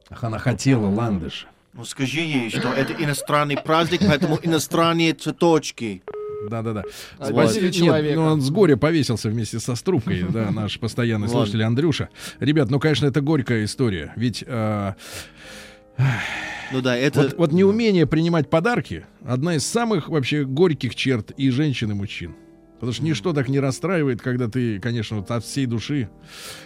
Ах, 0.10 0.24
она 0.24 0.38
хотела 0.38 0.88
ландыш. 0.88 1.48
Ну 1.74 1.86
скажи 1.86 2.20
ей, 2.22 2.50
что 2.50 2.70
это 2.74 2.94
иностранный 2.94 3.56
праздник, 3.58 4.02
поэтому 4.06 4.38
иностранные 4.42 5.14
цветочки. 5.14 6.04
Да-да-да. 6.50 6.84
Обидели 7.20 7.66
Нет, 7.66 7.76
человека. 7.76 8.16
ну 8.16 8.26
он 8.26 8.42
с 8.42 8.50
горя 8.50 8.78
повесился 8.78 9.30
вместе 9.30 9.60
со 9.60 9.76
струбкой, 9.76 10.24
да, 10.30 10.52
наш 10.52 10.80
постоянный 10.80 11.30
слушатель 11.30 11.64
Андрюша. 11.64 12.10
Ребят, 12.40 12.70
ну, 12.70 12.80
конечно, 12.80 13.06
это 13.06 13.22
горькая 13.22 13.64
история. 13.64 14.14
Ведь 14.16 14.44
э, 14.46 14.94
Ну 16.72 16.82
да, 16.82 16.96
это... 16.96 17.22
Вот, 17.22 17.38
вот 17.38 17.52
неумение 17.54 18.06
принимать 18.06 18.50
подарки 18.50 19.06
одна 19.26 19.56
из 19.56 19.66
самых 19.66 20.10
вообще 20.10 20.44
горьких 20.46 20.96
черт 20.96 21.32
и 21.32 21.50
женщин, 21.50 21.92
и 21.92 21.94
мужчин. 21.94 22.36
Потому 22.78 22.94
что 22.94 23.04
ничто 23.04 23.34
так 23.34 23.50
не 23.50 23.60
расстраивает, 23.60 24.22
когда 24.22 24.48
ты, 24.48 24.80
конечно, 24.80 25.18
вот 25.18 25.32
от 25.32 25.44
всей 25.44 25.66
души. 25.66 26.10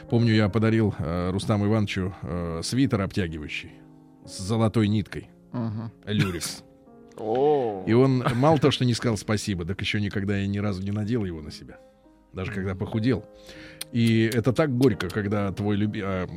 Помню, 0.09 0.33
я 0.33 0.49
подарил 0.49 0.93
э, 0.99 1.31
Рустаму 1.31 1.67
Ивановичу 1.67 2.13
э, 2.21 2.61
свитер 2.63 3.01
обтягивающий 3.01 3.71
с 4.25 4.39
золотой 4.39 4.87
ниткой. 4.89 5.29
Ага. 5.53 5.91
Люрикс. 6.05 6.63
О. 7.17 7.83
И 7.87 7.93
он 7.93 8.25
мало 8.35 8.57
то, 8.57 8.71
что 8.71 8.83
не 8.83 8.93
сказал 8.93 9.17
спасибо, 9.17 9.65
так 9.65 9.79
еще 9.79 10.01
никогда 10.01 10.37
я 10.37 10.47
ни 10.47 10.57
разу 10.57 10.81
не 10.81 10.91
надел 10.91 11.23
его 11.23 11.41
на 11.41 11.51
себя. 11.51 11.77
Даже 12.33 12.51
когда 12.51 12.75
похудел. 12.75 13.25
И 13.91 14.29
это 14.33 14.53
так 14.53 14.75
горько, 14.77 15.09
когда 15.09 15.51
твой 15.51 15.75
любимый... 15.75 16.27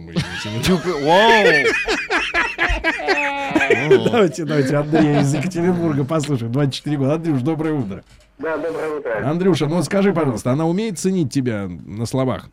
Давайте, 4.05 4.45
давайте 4.45 4.77
Андрея 4.77 5.21
из 5.21 5.35
Екатеринбурга 5.35 6.05
послушаем. 6.05 6.53
24 6.53 6.97
года. 6.97 7.15
Андрюш, 7.15 7.43
доброе 7.43 7.75
утро. 7.75 8.05
Да, 8.39 8.57
доброе 8.57 8.97
утро. 8.99 9.23
Андрюша, 9.25 9.67
ну 9.67 9.83
скажи, 9.83 10.13
пожалуйста, 10.13 10.51
она 10.51 10.67
умеет 10.67 10.99
ценить 10.99 11.33
тебя 11.33 11.69
на 11.87 12.05
словах? 12.07 12.47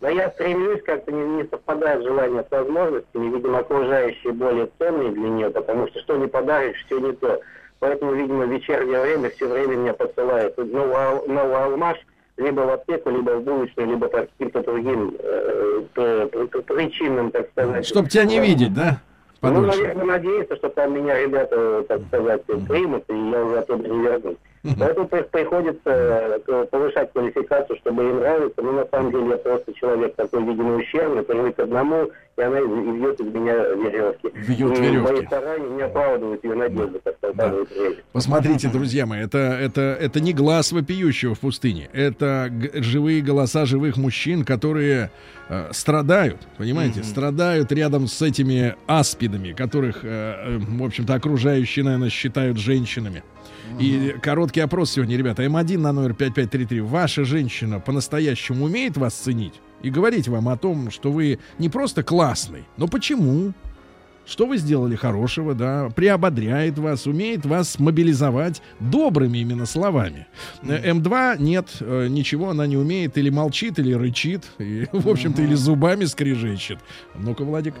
Да 0.00 0.10
я 0.10 0.30
стремлюсь, 0.30 0.82
как-то 0.84 1.12
не, 1.12 1.24
не 1.36 1.44
совпадает 1.44 2.02
желание 2.02 2.42
с 2.42 2.50
возможностями. 2.50 3.34
Видимо, 3.34 3.58
окружающие 3.58 4.32
более 4.32 4.68
ценные 4.78 5.12
для 5.12 5.28
нее, 5.28 5.50
потому 5.50 5.86
что 5.88 6.00
что 6.00 6.16
не 6.16 6.26
подаришь, 6.26 6.84
все 6.86 6.98
не 6.98 7.12
то. 7.12 7.40
Поэтому, 7.78 8.12
видимо, 8.12 8.46
в 8.46 8.50
вечернее 8.52 9.00
время 9.00 9.30
все 9.30 9.46
время 9.48 9.76
меня 9.76 9.92
посылает 9.94 10.56
новый, 10.58 11.28
новый 11.28 11.56
алмаш 11.64 11.98
либо 12.36 12.60
в 12.62 12.70
аптеку, 12.70 13.10
либо 13.10 13.30
в 13.36 13.42
булочную, 13.44 13.88
либо 13.90 14.08
по 14.08 14.18
каким-то 14.22 14.62
другим 14.62 15.14
э, 15.18 15.82
п- 15.94 16.26
причинам, 16.62 17.30
так 17.30 17.48
сказать. 17.50 17.86
Чтоб 17.86 18.08
тебя 18.08 18.24
не 18.24 18.40
видеть, 18.40 18.74
да? 18.74 18.98
Ну, 19.40 19.48
Подольше. 19.54 19.78
наверное, 19.82 20.04
надеяться, 20.04 20.56
что 20.56 20.68
там 20.68 20.94
меня 20.94 21.18
ребята, 21.20 21.84
так 21.88 22.00
сказать, 22.08 22.42
примут, 22.68 23.04
и 23.08 23.14
я 23.30 23.44
уже 23.44 23.58
оттуда 23.58 23.88
не 23.88 24.00
вернусь. 24.02 24.36
Поэтому 24.78 25.08
при- 25.08 25.22
приходится 25.22 25.90
э, 25.90 26.66
повышать 26.70 27.12
квалификацию, 27.12 27.76
чтобы 27.78 28.04
ей 28.04 28.12
нравиться. 28.12 28.62
Но 28.62 28.72
на 28.72 28.86
самом 28.86 29.10
деле 29.10 29.30
я 29.30 29.36
просто 29.38 29.74
человек 29.74 30.14
такой, 30.14 30.44
видимо, 30.44 30.76
ущербный, 30.76 31.22
привык 31.24 31.56
к 31.56 31.60
одному, 31.60 32.10
и 32.36 32.42
она 32.42 32.60
вьет 32.60 33.20
из 33.20 33.26
меня 33.26 33.54
веревки. 33.54 34.30
Вьет 34.34 34.78
и 34.78 34.82
веревки. 34.82 35.12
мои 35.12 35.26
старания 35.26 35.68
не 35.68 35.82
оправдывают 35.82 36.42
ее 36.42 36.54
надежды, 36.54 37.00
как 37.04 37.16
время. 37.34 37.96
Посмотрите, 38.12 38.68
друзья 38.68 39.04
мои, 39.04 39.20
это, 39.20 39.38
это, 39.38 39.80
это 40.00 40.20
не 40.20 40.32
глаз 40.32 40.72
вопиющего 40.72 41.34
в 41.34 41.40
пустыне. 41.40 41.90
Это 41.92 42.50
живые 42.74 43.20
голоса 43.20 43.66
живых 43.66 43.98
мужчин, 43.98 44.44
которые 44.44 45.10
э, 45.48 45.68
страдают, 45.72 46.38
понимаете, 46.56 47.02
страдают 47.02 47.70
рядом 47.70 48.06
с 48.06 48.22
этими 48.22 48.76
аспидами, 48.86 49.52
которых, 49.52 50.00
э, 50.02 50.08
э, 50.08 50.58
в 50.58 50.82
общем-то, 50.84 51.14
окружающие, 51.14 51.84
наверное, 51.84 52.10
считают 52.10 52.58
женщинами. 52.58 53.22
И 53.78 54.16
короткий 54.22 54.60
опрос 54.60 54.92
сегодня, 54.92 55.16
ребята. 55.16 55.44
М1 55.44 55.78
на 55.78 55.92
номер 55.92 56.14
5533. 56.14 56.80
Ваша 56.80 57.24
женщина 57.24 57.80
по-настоящему 57.80 58.64
умеет 58.64 58.96
вас 58.96 59.14
ценить? 59.14 59.54
И 59.82 59.90
говорить 59.90 60.28
вам 60.28 60.48
о 60.48 60.56
том, 60.56 60.90
что 60.90 61.10
вы 61.10 61.38
не 61.58 61.68
просто 61.68 62.02
классный, 62.02 62.64
но 62.76 62.86
почему? 62.86 63.52
Что 64.24 64.46
вы 64.46 64.56
сделали 64.56 64.94
хорошего, 64.94 65.54
да, 65.54 65.90
приободряет 65.94 66.78
вас, 66.78 67.06
умеет 67.06 67.44
вас 67.44 67.78
мобилизовать 67.78 68.62
добрыми 68.78 69.38
именно 69.38 69.66
словами. 69.66 70.26
Э, 70.62 70.92
М2 70.92 71.42
нет, 71.42 71.68
э, 71.80 72.06
ничего 72.08 72.50
она 72.50 72.66
не 72.66 72.76
умеет, 72.76 73.18
или 73.18 73.30
молчит, 73.30 73.78
или 73.78 73.92
рычит, 73.92 74.44
и, 74.58 74.86
в 74.92 75.08
общем-то, 75.08 75.42
или 75.42 75.54
зубами 75.54 76.04
скрежещет. 76.04 76.78
Ну-ка, 77.14 77.44
Владик. 77.44 77.74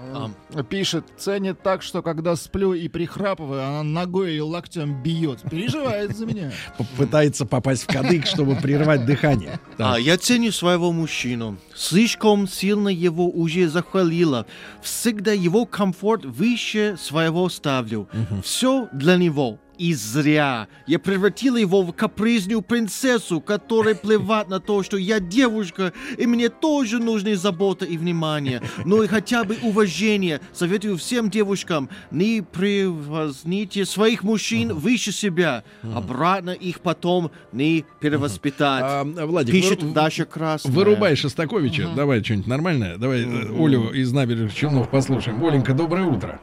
Пишет, 0.68 1.04
ценит 1.16 1.62
так, 1.62 1.82
что 1.82 2.02
когда 2.02 2.34
сплю 2.36 2.74
и 2.74 2.88
прихрапываю, 2.88 3.62
она 3.62 3.82
ногой 3.82 4.32
или 4.32 4.40
локтем 4.40 5.00
бьет. 5.02 5.40
Переживает 5.48 6.16
за 6.16 6.26
меня. 6.26 6.50
Пытается 6.96 7.46
попасть 7.46 7.84
в 7.84 7.86
кадык, 7.86 8.26
чтобы 8.26 8.56
прервать 8.56 9.06
дыхание. 9.06 9.60
А, 9.78 9.98
я 9.98 10.18
ценю 10.18 10.50
своего 10.50 10.92
мужчину. 10.92 11.56
Слишком 11.74 12.48
сильно 12.48 12.88
его 12.88 13.28
уже 13.28 13.68
захвалила. 13.68 14.46
Всегда 14.82 15.32
его 15.32 15.66
комфорт 15.66 16.24
выше 16.32 16.96
своего 16.98 17.48
ставлю. 17.48 18.08
Все 18.42 18.88
для 18.92 19.16
него. 19.16 19.58
И 19.78 19.94
зря. 19.94 20.68
Я 20.86 20.98
превратила 20.98 21.56
его 21.56 21.82
в 21.82 21.92
капризную 21.92 22.62
принцессу, 22.62 23.40
которая 23.40 23.94
плевать 23.94 24.48
на 24.48 24.60
то, 24.60 24.82
что 24.82 24.96
я 24.96 25.18
девушка, 25.18 25.92
и 26.18 26.26
мне 26.26 26.48
тоже 26.50 26.98
нужны 26.98 27.36
забота 27.36 27.84
и 27.84 27.96
внимание. 27.96 28.60
Ну 28.84 29.02
и 29.02 29.06
хотя 29.08 29.44
бы 29.44 29.56
уважение. 29.62 30.40
Советую 30.52 30.98
всем 30.98 31.30
девушкам, 31.30 31.88
не 32.10 32.42
превозните 32.42 33.84
своих 33.84 34.22
мужчин 34.22 34.74
выше 34.74 35.10
себя. 35.12 35.64
Обратно 35.94 36.50
их 36.50 36.80
потом 36.80 37.30
не 37.52 37.84
перевоспитать. 38.00 38.82
А, 38.84 39.04
Владик, 39.04 39.52
Пишет 39.52 39.82
вы- 39.82 39.92
Даша 39.92 40.24
Красная. 40.24 40.72
Вырубай 40.72 41.16
Шостаковича. 41.16 41.90
Давай 41.96 42.22
что-нибудь 42.22 42.46
нормальное. 42.46 42.96
Давай 42.98 43.22
э, 43.22 43.64
Олю 43.64 43.90
из 43.90 44.12
набережных 44.12 44.54
Челнов 44.54 44.90
послушаем. 44.90 45.42
Оленька, 45.44 45.72
доброе 45.74 46.04
утро. 46.04 46.40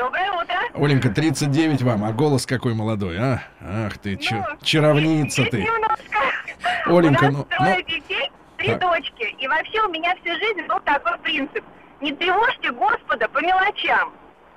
Доброе 0.00 0.32
утро. 0.32 0.56
Оленька, 0.72 1.10
39 1.10 1.82
вам, 1.82 2.04
а 2.04 2.12
голос 2.12 2.46
какой 2.46 2.72
молодой, 2.72 3.18
а? 3.18 3.42
Ах 3.60 3.98
ты, 3.98 4.18
Ну, 4.30 4.44
чаровница 4.62 5.44
ты. 5.44 5.58
немножко. 5.62 6.18
Оленька, 6.86 7.24
у 7.24 7.26
нас 7.26 7.34
ну- 7.36 7.44
трое 7.44 7.74
ну- 7.76 7.82
детей, 7.82 8.30
три 8.56 8.68
Так. 8.70 8.80
дочки. 8.80 9.36
И 9.38 9.46
вообще 9.46 9.78
у 9.82 9.90
меня 9.90 10.14
всю 10.16 10.32
жизнь 10.38 10.62
был 10.66 10.80
такой 10.80 11.18
принцип. 11.18 11.62
Не 12.00 12.12
тревожьте 12.14 12.70
Господа 12.72 13.28
по 13.28 13.40
мелочам. 13.40 14.14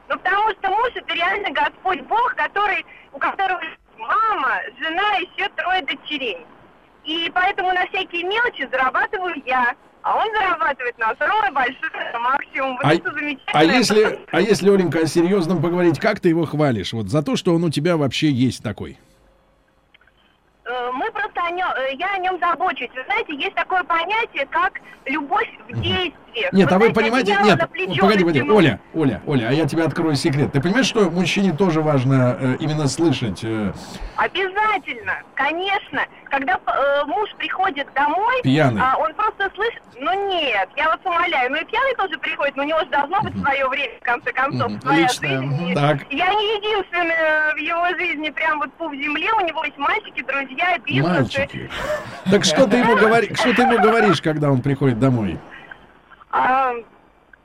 Ну, 0.08 0.18
потому 0.18 0.50
что 0.52 0.70
муж 0.70 0.91
это 0.96 1.14
реально 1.14 1.50
Господь 1.52 2.00
Бог, 2.04 2.36
который, 2.36 2.86
у 3.12 3.20
которого 3.20 3.60
мама, 3.98 4.62
жена 4.80 5.18
и 5.18 5.24
еще 5.26 5.50
трое 5.58 5.82
дочерей. 5.82 6.46
И 7.04 7.30
поэтому 7.36 7.74
на 7.74 7.86
всякие 7.88 8.24
мелочи 8.24 8.66
зарабатываю 8.72 9.36
я. 9.46 9.76
А 10.04 10.18
он 10.18 10.28
зарабатывает 10.36 10.97
на 10.97 11.16
самое 11.16 11.51
большое, 11.51 12.12
на 12.12 12.20
максимум. 12.20 12.76
Вот 12.76 12.86
А, 12.86 12.93
это 12.93 13.12
замечательно. 13.12 13.51
а 13.54 13.64
если, 13.64 14.20
а 14.32 14.41
если, 14.41 14.70
Оленька, 14.70 14.99
о 14.99 15.06
серьезном 15.08 15.62
поговорить, 15.62 15.97
как 15.99 16.20
ты 16.20 16.30
его 16.30 16.45
хвалишь? 16.45 16.91
Вот 16.93 17.08
за 17.08 17.24
то, 17.24 17.36
что 17.38 17.56
он 17.56 17.64
у 17.64 17.70
тебя 17.70 17.95
вообще 17.95 18.30
есть 18.30 18.62
такой. 18.62 18.97
Э, 20.66 20.91
Мы 20.91 21.10
просто 21.12 21.41
о 21.41 21.51
нем, 21.51 21.70
э, 21.78 21.95
я 21.95 22.14
о 22.16 22.18
нем 22.18 22.38
забочусь. 22.39 22.89
Вы 22.93 23.04
знаете, 23.06 23.34
есть 23.36 23.56
такое 23.56 23.84
понятие, 23.84 24.45
как 24.47 24.74
любовь 25.06 25.49
в 25.70 25.82
действиях. 26.34 26.53
Нет, 26.53 26.71
а 26.71 26.75
вы 26.75 26.86
знаете, 26.86 27.01
понимаете, 27.01 27.34
одеяло 27.34 27.57
нет, 27.57 27.69
плечо 27.71 28.01
погоди, 28.01 28.23
погоди. 28.23 28.41
Оля, 28.51 28.79
Оля, 28.93 29.21
Оля, 29.25 29.47
а 29.49 29.51
я 29.53 29.65
тебе 29.65 29.84
открою 29.84 30.15
секрет. 30.15 30.51
Ты 30.51 30.61
понимаешь, 30.61 30.88
что 30.88 31.09
мужчине 31.09 31.53
тоже 31.53 31.81
важно 31.81 32.38
э, 32.39 32.55
именно 32.59 32.88
слышать? 32.88 33.39
э, 33.43 33.71
Обязательно, 34.17 35.13
конечно. 35.36 36.01
Когда 36.29 36.53
э, 36.65 37.05
муж 37.05 37.29
приходит 37.38 37.88
домой, 37.93 38.41
Пьяный. 38.43 38.81
а, 38.81 38.97
он 38.97 39.13
просто 39.13 39.51
слышит, 39.55 39.81
ну 39.99 40.27
нет, 40.29 40.67
я 40.75 40.89
вас 40.89 40.99
умоляю, 41.03 41.51
ну 41.51 41.57
и 41.57 41.65
пьяный 41.65 41.93
тоже 41.95 42.17
приходит, 42.17 42.55
но 42.55 42.63
у 42.63 42.65
него 42.65 42.79
же 42.79 42.88
должно 42.88 43.21
быть 43.21 43.38
свое 43.39 43.67
время, 43.67 43.93
в 43.99 44.03
конце 44.03 44.31
концов, 44.34 44.71
своя 44.81 45.01
Личное, 45.03 45.41
жизнь. 45.41 45.73
Так. 45.75 45.97
Я 46.11 46.34
не 46.34 46.55
единственная 46.57 47.53
в 47.53 47.57
его 47.57 47.86
жизни, 47.99 48.29
прям 48.31 48.59
вот 48.59 48.73
пуп 48.73 48.91
в 48.91 48.95
земле, 48.95 49.27
у 49.34 49.45
него 49.45 49.63
есть 49.63 49.77
мальчики, 49.77 50.23
друзья, 50.23 50.77
бизнесы. 50.79 51.09
Мальчики. 51.09 51.69
Так 52.31 52.43
что 52.45 52.67
ты 52.67 52.77
ему 52.77 52.95
говоришь, 52.95 53.38
что 53.38 53.53
ты 53.53 53.61
ему 53.61 53.79
говоришь, 53.79 54.21
когда 54.21 54.49
он 54.49 54.61
приходит 54.61 54.99
домой? 54.99 55.38
А, 56.34 56.73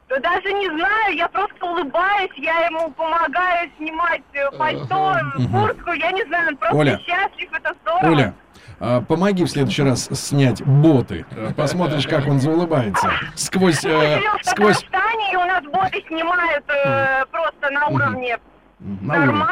да 0.09 0.19
даже 0.19 0.51
не 0.55 0.67
знаю, 0.67 1.15
я 1.15 1.29
просто 1.29 1.67
улыбаюсь, 1.67 2.31
я 2.37 2.65
ему 2.67 2.91
помогаю 2.93 3.71
снимать 3.77 4.23
э, 4.33 4.51
пальто, 4.57 5.15
куртку, 5.53 5.93
я 5.93 6.11
не 6.13 6.25
знаю, 6.25 6.49
он 6.49 6.57
просто 6.57 6.77
Оля. 6.77 6.99
счастлив, 7.07 7.51
это 7.53 7.75
здорово. 7.83 8.11
Оля, 8.11 8.35
а, 8.81 9.03
помоги 9.03 9.45
в 9.45 9.49
следующий 9.49 9.83
раз 9.83 10.09
снять 10.15 10.63
боты. 10.65 11.27
Посмотришь, 11.55 12.07
как 12.07 12.27
он 12.27 12.41
заулыбается. 12.41 13.11
Сквозь, 13.35 13.85
э, 13.85 14.21
сквозь 14.43 14.83
Татарстане, 14.85 15.33
и 15.33 15.37
у 15.37 15.45
нас 15.45 15.63
боты 15.65 16.03
снимают 16.09 16.65
э, 16.69 17.27
просто 17.31 17.71
на 17.71 17.89
уровне. 17.89 18.39
Нормально. 18.81 19.49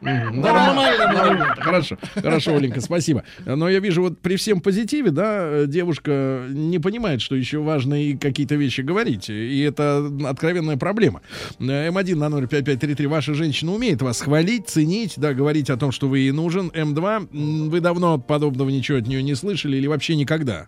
Нормально, 0.00 1.12
нормально. 1.12 1.56
Хорошо, 1.58 1.96
хорошо, 2.14 2.56
Оленька, 2.56 2.80
спасибо. 2.80 3.24
Но 3.46 3.68
я 3.68 3.78
вижу, 3.80 4.02
вот 4.02 4.20
при 4.20 4.36
всем 4.36 4.60
позитиве, 4.60 5.10
да, 5.10 5.64
девушка 5.66 6.44
не 6.50 6.78
понимает, 6.78 7.20
что 7.20 7.34
еще 7.34 7.58
важно 7.58 7.94
и 8.02 8.16
какие-то 8.16 8.54
вещи 8.54 8.82
говорить. 8.82 9.30
И 9.30 9.60
это 9.60 10.06
откровенная 10.28 10.76
проблема. 10.76 11.22
Э, 11.58 11.88
М1 11.88 12.16
на 12.16 12.28
номер 12.28 12.48
5533. 12.48 13.06
Ваша 13.06 13.34
женщина 13.34 13.72
умеет 13.72 14.02
вас 14.02 14.20
хвалить, 14.20 14.68
ценить, 14.68 15.14
да, 15.16 15.32
говорить 15.32 15.70
о 15.70 15.76
том, 15.76 15.90
что 15.92 16.08
вы 16.08 16.20
ей 16.20 16.32
нужен. 16.32 16.68
М2, 16.68 17.28
м, 17.32 17.70
вы 17.70 17.80
давно 17.80 18.18
подобного 18.18 18.68
ничего 18.70 18.98
от 18.98 19.06
нее 19.06 19.22
не 19.22 19.34
слышали 19.34 19.76
или 19.76 19.86
вообще 19.86 20.16
никогда? 20.16 20.66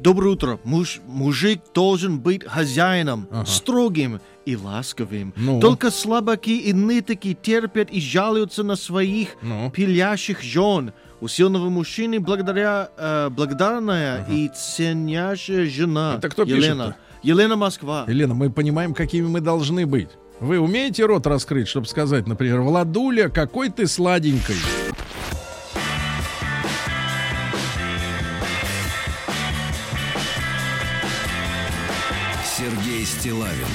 Доброе 0.00 0.30
утро. 0.30 0.60
Муж, 0.64 1.00
мужик 1.06 1.60
должен 1.74 2.20
быть 2.20 2.44
хозяином, 2.44 3.26
строгим 3.46 4.20
и 4.46 4.56
ласковым. 4.56 5.32
Ну? 5.36 5.60
Только 5.60 5.90
слабаки 5.90 6.56
и 6.58 6.72
нытики 6.72 7.36
терпят 7.40 7.90
и 7.90 8.00
жалуются 8.00 8.62
на 8.62 8.76
своих 8.76 9.36
Ну? 9.42 9.70
пилящих 9.70 10.42
жен. 10.42 10.92
У 11.20 11.28
сильного 11.28 11.70
мужчины 11.70 12.20
благодаря, 12.20 12.90
э, 12.96 13.28
благодарная 13.30 14.26
и 14.28 14.48
ценящая 14.48 15.66
жена. 15.68 16.16
Это 16.18 16.28
кто 16.28 16.42
Елена. 16.42 16.56
пишет-то? 16.60 16.96
Елена 17.22 17.56
Москва. 17.56 18.04
Елена, 18.06 18.34
мы 18.34 18.50
понимаем, 18.50 18.92
какими 18.92 19.26
мы 19.26 19.40
должны 19.40 19.86
быть. 19.86 20.10
Вы 20.40 20.58
умеете 20.58 21.06
рот 21.06 21.26
раскрыть, 21.26 21.68
чтобы 21.68 21.86
сказать, 21.86 22.26
например, 22.26 22.60
Владуля, 22.60 23.28
какой 23.30 23.70
ты 23.70 23.86
сладенький? 23.86 24.56
Сергей 32.44 33.04
Стилавин 33.04 33.66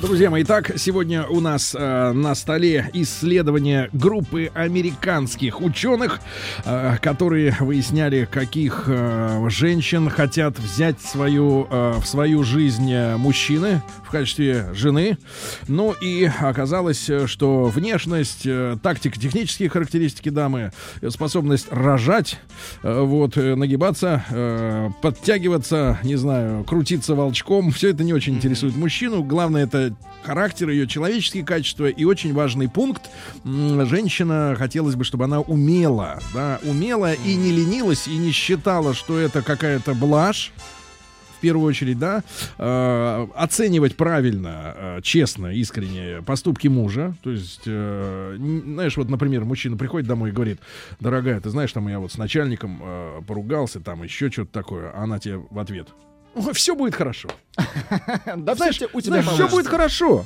Друзья 0.00 0.30
мои, 0.30 0.44
итак, 0.44 0.70
сегодня 0.76 1.26
у 1.26 1.40
нас 1.40 1.74
э, 1.76 2.12
на 2.12 2.36
столе 2.36 2.88
исследование 2.92 3.90
группы 3.92 4.48
американских 4.54 5.60
ученых, 5.60 6.20
э, 6.64 6.98
которые 7.02 7.56
выясняли, 7.58 8.28
каких 8.30 8.84
э, 8.86 9.44
женщин 9.48 10.08
хотят 10.08 10.56
взять 10.56 11.00
свою, 11.00 11.66
э, 11.68 11.94
в 12.00 12.06
свою 12.06 12.44
жизнь 12.44 12.92
э, 12.92 13.16
мужчины 13.16 13.82
в 14.06 14.10
качестве 14.10 14.72
жены. 14.72 15.18
Ну 15.66 15.92
и 16.00 16.30
оказалось, 16.40 17.10
что 17.26 17.64
внешность, 17.64 18.46
э, 18.46 18.76
тактика, 18.80 19.18
технические 19.18 19.68
характеристики 19.68 20.28
дамы, 20.28 20.72
способность 21.08 21.66
рожать, 21.72 22.38
э, 22.84 23.00
вот, 23.00 23.36
э, 23.36 23.56
нагибаться, 23.56 24.24
э, 24.30 24.90
подтягиваться, 25.02 25.98
не 26.04 26.14
знаю, 26.14 26.62
крутиться 26.62 27.16
волчком, 27.16 27.72
все 27.72 27.90
это 27.90 28.04
не 28.04 28.12
очень 28.12 28.36
интересует 28.36 28.76
мужчину. 28.76 29.24
Главное 29.24 29.64
это 29.64 29.87
характер, 30.22 30.70
ее 30.70 30.86
человеческие 30.86 31.44
качества 31.44 31.88
и 31.88 32.04
очень 32.04 32.32
важный 32.32 32.68
пункт. 32.68 33.10
Женщина 33.44 34.54
хотелось 34.58 34.94
бы, 34.94 35.04
чтобы 35.04 35.24
она 35.24 35.40
умела, 35.40 36.20
да, 36.34 36.60
умела 36.64 37.12
и 37.12 37.34
не 37.34 37.50
ленилась, 37.52 38.08
и 38.08 38.16
не 38.16 38.32
считала, 38.32 38.94
что 38.94 39.18
это 39.18 39.42
какая-то 39.42 39.94
блажь. 39.94 40.52
В 41.36 41.40
первую 41.40 41.68
очередь, 41.68 42.00
да, 42.00 42.24
э, 42.58 43.26
оценивать 43.36 43.96
правильно, 43.96 44.74
э, 44.76 45.00
честно, 45.04 45.54
искренне 45.54 46.20
поступки 46.20 46.66
мужа. 46.66 47.14
То 47.22 47.30
есть, 47.30 47.62
э, 47.64 48.36
знаешь, 48.36 48.96
вот, 48.96 49.08
например, 49.08 49.44
мужчина 49.44 49.76
приходит 49.76 50.08
домой 50.08 50.30
и 50.30 50.32
говорит, 50.32 50.58
дорогая, 50.98 51.40
ты 51.40 51.50
знаешь, 51.50 51.72
там 51.72 51.86
я 51.86 52.00
вот 52.00 52.10
с 52.10 52.18
начальником 52.18 52.80
э, 52.82 53.20
поругался, 53.24 53.78
там 53.78 54.02
еще 54.02 54.32
что-то 54.32 54.50
такое, 54.50 54.90
а 54.90 55.04
она 55.04 55.20
тебе 55.20 55.36
в 55.36 55.60
ответ, 55.60 55.86
все 56.52 56.74
будет 56.74 56.94
хорошо. 56.94 57.28
Да 58.36 58.54
Знаешь, 58.54 58.80
у 58.92 59.00
тебя 59.00 59.22
все 59.22 59.48
будет 59.48 59.66
хорошо. 59.66 60.24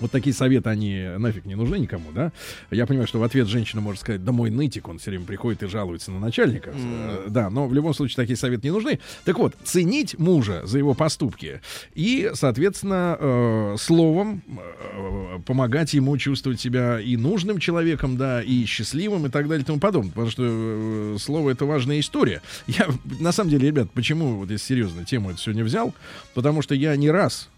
Вот 0.00 0.10
такие 0.10 0.34
советы, 0.34 0.70
они 0.70 1.08
нафиг 1.18 1.44
не 1.44 1.54
нужны 1.54 1.76
никому, 1.76 2.10
да? 2.12 2.32
Я 2.70 2.84
понимаю, 2.86 3.06
что 3.06 3.20
в 3.20 3.22
ответ 3.22 3.46
женщина 3.46 3.80
может 3.80 4.00
сказать, 4.00 4.24
да 4.24 4.32
мой 4.32 4.50
нытик, 4.50 4.88
он 4.88 4.98
все 4.98 5.10
время 5.10 5.24
приходит 5.24 5.62
и 5.62 5.68
жалуется 5.68 6.10
на 6.10 6.18
начальника. 6.18 6.72
Э, 6.74 7.26
Да, 7.28 7.48
но 7.48 7.68
в 7.68 7.74
любом 7.74 7.94
случае 7.94 8.16
такие 8.16 8.36
советы 8.36 8.66
не 8.66 8.72
нужны. 8.72 8.98
Так 9.24 9.38
вот, 9.38 9.54
ценить 9.62 10.18
мужа 10.18 10.62
за 10.64 10.78
его 10.78 10.94
поступки 10.94 11.60
и, 11.94 12.30
соответственно, 12.34 13.16
э, 13.18 13.76
словом 13.78 14.42
э, 14.48 15.38
помогать 15.46 15.94
ему 15.94 16.16
чувствовать 16.18 16.60
себя 16.60 17.00
и 17.00 17.16
нужным 17.16 17.60
человеком, 17.60 18.16
да, 18.16 18.42
и 18.42 18.64
счастливым 18.64 19.26
и 19.26 19.28
так 19.28 19.46
далее 19.48 19.62
и 19.62 19.66
тому 19.66 19.78
подобное. 19.78 20.10
Потому 20.10 20.30
что 20.30 20.42
э, 20.44 21.16
слово 21.20 21.50
это 21.50 21.66
важная 21.66 22.00
история. 22.00 22.42
Я, 22.66 22.88
на 23.20 23.30
самом 23.30 23.50
деле, 23.50 23.68
ребят, 23.68 23.90
почему 23.92 24.38
вот 24.38 24.50
если 24.50 24.66
серьезно 24.66 25.04
тему 25.04 25.30
эту 25.30 25.38
сегодня 25.38 25.62
взял? 25.62 25.94
Потому 26.34 26.62
что 26.62 26.74
я 26.74 26.96
не 26.96 27.10
раз 27.10 27.48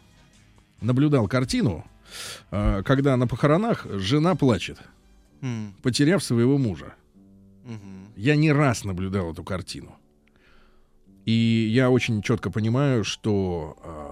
наблюдал 0.83 1.29
картину, 1.29 1.85
э, 2.51 2.83
когда 2.85 3.17
на 3.17 3.27
похоронах 3.27 3.87
жена 3.99 4.35
плачет, 4.35 4.79
М, 5.43 5.75
потеряв 5.83 6.23
своего 6.25 6.59
мужа. 6.59 6.95
мгм. 7.65 8.09
Я 8.17 8.37
не 8.37 8.53
раз 8.53 8.85
наблюдал 8.85 9.33
эту 9.33 9.45
картину. 9.45 9.95
И 11.27 11.69
я 11.73 11.91
очень 11.91 12.23
четко 12.23 12.51
понимаю, 12.51 13.03
что 13.05 13.77
э, 13.83 14.06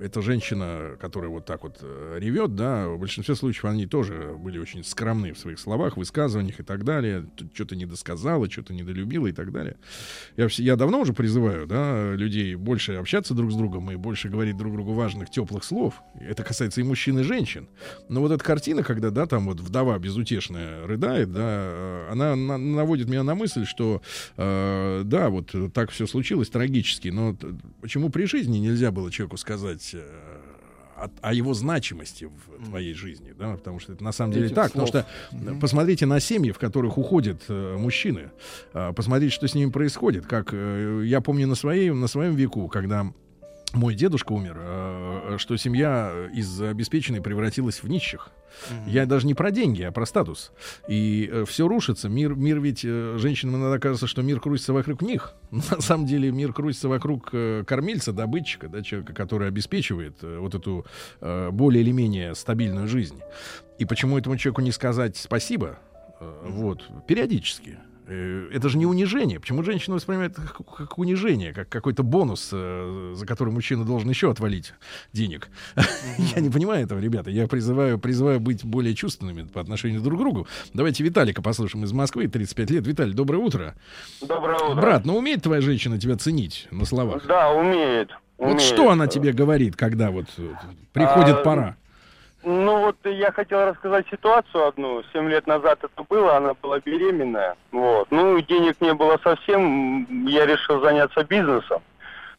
эта 0.00 0.22
женщина, 0.22 0.96
которая 1.00 1.30
вот 1.30 1.44
так 1.44 1.62
вот 1.62 1.78
э, 1.82 2.18
ревет, 2.20 2.54
да, 2.54 2.88
в 2.88 2.98
большинстве 2.98 3.34
случаев 3.34 3.64
они 3.64 3.86
тоже 3.86 4.34
были 4.38 4.58
очень 4.58 4.84
скромны 4.84 5.32
в 5.32 5.38
своих 5.38 5.58
словах, 5.58 5.96
высказываниях 5.96 6.60
и 6.60 6.62
так 6.62 6.84
далее. 6.84 7.26
Что-то 7.54 7.76
недосказала, 7.76 8.50
что-то 8.50 8.72
недолюбила 8.74 9.26
и 9.26 9.32
так 9.32 9.52
далее. 9.52 9.76
Я, 10.36 10.48
я 10.50 10.76
давно 10.76 11.00
уже 11.00 11.12
призываю, 11.12 11.66
да, 11.66 12.14
людей 12.14 12.54
больше 12.54 12.94
общаться 12.94 13.34
друг 13.34 13.52
с 13.52 13.54
другом 13.54 13.90
и 13.90 13.96
больше 13.96 14.28
говорить 14.28 14.56
друг 14.56 14.72
другу 14.72 14.92
важных, 14.92 15.30
теплых 15.30 15.64
слов. 15.64 15.94
Это 16.20 16.44
касается 16.44 16.80
и 16.80 16.84
мужчин, 16.84 17.18
и 17.18 17.22
женщин. 17.22 17.68
Но 18.08 18.20
вот 18.20 18.32
эта 18.32 18.44
картина, 18.44 18.82
когда, 18.82 19.10
да, 19.10 19.26
там 19.26 19.46
вот 19.46 19.60
вдова 19.60 19.98
безутешная 19.98 20.86
рыдает, 20.86 21.32
да, 21.32 21.40
э, 21.42 22.08
она 22.12 22.36
на- 22.36 22.58
наводит 22.58 23.08
меня 23.08 23.22
на 23.22 23.34
мысль, 23.34 23.64
что, 23.64 24.02
э, 24.36 25.02
да, 25.04 25.28
вот 25.28 25.54
так 25.74 25.90
все 25.90 26.06
случилось 26.06 26.48
трагически, 26.50 27.08
но 27.08 27.36
почему 27.80 28.10
при 28.10 28.24
жизни 28.24 28.58
нельзя 28.58 28.90
было 28.90 29.10
человеку 29.10 29.36
сказать 29.36 29.87
э, 29.94 30.02
о, 30.96 31.08
о 31.20 31.32
его 31.32 31.54
значимости 31.54 32.24
в 32.24 32.64
твоей 32.66 32.94
жизни, 32.94 33.32
да, 33.38 33.54
потому 33.54 33.78
что 33.80 33.92
это 33.92 34.02
на 34.02 34.12
самом 34.12 34.32
деле 34.32 34.46
Этих 34.46 34.56
так, 34.56 34.72
слов. 34.72 34.86
потому 34.90 35.04
что 35.04 35.52
э, 35.52 35.60
посмотрите 35.60 36.06
на 36.06 36.20
семьи, 36.20 36.50
в 36.50 36.58
которых 36.58 36.98
уходят 36.98 37.42
э, 37.48 37.76
мужчины, 37.76 38.30
э, 38.74 38.92
посмотрите, 38.94 39.34
что 39.34 39.46
с 39.46 39.54
ними 39.54 39.70
происходит, 39.70 40.26
как 40.26 40.50
э, 40.52 41.02
я 41.04 41.20
помню 41.20 41.46
на 41.46 41.54
своей, 41.54 41.90
на 41.90 42.08
своем 42.08 42.34
веку, 42.34 42.68
когда 42.68 43.12
мой 43.74 43.94
дедушка 43.94 44.32
умер, 44.32 44.56
э, 44.58 45.36
что 45.38 45.56
семья 45.56 46.28
из 46.32 46.60
обеспеченной 46.60 47.20
превратилась 47.20 47.82
в 47.82 47.88
нищих. 47.88 48.30
Я 48.86 49.06
даже 49.06 49.26
не 49.26 49.34
про 49.34 49.50
деньги, 49.50 49.82
а 49.82 49.92
про 49.92 50.06
статус. 50.06 50.52
И 50.88 51.44
все 51.46 51.68
рушится. 51.68 52.08
Мир, 52.08 52.34
мир 52.34 52.60
ведь 52.60 52.84
э, 52.84 53.16
женщинам 53.18 53.56
иногда 53.56 53.78
кажется, 53.78 54.06
что 54.06 54.22
мир 54.22 54.40
крутится 54.40 54.72
вокруг 54.72 55.02
них. 55.02 55.34
На 55.50 55.80
самом 55.80 56.06
деле 56.06 56.30
мир 56.30 56.52
крутится 56.52 56.88
вокруг 56.88 57.30
э, 57.32 57.64
кормильца, 57.66 58.12
добытчика, 58.12 58.68
да, 58.68 58.82
человека, 58.82 59.12
который 59.12 59.48
обеспечивает 59.48 60.16
э, 60.22 60.38
вот 60.38 60.54
эту 60.54 60.86
э, 61.20 61.50
более 61.50 61.82
или 61.82 61.92
менее 61.92 62.34
стабильную 62.34 62.88
жизнь. 62.88 63.20
И 63.78 63.84
почему 63.84 64.18
этому 64.18 64.36
человеку 64.36 64.62
не 64.62 64.72
сказать 64.72 65.16
спасибо? 65.16 65.78
Э, 66.20 66.46
Вот, 66.46 66.84
периодически. 67.06 67.78
Э, 68.08 68.48
Это 68.52 68.68
же 68.68 68.78
не 68.78 68.86
унижение. 68.86 69.38
Почему 69.38 69.62
женщина 69.62 69.96
воспринимает 69.96 70.32
это 70.32 70.42
как, 70.42 70.66
как 70.66 70.98
унижение, 70.98 71.52
как 71.52 71.68
какой-то 71.68 72.02
бонус, 72.02 72.48
э, 72.52 73.12
за 73.14 73.26
который 73.26 73.52
мужчина 73.52 73.84
должен 73.84 74.08
еще 74.08 74.30
отвалить 74.30 74.72
денег? 75.12 75.48
Я 76.34 76.40
не 76.40 76.48
понимаю 76.50 76.84
этого, 76.84 76.98
ребята. 76.98 77.30
Я 77.30 77.46
призываю, 77.46 77.98
призываю 77.98 78.40
быть 78.40 78.64
более 78.64 78.94
чувственными 78.94 79.42
по 79.42 79.60
отношению 79.60 80.00
друг 80.00 80.18
к 80.18 80.22
другу. 80.22 80.46
Давайте 80.72 81.04
Виталика 81.04 81.42
послушаем 81.42 81.84
из 81.84 81.92
Москвы, 81.92 82.28
35 82.28 82.70
лет. 82.70 82.86
Виталий, 82.86 83.12
доброе 83.12 83.38
утро. 83.38 83.74
Доброе 84.26 84.56
утро. 84.58 84.80
Брат, 84.80 85.04
ну 85.04 85.16
умеет 85.16 85.42
твоя 85.42 85.60
женщина 85.60 86.00
тебя 86.00 86.16
ценить 86.16 86.66
на 86.70 86.86
словах? 86.86 87.26
Да, 87.26 87.50
умеет. 87.52 88.10
Вот 88.38 88.52
умеет. 88.52 88.62
что 88.62 88.90
она 88.90 89.06
тебе 89.06 89.32
говорит, 89.32 89.76
когда 89.76 90.10
вот 90.10 90.26
э, 90.38 90.52
приходит 90.92 91.36
А, 91.36 91.42
пора? 91.42 91.76
Ну 92.50 92.78
вот 92.78 92.96
я 93.04 93.30
хотел 93.30 93.66
рассказать 93.66 94.06
ситуацию 94.10 94.68
одну. 94.68 95.02
Семь 95.12 95.28
лет 95.28 95.46
назад 95.46 95.80
это 95.82 96.02
было, 96.08 96.34
она 96.34 96.54
была 96.54 96.80
беременная. 96.80 97.56
Вот. 97.72 98.10
Ну, 98.10 98.40
денег 98.40 98.80
не 98.80 98.94
было 98.94 99.20
совсем, 99.22 100.24
я 100.24 100.46
решил 100.46 100.80
заняться 100.80 101.24
бизнесом. 101.24 101.82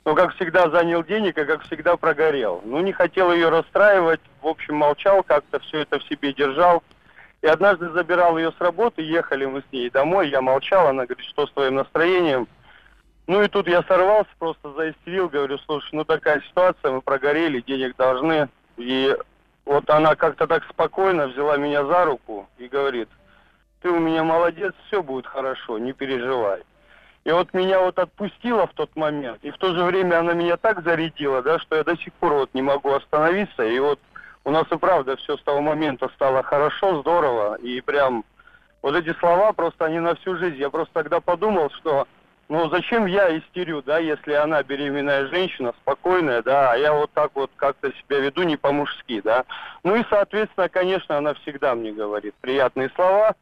Но, 0.06 0.16
как 0.16 0.34
всегда, 0.34 0.68
занял 0.72 1.04
денег, 1.04 1.38
и, 1.38 1.46
как 1.46 1.62
всегда, 1.62 1.96
прогорел. 1.96 2.60
Ну, 2.66 2.80
не 2.80 2.92
хотел 2.92 3.32
ее 3.32 3.50
расстраивать, 3.50 4.22
в 4.42 4.48
общем, 4.48 4.78
молчал, 4.78 5.22
как-то 5.22 5.60
все 5.60 5.82
это 5.82 6.00
в 6.00 6.04
себе 6.06 6.34
держал. 6.34 6.82
И 7.44 7.46
однажды 7.46 7.92
забирал 7.92 8.36
ее 8.40 8.52
с 8.52 8.60
работы, 8.60 9.04
ехали 9.04 9.46
мы 9.46 9.62
с 9.62 9.72
ней 9.72 9.92
домой, 9.92 10.30
я 10.30 10.42
молчал, 10.42 10.88
она 10.88 11.06
говорит, 11.06 11.28
что 11.28 11.46
с 11.46 11.52
твоим 11.52 11.76
настроением? 11.76 12.48
Ну 13.28 13.44
и 13.44 13.48
тут 13.48 13.68
я 13.68 13.84
сорвался, 13.84 14.32
просто 14.40 14.72
заистерил, 14.72 15.30
говорю, 15.30 15.60
слушай, 15.60 15.90
ну 15.92 16.04
такая 16.04 16.42
ситуация, 16.50 16.90
мы 16.90 17.02
прогорели, 17.02 17.62
денег 17.62 17.96
должны. 17.96 18.50
И 18.78 19.16
вот 19.70 19.88
она 19.92 20.16
как-то 20.16 20.48
так 20.48 20.64
спокойно 20.68 21.28
взяла 21.28 21.56
меня 21.58 21.86
за 21.86 22.04
руку 22.04 22.50
и 22.58 22.68
говорит, 22.68 23.08
ты 23.84 23.90
у 23.92 24.00
меня 24.00 24.24
молодец, 24.24 24.74
все 24.88 25.04
будет 25.04 25.28
хорошо, 25.28 25.78
не 25.78 25.94
переживай. 25.94 26.64
И 27.24 27.32
вот 27.32 27.54
меня 27.54 27.80
вот 27.80 28.00
отпустила 28.00 28.66
в 28.66 28.74
тот 28.74 28.96
момент, 28.96 29.38
и 29.44 29.52
в 29.52 29.60
то 29.60 29.76
же 29.76 29.84
время 29.84 30.22
она 30.22 30.34
меня 30.34 30.58
так 30.58 30.84
зарядила, 30.84 31.44
да, 31.44 31.60
что 31.60 31.76
я 31.76 31.84
до 31.84 31.96
сих 31.98 32.12
пор 32.14 32.34
вот 32.34 32.50
не 32.56 32.64
могу 32.64 32.92
остановиться, 32.92 33.64
и 33.64 33.78
вот 33.78 34.00
у 34.44 34.50
нас 34.50 34.66
и 34.72 34.76
правда 34.76 35.16
все 35.18 35.38
с 35.38 35.44
того 35.44 35.62
момента 35.62 36.10
стало 36.16 36.42
хорошо, 36.42 37.02
здорово, 37.02 37.54
и 37.58 37.80
прям 37.82 38.26
вот 38.82 38.96
эти 38.96 39.14
слова 39.20 39.54
просто 39.54 39.86
они 39.86 40.00
на 40.00 40.16
всю 40.16 40.36
жизнь. 40.38 40.58
Я 40.58 40.72
просто 40.72 40.96
тогда 40.96 41.20
подумал, 41.20 41.70
что 41.78 42.08
ну 42.50 42.68
зачем 42.70 43.06
я 43.06 43.38
истерю, 43.38 43.82
да, 43.84 44.00
если 44.00 44.34
она 44.34 44.62
беременная 44.64 45.28
женщина, 45.28 45.74
спокойная, 45.82 46.42
да, 46.42 46.72
а 46.72 46.76
я 46.76 46.94
вот 46.94 47.12
так 47.14 47.32
вот 47.36 47.52
как-то 47.56 47.92
себя 47.94 48.20
веду 48.20 48.44
не 48.44 48.58
по-мужски, 48.58 49.22
да. 49.22 49.46
Ну 49.84 49.96
и, 49.96 50.04
соответственно, 50.10 50.68
конечно, 50.68 51.18
она 51.18 51.36
всегда 51.36 51.76
мне 51.76 51.92
говорит 51.92 52.34
приятные 52.42 52.90
слова, 52.96 53.36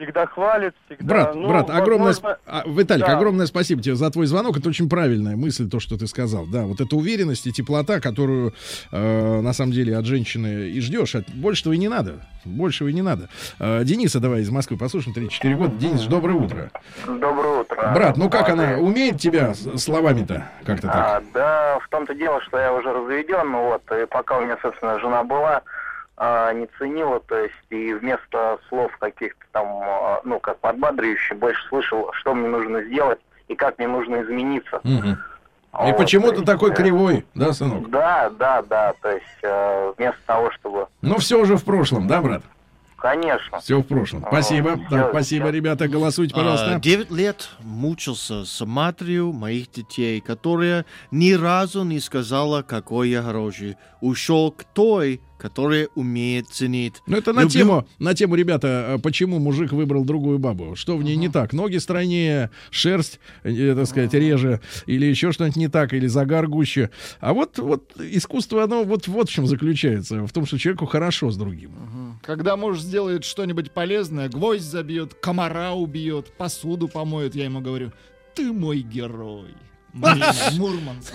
всегда 0.00 0.26
хвалит, 0.26 0.74
всегда... 0.86 1.04
Брат, 1.04 1.34
ну, 1.34 1.48
брат, 1.48 1.70
огромное, 1.70 2.06
возможно, 2.08 2.28
сп- 2.28 2.38
а, 2.46 2.62
Виталик, 2.66 3.06
да. 3.06 3.16
огромное 3.16 3.46
спасибо 3.46 3.82
тебе 3.82 3.94
за 3.96 4.10
твой 4.10 4.26
звонок. 4.26 4.56
Это 4.56 4.68
очень 4.68 4.88
правильная 4.88 5.36
мысль, 5.36 5.68
то, 5.68 5.78
что 5.78 5.98
ты 5.98 6.06
сказал. 6.06 6.46
Да, 6.46 6.62
вот 6.62 6.80
эта 6.80 6.96
уверенность 6.96 7.46
и 7.46 7.52
теплота, 7.52 8.00
которую 8.00 8.54
э, 8.92 9.40
на 9.40 9.52
самом 9.52 9.72
деле 9.72 9.96
от 9.96 10.06
женщины 10.06 10.70
и 10.70 10.80
ждешь. 10.80 11.14
От, 11.14 11.28
большего 11.30 11.74
и 11.74 11.78
не 11.78 11.88
надо. 11.88 12.26
Большего 12.44 12.88
и 12.88 12.94
не 12.94 13.02
надо. 13.02 13.28
Э, 13.58 13.84
Дениса 13.84 14.20
давай 14.20 14.40
из 14.40 14.50
Москвы 14.50 14.78
послушаем, 14.78 15.14
34 15.14 15.54
года. 15.56 15.76
Денис, 15.76 16.02
доброе 16.04 16.34
утро. 16.34 16.70
Доброе 17.06 17.60
утро. 17.60 17.92
Брат, 17.94 18.16
ну 18.16 18.30
как 18.30 18.48
она 18.48 18.78
умеет 18.78 19.20
тебя 19.20 19.54
словами-то 19.54 20.48
как-то 20.64 20.86
так? 20.86 20.96
А, 20.96 21.22
да, 21.34 21.78
в 21.80 21.88
том-то 21.90 22.14
дело, 22.14 22.40
что 22.42 22.58
я 22.58 22.72
уже 22.72 22.90
разведен, 22.92 23.50
ну 23.50 23.64
вот, 23.64 23.82
и 23.92 24.06
пока 24.06 24.38
у 24.38 24.44
меня, 24.44 24.56
собственно, 24.62 24.98
жена 24.98 25.24
была, 25.24 25.62
а, 26.22 26.52
не 26.52 26.68
ценила, 26.78 27.18
то 27.20 27.34
есть, 27.34 27.54
и 27.70 27.94
вместо 27.94 28.58
слов 28.68 28.94
каких-то 28.98 29.42
там, 29.52 29.66
а, 29.66 30.20
ну, 30.22 30.38
как 30.38 30.58
подбадривающих, 30.58 31.38
больше 31.38 31.66
слышал, 31.68 32.10
что 32.12 32.34
мне 32.34 32.46
нужно 32.46 32.82
сделать 32.82 33.18
и 33.48 33.54
как 33.54 33.78
мне 33.78 33.88
нужно 33.88 34.22
измениться. 34.22 34.80
Мгм. 34.84 35.12
И 35.12 35.16
Вот, 35.72 35.96
почему 35.96 36.30
ты 36.32 36.42
такой 36.42 36.72
э, 36.72 36.74
кривой, 36.74 37.24
да, 37.34 37.54
сынок? 37.54 37.88
Да, 37.88 38.28
да, 38.38 38.60
да, 38.60 38.92
то 39.00 39.10
есть, 39.10 39.24
э, 39.42 39.92
вместо 39.96 40.20
того, 40.26 40.50
чтобы... 40.50 40.88
Ну 41.00 41.16
все 41.16 41.40
уже 41.40 41.56
в 41.56 41.64
прошлом, 41.64 42.06
да, 42.06 42.20
брат? 42.20 42.42
Конечно. 42.98 43.60
Все 43.60 43.78
в 43.78 43.84
прошлом. 43.84 44.22
Спасибо. 44.28 44.76
всё, 44.76 44.88
Так, 44.90 45.10
спасибо, 45.10 45.48
ребята. 45.48 45.88
Голосуйте, 45.88 46.34
пожалуйста. 46.34 46.74
А, 46.74 46.80
Девять 46.80 47.10
лет 47.10 47.48
мучился 47.60 48.44
с 48.44 48.62
матерью 48.66 49.32
моих 49.32 49.70
детей, 49.70 50.20
которая 50.20 50.84
ни 51.10 51.32
разу 51.32 51.82
не 51.84 51.98
сказала, 51.98 52.60
какой 52.60 53.08
я 53.08 53.22
хороший. 53.22 53.78
Ушел 54.02 54.52
к 54.52 54.64
той, 54.64 55.22
которая 55.40 55.88
умеет 55.94 56.48
ценить. 56.48 56.94
Ну, 57.06 57.16
это 57.16 57.32
на 57.32 57.40
Люблю- 57.40 57.50
тему, 57.52 57.88
на 57.98 58.14
тему, 58.14 58.34
ребята, 58.34 58.94
а 58.94 58.98
почему 58.98 59.38
мужик 59.38 59.72
выбрал 59.72 60.04
другую 60.04 60.38
бабу. 60.38 60.76
Что 60.76 60.96
в 60.96 61.02
ней 61.02 61.16
не 61.16 61.28
так? 61.28 61.52
Ноги 61.52 61.78
стройнее, 61.78 62.50
шерсть, 62.70 63.18
э, 63.42 63.74
так 63.74 63.86
сказать, 63.86 64.14
реже, 64.14 64.60
или 64.86 65.06
еще 65.06 65.32
что-нибудь 65.32 65.56
не 65.56 65.68
так, 65.68 65.92
или 65.92 66.06
загар 66.06 66.46
гуще. 66.46 66.90
А 67.20 67.32
вот, 67.32 67.58
вот 67.58 67.92
искусство, 67.98 68.64
оно 68.64 68.84
вот, 68.84 69.08
вот 69.08 69.28
в 69.28 69.32
чем 69.32 69.46
заключается. 69.46 70.26
В 70.26 70.32
том, 70.32 70.46
что 70.46 70.58
человеку 70.58 70.86
хорошо 70.86 71.30
с 71.30 71.36
другим. 71.36 71.72
Когда 72.22 72.56
муж 72.56 72.80
сделает 72.80 73.24
что-нибудь 73.24 73.72
полезное, 73.72 74.28
гвоздь 74.28 74.62
забьет, 74.64 75.14
комара 75.14 75.72
убьет, 75.72 76.32
посуду 76.36 76.86
помоет, 76.88 77.34
я 77.34 77.44
ему 77.44 77.60
говорю, 77.60 77.92
ты 78.34 78.52
мой 78.52 78.80
герой. 78.80 79.54
Мурманск. 80.56 81.12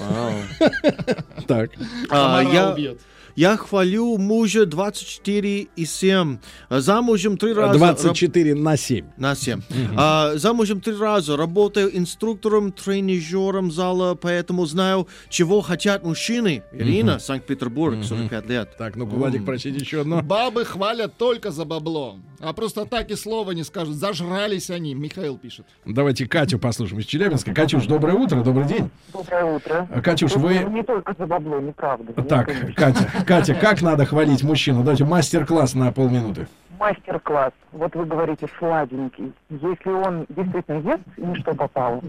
Так. 1.47 1.71
А, 2.09 2.41
Комара 2.41 2.53
я, 2.53 2.73
убьет. 2.73 3.01
Я 3.35 3.57
хвалю 3.57 4.17
мужа 4.17 4.65
24 4.65 5.67
и 5.75 5.85
7. 5.85 6.37
Замужем 6.69 7.37
три 7.37 7.53
раза. 7.53 7.77
24 7.77 8.55
на 8.55 8.77
7. 8.77 9.05
На 9.17 9.35
7. 9.35 9.61
А, 9.97 10.33
замужем 10.35 10.81
три 10.81 10.95
раза. 10.95 11.35
Работаю 11.37 11.95
инструктором, 11.97 12.71
тренажером 12.71 13.71
зала, 13.71 14.15
поэтому 14.15 14.65
знаю, 14.65 15.07
чего 15.29 15.61
хотят 15.61 16.03
мужчины. 16.03 16.63
Ирина, 16.73 17.13
Мгм. 17.13 17.19
Санкт-Петербург, 17.19 18.03
45 18.03 18.47
лет. 18.49 18.77
Так, 18.77 18.95
ну, 18.95 19.05
Владик, 19.05 19.45
прочтите 19.45 19.79
еще 19.79 20.01
одно. 20.01 20.21
Бабы 20.21 20.65
хвалят 20.65 21.17
только 21.17 21.51
за 21.51 21.65
бабло. 21.65 22.17
А 22.45 22.53
просто 22.53 22.85
так 22.85 23.09
и 23.09 23.15
слова 23.15 23.51
не 23.51 23.63
скажут. 23.63 23.95
Зажрались 23.95 24.69
они, 24.69 24.93
Михаил 24.93 25.35
пишет. 25.35 25.65
Давайте 25.83 26.27
Катю 26.27 26.59
послушаем 26.59 26.99
из 27.01 27.07
Челябинска. 27.07 27.55
Катюш, 27.55 27.87
доброе 27.87 28.13
утро, 28.13 28.41
добрый 28.43 28.65
день. 28.67 28.91
Доброе 29.11 29.45
утро. 29.55 29.87
А, 29.91 29.99
Катюш, 29.99 30.35
вы- 30.35 30.59
Не 30.59 30.83
только 30.83 31.15
за 31.17 31.25
бабло, 31.25 31.59
неправда. 31.59 32.13
Так, 32.21 32.51
Катя, 32.75 33.09
Катя, 33.25 33.55
как 33.55 33.81
надо 33.81 34.05
хвалить 34.05 34.43
мужчину? 34.43 34.81
Давайте 34.83 35.05
мастер-класс 35.05 35.73
на 35.73 35.91
полминуты. 35.91 36.47
Мастер-класс. 36.79 37.53
Вот 37.71 37.95
вы 37.95 38.05
говорите 38.05 38.47
сладенький. 38.57 39.33
Если 39.49 39.89
он 39.89 40.25
действительно 40.29 40.79
ест, 40.79 41.03
не 41.17 41.35
что 41.35 41.53
попало. 41.53 42.01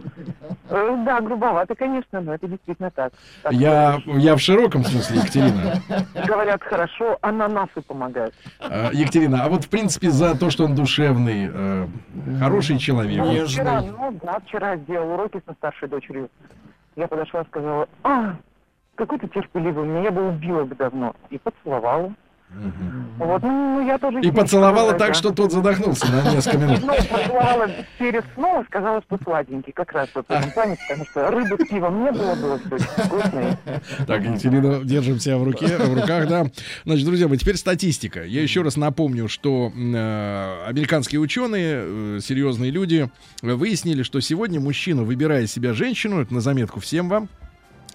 Э, 0.68 1.02
да, 1.04 1.20
грубовато, 1.20 1.74
конечно, 1.74 2.20
но 2.20 2.34
это 2.34 2.46
действительно 2.46 2.90
так. 2.90 3.12
Так 3.42 3.52
Я, 3.52 3.98
я 4.06 4.36
в 4.36 4.40
широком 4.40 4.84
смысле, 4.84 5.18
Екатерина. 5.18 5.74
Говорят, 6.26 6.62
хорошо, 6.62 7.18
ананасы 7.20 7.80
помогают. 7.86 8.34
А, 8.60 8.90
Екатерина, 8.92 9.44
а 9.44 9.48
вот 9.48 9.64
в 9.64 9.68
принципе 9.68 10.10
за 10.10 10.36
то, 10.38 10.50
что 10.50 10.64
он 10.64 10.74
душевный, 10.74 11.50
э, 11.52 11.86
хороший 12.40 12.78
человек. 12.78 13.18
Ну, 13.18 13.46
вчера, 13.46 13.82
ну, 13.82 14.18
да, 14.22 14.40
вчера 14.46 14.76
сделал 14.76 15.12
уроки 15.12 15.42
со 15.46 15.54
старшей 15.54 15.88
дочерью. 15.88 16.28
Я 16.96 17.08
подошла 17.08 17.42
и 17.42 17.46
сказала, 17.46 17.88
а, 18.02 18.36
какой 18.94 19.18
ты 19.18 19.28
терпеливый, 19.28 19.86
меня 19.86 20.02
я 20.04 20.10
бы 20.10 20.28
убила 20.28 20.64
бы 20.64 20.74
давно. 20.74 21.14
И 21.30 21.38
поцеловала. 21.38 22.12
Вот, 23.18 23.42
ну, 23.42 23.76
ну, 23.76 23.86
я 23.86 23.98
тоже... 23.98 24.20
И 24.20 24.30
поцеловала 24.30 24.92
так, 24.92 25.08
да. 25.08 25.14
что 25.14 25.30
тот 25.30 25.52
задохнулся 25.52 26.06
на 26.10 26.32
несколько 26.32 26.58
минут. 26.58 26.80
Ну, 26.82 26.94
поцеловала 26.94 27.70
перед 27.98 28.24
сном 28.34 28.62
и 28.62 28.64
сказала, 28.66 29.02
что 29.02 29.18
сладенький, 29.22 29.72
как 29.72 29.92
раз 29.92 30.08
вот 30.14 30.26
в 30.26 30.30
этом 30.30 30.50
плане, 30.52 30.76
потому 30.88 31.04
что 31.06 31.30
рыбы 31.30 31.58
с 31.62 31.68
пивом 31.68 32.04
не 32.04 32.12
было, 32.12 32.34
было 32.34 32.58
все 32.58 32.74
очень 32.74 32.86
вкусно. 32.86 33.58
Так, 34.06 34.22
Екатерина, 34.22 34.84
держим 34.84 35.18
себя 35.18 35.38
в 35.38 35.44
руке, 35.44 35.66
в 35.66 35.94
руках, 35.94 36.28
да. 36.28 36.46
Значит, 36.84 37.06
друзья 37.06 37.28
мои, 37.28 37.38
теперь 37.38 37.56
статистика. 37.56 38.24
Я 38.24 38.42
еще 38.42 38.62
раз 38.62 38.76
напомню, 38.76 39.28
что 39.28 39.72
э, 39.74 40.64
американские 40.66 41.20
ученые, 41.20 42.16
э, 42.16 42.18
серьезные 42.22 42.70
люди, 42.70 43.10
э, 43.42 43.52
выяснили, 43.52 44.02
что 44.02 44.20
сегодня 44.20 44.60
мужчина, 44.60 45.02
выбирая 45.02 45.46
себя 45.46 45.74
женщину, 45.74 46.22
это 46.22 46.32
на 46.32 46.40
заметку 46.40 46.80
всем 46.80 47.08
вам, 47.08 47.28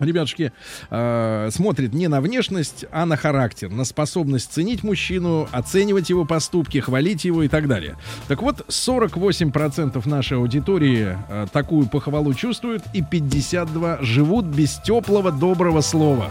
Ребятушки, 0.01 0.51
э, 0.89 1.49
смотрит 1.51 1.93
не 1.93 2.07
на 2.07 2.21
внешность, 2.21 2.85
а 2.91 3.05
на 3.05 3.17
характер, 3.17 3.69
на 3.69 3.85
способность 3.85 4.51
ценить 4.51 4.83
мужчину, 4.83 5.47
оценивать 5.51 6.09
его 6.09 6.25
поступки, 6.25 6.79
хвалить 6.79 7.23
его 7.23 7.43
и 7.43 7.47
так 7.47 7.67
далее. 7.67 7.97
Так 8.27 8.41
вот, 8.41 8.65
48% 8.67 10.07
нашей 10.09 10.37
аудитории 10.37 11.17
э, 11.29 11.47
такую 11.53 11.87
похвалу 11.87 12.33
чувствуют, 12.33 12.83
и 12.93 13.03
52 13.03 13.99
живут 14.01 14.45
без 14.45 14.79
теплого, 14.79 15.31
доброго 15.31 15.81
слова. 15.81 16.27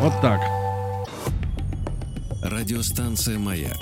Вот 0.00 0.14
так. 0.20 0.40
Радиостанция 2.42 3.38
«Маяк» 3.38 3.78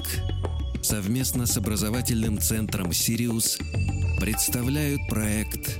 совместно 0.82 1.46
с 1.46 1.56
образовательным 1.56 2.38
центром 2.38 2.92
«Сириус» 2.92 3.58
представляют 4.20 5.00
проект 5.08 5.78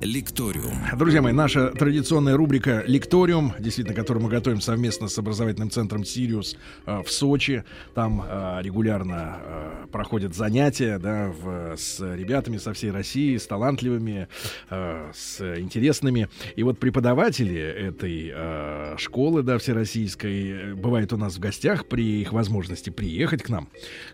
«Лекториум». 0.00 0.74
Друзья 0.98 1.22
мои, 1.22 1.32
наша 1.32 1.70
традиционная 1.70 2.36
рубрика 2.36 2.82
«Лекториум», 2.86 3.54
действительно, 3.58 3.94
которую 3.94 4.24
мы 4.24 4.28
готовим 4.28 4.60
совместно 4.60 5.08
с 5.08 5.16
образовательным 5.18 5.70
центром 5.70 6.04
«Сириус» 6.04 6.56
э, 6.84 7.02
в 7.02 7.10
Сочи. 7.10 7.64
Там 7.94 8.22
э, 8.26 8.58
регулярно 8.62 9.38
э, 9.40 9.86
проходят 9.92 10.34
занятия 10.34 10.98
да, 10.98 11.28
в- 11.28 11.76
с 11.76 12.00
ребятами 12.00 12.58
со 12.58 12.72
всей 12.72 12.90
России, 12.90 13.36
с 13.36 13.46
талантливыми, 13.46 14.28
с 14.70 15.40
интересными. 15.58 16.28
И 16.56 16.62
вот 16.62 16.78
преподаватели 16.78 17.54
этой 17.56 18.98
школы 18.98 19.42
да, 19.42 19.58
всероссийской 19.58 20.74
бывают 20.74 21.12
у 21.12 21.16
нас 21.16 21.36
в 21.36 21.40
гостях 21.40 21.86
при 21.86 22.20
их 22.20 22.32
возможности 22.32 22.90
приехать 22.90 23.42
к 23.42 23.48
нам, 23.48 23.68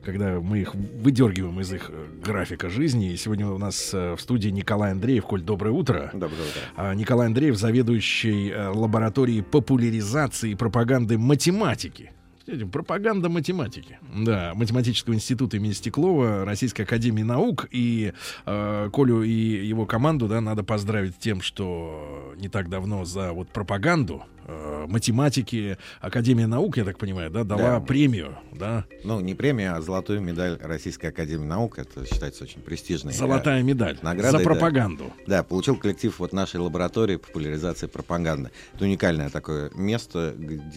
когда 0.05 0.41
мы 0.41 0.61
их 0.61 0.75
выдергиваем 0.75 1.61
из 1.61 1.73
их 1.73 1.91
графика 2.23 2.69
жизни. 2.69 3.13
И 3.13 3.17
сегодня 3.17 3.49
у 3.49 3.59
нас 3.59 3.93
в 3.93 4.19
студии 4.19 4.49
Николай 4.49 4.93
Андреев. 4.93 5.25
Коль, 5.25 5.43
доброе 5.71 5.81
утро. 5.81 6.11
Доброе 6.13 6.43
утро. 6.43 6.61
А, 6.77 6.95
Николай 6.95 7.27
Андреев, 7.27 7.57
заведующий 7.57 8.51
э, 8.51 8.69
лабораторией 8.69 9.43
популяризации 9.43 10.53
и 10.53 10.55
пропаганды 10.55 11.19
математики. 11.19 12.13
Пропаганда 12.73 13.29
математики. 13.29 13.99
Да, 14.13 14.53
математического 14.55 15.15
института 15.15 15.57
имени 15.57 15.73
Стеклова, 15.73 16.45
Российской 16.45 16.83
академии 16.83 17.23
наук. 17.23 17.69
И 17.71 18.13
э, 18.45 18.91
Колю 18.93 19.23
и 19.23 19.31
его 19.31 19.87
команду, 19.87 20.27
да, 20.27 20.41
надо 20.41 20.65
поздравить 20.65 21.15
с 21.15 21.19
тем, 21.19 21.43
что 21.43 22.35
не 22.37 22.49
так 22.49 22.69
давно 22.69 23.05
за 23.05 23.33
вот 23.33 23.51
пропаганду 23.51 24.25
э, 24.51 24.87
математики 24.89 25.79
Академия 26.01 26.47
наук, 26.47 26.77
я 26.77 26.85
так 26.85 26.99
понимаю, 26.99 27.31
да, 27.31 27.45
дала 27.45 27.79
Да. 27.79 27.81
премию, 27.81 28.37
да. 28.53 28.85
Ну, 29.05 29.21
не 29.21 29.35
премия, 29.35 29.73
а 29.73 29.81
золотую 29.81 30.21
медаль 30.21 30.59
Российской 30.61 31.07
Академии 31.07 31.47
Наук. 31.47 31.79
Это 31.79 32.05
считается 32.07 32.45
очень 32.45 32.61
престижной. 32.61 33.13
Золотая 33.13 33.61
э, 33.61 33.63
медаль 33.63 33.99
наградой, 34.03 34.33
за 34.33 34.39
да. 34.39 34.45
пропаганду. 34.45 35.13
Да, 35.27 35.43
получил 35.43 35.77
коллектив 35.77 36.19
вот 36.19 36.33
нашей 36.33 36.61
лаборатории 36.61 37.17
популяризации 37.17 37.87
пропаганды. 37.87 38.51
Это 38.75 38.85
уникальное 38.85 39.31
такое 39.31 39.71
место, 39.75 40.35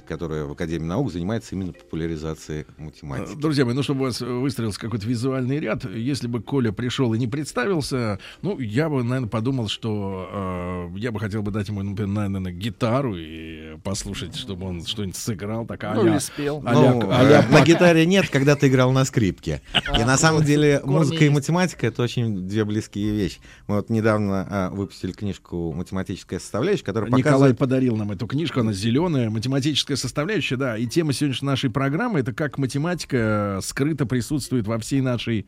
которое 0.07 0.45
в 0.45 0.51
Академии 0.51 0.86
наук 0.86 1.11
занимается 1.11 1.55
именно 1.55 1.74
популяризацией 1.74 2.65
математики. 2.78 3.36
Друзья 3.36 3.65
мои, 3.65 3.74
ну, 3.74 3.84
чтобы 3.84 4.01
у 4.01 4.03
вас 4.03 4.21
выстроился 4.21 4.80
какой-то 4.80 5.07
визуальный 5.07 5.59
ряд, 5.59 5.86
если 5.86 6.28
бы 6.28 6.41
Коля 6.41 6.71
пришел 6.71 7.13
и 7.13 7.19
не 7.19 7.28
представился, 7.28 8.19
ну, 8.41 8.59
я 8.59 8.89
бы, 8.89 9.03
наверное, 9.03 9.30
подумал, 9.30 9.67
что 9.67 10.89
э, 10.93 10.97
я 10.97 11.11
бы 11.11 11.19
хотел 11.19 11.41
бы 11.41 11.51
дать 11.51 11.69
ему, 11.69 11.82
например, 11.82 12.30
наверное, 12.30 12.51
гитару 12.51 13.15
и 13.17 13.62
послушать, 13.84 14.36
чтобы 14.36 14.66
он 14.66 14.86
что-нибудь 14.86 15.16
сыграл, 15.16 15.66
так 15.66 15.84
а 15.84 15.93
Ну, 15.93 16.07
или 16.07 16.18
спел. 16.20 16.61
а-ля- 16.66 16.93
Ну, 16.93 17.11
а-ля 17.11 17.45
э, 17.47 17.51
на 17.51 17.64
гитаре 17.64 18.05
нет, 18.05 18.30
когда 18.30 18.55
ты 18.55 18.68
играл 18.68 18.91
на 18.91 19.05
скрипке. 19.05 19.61
И 19.74 20.01
А, 20.01 20.05
на 20.05 20.18
самом 20.18 20.43
деле 20.43 20.82
музыка 20.84 21.26
и 21.26 21.30
математика 21.30 21.88
это 21.88 22.01
очень 22.03 22.47
две 22.47 22.66
близкие 22.66 23.11
вещи. 23.11 23.39
Мы 23.68 23.76
вот 23.78 23.89
недавно 23.89 24.47
а, 24.49 24.70
выпустили 24.70 25.11
книжку 25.11 25.74
«Математическая 25.74 26.39
составляющая», 26.39 26.84
которая 26.84 27.09
Николай 27.09 27.24
показывает... 27.24 27.57
подарил 27.57 27.95
нам 27.95 28.11
эту 28.11 28.28
книжку, 28.28 28.59
она 28.61 28.74
зеленая, 28.74 29.30
математическая 29.30 29.97
составляющая, 29.97 30.55
да, 30.55 30.78
и 30.78 30.86
тема 30.88 31.14
сегодняшней 31.14 31.47
нашей 31.47 31.70
программы, 31.70 32.20
это 32.20 32.34
как 32.34 32.57
математика 32.57 33.57
э, 33.57 33.61
скрыто 33.64 34.05
присутствует 34.05 34.68
во 34.68 34.78
всей 34.80 35.01
нашей 35.01 35.45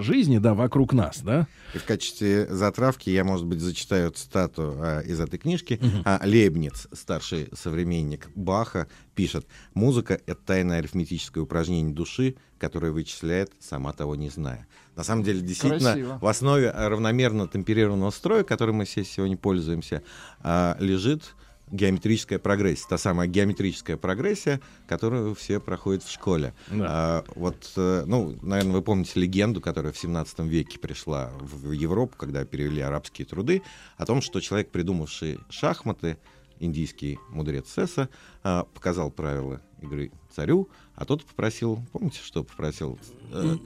жизни, 0.00 0.38
да, 0.38 0.54
вокруг 0.54 0.92
нас, 0.92 1.20
да? 1.22 1.46
И 1.74 1.78
в 1.78 1.84
качестве 1.84 2.46
затравки 2.46 3.10
я, 3.10 3.24
может 3.24 3.46
быть, 3.46 3.60
зачитаю 3.60 4.10
цитату 4.10 4.74
а, 4.78 5.00
из 5.00 5.20
этой 5.20 5.38
книжки. 5.38 5.80
А, 6.04 6.20
Лейбниц, 6.24 6.88
старший 6.92 7.48
современник 7.52 8.28
Баха, 8.34 8.88
пишет, 9.14 9.46
«Музыка— 9.74 10.20
это 10.26 10.40
тайное 10.44 10.78
арифметическое 10.78 11.42
упражнение 11.42 11.94
души, 11.94 12.36
которое 12.58 12.92
вычисляет, 12.92 13.52
сама 13.60 13.92
того 13.92 14.16
не 14.16 14.28
зная». 14.28 14.66
На 14.96 15.04
самом 15.04 15.22
деле, 15.22 15.40
действительно, 15.40 15.92
Красиво. 15.92 16.18
в 16.20 16.26
основе 16.26 16.70
равномерно 16.70 17.48
темперированного 17.48 18.10
строя, 18.10 18.44
которым 18.44 18.76
мы 18.76 18.84
все 18.84 19.04
сегодня 19.04 19.36
пользуемся, 19.36 20.02
а, 20.40 20.76
лежит 20.80 21.34
геометрическая 21.70 22.38
прогрессия, 22.38 22.86
та 22.88 22.98
самая 22.98 23.28
геометрическая 23.28 23.96
прогрессия, 23.96 24.60
которую 24.86 25.34
все 25.34 25.60
проходят 25.60 26.02
в 26.02 26.10
школе. 26.10 26.54
А, 26.70 27.24
вот, 27.34 27.72
э, 27.76 28.04
ну, 28.06 28.36
наверное, 28.42 28.74
вы 28.74 28.82
помните 28.82 29.20
легенду, 29.20 29.60
которая 29.60 29.92
в 29.92 29.98
17 29.98 30.40
веке 30.40 30.78
пришла 30.78 31.32
в 31.40 31.72
Европу, 31.72 32.16
когда 32.16 32.44
перевели 32.44 32.80
арабские 32.80 33.26
труды, 33.26 33.62
о 33.96 34.06
том, 34.06 34.20
что 34.20 34.40
человек, 34.40 34.70
придумавший 34.70 35.38
шахматы, 35.48 36.18
индийский 36.58 37.18
мудрец 37.30 37.72
Сеса, 37.74 38.08
а, 38.42 38.64
показал 38.64 39.10
правила 39.10 39.60
игры 39.82 40.10
царю, 40.34 40.68
а 40.94 41.04
тот 41.04 41.24
попросил, 41.24 41.80
помните, 41.92 42.20
что 42.22 42.44
попросил? 42.44 42.98
Э, 43.32 43.56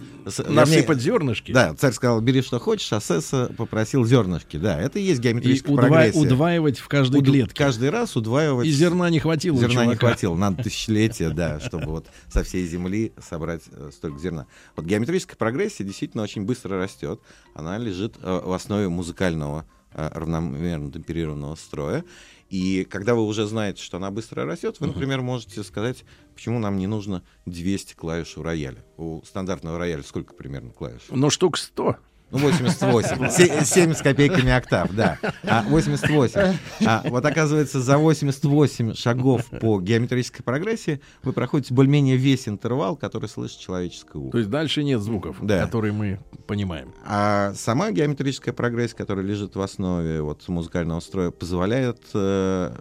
Насыпать 0.48 1.00
зернышки. 1.00 1.52
Да, 1.52 1.74
царь 1.74 1.92
сказал, 1.92 2.20
бери 2.20 2.42
что 2.42 2.58
хочешь, 2.58 2.92
а 2.92 3.00
Сеса 3.00 3.52
попросил 3.56 4.04
зернышки. 4.04 4.56
Да, 4.56 4.80
это 4.80 4.98
и 4.98 5.02
есть 5.02 5.20
И 5.20 5.22
геометрическая 5.22 5.74
удва- 5.74 5.88
прогрессия. 5.88 6.20
удваивать 6.20 6.78
в 6.78 6.88
каждой 6.88 7.20
Уд- 7.20 7.26
клетке. 7.26 7.54
Каждый 7.64 7.90
раз 7.90 8.16
удваивать. 8.16 8.66
И 8.66 8.70
зерна 8.70 9.10
не 9.10 9.18
хватило 9.18 9.58
Зерна 9.58 9.86
не 9.86 9.96
хватило. 9.96 10.34
Надо 10.36 10.62
тысячелетия, 10.62 11.30
да, 11.30 11.60
чтобы 11.60 11.86
вот 11.86 12.06
со 12.28 12.42
всей 12.44 12.66
земли 12.66 13.12
собрать 13.28 13.62
э, 13.72 13.90
столько 13.92 14.18
зерна. 14.18 14.46
Вот 14.76 14.86
геометрическая 14.86 15.36
прогрессия 15.36 15.84
действительно 15.84 16.22
очень 16.22 16.42
быстро 16.44 16.78
растет. 16.78 17.20
Она 17.54 17.78
лежит 17.78 18.14
э, 18.22 18.40
в 18.44 18.52
основе 18.52 18.88
музыкального 18.88 19.64
э, 19.92 20.10
равномерно 20.14 20.90
темперированного 20.92 21.54
строя. 21.56 22.04
И 22.50 22.84
когда 22.84 23.14
вы 23.14 23.22
уже 23.24 23.46
знаете, 23.46 23.82
что 23.82 23.96
она 23.96 24.10
быстро 24.10 24.44
растет, 24.44 24.76
вы, 24.80 24.88
например, 24.88 25.22
можете 25.22 25.62
сказать, 25.62 26.04
почему 26.34 26.58
нам 26.58 26.76
не 26.76 26.86
нужно 26.86 27.22
200 27.46 27.94
клавиш 27.94 28.36
у 28.36 28.42
рояля. 28.42 28.84
У 28.96 29.22
стандартного 29.24 29.78
рояля 29.78 30.02
сколько 30.02 30.34
примерно 30.34 30.70
клавиш? 30.70 31.02
Но 31.10 31.30
штук 31.30 31.58
100. 31.58 31.96
Ну, 32.34 32.40
88. 32.40 33.30
Се- 33.30 33.64
7 33.64 33.94
с 33.94 34.02
копейками 34.02 34.50
октав, 34.50 34.92
да. 34.92 35.18
А, 35.44 35.62
88. 35.68 36.56
А, 36.84 37.02
вот 37.08 37.24
оказывается, 37.24 37.80
за 37.80 37.96
88 37.96 38.94
шагов 38.94 39.46
по 39.60 39.80
геометрической 39.80 40.42
прогрессии 40.44 41.00
вы 41.22 41.32
проходите 41.32 41.72
более-менее 41.72 42.16
весь 42.16 42.48
интервал, 42.48 42.96
который 42.96 43.28
слышит 43.28 43.60
человеческое 43.60 44.18
ухо. 44.18 44.32
То 44.32 44.38
есть 44.38 44.50
дальше 44.50 44.82
нет 44.82 45.00
звуков, 45.00 45.36
Да. 45.42 45.64
которые 45.64 45.92
мы 45.92 46.18
понимаем. 46.48 46.92
А 47.06 47.52
сама 47.54 47.92
геометрическая 47.92 48.52
прогрессия, 48.52 48.96
которая 48.96 49.24
лежит 49.24 49.54
в 49.54 49.60
основе 49.60 50.20
вот, 50.20 50.46
музыкального 50.48 50.98
строя, 51.00 51.30
позволяет 51.30 52.00
э, 52.14 52.74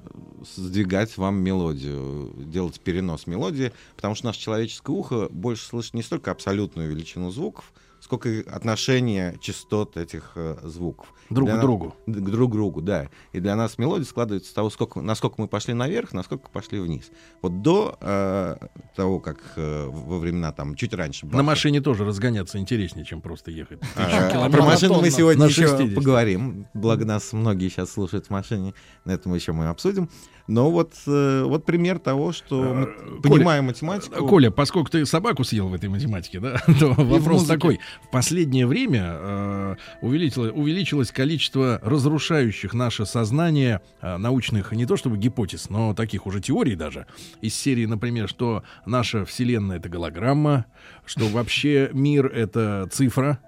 сдвигать 0.55 1.15
вам 1.17 1.35
мелодию, 1.41 2.33
делать 2.37 2.79
перенос 2.79 3.27
мелодии, 3.27 3.71
потому 3.95 4.15
что 4.15 4.25
наше 4.25 4.39
человеческое 4.39 4.93
ухо 4.95 5.27
больше 5.29 5.65
слышит 5.65 5.93
не 5.93 6.01
столько 6.01 6.31
абсолютную 6.31 6.89
величину 6.89 7.29
звуков, 7.31 7.71
сколько 8.03 8.43
отношение 8.51 9.37
частот 9.39 9.95
этих 9.95 10.33
э, 10.35 10.57
звуков. 10.63 11.07
Друг 11.29 11.47
Для 11.47 11.53
к 11.55 11.57
на- 11.57 11.61
другу. 11.63 11.95
К 12.05 12.11
друг 12.11 12.51
другу, 12.51 12.81
да. 12.81 13.07
И 13.31 13.39
для 13.39 13.55
нас 13.55 13.77
мелодия 13.77 14.05
складывается 14.05 14.49
с 14.51 14.53
того, 14.53 14.69
сколько, 14.69 15.01
насколько 15.01 15.35
мы 15.37 15.47
пошли 15.47 15.73
наверх, 15.73 16.13
насколько 16.13 16.49
пошли 16.49 16.79
вниз. 16.79 17.11
Вот 17.41 17.61
до 17.61 17.97
э, 18.01 18.55
того, 18.95 19.19
как 19.19 19.37
э, 19.55 19.87
во 19.91 20.19
времена 20.19 20.51
там 20.51 20.75
чуть 20.75 20.93
раньше... 20.93 21.25
На 21.25 21.31
Баха- 21.31 21.43
машине 21.43 21.81
тоже 21.81 22.05
разгоняться 22.05 22.57
интереснее, 22.59 23.05
чем 23.05 23.21
просто 23.21 23.51
ехать. 23.51 23.79
а. 23.95 24.49
Про 24.49 24.63
машину 24.63 25.01
мы 25.01 25.09
сегодня 25.09 25.45
На 25.45 25.49
еще 25.49 25.67
60. 25.67 25.95
поговорим. 25.95 26.67
Благо 26.73 27.05
нас 27.05 27.33
многие 27.33 27.69
сейчас 27.69 27.91
слушают 27.91 28.27
в 28.27 28.29
машине. 28.29 28.73
На 29.05 29.11
этом 29.11 29.33
еще 29.33 29.51
мы 29.53 29.67
обсудим. 29.67 30.09
Но 30.45 30.69
вот, 30.71 30.91
э, 31.07 31.43
вот 31.45 31.63
пример 31.65 31.99
того, 31.99 32.33
что 32.33 32.61
мы 32.61 32.85
Коля, 33.21 33.21
понимаем 33.37 33.65
математику. 33.65 34.27
Коля, 34.27 34.51
поскольку 34.51 34.91
ты 34.91 35.05
собаку 35.05 35.45
съел 35.45 35.69
в 35.69 35.73
этой 35.73 35.87
математике, 35.87 36.41
да, 36.41 36.57
то 36.79 36.91
вопрос 36.91 37.45
такой. 37.45 37.79
В 38.05 38.11
последнее 38.11 38.67
время 38.67 39.03
э, 39.05 39.75
увеличило- 40.01 40.51
увеличилось 40.51 41.12
количество 41.13 41.79
разрушающих 41.83 42.73
наше 42.73 43.05
сознание 43.05 43.81
э, 44.01 44.17
научных, 44.17 44.71
не 44.71 44.85
то 44.85 44.97
чтобы 44.97 45.17
гипотез, 45.17 45.69
но 45.69 45.93
таких 45.93 46.25
уже 46.25 46.41
теорий 46.41 46.75
даже. 46.75 47.07
Из 47.41 47.55
серии, 47.55 47.85
например, 47.85 48.27
что 48.27 48.63
наша 48.85 49.25
Вселенная— 49.25 49.77
это 49.79 49.89
голограмма, 49.89 50.65
что 51.05 51.27
вообще 51.27 51.89
мир— 51.93 52.25
это 52.33 52.87
цифра. 52.91 53.39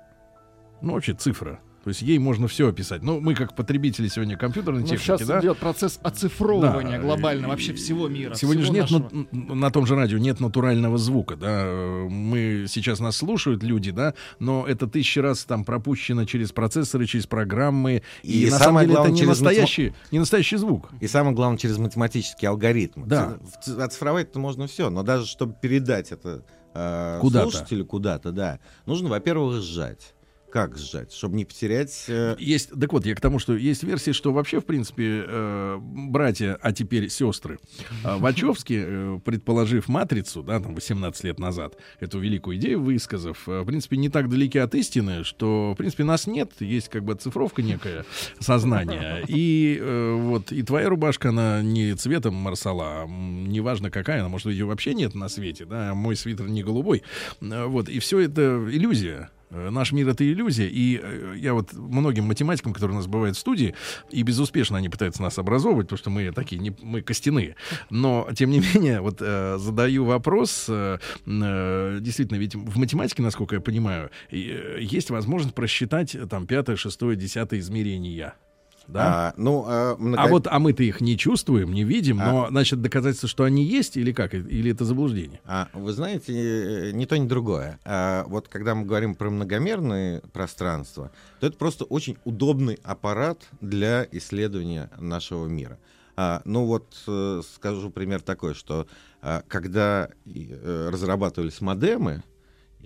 Ну, 0.81 0.93
вообще 0.93 1.13
цифра. 1.13 1.59
То 1.85 1.89
есть 1.89 2.01
ей 2.01 2.17
можно 2.17 2.47
все 2.47 2.67
описать. 2.67 3.03
Ну, 3.03 3.19
мы 3.21 3.35
как 3.35 3.55
потребители 3.55 4.07
сегодня 4.07 4.35
компьютерной 4.35 4.81
Ну, 4.81 4.87
техники, 4.87 5.03
сейчас 5.03 5.21
да? 5.27 5.39
идет 5.39 5.59
процесс 5.59 5.99
оцифровывания 6.01 6.97
Да, 6.97 7.03
глобально 7.03 7.45
и- 7.45 7.49
вообще 7.49 7.73
всего 7.75 8.07
мира. 8.07 8.33
Сегодня 8.33 8.63
же 8.65 8.71
всего 8.73 8.81
нет 8.81 8.91
нашего. 8.91 9.27
на, 9.31 9.55
на 9.55 9.69
том 9.71 9.85
же 9.85 9.95
радио 9.95 10.17
нет 10.17 10.39
натурального 10.39 10.97
звука, 10.97 11.35
да. 11.35 11.63
Мы 12.09 12.65
сейчас 12.67 12.99
нас 12.99 13.17
слушают 13.17 13.61
люди, 13.61 13.91
да, 13.91 14.15
но 14.39 14.65
это 14.67 14.87
тысячи 14.87 15.19
раз 15.19 15.45
там 15.45 15.63
пропущено 15.63 16.25
через 16.25 16.51
процессоры, 16.51 17.05
через 17.05 17.27
программы, 17.27 18.01
и, 18.23 18.45
И 18.47 18.49
на 18.49 18.57
самое 18.57 18.63
самом 18.63 18.81
деле 18.81 18.93
главное, 18.95 19.13
это 19.13 19.21
не 19.21 19.27
настоящий, 19.27 19.93
не 20.11 20.17
настоящий 20.17 20.57
звук. 20.57 20.89
И 21.01 21.07
самое 21.07 21.35
главное, 21.35 21.59
через 21.59 21.77
математический 21.77 22.47
алгоритм. 22.47 23.03
Да. 23.05 23.37
Оцифровать-то 23.77 24.39
можно 24.39 24.65
все, 24.65 24.89
но 24.89 25.03
даже 25.03 25.27
чтобы 25.27 25.53
передать 25.61 26.11
это 26.11 26.43
э, 26.73 27.19
Куда-то. 27.21 27.51
слушателю 27.51 27.85
куда-то, 27.85 28.31
да, 28.31 28.59
нужно, 28.87 29.09
во-первых, 29.09 29.61
сжать. 29.61 30.14
Как 30.55 30.77
сжать? 30.77 31.11
Чтобы 31.11 31.35
не 31.35 31.43
потерять... 31.43 32.05
э, 32.07 32.37
Есть, 32.39 32.69
так 32.79 32.93
вот, 32.93 33.05
я 33.05 33.13
к 33.13 33.19
тому, 33.19 33.39
что 33.39 33.57
есть 33.57 33.83
версии, 33.83 34.11
что 34.11 34.31
вообще, 34.31 34.61
в 34.61 34.65
принципе, 34.65 35.25
э, 35.27 35.77
братья, 35.81 36.57
а 36.61 36.71
теперь 36.71 37.09
сестры, 37.09 37.59
э, 38.05 38.17
Вачовски, 38.19 38.83
э, 38.87 39.19
предположив 39.25 39.89
матрицу, 39.89 40.43
да, 40.43 40.61
там 40.61 40.73
18 40.73 41.25
лет 41.25 41.39
назад, 41.39 41.75
эту 41.99 42.19
великую 42.19 42.55
идею 42.55 42.81
высказав, 42.81 43.49
э, 43.49 43.63
в 43.63 43.65
принципе, 43.65 43.97
не 43.97 44.07
так 44.07 44.29
далеки 44.29 44.57
от 44.57 44.73
истины, 44.75 45.25
что, 45.25 45.73
в 45.73 45.75
принципе, 45.75 46.05
нас 46.05 46.25
нет, 46.25 46.53
есть 46.61 46.87
как 46.87 47.03
бы 47.03 47.11
оцифровка 47.11 47.61
некая 47.61 48.05
сознания. 48.39 49.25
И 49.27 49.77
э, 49.81 50.13
вот 50.13 50.53
и 50.53 50.63
твоя 50.63 50.87
рубашка, 50.87 51.29
она 51.29 51.61
не 51.61 51.95
цветом 51.95 52.33
марсала, 52.35 53.01
а 53.03 53.07
неважно 53.07 53.91
какая, 53.91 54.21
она, 54.21 54.29
может, 54.29 54.47
ее 54.47 54.63
вообще 54.63 54.93
нет 54.93 55.15
на 55.15 55.27
свете, 55.27 55.65
да, 55.65 55.91
а 55.91 55.95
мой 55.95 56.15
свитер 56.15 56.47
не 56.47 56.63
голубой. 56.63 57.03
Э, 57.41 57.65
Вот, 57.65 57.89
и 57.89 57.99
все 57.99 58.19
это 58.19 58.65
иллюзия. 58.71 59.31
Э, 59.49 59.69
Наш 59.69 59.91
мир 59.91 60.09
это 60.09 60.29
иллюзия, 60.29 60.67
и 60.67 60.99
э, 61.01 61.35
я 61.37 61.53
вот 61.53 61.73
многим 61.73 62.25
математикам, 62.25 62.73
которые 62.73 62.95
у 62.95 62.99
нас 62.99 63.07
бывают 63.07 63.37
в 63.37 63.39
студии, 63.39 63.75
и 64.11 64.23
безуспешно 64.23 64.77
они 64.77 64.89
пытаются 64.89 65.21
нас 65.21 65.37
образовывать, 65.37 65.87
потому 65.87 65.97
что 65.97 66.09
мы 66.09 66.31
такие, 66.31 66.59
не, 66.59 66.75
мы 66.81 67.01
костяные. 67.01 67.55
Но, 67.89 68.27
тем 68.35 68.49
не 68.49 68.59
менее, 68.73 69.01
вот 69.01 69.17
э, 69.19 69.57
задаю 69.57 70.05
вопрос, 70.05 70.65
э, 70.69 70.99
э, 71.25 71.97
действительно, 72.01 72.37
ведь 72.37 72.55
в 72.55 72.77
математике, 72.77 73.21
насколько 73.21 73.55
я 73.55 73.61
понимаю, 73.61 74.09
есть 74.29 75.09
возможность 75.09 75.55
просчитать 75.55 76.15
там 76.29 76.47
пятое, 76.47 76.75
шестое, 76.75 77.15
десятое 77.15 77.59
измерения. 77.59 78.35
Да? 78.87 79.29
а, 79.29 79.33
ну, 79.37 79.65
а, 79.67 79.95
много- 79.97 80.23
А 80.23 80.27
вот, 80.27 80.47
а 80.47 80.59
мы-то 80.59 80.83
их 80.83 81.01
не 81.01 81.17
чувствуем, 81.17 81.73
не 81.73 81.83
видим, 81.83 82.21
А. 82.21 82.25
но, 82.25 82.47
значит, 82.49 82.81
доказательство, 82.81 83.27
что 83.27 83.43
они 83.43 83.63
есть, 83.63 83.97
или 83.97 84.11
как, 84.11 84.33
или 84.33 84.71
это 84.71 84.85
заблуждение? 84.85 85.39
А, 85.45 85.69
вы 85.73 85.91
знаете, 85.93 86.33
э, 86.33 86.91
ни 86.91 87.05
то, 87.05 87.17
ни 87.17 87.27
другое. 87.27 87.79
А, 87.83 88.25
вот 88.27 88.47
когда 88.47 88.75
мы 88.75 88.85
говорим 88.85 89.15
про 89.15 89.29
многомерные 89.29 90.21
пространства, 90.33 91.11
то 91.39 91.47
это 91.47 91.57
просто 91.57 91.85
очень 91.85 92.17
удобный 92.23 92.79
аппарат 92.83 93.39
для 93.61 94.07
исследования 94.11 94.89
нашего 94.97 95.47
мира. 95.47 95.77
А, 96.17 96.41
ну 96.45 96.65
вот 96.65 96.95
э, 97.07 97.41
скажу 97.55 97.89
пример 97.89 98.21
такой, 98.21 98.53
что 98.53 98.87
а, 99.21 99.43
когда 99.47 100.09
э, 100.25 100.89
разрабатывались 100.91 101.59
модемы, 101.59 102.11
э, 102.13 102.34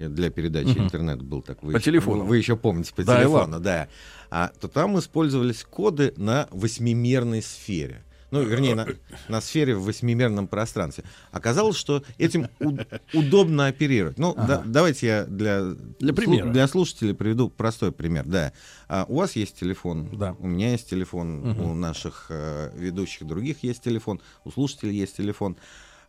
для 0.07 0.29
передачи 0.29 0.69
Мгм. 0.69 0.85
интернет 0.85 1.21
был 1.21 1.41
так. 1.41 1.61
Вы 1.63 1.73
По 1.73 1.77
еще- 1.77 1.85
телефону. 1.91 2.23
Вы, 2.25 2.37
еще 2.37 2.55
помните 2.55 2.93
по 2.95 3.03
Да, 3.03 3.17
телефону, 3.19 3.59
да. 3.59 3.87
А, 4.31 4.51
то 4.59 4.67
там 4.67 4.97
использовались 4.99 5.63
коды 5.63 6.13
на 6.17 6.47
восьмимерной 6.51 7.41
сфере. 7.41 8.03
Ну, 8.31 8.43
вернее, 8.43 8.75
на, 8.75 8.85
на 9.27 9.41
сфере 9.41 9.73
в 9.75 9.85
восьмимерном 9.85 10.47
пространстве. 10.47 11.03
Оказалось, 11.31 11.75
что 11.75 12.03
этим 12.19 12.47
у- 12.59 12.77
удобно 13.17 13.65
оперировать. 13.65 14.19
Ну, 14.19 14.35
да- 14.35 14.61
давайте 14.63 15.07
я 15.07 15.23
для, 15.25 15.63
Для 15.99 16.13
примера. 16.13 16.47
для 16.51 16.67
слушателей 16.67 17.15
приведу 17.15 17.49
простой 17.49 17.91
пример. 17.91 18.25
Да. 18.27 18.53
А, 18.87 19.05
у 19.09 19.15
вас 19.15 19.35
есть 19.35 19.59
телефон, 19.59 20.15
Да. 20.15 20.35
у 20.37 20.45
меня 20.45 20.73
есть 20.73 20.87
телефон, 20.87 21.39
Мгм. 21.39 21.61
у 21.71 21.73
наших 21.73 22.27
э, 22.29 22.71
ведущих 22.75 23.25
других 23.25 23.63
есть 23.63 23.81
телефон, 23.81 24.21
у 24.45 24.51
слушателей 24.51 24.93
есть 24.95 25.17
телефон. 25.17 25.57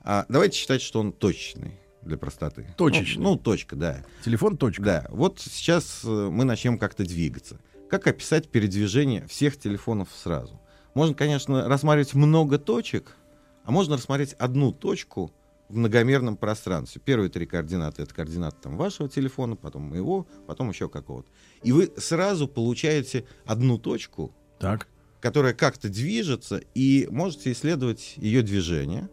А, 0.03 0.27
давайте 0.29 0.59
считать, 0.59 0.83
что 0.83 1.01
он 1.01 1.13
точный 1.13 1.79
для 2.03 2.17
простоты. 2.17 2.67
Точечный. 2.77 3.23
Ну, 3.23 3.31
ну, 3.33 3.37
точка, 3.39 3.77
да. 3.77 4.05
Телефон 4.25 4.57
точка. 4.57 4.83
Да, 4.83 5.07
вот 5.11 5.41
сейчас 5.41 6.03
э, 6.05 6.09
мы 6.09 6.45
начнем 6.45 6.79
как-то 6.79 7.05
двигаться. 7.05 7.59
Как 7.89 8.07
описать 8.07 8.49
передвижение 8.49 9.27
всех 9.27 9.59
телефонов 9.59 10.09
сразу? 10.15 10.61
Можно, 10.95 11.15
конечно, 11.15 11.69
рассматривать 11.69 12.15
много 12.15 12.59
точек, 12.59 13.17
а 13.65 13.71
можно 13.71 13.97
рассмотреть 13.97 14.33
одну 14.35 14.73
точку 14.73 15.33
в 15.69 15.77
многомерном 15.77 16.37
пространстве. 16.37 17.01
Первые 17.05 17.31
три 17.31 17.47
координаты— 17.47 18.03
это 18.05 18.13
координаты 18.15 18.57
там, 18.61 18.77
вашего 18.77 19.09
телефона, 19.09 19.57
потом 19.57 19.83
моего, 19.83 20.27
потом 20.47 20.71
еще 20.71 20.89
какого-то. 20.89 21.29
И 21.63 21.73
вы 21.73 21.93
сразу 21.97 22.49
получаете 22.49 23.25
одну 23.45 23.79
точку, 23.79 24.35
Так. 24.59 24.89
которая 25.21 25.55
как-то 25.55 25.89
движется, 25.89 26.61
и 26.75 27.07
можете 27.11 27.53
исследовать 27.53 28.15
ее 28.17 28.43
движение. 28.43 29.09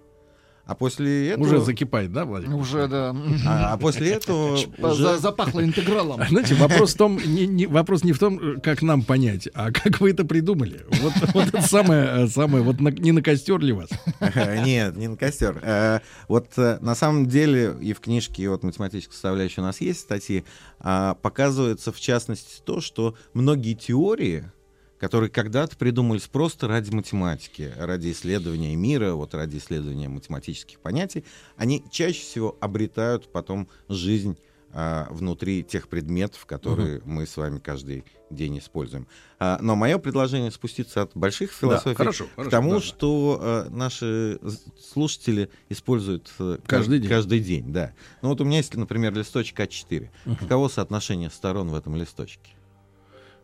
А 0.67 0.75
после 0.75 1.29
этого... 1.29 1.45
Уже 1.45 1.61
закипает, 1.61 2.11
да, 2.11 2.25
Владимир? 2.25 2.55
Уже, 2.55 2.87
да. 2.87 3.15
А, 3.45 3.73
а 3.73 3.77
после 3.77 4.11
этого 4.11 4.57
уже... 4.77 5.17
Запахло 5.17 5.63
интегралом. 5.63 6.21
Знаете, 6.29 6.55
вопрос 6.55 6.93
в 6.93 6.97
том, 6.97 7.17
не, 7.17 7.47
не- 7.47 7.67
вопрос 7.67 8.03
не 8.03 8.11
в 8.11 8.19
том, 8.19 8.59
как 8.61 8.81
нам 8.81 9.03
понять, 9.03 9.47
а 9.53 9.71
как 9.71 10.01
вы 10.01 10.11
это 10.11 10.25
придумали. 10.25 10.85
Вот, 11.01 11.13
вот 11.33 11.47
это 11.47 11.61
самое, 11.61 12.27
самое, 12.27 12.63
вот 12.63 12.79
на- 12.81 12.89
не 12.89 13.11
на 13.13 13.21
костер 13.21 13.59
ли 13.59 13.71
вас? 13.71 13.89
Нет, 14.65 14.97
не 14.97 15.07
на 15.07 15.15
костер. 15.15 15.59
Э, 15.63 15.99
Вот 16.27 16.49
э, 16.57 16.77
на 16.81 16.95
самом 16.95 17.27
деле 17.27 17.75
и 17.81 17.93
в 17.93 17.99
книжке, 18.01 18.43
и 18.43 18.47
вот 18.47 18.63
математической 18.63 19.13
составляющей 19.13 19.61
у 19.61 19.63
нас 19.63 19.79
есть 19.81 20.01
статьи, 20.01 20.43
а, 20.79 21.15
показывается 21.15 21.91
в 21.91 21.99
частности 21.99 22.61
то, 22.65 22.81
что 22.81 23.15
многие 23.33 23.73
теории, 23.73 24.51
которые 24.99 25.29
когда-то 25.29 25.75
придумались 25.77 26.27
просто 26.27 26.67
ради 26.67 26.93
математики, 26.93 27.71
ради 27.77 28.11
исследования 28.11 28.75
мира, 28.75 29.13
вот 29.13 29.33
ради 29.33 29.57
исследования 29.57 30.09
математических 30.09 30.79
понятий, 30.79 31.23
они 31.55 31.83
чаще 31.91 32.21
всего 32.21 32.57
обретают 32.59 33.31
потом 33.31 33.67
жизнь 33.89 34.37
а, 34.73 35.07
внутри 35.11 35.63
тех 35.63 35.87
предметов, 35.87 36.45
которые 36.45 37.01
мы 37.05 37.25
с 37.25 37.37
вами 37.37 37.59
каждый 37.59 38.03
день 38.29 38.59
используем. 38.59 39.07
А, 39.39 39.57
но 39.61 39.75
мое 39.75 39.97
предложение 39.97 40.51
спуститься 40.51 41.03
от 41.03 41.11
больших 41.15 41.51
философий 41.53 41.95
хорошо, 41.95 42.25
к 42.25 42.35
хорошо, 42.35 42.51
тому, 42.51 42.71
да, 42.71 42.75
да. 42.75 42.81
что 42.83 43.39
э, 43.41 43.69
наши 43.69 44.39
слушатели 44.77 45.49
используют 45.69 46.29
э, 46.39 46.57
Каждый 46.67 46.97
кажд- 46.97 47.01
день. 47.01 47.09
каждый 47.09 47.39
день, 47.39 47.71
да. 47.71 47.93
Ну 48.21 48.29
вот 48.29 48.41
у 48.41 48.43
меня 48.43 48.57
есть, 48.57 48.75
например, 48.75 49.15
листочек 49.15 49.57
А4. 49.59 50.09
Каково 50.37 50.67
соотношение 50.67 51.29
сторон 51.29 51.69
в 51.69 51.75
этом 51.75 51.95
листочке? 51.95 52.51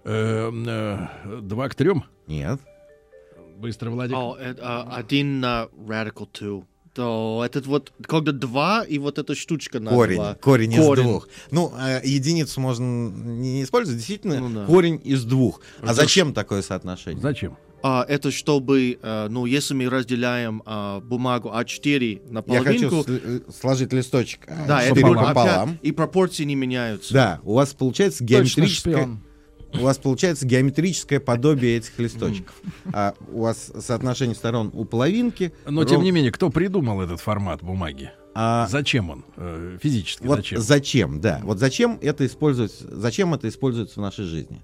Э, 0.06 0.52
э, 0.52 1.40
Два 1.42 1.70
к 1.70 1.76
трем? 1.76 2.04
Нет. 2.28 2.60
Быстро, 3.58 3.90
Владик. 3.90 4.16
О, 4.16 4.36
это, 4.36 4.62
а, 4.62 4.96
один 4.98 5.40
на 5.40 5.68
radical 5.88 6.28
two. 6.32 6.66
То 6.94 7.42
этот 7.46 7.66
вот, 7.66 7.92
когда 8.08 8.32
два, 8.32 8.84
и 8.84 9.00
вот 9.00 9.18
эта 9.18 9.34
штучка 9.34 9.80
на 9.80 9.90
Корень, 9.92 10.18
два. 10.18 10.36
корень, 10.36 10.74
из 10.74 10.86
двух. 11.02 11.28
Ну, 11.50 11.74
э, 11.80 12.02
единицу 12.04 12.62
можно 12.62 12.84
не 13.10 13.64
использовать, 13.64 13.98
действительно, 13.98 14.40
Ну 14.40 14.50
да. 14.50 14.66
корень 14.66 15.02
из 15.04 15.24
двух. 15.24 15.62
А 15.82 15.86
Это 15.86 15.94
зачем 15.96 16.34
такое 16.34 16.62
соотношение? 16.62 17.22
Зачем? 17.22 17.58
А, 17.82 18.06
это 18.08 18.30
чтобы, 18.32 18.98
э, 19.02 19.28
ну, 19.30 19.46
если 19.46 19.74
мы 19.74 19.90
разделяем 19.90 20.62
а, 20.66 21.00
бумагу 21.02 21.50
А4 21.50 22.30
на 22.32 22.44
Я 22.48 22.62
хочу 22.64 22.90
половинку, 22.90 23.12
сл- 23.12 23.42
э, 23.48 23.52
сложить 23.60 23.92
листочек 23.92 24.46
да, 24.68 24.82
А4 24.82 24.92
это 24.92 24.94
будет 25.02 25.18
опять- 25.18 25.28
пополам. 25.36 25.80
и 25.82 25.92
пропорции 25.92 26.44
не 26.44 26.56
меняются. 26.56 27.14
Да, 27.14 27.40
у 27.44 27.56
вас 27.56 27.74
получается 27.74 28.24
шпион. 28.68 29.20
У 29.74 29.80
вас 29.80 29.98
получается 29.98 30.46
геометрическое 30.46 31.20
подобие 31.20 31.78
этих 31.78 31.98
листочков. 32.00 32.54
А 32.92 33.16
у 33.32 33.42
вас 33.42 33.72
соотношение 33.80 34.36
сторон 34.36 34.70
у 34.74 34.86
половинки. 34.86 35.52
Но, 35.66 35.84
тем 35.84 35.98
ров- 35.98 36.04
не 36.04 36.12
менее, 36.12 36.32
кто 36.32 36.50
придумал 36.50 37.02
этот 37.02 37.20
формат 37.20 37.62
бумаги? 37.64 38.12
А, 38.36 38.68
Зачем 38.70 39.10
он? 39.10 39.26
э, 39.38 39.78
Физически 39.82 40.26
вот 40.26 40.38
зачем? 40.38 40.62
зачем? 40.62 41.22
да. 41.22 41.40
Вот 41.44 41.60
зачем 41.60 42.00
это 42.02 42.26
используется, 42.26 42.86
зачем 42.90 43.34
это 43.34 43.48
используется 43.48 44.00
в 44.00 44.02
нашей 44.04 44.26
жизни? 44.26 44.62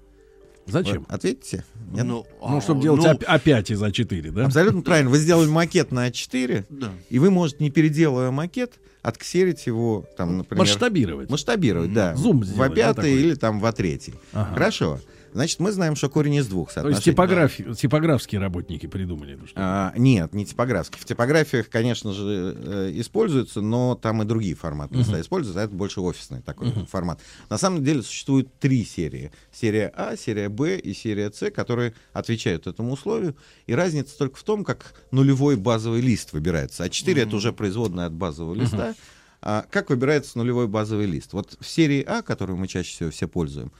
Зачем? 0.66 1.04
Вот 1.08 1.12
ответьте. 1.14 1.64
Нет? 1.92 2.04
Ну, 2.04 2.26
Ну, 2.40 2.56
а, 2.58 2.60
чтобы 2.60 2.82
делать 2.82 3.02
ну, 3.02 3.10
оп- 3.10 3.24
опять 3.26 3.70
из 3.70 3.82
А4, 3.82 4.30
да? 4.30 4.46
Абсолютно 4.46 4.82
правильно. 4.82 5.10
Вы 5.10 5.18
сделали 5.18 5.48
макет 5.48 5.90
на 5.92 6.08
А4, 6.08 6.64
Да. 6.68 6.90
и 7.08 7.18
вы 7.18 7.30
можете, 7.30 7.62
не 7.64 7.70
переделывая 7.70 8.30
макет, 8.30 8.74
отксерить 9.02 9.66
его, 9.66 10.04
там, 10.16 10.38
например... 10.38 10.60
Масштабировать. 10.60 11.30
Масштабировать, 11.30 11.92
да. 11.92 12.14
Зум 12.16 12.40
в 12.40 12.44
сделать, 12.44 12.74
да, 12.74 12.90
А5 12.90 12.94
такой? 12.94 13.12
или 13.12 13.34
там 13.34 13.60
в 13.60 13.64
А3. 13.64 14.14
Ага. 14.32 14.54
Хорошо. 14.54 15.00
Значит, 15.32 15.60
мы 15.60 15.72
знаем, 15.72 15.96
что 15.96 16.08
корень 16.08 16.34
из 16.34 16.46
двух 16.46 16.72
То 16.72 16.88
есть 16.88 17.02
типографи- 17.06 17.74
типографские 17.74 18.40
работники 18.40 18.86
придумали 18.86 19.34
эту 19.34 19.46
штуку. 19.46 19.60
А, 19.62 19.92
нет, 19.96 20.34
не 20.34 20.44
типографские. 20.44 21.00
В 21.00 21.04
типографиях, 21.04 21.68
конечно 21.68 22.12
же, 22.12 22.56
э, 22.56 22.90
используются, 22.94 23.60
но 23.60 23.94
там 23.94 24.22
и 24.22 24.24
другие 24.24 24.54
форматы 24.54 24.96
листа 24.96 25.20
используются, 25.20 25.60
а 25.60 25.64
это 25.64 25.74
больше 25.74 26.00
офисный 26.00 26.42
такой 26.42 26.72
формат. 26.86 27.20
На 27.48 27.58
самом 27.58 27.84
деле 27.84 28.02
существует 28.02 28.48
три 28.58 28.84
серии. 28.84 29.30
Серия 29.52 29.92
А, 29.96 30.16
серия 30.16 30.48
Б 30.48 30.78
и 30.78 30.94
серия 30.94 31.30
С, 31.30 31.50
которые 31.50 31.94
отвечают 32.12 32.66
этому 32.66 32.92
условию. 32.92 33.36
И 33.66 33.74
разница 33.74 34.16
только 34.18 34.36
в 34.38 34.42
том, 34.42 34.64
как 34.64 34.94
нулевой 35.10 35.56
базовый 35.56 36.00
лист 36.00 36.32
выбирается. 36.32 36.84
А4 36.84 37.22
это 37.22 37.36
уже 37.36 37.52
производная 37.52 38.06
от 38.06 38.12
базового 38.12 38.54
листа. 38.54 38.94
А 39.42 39.64
как 39.70 39.88
выбирается 39.90 40.36
нулевой 40.36 40.68
базовый 40.68 41.06
лист? 41.06 41.32
Вот 41.32 41.56
в 41.58 41.66
серии 41.66 42.04
А, 42.06 42.22
которую 42.22 42.58
мы 42.58 42.68
чаще 42.68 42.90
всего 42.92 43.10
все 43.10 43.26
пользуем, 43.26 43.72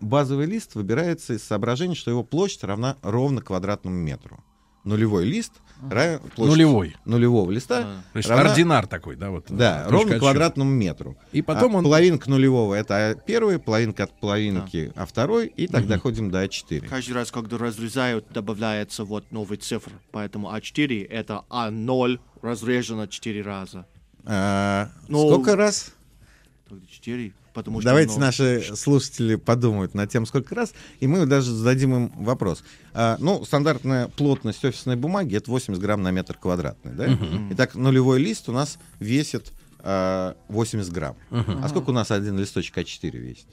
базовый 0.00 0.46
лист 0.46 0.74
выбирается 0.74 1.34
из 1.34 1.42
соображения, 1.44 1.94
что 1.94 2.10
его 2.10 2.22
площадь 2.22 2.64
равна 2.64 2.96
ровно 3.02 3.40
квадратному 3.42 3.96
метру. 3.96 4.42
Нулевой 4.84 5.24
лист 5.24 5.52
равен 5.90 6.20
площадь 6.36 6.56
Нулевой. 6.56 6.96
нулевого 7.06 7.50
листа 7.50 8.02
То 8.12 8.16
есть 8.18 8.28
равна- 8.28 8.50
ординар 8.50 8.86
такой, 8.86 9.16
да? 9.16 9.30
Вот, 9.30 9.46
да, 9.48 9.84
точка 9.84 9.92
ровно 9.92 10.18
квадратному 10.18 10.70
метру. 10.70 11.16
И 11.32 11.40
потом 11.40 11.74
А 11.74 11.78
он... 11.78 11.84
половинка 11.84 12.28
нулевого 12.28 12.74
это 12.74 13.18
первый, 13.26 13.58
половинка 13.58 14.04
от 14.04 14.20
половинки, 14.20 14.92
а 14.94 15.06
второй, 15.06 15.46
и 15.46 15.68
так 15.68 15.86
доходим 15.86 16.30
до 16.30 16.44
А4. 16.44 16.86
Каждый 16.86 17.12
раз, 17.12 17.30
когда 17.32 17.56
разрезают, 17.56 18.28
добавляется 18.30 19.04
вот 19.04 19.32
новый 19.32 19.56
цифр. 19.56 19.90
Поэтому 20.12 20.54
А4 20.54 21.06
это 21.08 21.44
А0 21.48 22.20
разрежено 22.42 23.06
4 23.06 23.40
раза. 23.40 23.86
А, 24.26 24.90
Ну, 25.08 25.30
сколько 25.32 25.56
раз? 25.56 25.94
Тогда 26.68 26.84
4, 26.86 27.32
потому 27.54 27.80
что... 27.80 27.88
Давайте 27.88 28.14
ну, 28.14 28.20
наши 28.20 28.62
слушатели 28.76 29.36
подумают 29.36 29.94
над 29.94 30.10
тем, 30.10 30.26
сколько 30.26 30.54
раз, 30.54 30.74
и 31.00 31.06
мы 31.06 31.24
даже 31.24 31.52
зададим 31.52 31.94
им 31.94 32.12
вопрос. 32.16 32.62
А, 32.92 33.16
ну, 33.20 33.44
стандартная 33.44 34.08
плотность 34.08 34.64
офисной 34.64 34.96
бумаги 34.96 35.36
это 35.36 35.50
80 35.50 35.80
грамм 35.80 36.02
на 36.02 36.10
метр 36.10 36.36
квадратный, 36.36 36.92
да? 36.92 37.18
Итак, 37.52 37.74
нулевой 37.74 38.20
лист 38.20 38.48
у 38.48 38.52
нас 38.52 38.78
весит 39.00 39.52
а, 39.78 40.36
80 40.48 40.92
грамм. 40.92 41.16
А 41.30 41.68
сколько 41.68 41.90
у 41.90 41.94
нас 41.94 42.10
один 42.10 42.38
листочек 42.38 42.76
А4 42.76 43.10
весит? 43.16 43.46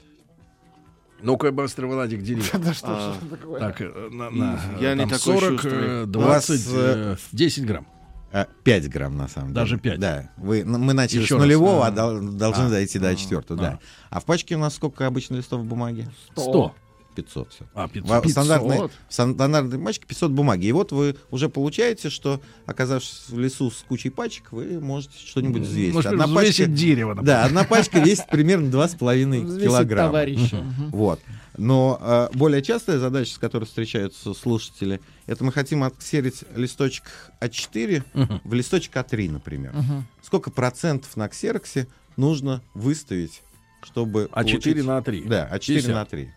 Ну-ка, 1.22 1.52
быстро, 1.52 1.86
Владик, 1.86 2.22
дели. 2.22 2.42
Да 2.58 2.74
что 2.74 2.86
ж 2.88 2.90
А, 2.90 3.16
такое? 3.30 3.60
Так, 3.60 3.80
э, 3.80 4.08
на, 4.10 4.28
на, 4.30 4.60
Я 4.80 4.94
не 4.96 5.04
такой 5.04 5.18
40, 5.38 5.50
шустрый. 5.60 5.74
э, 5.74 6.04
У 6.04 6.18
вас, 6.20 6.46
20, 6.48 6.66
э, 6.72 6.72
э, 6.72 7.16
10 7.30 7.64
грамм. 7.64 7.86
А, 8.32 8.46
5 8.64 8.88
грамм 8.88 9.16
на 9.16 9.28
самом 9.28 9.48
деле. 9.48 9.54
Даже 9.56 9.78
пять? 9.78 10.00
Да. 10.00 10.30
Вы, 10.38 10.64
ну, 10.64 10.78
мы 10.78 10.94
начали 10.94 11.18
Еще 11.20 11.28
с 11.28 11.30
раз. 11.32 11.40
нулевого, 11.40 11.84
А. 11.86 11.88
а, 11.88 11.90
дол- 11.90 12.32
должны 12.32 12.64
А. 12.64 12.70
дойти 12.70 12.98
до 12.98 13.10
А. 13.10 13.14
четвертого, 13.14 13.60
А. 13.60 13.62
да. 13.62 13.78
А 14.10 14.20
в 14.20 14.24
пачке 14.24 14.56
у 14.56 14.58
нас 14.58 14.74
сколько 14.74 15.06
обычно 15.06 15.36
листов 15.36 15.64
бумаги? 15.64 16.08
100. 16.36 16.74
500 17.14 17.50
все. 17.52 17.64
А, 17.74 17.88
500. 17.88 18.24
В 18.24 18.28
стандартной, 18.30 18.76
500? 18.76 18.92
в 19.06 19.12
стандартной 19.12 19.78
пачке 19.78 20.06
500 20.06 20.30
бумаги. 20.30 20.64
И 20.64 20.72
вот 20.72 20.92
вы 20.92 21.16
уже 21.30 21.50
получаете, 21.50 22.08
что, 22.08 22.40
оказавшись 22.64 23.24
в 23.28 23.38
лесу 23.38 23.70
с 23.70 23.84
кучей 23.86 24.08
пачек, 24.08 24.50
вы 24.50 24.80
можете 24.80 25.12
что-нибудь 25.18 25.60
взвесить. 25.60 25.92
Может, 25.92 26.12
Одна 26.12 26.26
взвесить 26.26 26.56
пачка, 26.68 26.72
дерево, 26.72 27.08
например. 27.10 27.26
да, 27.26 27.44
одна 27.44 27.64
пачка 27.64 27.98
весит 28.00 28.28
примерно 28.30 28.70
2,5 28.70 29.44
Взвесить 29.44 29.62
килограмма. 29.68 30.08
товарища. 30.08 30.64
Вот. 30.90 31.20
Но 31.58 31.98
э, 32.00 32.28
более 32.32 32.62
частая 32.62 32.98
задача, 32.98 33.34
с 33.34 33.38
которой 33.38 33.64
встречаются 33.64 34.32
слушатели, 34.32 35.02
это 35.26 35.44
мы 35.44 35.52
хотим 35.52 35.82
отксерить 35.84 36.44
листочек 36.54 37.04
А4 37.40 38.40
в 38.44 38.52
листочек 38.54 38.96
А3, 38.96 39.30
например. 39.30 39.74
Сколько 40.22 40.50
процентов 40.50 41.16
на 41.16 41.28
ксероксе 41.28 41.86
нужно 42.16 42.62
выставить, 42.74 43.42
чтобы 43.82 44.28
А4 44.32 44.32
получить- 44.32 44.84
на 44.84 45.02
3. 45.02 45.22
Да, 45.24 45.48
А4 45.52 45.58
50. 45.76 45.94
на 45.94 46.04
3. 46.04 46.30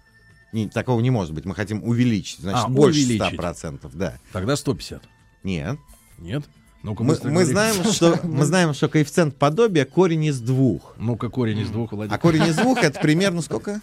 Не, 0.54 0.70
такого 0.70 1.02
не 1.02 1.10
может 1.10 1.34
быть. 1.34 1.44
Мы 1.46 1.54
хотим 1.54 1.84
увеличить. 1.84 2.40
Значит, 2.40 2.66
А, 2.66 2.70
больше 2.70 3.00
увеличить. 3.02 3.34
100%. 3.34 3.92
Да. 3.94 4.18
Тогда 4.32 4.56
150. 4.56 5.04
Нет. 5.44 5.78
Нет? 6.18 6.46
Ну-ка, 6.82 7.04
Мы, 7.04 7.18
мы 7.24 7.44
знаем, 7.46 7.84
что, 7.92 8.20
мы 8.24 8.46
знаем, 8.46 8.74
что 8.74 8.88
коэффициент 8.88 9.36
подобия 9.38 9.86
корень 9.86 10.24
из 10.26 10.40
двух. 10.40 10.94
Ну-ка, 10.98 11.30
корень 11.30 11.58
из 11.60 11.70
двух, 11.72 11.92
Владик. 11.92 12.14
А 12.14 12.18
корень 12.20 12.44
из 12.46 12.56
двух 12.56 12.78
это 12.84 13.00
примерно 13.02 13.42
сколько? 13.42 13.82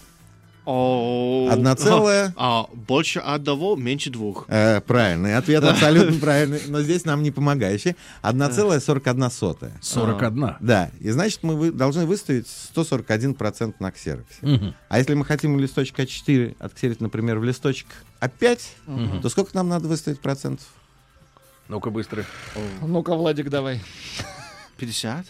Одна 0.65 1.75
целая. 1.75 2.33
А, 2.37 2.67
больше 2.73 3.19
одного, 3.19 3.77
меньше 3.77 4.11
двух. 4.11 4.45
Э, 4.49 4.81
правильный 4.81 5.37
ответ, 5.37 5.65
абсолютно 5.65 6.19
правильный, 6.21 6.61
но 6.69 6.83
здесь 6.83 7.05
нам 7.05 7.23
не 7.23 7.31
помогающий. 7.31 7.97
1,41 8.23 9.31
сотая. 9.31 9.73
41. 9.83 10.57
Да, 10.61 10.91
и 11.01 11.11
значит 11.11 11.43
мы 11.43 11.57
вы- 11.57 11.73
должны 11.73 12.07
выставить 12.07 12.47
141% 12.47 13.75
на 13.81 13.91
ксероксе. 13.91 14.37
Мгм. 14.43 14.75
А 14.89 14.99
если 14.99 15.15
мы 15.15 15.25
хотим 15.25 15.59
листочек 15.59 15.99
А4 15.99 16.57
отксерить, 16.59 17.01
например, 17.01 17.39
в 17.39 17.45
листочек 17.45 17.89
А5, 18.21 19.21
то 19.21 19.29
сколько 19.29 19.51
нам 19.55 19.69
надо 19.69 19.89
выставить 19.89 20.21
процентов? 20.21 20.67
Ну-ка, 21.69 21.91
быстро. 21.91 22.25
Ну-ка, 22.83 23.15
Владик, 23.15 23.49
давай. 23.51 23.81
50? 24.77 25.27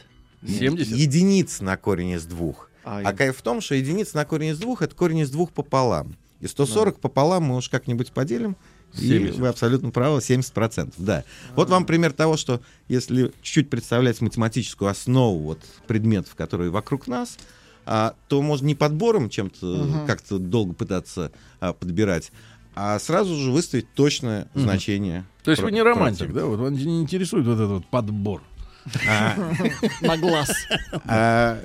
70? 0.47 0.89
Единиц 0.89 1.61
на 1.61 1.77
корень 1.77 2.11
из 2.11 2.25
двух. 2.25 2.69
А, 2.85 3.01
А 3.05 3.13
кайф 3.13 3.37
в 3.37 3.43
том, 3.43 3.61
что 3.61 3.75
единица 3.75 4.17
на 4.17 4.25
корень 4.25 4.51
из 4.51 4.59
двух 4.59 4.83
это 4.83 4.95
корень 4.95 5.19
из 5.19 5.31
двух 5.31 5.51
пополам. 5.53 6.17
И 6.41 6.47
140 6.49 6.99
пополам 6.99 7.45
мы 7.45 7.57
уж 7.57 7.69
как-нибудь 7.69 8.13
поделим, 8.13 8.57
И 8.95 9.09
70. 9.09 9.39
вы 9.39 9.49
абсолютно 9.49 9.91
правы, 9.91 10.19
70%, 10.19 10.95
да. 10.99 11.25
Вот 11.55 11.71
вам 11.71 11.87
пример 11.87 12.13
того, 12.13 12.37
что 12.37 12.61
если 12.89 13.33
чуть-чуть 13.43 13.71
представлять 13.71 14.21
математическую 14.21 14.91
основу 14.91 15.39
вот, 15.39 15.61
предметов, 15.87 16.35
которые 16.35 16.71
вокруг 16.71 17.07
нас, 17.07 17.39
а, 17.87 18.15
то 18.29 18.43
можно 18.43 18.67
не 18.67 18.75
подбором 18.75 19.31
чем-то 19.31 19.67
Мгм. 19.67 20.07
как-то 20.07 20.39
долго 20.39 20.73
пытаться 20.75 21.31
а, 21.61 21.73
подбирать, 21.73 22.33
а 22.75 22.99
сразу 22.99 23.35
же 23.37 23.51
выставить 23.53 23.93
точное 23.95 24.49
Мгм. 24.55 24.63
значение. 24.65 25.25
То 25.45 25.51
есть 25.53 25.63
вы 25.63 25.69
про- 25.69 25.75
не 25.75 25.83
романтик, 25.83 26.19
процента. 26.19 26.41
да? 26.41 26.47
Вот 26.47 26.59
вас 26.59 26.73
не 26.73 27.01
интересует 27.03 27.47
вот 27.47 27.55
этот 27.55 27.71
вот 27.71 27.87
подбор. 27.87 28.43
А, 29.09 29.37
На 30.01 30.17
глаз. 30.17 30.51
а, 31.07 31.59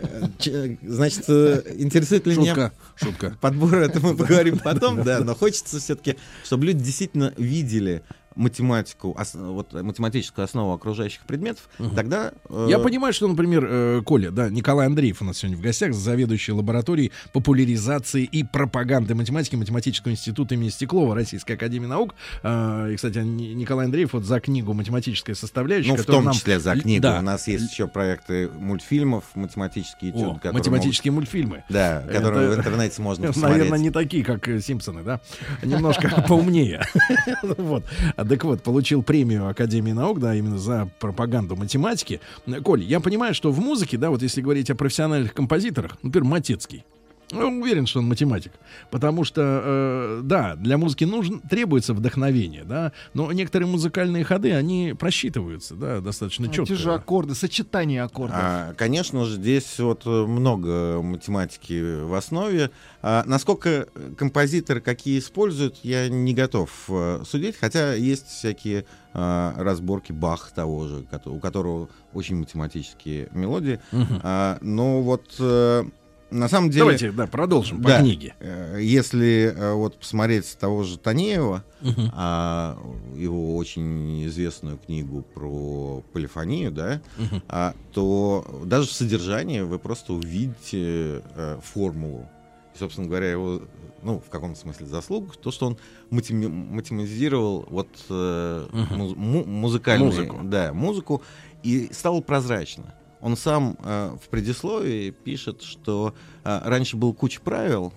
значит, 0.84 1.26
э, 1.28 1.64
интересует 1.78 2.28
ли 2.28 2.38
меня 2.38 2.54
Шутка, 2.54 2.74
шутка. 2.96 3.38
подбор, 3.42 3.76
это 3.76 4.00
мы 4.00 4.16
поговорим 4.16 4.60
потом, 4.60 5.04
да, 5.04 5.20
но 5.22 5.34
хочется 5.36 5.80
все-таки, 5.80 6.16
чтобы 6.44 6.66
люди 6.66 6.84
действительно 6.84 7.34
видели 7.38 8.04
математику, 8.38 9.16
ос- 9.20 9.34
вот 9.36 9.74
математическую 9.74 10.46
основу 10.46 10.74
окружающих 10.74 11.22
предметов, 11.22 11.70
тогда... 11.96 12.32
э, 12.50 12.68
Я 12.70 12.80
понимаю, 12.80 13.14
что, 13.14 13.28
например, 13.28 13.66
э, 13.70 14.02
Коля, 14.06 14.32
да, 14.32 14.50
Николай 14.50 14.86
Андреев 14.88 15.22
у 15.22 15.26
нас 15.26 15.38
сегодня 15.40 15.58
в 15.58 15.62
гостях, 15.62 15.94
заведующий 15.94 16.52
лабораторией 16.52 17.12
популяризации 17.34 18.24
и 18.24 18.44
пропаганды 18.44 19.16
математики 19.16 19.56
Математического 19.56 20.12
института 20.12 20.56
имени 20.56 20.70
Стеклова 20.70 21.16
Российской 21.16 21.54
Академии 21.54 21.88
Наук. 21.88 22.16
А, 22.44 22.88
И, 22.90 22.96
кстати, 22.96 23.18
Ни- 23.20 23.54
Николай 23.54 23.86
Андреев 23.86 24.14
вот 24.14 24.24
за 24.26 24.40
книгу 24.40 24.74
«Математическая 24.74 25.36
составляющая». 25.36 25.92
Ну, 25.92 25.98
в 25.98 26.06
том 26.06 26.26
нам- 26.26 26.34
числе 26.34 26.60
за 26.60 26.76
книгу. 26.76 27.02
Да. 27.02 27.20
У 27.20 27.22
нас 27.22 27.48
есть 27.48 27.72
еще 27.72 27.88
проекты 27.88 28.50
мультфильмов, 28.50 29.24
математические 29.36 30.12
О, 30.14 30.16
этюды, 30.18 30.36
которые 30.36 30.54
математические 30.54 31.12
мультфильмы. 31.12 31.50
могут- 31.58 31.66
Да, 31.70 32.02
которые 32.02 32.48
Это- 32.48 32.56
в 32.56 32.60
интернете 32.60 33.02
можно 33.02 33.28
посмотреть. 33.28 33.58
Наверное, 33.60 33.80
не 33.80 33.90
такие, 33.92 34.24
как 34.24 34.48
э, 34.48 34.60
Симпсоны, 34.62 35.04
да? 35.04 35.20
Немножко 35.64 36.10
поумнее. 36.28 36.86
Вот. 37.58 37.86
Так 38.28 38.44
вот, 38.44 38.62
получил 38.62 39.04
премию 39.04 39.48
Академии 39.48 39.92
наук, 39.92 40.20
да, 40.20 40.36
именно 40.36 40.58
за 40.58 40.90
пропаганду 41.00 41.56
математики. 41.56 42.20
Коль, 42.64 42.84
я 42.84 43.00
понимаю, 43.00 43.34
что 43.34 43.52
в 43.52 43.60
музыке, 43.60 43.98
да, 43.98 44.10
вот 44.10 44.22
если 44.22 44.42
говорить 44.42 44.70
о 44.70 44.76
профессиональных 44.76 45.34
композиторах, 45.34 45.98
например, 46.02 46.30
Матецкий, 46.30 46.84
я 47.32 47.46
уверен, 47.46 47.88
что 47.88 48.00
он 48.00 48.08
математик. 48.08 48.54
Потому 48.90 49.24
что, 49.24 49.42
э, 49.42 50.22
да, 50.24 50.56
для 50.56 50.78
музыки 50.78 51.04
нужен, 51.04 51.42
требуется 51.42 51.94
вдохновение, 51.94 52.64
да, 52.64 52.94
но 53.14 53.32
некоторые 53.32 53.70
музыкальные 53.70 54.24
ходы, 54.24 54.54
они 54.54 54.96
просчитываются, 54.98 55.76
да, 55.76 56.00
достаточно 56.00 56.48
четко. 56.48 56.74
Эти 56.74 56.82
же 56.82 56.94
аккорды, 56.94 57.36
сочетание 57.36 58.04
аккордов. 58.04 58.38
А, 58.40 58.74
конечно 58.76 59.26
же, 59.26 59.36
здесь 59.36 59.78
вот 59.80 60.04
э, 60.06 60.10
много 60.10 61.02
математики 61.02 62.04
в 62.04 62.14
основе. 62.14 62.72
А, 63.02 63.24
насколько 63.26 63.88
композиторы 64.18 64.80
какие 64.80 65.20
используют, 65.20 65.78
я 65.84 66.08
не 66.10 66.34
готов 66.34 66.72
э, 66.90 67.24
судить, 67.26 67.58
хотя 67.58 67.94
есть 67.94 68.28
всякие 68.28 68.86
а, 69.14 69.54
разборки 69.58 70.12
Бах 70.12 70.52
того 70.52 70.88
же, 70.88 71.06
у 71.26 71.40
которого 71.40 71.90
очень 72.14 72.36
математические 72.36 73.30
мелодии. 73.32 73.80
Мгм. 73.92 74.22
А, 74.24 74.58
но 74.62 75.02
вот 75.02 75.36
э, 75.40 75.86
на 76.30 76.48
самом 76.50 76.70
деле... 76.70 76.80
Давайте, 76.82 77.12
да, 77.12 77.28
продолжим 77.28 77.82
по 77.82 77.90
Да. 77.90 78.00
книге. 78.02 78.36
Э, 78.40 78.78
Если 78.82 79.54
э, 79.56 79.74
вот 79.74 79.98
посмотреть 79.98 80.58
того 80.60 80.84
же 80.84 80.98
Танеева, 80.98 81.64
Мгм. 81.82 82.12
а, 82.14 82.78
его 83.16 83.56
очень 83.56 84.26
известную 84.28 84.78
книгу 84.78 85.22
про 85.34 86.04
полифонию, 86.14 86.72
да, 86.72 87.02
Мгм. 87.18 87.44
а, 87.48 87.74
то 87.94 88.46
даже 88.66 88.88
в 88.90 88.92
содержании 88.92 89.62
вы 89.62 89.80
просто 89.80 90.14
увидите 90.14 91.22
э, 91.36 91.60
формулу. 91.64 92.28
И, 92.76 92.78
собственно 92.80 93.08
говоря, 93.08 93.32
его, 93.32 93.62
ну, 94.04 94.20
в 94.20 94.30
каком-то 94.30 94.60
смысле 94.60 94.86
заслуг, 94.88 95.38
то, 95.38 95.52
что 95.52 95.68
он 95.68 95.78
матеми- 96.12 96.48
математизировал 96.48 97.66
вот 97.70 97.88
Мгм. 98.10 98.98
муз- 98.98 99.16
му- 99.16 99.46
музыкальную, 99.46 100.12
Музыку. 100.12 100.40
да, 100.44 100.74
музыку 100.74 101.22
и 101.64 101.90
стало 101.92 102.22
прозрачно. 102.22 102.94
Он 103.22 103.36
сам 103.36 103.78
э, 103.84 104.16
в 104.24 104.30
предисловии 104.30 105.10
пишет, 105.12 105.62
что 105.64 106.14
э, 106.44 106.62
раньше 106.66 106.98
было 106.98 107.14
куча 107.14 107.42
правил, 107.42 107.92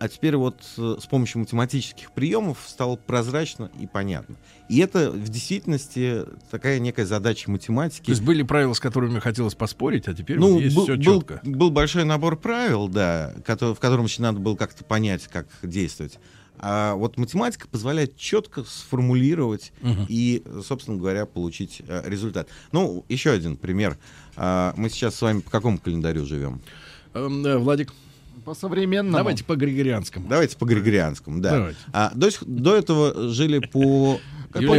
а 0.00 0.08
теперь 0.08 0.34
вот 0.36 0.56
э, 0.78 0.96
с 0.98 1.06
помощью 1.06 1.40
математических 1.40 2.10
приемов 2.12 2.58
стало 2.66 2.96
прозрачно 2.96 3.70
и 3.78 3.86
понятно. 3.86 4.36
И 4.68 4.78
это 4.78 5.10
в 5.10 5.28
действительности 5.28 6.24
такая 6.50 6.78
некая 6.78 7.04
задача 7.06 7.50
математики. 7.50 8.06
То 8.06 8.12
есть 8.12 8.22
были 8.22 8.42
правила, 8.42 8.72
с 8.72 8.80
которыми 8.80 9.18
хотелось 9.18 9.54
поспорить, 9.54 10.08
а 10.08 10.14
теперь 10.14 10.38
Ну, 10.38 10.54
вот 10.54 10.60
есть 10.62 10.74
был, 10.74 10.84
все 10.84 10.96
был- 10.96 11.02
четко. 11.20 11.40
был 11.44 11.70
большой 11.70 12.04
набор 12.04 12.36
правил, 12.36 12.88
да, 12.88 13.34
кото- 13.46 13.74
в 13.74 13.78
котором 13.78 14.06
еще 14.06 14.22
надо 14.22 14.38
было 14.40 14.56
как-то 14.56 14.84
понять, 14.84 15.26
как 15.28 15.46
действовать. 15.62 16.18
А 16.62 16.94
вот 16.94 17.16
математика 17.16 17.66
позволяет 17.68 18.16
четко 18.16 18.64
сформулировать 18.64 19.72
Мгм. 19.80 20.06
и, 20.08 20.42
собственно 20.66 20.98
говоря, 20.98 21.24
получить 21.26 21.80
э, 21.88 22.02
результат. 22.04 22.48
Ну, 22.72 23.04
еще 23.08 23.30
один 23.30 23.56
пример. 23.56 23.96
А, 24.36 24.74
мы 24.76 24.90
сейчас 24.90 25.14
с 25.14 25.22
вами 25.22 25.40
по 25.40 25.50
какому 25.50 25.78
календарю 25.78 26.26
живем? 26.26 26.60
Эм, 27.14 27.44
э, 27.46 27.56
Владик, 27.56 27.92
По 28.44 28.54
современному. 28.54 29.16
давайте 29.16 29.42
по 29.44 29.56
григорианскому. 29.56 30.28
Давайте 30.28 30.56
по 30.58 30.64
григорианскому, 30.66 31.40
да. 31.40 31.50
Давайте. 31.50 31.78
А, 31.92 32.12
до, 32.14 32.28
до 32.46 32.76
этого 32.76 33.30
жили 33.30 33.58
по, 33.60 34.20
как 34.52 34.66
по- 34.66 34.74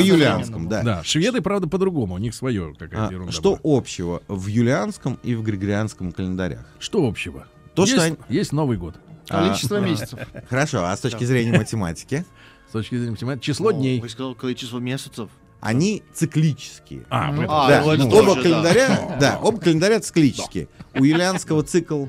юлианскому, 0.00 0.68
да. 0.68 0.82
Да, 0.82 1.02
шведы, 1.04 1.40
правда, 1.40 1.66
по-другому. 1.68 2.14
У 2.14 2.18
них 2.18 2.34
свое 2.34 2.72
А, 2.76 2.78
какая-то 2.78 3.12
ерунда 3.12 3.32
что 3.32 3.56
была. 3.56 3.78
общего 3.78 4.22
в 4.28 4.46
юлианском 4.46 5.18
и 5.22 5.34
в 5.34 5.42
григорианском 5.42 6.12
календарях? 6.12 6.64
Что 6.78 7.06
общего? 7.06 7.46
То, 7.74 7.82
есть, 7.82 7.94
что 7.94 8.04
они- 8.04 8.16
есть 8.28 8.52
Новый 8.52 8.78
год. 8.78 8.94
Количество 9.38 9.78
А, 9.78 9.80
месяцев. 9.80 10.18
Хорошо, 10.48 10.84
а 10.84 10.96
с 10.96 11.00
точки 11.00 11.24
зрения 11.24 11.56
математики? 11.56 12.24
С 12.68 12.72
точки 12.72 12.94
зрения 12.96 13.12
математики. 13.12 13.44
Число 13.44 13.70
Ну, 13.72 13.78
дней. 13.78 14.00
Вы 14.00 14.08
сказал 14.08 14.34
количество 14.34 14.78
месяцев. 14.78 15.30
Они 15.60 16.02
циклические. 16.12 17.04
А, 17.08 17.32
этом. 17.32 17.46
А, 17.48 17.68
да, 17.68 17.96
ну, 17.96 18.08
оба 18.08 18.10
тоже, 18.10 18.34
да. 18.34 18.42
календаря, 18.42 19.16
да, 19.20 19.38
оба 19.40 19.58
календаря 19.58 20.00
циклические. 20.00 20.68
У 20.94 21.04
юлианского 21.04 21.62
цикл 21.62 22.06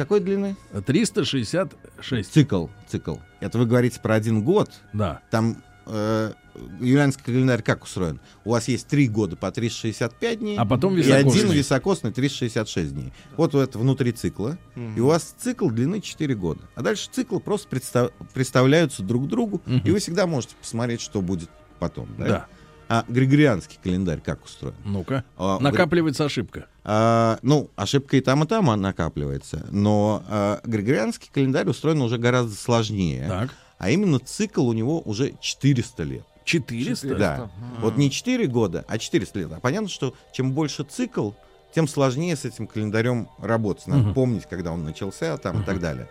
какой 0.00 0.20
длины? 0.20 0.56
366. 0.86 2.32
Цикл, 2.32 2.68
цикл. 2.88 3.16
Это 3.40 3.58
вы 3.58 3.66
говорите 3.66 4.00
про 4.00 4.14
один 4.14 4.42
год. 4.42 4.70
Да. 4.94 5.20
Там 5.30 5.62
э, 5.84 6.32
юлианский 6.80 7.22
календарь 7.24 7.62
как 7.62 7.84
устроен? 7.84 8.20
У 8.44 8.50
вас 8.50 8.68
есть 8.68 8.86
три 8.86 9.08
года 9.08 9.36
по 9.36 9.50
365 9.50 10.38
дней, 10.38 10.56
А 10.58 10.64
потом 10.64 10.96
и 10.96 11.10
один 11.10 11.50
високосный 11.50 12.12
366 12.12 12.92
дней. 12.94 13.12
Вот 13.36 13.54
это 13.54 13.78
внутри 13.78 14.12
цикла. 14.12 14.58
И 14.96 15.00
у 15.00 15.06
вас 15.06 15.34
цикл 15.38 15.68
длины 15.70 16.00
4 16.00 16.34
года. 16.34 16.60
А 16.74 16.82
дальше 16.82 17.08
циклы 17.10 17.40
просто 17.40 17.68
представ- 17.68 18.12
представляются 18.34 19.02
друг 19.02 19.28
другу, 19.28 19.60
Мгм. 19.66 19.82
и 19.84 19.90
вы 19.90 19.98
всегда 19.98 20.26
можете 20.26 20.54
посмотреть, 20.60 21.00
что 21.00 21.20
будет 21.20 21.50
потом. 21.78 22.08
Да? 22.18 22.24
Да. 22.26 22.46
А 22.92 23.04
григорианский 23.06 23.78
календарь 23.80 24.20
как 24.20 24.44
устроен? 24.44 24.74
Ну-ка. 24.84 25.22
А, 25.36 25.60
Накапливается 25.60 26.24
ошибка. 26.24 26.66
а, 26.82 27.38
ну, 27.42 27.70
ошибка 27.76 28.16
и 28.16 28.20
там, 28.20 28.42
и 28.42 28.48
там 28.48 28.68
она 28.68 28.88
накапливается. 28.88 29.64
Но 29.70 30.24
а, 30.28 30.60
григорианский 30.64 31.30
календарь 31.32 31.68
устроен 31.68 32.02
уже 32.02 32.18
гораздо 32.18 32.52
сложнее. 32.56 33.26
Так. 33.28 33.50
А 33.78 33.90
именно 33.90 34.18
цикл 34.18 34.66
у 34.66 34.72
него 34.72 35.00
уже 35.00 35.34
400 35.40 36.02
лет. 36.02 36.24
400? 36.44 37.14
Да. 37.16 37.50
Вот 37.80 37.96
не 37.96 38.10
4 38.10 38.46
года, 38.46 38.84
а 38.88 38.98
400 38.98 39.38
лет. 39.38 39.52
А 39.52 39.60
понятно, 39.60 39.88
что 39.88 40.14
чем 40.32 40.52
больше 40.52 40.84
цикл, 40.84 41.30
тем 41.74 41.86
сложнее 41.86 42.36
с 42.36 42.44
этим 42.44 42.66
календарем 42.66 43.28
работать. 43.38 43.86
Надо 43.86 44.02
Мгм. 44.02 44.14
помнить, 44.14 44.46
когда 44.46 44.72
он 44.72 44.84
начался 44.84 45.36
там, 45.36 45.54
и 45.54 45.58
Мгм. 45.58 45.66
так 45.66 45.80
далее. 45.80 46.08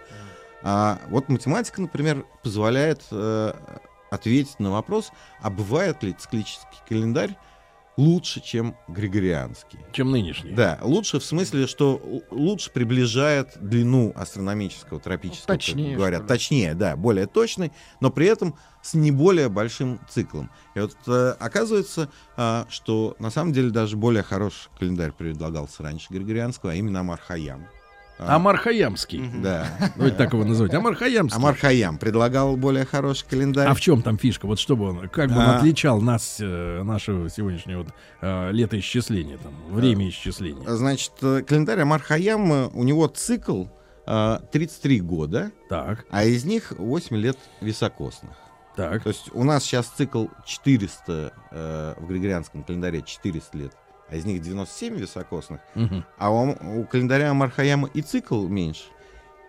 А 0.61 0.99
вот 1.10 1.30
математика, 1.30 1.81
например, 1.81 2.26
позволяет 2.43 3.01
э, 3.11 3.53
ответить 4.11 4.60
на 4.60 4.72
вопрос, 4.72 5.11
а 5.41 5.49
бывает 5.49 6.01
ли 6.03 6.14
циклический 6.14 6.80
календарь 6.88 7.38
лучше, 7.97 8.39
чем 8.39 8.76
григорианский. 8.88 9.80
Чем 9.91 10.11
нынешний. 10.11 10.51
Да, 10.51 10.80
лучше 10.81 11.19
в 11.19 11.23
смысле, 11.26 11.68
что 11.68 12.01
лучше 12.31 12.72
приближает 12.72 13.57
длину 13.60 14.14
астрономического, 14.15 15.01
тропического, 15.01 15.47
как 15.47 15.57
Точнее, 15.57 15.97
говорят. 15.97 16.26
Точнее, 16.26 16.73
да, 16.76 16.95
более 16.95 17.27
точный, 17.27 17.73
но 17.99 18.10
при 18.10 18.27
этом 18.27 18.56
с 18.89 18.93
не 18.93 19.11
более 19.11 19.49
большим 19.49 19.99
циклом. 20.09 20.49
И 20.75 20.79
вот 20.79 20.95
э, 21.07 21.35
оказывается, 21.39 22.09
а, 22.37 22.65
что 22.69 23.15
на 23.19 23.29
самом 23.29 23.53
деле 23.53 23.69
даже 23.69 23.97
более 23.97 24.23
хороший 24.23 24.69
календарь 24.77 25.11
предлагался 25.11 25.83
раньше 25.83 26.07
Григорианского, 26.09 26.71
а 26.71 26.75
именно 26.75 27.01
Омар 27.01 27.19
Хайям. 27.19 27.67
А, 28.17 28.35
Омар 28.35 28.57
Хайямский. 28.57 29.30
Да. 29.41 29.65
Давайте 29.95 30.17
так 30.17 30.33
его 30.33 30.43
называть. 30.43 30.73
Омар 30.73 30.95
Хайямский. 30.95 31.38
Омар 31.38 31.55
Хайям 31.55 31.97
предлагал 31.97 32.57
более 32.57 32.83
хороший 32.85 33.25
календарь. 33.29 33.67
А 33.69 33.73
в 33.73 33.79
чем 33.79 34.01
там 34.01 34.17
фишка? 34.17 34.45
Вот 34.45 34.59
чтобы 34.59 34.89
он, 34.89 35.07
как 35.09 35.29
бы 35.29 35.35
он 35.37 35.43
А. 35.43 35.57
отличал 35.57 36.01
нас, 36.01 36.37
э, 36.39 36.83
нашего 36.83 37.29
сегодняшнего 37.29 37.85
э, 38.21 38.51
летоисчисления, 38.51 39.37
там, 39.37 39.53
время 39.69 40.09
исчисления. 40.09 40.67
Значит, 40.67 41.13
э, 41.21 41.43
календарь 41.47 41.79
Омар 41.81 42.01
Хайям, 42.01 42.51
э, 42.51 42.69
у 42.73 42.83
него 42.83 43.07
цикл 43.07 43.65
э, 44.05 44.39
33 44.51 44.99
года, 45.01 45.51
Так, 45.69 46.05
а 46.09 46.25
из 46.25 46.43
них 46.43 46.73
8 46.77 47.15
лет 47.15 47.37
високосных. 47.61 48.31
Так. 48.89 49.03
То 49.03 49.10
есть 49.10 49.30
у 49.34 49.43
нас 49.43 49.64
сейчас 49.64 49.88
цикл 49.88 50.27
400 50.45 51.34
э, 51.51 51.93
в 51.99 52.07
григорианском 52.07 52.64
календаре 52.64 53.01
400 53.01 53.57
лет, 53.57 53.73
а 54.10 54.15
из 54.15 54.26
них 54.26 54.41
97 54.41 54.95
високосных, 54.95 55.61
Мгм. 55.76 56.06
а 56.18 56.31
у, 56.31 56.81
у 56.81 56.85
календаря 56.85 57.34
Мархаяма 57.34 57.89
и 57.93 58.01
цикл 58.01 58.47
меньше. 58.47 58.84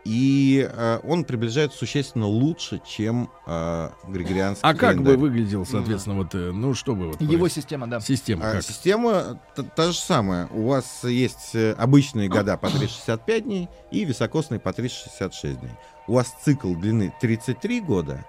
и 0.06 0.66
э, 0.72 0.98
он 1.04 1.24
приближается 1.24 1.76
существенно 1.76 2.26
лучше, 2.26 2.80
чем 2.86 3.30
э, 3.46 3.90
григорианский 4.08 4.62
А 4.66 4.72
как 4.72 4.80
календарь. 4.92 5.16
бы 5.16 5.20
выглядел, 5.20 5.66
соответственно, 5.66 6.16
вот, 6.16 6.34
э, 6.34 6.52
ну 6.52 6.72
что 6.72 6.94
бы 6.94 7.08
вот... 7.08 7.20
Его 7.20 7.44
про- 7.44 7.50
система, 7.50 7.86
да. 7.86 8.00
Система 8.00 8.48
А, 8.48 8.52
как? 8.54 8.62
Система 8.62 9.38
та, 9.54 9.62
та 9.62 9.92
же 9.92 9.98
самая. 9.98 10.46
У 10.52 10.68
вас 10.68 11.04
есть 11.04 11.54
э, 11.54 11.72
обычные 11.72 12.30
года 12.30 12.56
по 12.56 12.70
365 12.70 13.44
дней 13.44 13.68
и 13.90 14.06
високосные 14.06 14.58
по 14.58 14.72
366 14.72 15.60
дней. 15.60 15.72
У 16.08 16.14
вас 16.14 16.34
цикл 16.42 16.74
длины 16.74 17.12
33 17.20 17.80
года, 17.82 18.24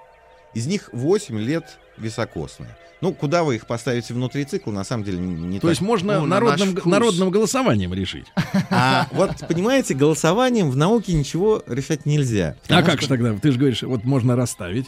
из 0.53 0.67
них 0.67 0.89
8 0.93 1.37
лет 1.39 1.77
високосные. 1.97 2.69
Ну, 3.01 3.13
куда 3.13 3.43
вы 3.43 3.55
их 3.55 3.65
поставите 3.65 4.13
внутри 4.13 4.45
цикла, 4.45 4.71
на 4.71 4.83
самом 4.83 5.03
деле 5.03 5.17
не, 5.17 5.55
То 5.57 5.61
так. 5.61 5.69
есть 5.71 5.81
можно 5.81 6.19
Ну, 6.19 6.21
на 6.27 6.39
народным, 6.39 6.75
вкус. 6.75 6.85
народным 6.85 7.31
голосованием 7.31 7.93
решить. 7.95 8.27
А 8.69 9.07
вот, 9.11 9.31
понимаете, 9.47 9.95
голосованием 9.95 10.69
в 10.69 10.75
науке 10.77 11.13
ничего 11.13 11.63
решать 11.65 12.05
нельзя. 12.05 12.55
А 12.69 12.83
как 12.83 12.93
что- 12.93 13.01
же 13.01 13.07
тогда? 13.07 13.33
Ты 13.39 13.51
же 13.51 13.57
говоришь, 13.57 13.81
вот 13.81 14.03
можно 14.03 14.35
расставить, 14.35 14.85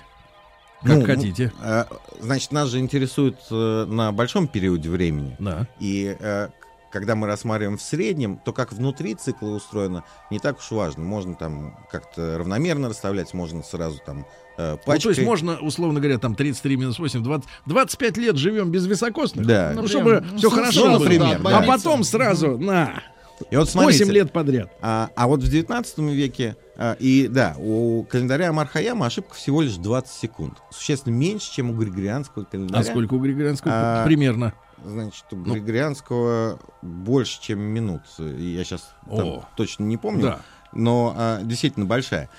как 0.83 0.97
Ну, 0.97 1.05
хотите. 1.05 1.51
э, 1.63 1.85
Значит, 2.19 2.51
нас 2.51 2.69
же 2.69 2.79
интересует 2.79 3.37
э, 3.49 3.85
на 3.87 4.11
большом 4.11 4.47
периоде 4.47 4.89
времени. 4.89 5.35
Да. 5.39 5.67
И 5.79 6.15
э, 6.19 6.49
когда 6.93 7.15
мы 7.15 7.25
рассматриваем 7.25 7.77
в 7.77 7.81
среднем, 7.81 8.37
то 8.37 8.53
как 8.53 8.71
внутри 8.71 9.15
цикла 9.15 9.47
устроено, 9.49 10.03
не 10.29 10.37
так 10.37 10.59
уж 10.59 10.69
важно. 10.69 11.03
Можно 11.03 11.33
там 11.33 11.75
как-то 11.91 12.37
равномерно 12.37 12.87
расставлять, 12.87 13.33
можно 13.33 13.63
сразу 13.63 13.99
там 14.05 14.27
э, 14.57 14.73
Ну, 14.73 14.77
то 14.77 14.83
пачкой. 14.85 15.13
есть 15.13 15.23
можно, 15.25 15.57
условно 15.57 15.99
говоря, 15.99 16.19
там 16.19 16.35
33 16.35 16.77
минус 16.77 16.99
8, 16.99 17.23
20, 17.23 17.49
25 17.65 18.17
лет 18.17 18.37
живем 18.37 18.69
без 18.69 18.85
високосных. 18.85 19.47
Да. 19.47 19.71
Ну, 19.73 19.81
Ну, 19.81 19.87
чтобы 19.87 20.19
прям, 20.19 20.27
ну, 20.33 20.37
все 20.37 20.49
хорошо 20.51 20.83
было. 20.83 20.99
например, 20.99 21.39
да, 21.41 21.57
а 21.57 21.63
потом 21.63 22.03
сразу 22.03 22.59
на 22.59 23.01
И 23.49 23.55
вот 23.55 23.65
8 23.65 23.71
смотрите, 23.71 24.05
лет 24.05 24.31
подряд. 24.31 24.71
А, 24.79 25.09
а 25.15 25.27
вот 25.27 25.41
в 25.41 25.49
19 25.49 25.97
веке, 25.97 26.55
а, 26.77 26.95
и 26.99 27.27
да, 27.27 27.55
у 27.57 28.03
календаря 28.03 28.53
Мархаяма 28.53 29.07
ошибка 29.07 29.33
всего 29.33 29.63
лишь 29.63 29.77
20 29.77 30.11
секунд. 30.11 30.59
Существенно 30.69 31.15
меньше, 31.15 31.51
чем 31.51 31.71
у 31.71 31.73
григорианского 31.73 32.43
календаря. 32.43 32.81
А 32.81 32.83
сколько 32.83 33.15
у 33.15 33.19
григорианского? 33.19 33.73
А, 33.73 34.05
Примерно. 34.05 34.53
Значит, 34.85 35.25
у 35.31 35.35
Ну. 35.35 35.53
григорианского 35.53 36.59
больше, 36.81 37.41
чем 37.41 37.59
минут. 37.61 38.01
Я 38.17 38.63
сейчас 38.63 38.93
О. 39.07 39.43
точно 39.55 39.83
не 39.83 39.97
помню. 39.97 40.23
Да. 40.23 40.41
но 40.75 41.13
а, 41.15 41.41
действительно 41.43 41.85
большая. 41.85 42.29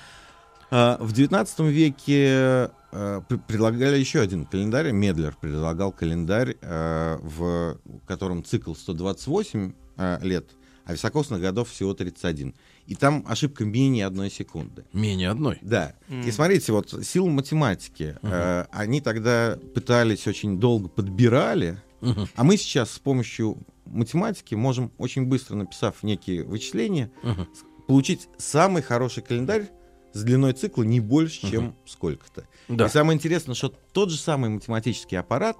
А, 0.71 0.97
в 0.99 1.13
XIX 1.13 1.69
веке 1.69 2.69
а, 2.91 3.21
пр- 3.27 3.39
предлагали 3.47 3.97
еще 3.97 4.19
один 4.19 4.45
календарь. 4.45 4.91
Медлер 4.91 5.35
предлагал 5.39 5.91
календарь, 5.91 6.57
а, 6.61 7.17
в 7.21 7.77
котором 8.05 8.43
цикл 8.43 8.73
128 8.73 9.71
а, 9.97 10.19
лет, 10.21 10.49
а 10.85 10.93
високосных 10.93 11.39
годов 11.39 11.69
всего 11.69 11.93
31. 11.93 12.53
И 12.87 12.95
там 12.95 13.23
ошибка 13.27 13.63
менее 13.65 14.05
одной 14.05 14.29
секунды. 14.29 14.83
Менее 14.93 15.29
одной. 15.29 15.57
Да. 15.61 15.93
И 16.09 16.29
смотрите, 16.31 16.71
вот 16.73 16.93
силы 17.03 17.31
математики, 17.31 18.17
э, 18.21 18.65
они 18.71 19.01
тогда 19.01 19.57
пытались 19.73 20.27
очень 20.27 20.59
долго 20.59 20.87
подбирали, 20.87 21.79
Мгм. 22.05 22.27
а 22.35 22.43
мы 22.43 22.57
сейчас 22.57 22.91
с 22.91 22.99
помощью 22.99 23.57
математики 23.85 24.55
можем 24.55 24.91
очень 24.97 25.25
быстро, 25.25 25.55
написав 25.55 26.03
некие 26.03 26.43
вычисления, 26.43 27.11
с- 27.23 27.85
получить 27.87 28.27
самый 28.37 28.81
хороший 28.81 29.23
календарь 29.23 29.69
с 30.13 30.23
длиной 30.23 30.53
цикла 30.53 30.83
не 30.83 30.99
больше, 30.99 31.41
чем 31.51 31.75
сколько-то. 31.85 32.47
Да. 32.69 32.85
И 32.85 32.89
самое 32.89 33.15
интересное, 33.17 33.53
что 33.55 33.69
тот 33.69 34.09
же 34.09 34.17
самый 34.17 34.49
математический 34.49 35.17
аппарат 35.19 35.57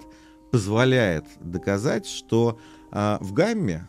позволяет 0.50 1.24
доказать, 1.40 2.06
что 2.06 2.58
а, 2.90 3.18
в 3.20 3.32
гамме 3.32 3.88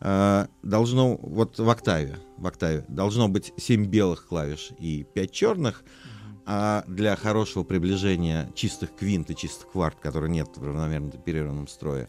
а, 0.00 0.48
должно, 0.62 1.16
вот 1.16 1.58
в 1.58 1.68
октаве, 1.68 2.16
в 2.38 2.46
октаве 2.46 2.84
должно 2.88 3.28
быть 3.28 3.52
7 3.56 3.84
белых 3.86 4.26
клавиш 4.26 4.70
и 4.78 5.04
5 5.14 5.30
черных, 5.32 5.84
а 6.46 6.84
для 6.86 7.16
хорошего 7.16 7.64
приближения 7.64 8.50
чистых 8.54 8.94
квинт 8.94 9.30
и 9.30 9.36
чистых 9.36 9.72
кварт, 9.72 9.98
которые 10.00 10.30
нет 10.30 10.56
в 10.56 10.64
равномерно 10.64 11.10
темперированном 11.10 11.66
строе, 11.66 12.08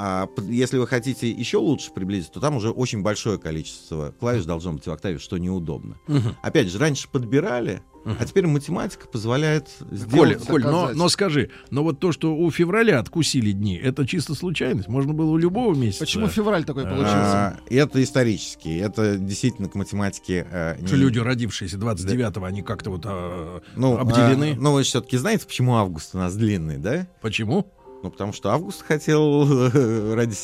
а 0.00 0.28
если 0.48 0.78
вы 0.78 0.86
хотите 0.86 1.28
еще 1.28 1.58
лучше 1.58 1.92
приблизить, 1.92 2.30
то 2.30 2.40
там 2.40 2.56
уже 2.56 2.70
очень 2.70 3.02
большое 3.02 3.36
количество 3.36 4.14
клавиш 4.18 4.44
должно 4.44 4.72
быть 4.72 4.86
в 4.86 4.92
октаве, 4.92 5.18
что 5.18 5.38
неудобно. 5.38 5.98
Мгм. 6.06 6.36
Опять 6.40 6.68
же, 6.68 6.78
раньше 6.78 7.08
подбирали, 7.10 7.82
а 8.18 8.24
теперь 8.24 8.46
математика 8.46 9.06
позволяет 9.08 9.68
сделать... 9.90 10.46
Коль, 10.46 10.62
но, 10.62 10.72
доказать. 10.72 10.96
но 10.96 11.08
скажи, 11.08 11.50
но 11.70 11.82
вот 11.82 12.00
то, 12.00 12.12
что 12.12 12.34
у 12.36 12.50
февраля 12.50 12.98
откусили 12.98 13.52
дни, 13.52 13.76
это 13.76 14.06
чисто 14.06 14.34
случайность? 14.34 14.88
Можно 14.88 15.12
было 15.12 15.30
у 15.30 15.36
любого 15.36 15.74
месяца. 15.74 16.00
Почему 16.04 16.28
февраль 16.28 16.64
такой 16.64 16.84
А, 16.84 16.86
получился? 16.86 17.16
А, 17.16 17.58
это 17.70 18.02
исторически, 18.02 18.78
это 18.78 19.16
действительно 19.16 19.68
к 19.68 19.74
математике... 19.74 20.46
Что 20.84 20.96
не- 20.96 21.02
люди, 21.02 21.18
родившиеся 21.18 21.76
29-го, 21.76 22.44
они 22.44 22.62
как-то 22.62 22.90
вот 22.90 23.02
а, 23.04 23.60
ну, 23.76 23.98
обделены? 23.98 24.52
а, 24.52 24.60
ну, 24.60 24.72
вы 24.72 24.82
все-таки 24.82 25.16
знаете, 25.16 25.46
почему 25.46 25.76
август 25.76 26.14
у 26.14 26.18
нас 26.18 26.34
длинный, 26.34 26.78
да? 26.78 27.06
Почему? 27.20 27.72
Ну, 28.02 28.10
потому 28.10 28.32
что 28.32 28.50
август 28.50 28.82
хотел 28.82 29.44
ради 30.14 30.34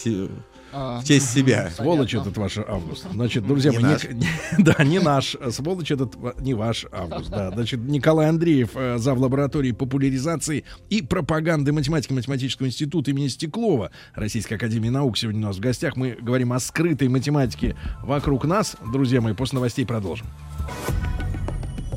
А, 0.77 1.01
в 1.01 1.05
честь 1.05 1.31
себя. 1.33 1.71
Сволочь 1.71 2.15
этот 2.15 2.37
ваш 2.37 2.59
август. 2.59 3.07
Значит, 3.13 3.47
друзья 3.47 3.71
Не 3.71 3.79
мои, 3.79 3.93
наш. 3.93 4.05
не- 4.05 4.27
да, 4.59 4.83
не 4.83 4.99
наш. 4.99 5.37
Сволочь 5.51 5.93
этот 5.93 6.17
не 6.41 6.55
ваш 6.55 6.87
август, 6.91 7.31
да. 7.31 7.51
Значит, 7.53 7.81
Николай 7.81 8.29
Андреев, 8.29 8.71
э, 8.75 8.99
зав. 8.99 9.19
лаборатории 9.19 9.71
популяризации 9.71 10.65
и 10.91 11.01
пропаганды 11.01 11.73
математики 11.73 12.13
Математического 12.13 12.67
института 12.67 13.13
имени 13.13 13.29
Стеклова 13.29 13.93
Российской 14.15 14.55
Академии 14.55 14.89
Наук. 14.89 15.17
Сегодня 15.17 15.41
у 15.41 15.49
нас 15.49 15.57
в 15.57 15.61
гостях. 15.61 15.95
Мы 15.97 16.17
говорим 16.21 16.53
о 16.53 16.59
скрытой 16.59 17.07
математике 17.09 17.77
вокруг 18.03 18.45
нас. 18.45 18.77
Друзья 18.93 19.21
мои, 19.21 19.33
после 19.35 19.57
новостей 19.57 19.87
продолжим. 19.87 20.27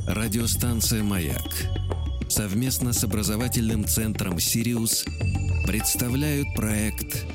Радиостанция 0.08 1.04
«Маяк» 1.04 1.42
совместно 2.30 2.94
с 2.94 3.04
образовательным 3.04 3.86
центром 3.86 4.40
«Сириус» 4.40 5.06
представляют 5.66 6.48
проект 6.56 7.26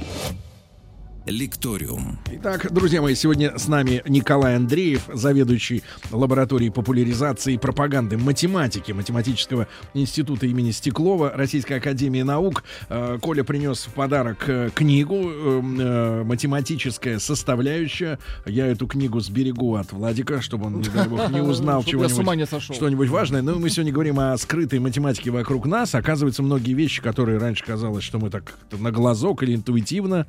«Лекториум». 1.27 2.19
Итак, 2.33 2.73
друзья 2.73 3.01
мои, 3.01 3.15
сегодня 3.15 3.57
с 3.57 3.69
нами 3.69 4.03
Николай 4.07 4.57
Андреев, 4.57 5.03
заведующий 5.13 5.85
лабораторией 6.11 6.73
популяризации 6.73 7.55
и 7.55 7.59
пропаганды 7.59 8.19
математики 8.19 8.91
Математического 8.91 9.69
института 9.95 10.47
имени 10.47 10.73
Стеклова 10.73 11.31
Российской 11.31 11.75
Академии 11.75 12.23
Наук. 12.23 12.65
Э, 12.89 13.19
Коля 13.23 13.45
принес 13.45 13.85
в 13.87 13.93
подарок 13.93 14.45
э, 14.49 14.71
книгу 14.75 15.15
э, 15.17 15.63
э, 15.79 16.25
«Математическая 16.25 17.21
составляющая». 17.21 18.19
Я 18.45 18.67
эту 18.67 18.89
книгу 18.89 19.21
сберегу 19.21 19.77
от 19.77 19.93
Владика, 19.93 20.43
чтобы 20.43 20.67
он, 20.67 20.81
не 20.81 20.89
дай 20.89 21.09
бог, 21.09 21.31
не 21.31 21.41
узнал 21.53 21.85
чего-нибудь 21.85 22.49
что-нибудь 22.75 23.09
важное. 23.09 23.43
Но 23.43 23.55
мы 23.61 23.71
сегодня 23.71 23.93
говорим 23.93 24.19
о 24.19 24.37
скрытой 24.39 24.81
математике 24.81 25.31
вокруг 25.31 25.67
нас. 25.67 25.95
Оказывается, 25.95 26.43
многие 26.43 26.73
вещи, 26.73 27.01
которые 27.01 27.39
раньше 27.39 27.65
казалось, 27.65 28.03
что 28.03 28.19
мы 28.19 28.29
так 28.29 28.55
на 28.73 28.91
глазок 28.91 29.45
или 29.45 29.55
интуитивно 29.55 30.27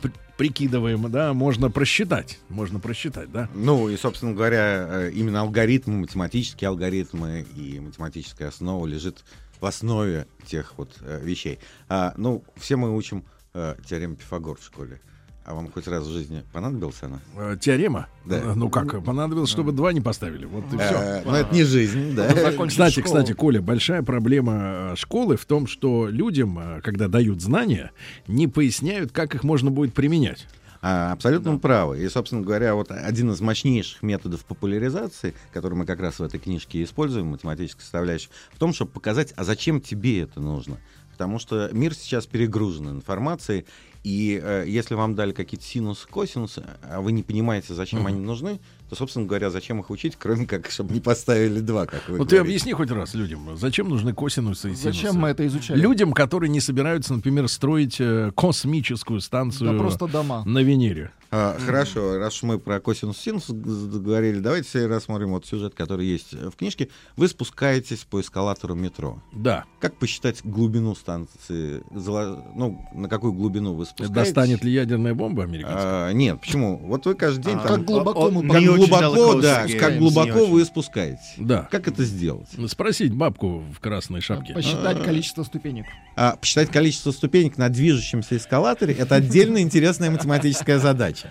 при- 0.00 0.12
прикидываем, 0.36 1.10
да, 1.10 1.32
можно 1.34 1.70
просчитать. 1.70 2.38
Можно 2.48 2.80
просчитать, 2.80 3.30
да. 3.30 3.48
Ну 3.54 3.88
и, 3.88 3.96
собственно 3.96 4.32
говоря, 4.32 4.86
э, 4.88 5.10
именно 5.12 5.40
алгоритмы, 5.40 5.98
математические 5.98 6.68
алгоритмы 6.68 7.46
и 7.56 7.78
математическая 7.80 8.48
основа 8.48 8.86
лежит 8.86 9.24
в 9.60 9.66
основе 9.66 10.26
тех 10.46 10.74
вот 10.76 10.96
э, 11.00 11.20
вещей. 11.22 11.58
А, 11.88 12.14
ну, 12.16 12.42
все 12.56 12.76
мы 12.76 12.94
учим 12.96 13.24
э, 13.54 13.76
теорему 13.86 14.16
Пифагор 14.16 14.58
в 14.58 14.64
школе. 14.64 15.00
А 15.44 15.54
вам 15.54 15.72
хоть 15.72 15.88
раз 15.88 16.06
в 16.06 16.12
жизни 16.12 16.44
понадобилась 16.52 17.02
она? 17.02 17.20
Э, 17.36 17.56
Теорема. 17.60 18.06
Да. 18.24 18.38
Э, 18.38 18.52
Ну 18.54 18.70
как, 18.70 19.02
понадобилось, 19.04 19.50
чтобы 19.50 19.72
два 19.72 19.92
не 19.92 20.00
поставили. 20.00 20.44
Вот 20.44 20.64
и 20.72 20.76
Э, 20.76 20.78
все. 21.22 21.22
Но 21.28 21.36
это 21.36 21.52
не 21.54 21.64
жизнь, 21.64 22.14
да. 22.14 22.32
Кстати, 22.66 23.00
кстати, 23.02 23.32
Коля, 23.32 23.60
большая 23.60 24.02
проблема 24.02 24.94
школы 24.96 25.36
в 25.36 25.44
том, 25.44 25.66
что 25.66 26.06
людям, 26.08 26.80
когда 26.82 27.08
дают 27.08 27.40
знания, 27.42 27.90
не 28.28 28.46
поясняют, 28.46 29.10
как 29.10 29.34
их 29.34 29.42
можно 29.42 29.70
будет 29.70 29.94
применять. 29.94 30.46
А, 30.84 31.12
абсолютно 31.12 31.58
правы. 31.58 32.02
И, 32.02 32.08
собственно 32.08 32.42
говоря, 32.42 32.74
вот 32.74 32.90
один 32.90 33.30
из 33.30 33.40
мощнейших 33.40 34.02
методов 34.02 34.44
популяризации, 34.44 35.32
который 35.52 35.74
мы 35.74 35.86
как 35.86 36.00
раз 36.00 36.18
в 36.18 36.22
этой 36.24 36.40
книжке 36.40 36.82
используем, 36.82 37.26
математической 37.28 37.82
составляющей, 37.82 38.28
в 38.52 38.58
том, 38.58 38.72
чтобы 38.72 38.90
показать, 38.90 39.32
а 39.36 39.44
зачем 39.44 39.80
тебе 39.80 40.22
это 40.22 40.40
нужно. 40.40 40.78
Потому 41.12 41.38
что 41.38 41.68
мир 41.72 41.94
сейчас 41.94 42.26
перегружен 42.26 42.88
информацией, 42.90 43.64
и 44.04 44.40
э, 44.42 44.64
если 44.66 44.94
вам 44.94 45.14
дали 45.14 45.32
какие-то 45.32 45.64
синусы, 45.64 46.08
косинусы, 46.08 46.64
а 46.82 47.00
вы 47.00 47.12
не 47.12 47.22
понимаете, 47.22 47.72
зачем 47.74 48.00
Мгм. 48.00 48.06
они 48.08 48.20
нужны, 48.20 48.58
то, 48.88 48.96
собственно 48.96 49.26
говоря, 49.26 49.48
зачем 49.50 49.78
их 49.80 49.90
учить, 49.90 50.16
кроме 50.18 50.44
как, 50.46 50.70
чтобы 50.70 50.92
не 50.92 51.00
поставили 51.00 51.60
два, 51.60 51.86
как 51.86 52.08
вы 52.08 52.18
Вот 52.18 52.28
ты 52.28 52.36
говорите. 52.36 52.40
объясни 52.40 52.72
хоть 52.72 52.90
раз 52.90 53.14
людям, 53.14 53.56
зачем 53.56 53.88
нужны 53.88 54.12
косинусы 54.12 54.72
и 54.72 54.74
синусы? 54.74 54.84
Зачем 54.98 55.16
мы 55.20 55.28
это 55.28 55.46
изучали? 55.46 55.78
Людям, 55.80 56.12
которые 56.12 56.50
не 56.50 56.60
собираются, 56.60 57.14
например, 57.14 57.46
строить 57.48 57.96
э, 58.00 58.32
космическую 58.36 59.20
станцию 59.20 59.72
Да 59.72 59.78
просто 59.78 60.08
дома. 60.08 60.42
на 60.44 60.58
Венере. 60.62 61.12
А, 61.34 61.56
Хорошо, 61.58 62.18
раз 62.18 62.36
уж 62.36 62.42
мы 62.42 62.58
про 62.58 62.78
косинус 62.78 63.16
синус 63.16 63.48
говорили, 63.48 64.38
давайте 64.38 64.86
рассмотрим 64.86 65.30
вот 65.30 65.46
сюжет, 65.46 65.74
который 65.74 66.04
есть 66.04 66.34
в 66.34 66.52
книжке. 66.52 66.90
Вы 67.16 67.26
спускаетесь 67.26 68.00
по 68.00 68.20
эскалатору 68.20 68.74
метро. 68.74 69.22
Да. 69.32 69.64
Как 69.80 69.96
посчитать 69.96 70.44
глубину 70.44 70.94
станции? 70.94 71.82
Ну, 71.90 72.86
на 72.92 73.08
какую 73.08 73.32
глубину 73.32 73.72
вы 73.72 73.86
спускаетесь... 73.86 74.14
Достанет 74.14 74.62
ли 74.62 74.72
ядерная 74.72 75.14
бомба 75.14 75.44
американская? 75.44 76.08
А, 76.08 76.12
нет, 76.12 76.38
почему? 76.42 76.76
Вот 76.76 77.06
вы 77.06 77.14
каждый 77.14 77.44
день 77.44 77.56
А, 77.56 77.66
там... 77.66 77.76
как 77.76 77.84
глубоко 77.86 78.30
мы 78.30 78.46
как 78.52 78.62
глубоко, 78.62 79.40
да, 79.40 79.66
как 79.80 79.96
глубоко 79.96 80.44
вы 80.44 80.62
спускаетесь. 80.66 81.32
Да. 81.38 81.66
Как 81.70 81.88
это 81.88 82.04
сделать? 82.04 82.48
Спросить 82.68 83.14
бабку 83.14 83.62
в 83.74 83.80
красной 83.80 84.20
шапке. 84.20 84.52
Посчитать 84.52 85.02
количество 85.02 85.44
ступенек. 85.44 85.86
А, 86.14 86.36
посчитать 86.36 86.70
количество 86.70 87.10
ступенек 87.10 87.56
на 87.56 87.70
движущемся 87.70 88.36
эскалаторе— 88.36 88.92
это 88.98 89.14
отдельно 89.14 89.62
интересная 89.62 90.10
математическая 90.10 90.78
задача. 90.78 91.21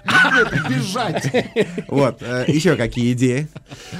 Бежать. 0.70 1.32
Вот, 1.88 2.22
э, 2.22 2.46
еще 2.48 2.76
какие 2.76 3.14
идеи? 3.14 3.48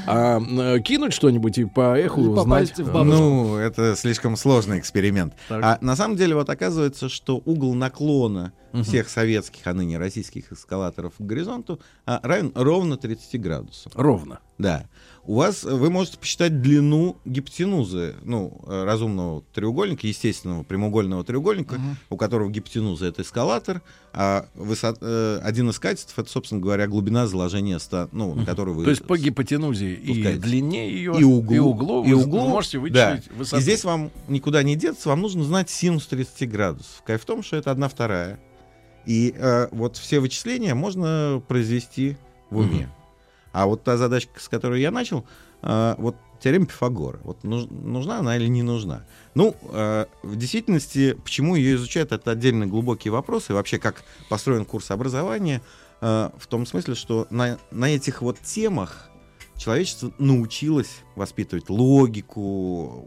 А 0.08 0.40
э, 0.40 0.80
кинуть 0.80 1.14
что-нибудь 1.14 1.58
и 1.58 1.66
по 1.66 1.98
эху 1.98 2.22
узнать. 2.22 2.46
попасть 2.46 2.80
в 2.80 2.92
бабушку. 2.92 3.04
Ну, 3.04 3.56
это 3.58 3.96
слишком 3.96 4.36
сложный 4.36 4.80
эксперимент. 4.80 5.34
А 5.50 5.78
на 5.82 5.96
самом 5.96 6.16
деле 6.16 6.36
вот 6.36 6.50
оказывается, 6.50 7.10
что 7.10 7.42
угол 7.46 7.74
наклона 7.74 8.54
всех 8.84 9.10
советских, 9.10 9.66
а 9.68 9.74
ныне 9.74 9.98
российских 9.98 10.52
эскалаторов 10.52 11.14
к 11.18 11.22
горизонту 11.22 11.80
а, 12.06 12.20
равен 12.24 12.52
ровно 12.56 12.98
30 12.98 13.40
градусам. 13.42 13.92
Ровно. 13.96 14.40
Да. 14.58 14.86
У 15.24 15.36
вас 15.36 15.64
вы 15.64 15.90
можете 15.92 16.18
посчитать 16.18 16.62
длину 16.62 17.18
гипотенузы, 17.26 18.16
ну, 18.24 18.60
э, 18.66 18.84
разумного 18.84 19.44
треугольника, 19.54 20.08
естественного 20.08 20.64
прямоугольного 20.64 21.24
треугольника, 21.24 21.80
у 22.10 22.18
которого 22.18 22.50
гипотенуза 22.50 23.06
это 23.06 23.22
эскалатор, 23.22 23.84
а 24.14 24.48
высот, 24.56 24.98
э, 25.02 25.40
один 25.44 25.70
из 25.70 25.78
качеств 25.78 26.18
это, 26.18 26.30
собственно 26.30 26.60
говоря, 26.60 26.88
глубина 26.88 27.28
заложения 27.28 27.78
ста, 27.78 28.10
ну, 28.12 28.34
на 28.34 28.46
которую 28.46 28.78
вы 28.78 28.84
То 28.84 28.90
есть 28.90 29.06
по 29.06 29.16
гипотенузе 29.16 29.94
и 29.94 30.14
спускаетесь. 30.14 30.42
длине 30.42 30.90
ее, 30.90 31.16
и 31.20 31.24
углу, 31.24 31.54
и 31.54 31.60
углу, 31.60 32.04
и 32.04 32.14
вы 32.14 32.24
углу, 32.24 32.48
можете 32.50 32.80
да. 32.90 33.12
вычислить 33.12 33.32
высоту. 33.34 33.60
И 33.60 33.62
здесь 33.62 33.84
вам 33.84 34.12
никуда 34.28 34.64
не 34.64 34.76
деться, 34.76 35.10
вам 35.10 35.22
нужно 35.22 35.44
знать 35.44 35.70
синус 35.70 36.08
30 36.08 36.50
градусов. 36.50 37.04
Кайф 37.06 37.22
в 37.22 37.26
том, 37.26 37.44
что 37.44 37.58
это 37.58 37.70
одна 37.70 37.90
вторая. 37.90 38.40
И 39.06 39.34
э, 39.36 39.68
вот 39.72 39.98
все 39.98 40.20
вычисления 40.20 40.74
можно 40.76 41.42
произвести 41.48 42.18
в 42.50 42.58
уме. 42.58 42.90
А 43.52 43.66
вот 43.66 43.84
та 43.84 43.98
задачка, 43.98 44.40
с 44.40 44.48
которой 44.48 44.82
я 44.82 44.92
начал, 44.92 45.26
э, 45.62 45.96
вот 45.98 46.16
теорема 46.40 46.66
Пифагора. 46.66 47.20
Вот 47.24 47.44
нуж- 47.44 47.70
нужна 47.70 48.20
она 48.20 48.36
или 48.38 48.48
не 48.48 48.64
нужна? 48.64 49.06
Ну, 49.36 49.56
э, 49.64 50.06
в 50.24 50.36
действительности, 50.36 51.14
почему 51.24 51.56
ее 51.56 51.76
изучают, 51.76 52.12
это 52.12 52.32
отдельно 52.32 52.66
глубокие 52.68 53.12
вопросы. 53.12 53.52
И 53.52 53.56
вообще, 53.56 53.78
как 53.78 54.04
построен 54.30 54.66
курс 54.66 54.92
образования, 54.92 55.62
э, 56.02 56.30
в 56.38 56.48
том 56.48 56.66
смысле, 56.66 56.96
что 56.96 57.28
на, 57.30 57.58
на 57.72 57.90
этих 57.90 58.22
вот 58.22 58.40
темах 58.40 59.11
человечество 59.62 60.12
научилось 60.18 60.90
воспитывать 61.16 61.70
логику 61.70 62.42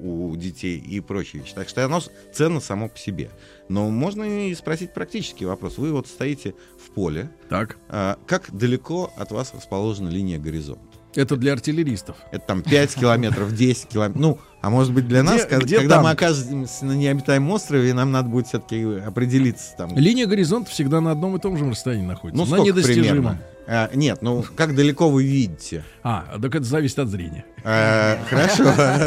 у 0.01 0.36
детей 0.36 0.78
и 0.78 1.01
прочие 1.01 1.43
вещи. 1.43 1.52
Так 1.55 1.68
что 1.68 1.85
оно 1.85 2.01
ценно 2.32 2.60
само 2.60 2.89
по 2.89 2.97
себе. 2.97 3.31
Но 3.68 3.90
можно 3.90 4.48
и 4.48 4.55
спросить 4.55 4.94
практический 4.94 5.47
вопрос. 5.47 5.78
Вы 5.78 5.93
вот 5.93 6.06
стоите 6.06 6.55
в 6.78 6.90
поле. 6.93 7.31
Так. 7.48 7.76
а, 7.89 8.18
как 8.26 8.55
далеко 8.56 9.12
от 9.16 9.32
вас 9.32 9.52
расположена 9.55 10.09
линия 10.09 10.39
горизонта? 10.39 10.82
Это 11.16 11.36
для 11.36 11.52
артиллеристов. 11.52 12.16
Это 12.31 12.47
там 12.47 12.62
5 12.62 12.94
километров, 13.01 13.52
10 13.55 13.89
километров. 13.89 14.20
Ну, 14.22 14.39
а 14.60 14.70
может 14.70 14.93
быть 14.93 15.09
для 15.09 15.22
нас, 15.24 15.40
Где- 15.40 15.47
когда, 15.47 15.66
где 15.66 15.78
когда 15.78 16.02
мы 16.02 16.10
окажемся 16.10 16.85
на 16.85 16.93
необитаемом 16.93 17.51
острове, 17.51 17.93
нам 17.94 18.12
надо 18.12 18.28
будет 18.28 18.47
все-таки 18.47 18.81
определиться 18.82 19.76
там. 19.76 19.97
Линия 19.97 20.26
горизонта 20.26 20.70
всегда 20.70 21.01
на 21.01 21.10
одном 21.10 21.36
и 21.36 21.40
том 21.40 21.56
же 21.56 21.68
расстоянии 21.68 22.06
находится. 22.06 22.44
Ну, 22.44 22.48
на 22.48 22.56
сколько 22.56 22.72
недостижимом. 22.72 23.05
примерно? 23.09 23.43
А, 23.66 23.91
нет, 23.95 24.20
ну 24.23 24.45
как 24.57 24.74
далеко 24.74 25.09
вы 25.09 25.24
видите? 25.24 25.85
А, 26.03 26.39
так 26.41 26.55
это 26.55 26.65
зависит 26.65 26.99
от 26.99 27.09
зрения. 27.09 27.45
Э, 27.65 28.19
Хорошо, 28.28 28.65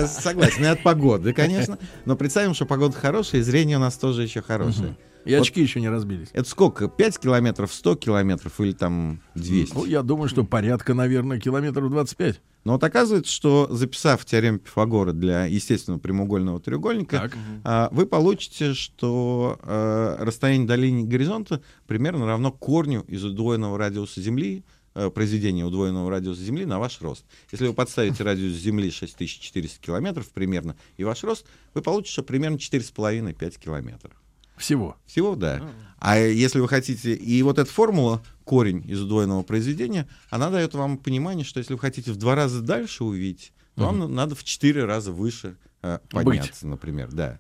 согласен. 0.08 0.64
И 0.64 0.68
от 0.68 0.82
погоды, 0.84 1.34
конечно. 1.34 1.78
Но 2.06 2.16
представим, 2.16 2.54
что 2.54 2.66
погода 2.66 2.96
хорошая, 2.98 3.42
и 3.42 3.44
зрение 3.44 3.78
у 3.78 3.80
нас 3.82 3.98
тоже 3.98 4.24
еще 4.24 4.42
хорошее. 4.42 4.96
И 5.26 5.36
Вот 5.36 5.42
очки 5.42 5.62
еще 5.62 5.82
не 5.82 5.90
разбились. 5.90 6.30
Это 6.32 6.48
сколько? 6.48 6.88
5 6.88 7.20
километров, 7.20 7.74
100 7.74 7.96
километров 7.98 8.62
или 8.62 8.72
там 8.72 9.22
200? 9.36 9.74
Ну, 9.74 9.86
я 9.86 10.02
думаю, 10.02 10.30
что 10.30 10.46
порядка, 10.46 10.94
наверное, 10.94 11.38
километров 11.38 11.90
25. 11.92 12.40
Но 12.68 12.74
вот 12.74 12.84
оказывается, 12.84 13.32
что 13.32 13.70
записав 13.72 14.26
теорему 14.26 14.60
Пифагора 14.60 15.14
для 15.14 15.46
естественного 15.46 16.02
прямоугольного 16.02 16.60
треугольника, 16.60 17.18
Так. 17.18 17.38
а, 17.64 17.88
вы 17.94 18.06
получите, 18.06 18.74
что 18.74 19.58
а, 19.62 20.18
расстояние 20.20 20.68
до 20.68 20.76
линии 20.76 21.04
горизонта 21.04 21.62
примерно 21.88 22.26
равно 22.26 22.52
корню 22.52 23.06
из 23.08 23.24
удвоенного 23.24 23.78
радиуса 23.78 24.20
Земли, 24.20 24.66
э, 24.96 25.10
произведения 25.10 25.64
удвоенного 25.64 26.12
радиуса 26.12 26.42
Земли 26.42 26.66
на 26.66 26.78
ваш 26.78 27.00
рост. 27.00 27.24
Если 27.54 27.68
вы 27.68 27.74
подставите 27.74 28.22
радиус 28.26 28.52
Земли 28.58 28.92
6400 28.92 29.80
километров 29.80 30.28
примерно 30.32 30.76
и 30.98 31.06
ваш 31.06 31.24
рост, 31.24 31.46
вы 31.74 31.82
получите, 31.82 32.12
что 32.12 32.24
примерно 32.24 32.58
4,5-5 32.58 33.60
километров. 33.60 34.12
Всего. 34.58 34.98
Всего, 35.06 35.36
да. 35.36 35.62
А 36.00 36.18
если 36.18 36.60
вы 36.60 36.68
хотите... 36.68 37.14
И 37.14 37.42
вот 37.44 37.60
эта 37.60 37.72
формула, 37.72 38.22
корень 38.48 38.84
из 38.90 39.02
удвоенного 39.02 39.44
произведения, 39.44 40.08
она 40.30 40.50
дает 40.50 40.74
вам 40.74 40.98
понимание, 40.98 41.44
что 41.46 41.60
если 41.60 41.74
вы 41.74 41.80
хотите 41.80 42.12
в 42.12 42.16
два 42.16 42.34
раза 42.36 42.62
дальше 42.62 43.04
увидеть, 43.04 43.52
то 43.76 43.84
вам 43.86 44.00
на- 44.00 44.08
надо 44.08 44.36
в 44.36 44.44
четыре 44.44 44.86
раза 44.86 45.12
выше 45.12 45.58
э, 45.84 46.00
подняться, 46.10 46.66
например, 46.68 47.10
да. 47.12 47.40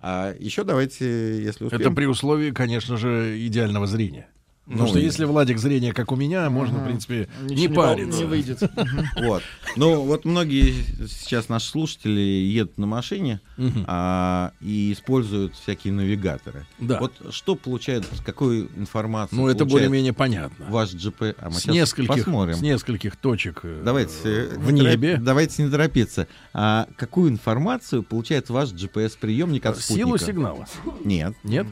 А 0.00 0.32
еще 0.38 0.62
давайте, 0.64 1.42
если 1.42 1.64
успеем... 1.64 1.82
Это 1.82 1.90
при 1.90 2.06
условии, 2.06 2.52
конечно 2.52 2.96
же, 2.96 3.36
идеального 3.46 3.86
зрения. 3.86 4.28
Потому 4.68 4.82
Ну, 4.82 4.88
что 4.88 4.98
если 4.98 5.24
Владик 5.24 5.58
зрение, 5.58 5.94
как 5.94 6.12
у 6.12 6.16
меня, 6.16 6.50
можно, 6.50 6.78
в 6.80 6.84
принципе, 6.84 7.26
Ничего 7.42 7.58
не 7.60 7.68
париться. 7.68 8.18
Не 8.20 8.24
выйдет. 8.26 8.62
Вот. 9.16 9.42
Ну, 9.76 10.02
вот 10.02 10.24
многие 10.26 10.72
сейчас 11.08 11.48
наши 11.48 11.68
слушатели 11.70 12.20
едут 12.20 12.76
на 12.76 12.86
машине 12.86 13.40
а, 13.86 14.52
и 14.60 14.92
используют 14.92 15.54
всякие 15.54 15.92
навигаторы. 15.94 16.66
Да. 16.78 17.00
Вот 17.00 17.14
что 17.30 17.54
получает, 17.54 18.04
какую 18.26 18.68
информацию 18.76 19.38
Ну, 19.40 19.48
это 19.48 19.64
более-менее 19.64 20.12
понятно. 20.12 20.66
ваш 20.68 20.92
GP? 20.94 21.36
А 21.40 21.48
мы 21.48 21.54
С 21.56 21.66
нескольких, 21.66 22.24
посмотрим. 22.24 22.54
с 22.54 22.60
нескольких 22.60 23.16
точек 23.16 23.60
э, 23.62 23.80
Давайте 23.84 24.12
э, 24.24 24.54
в 24.58 24.70
не 24.70 24.82
торопи- 24.82 24.90
небе. 24.90 25.16
давайте 25.16 25.62
не 25.62 25.70
торопиться. 25.70 26.28
А 26.52 26.86
какую 26.96 27.30
информацию 27.30 28.02
получает 28.02 28.50
ваш 28.50 28.70
GPS-приемник 28.72 29.64
от 29.66 29.78
Силу 29.80 30.18
спутника? 30.18 30.24
сигнала. 30.26 30.66
Нет. 31.04 31.34
Нет? 31.42 31.66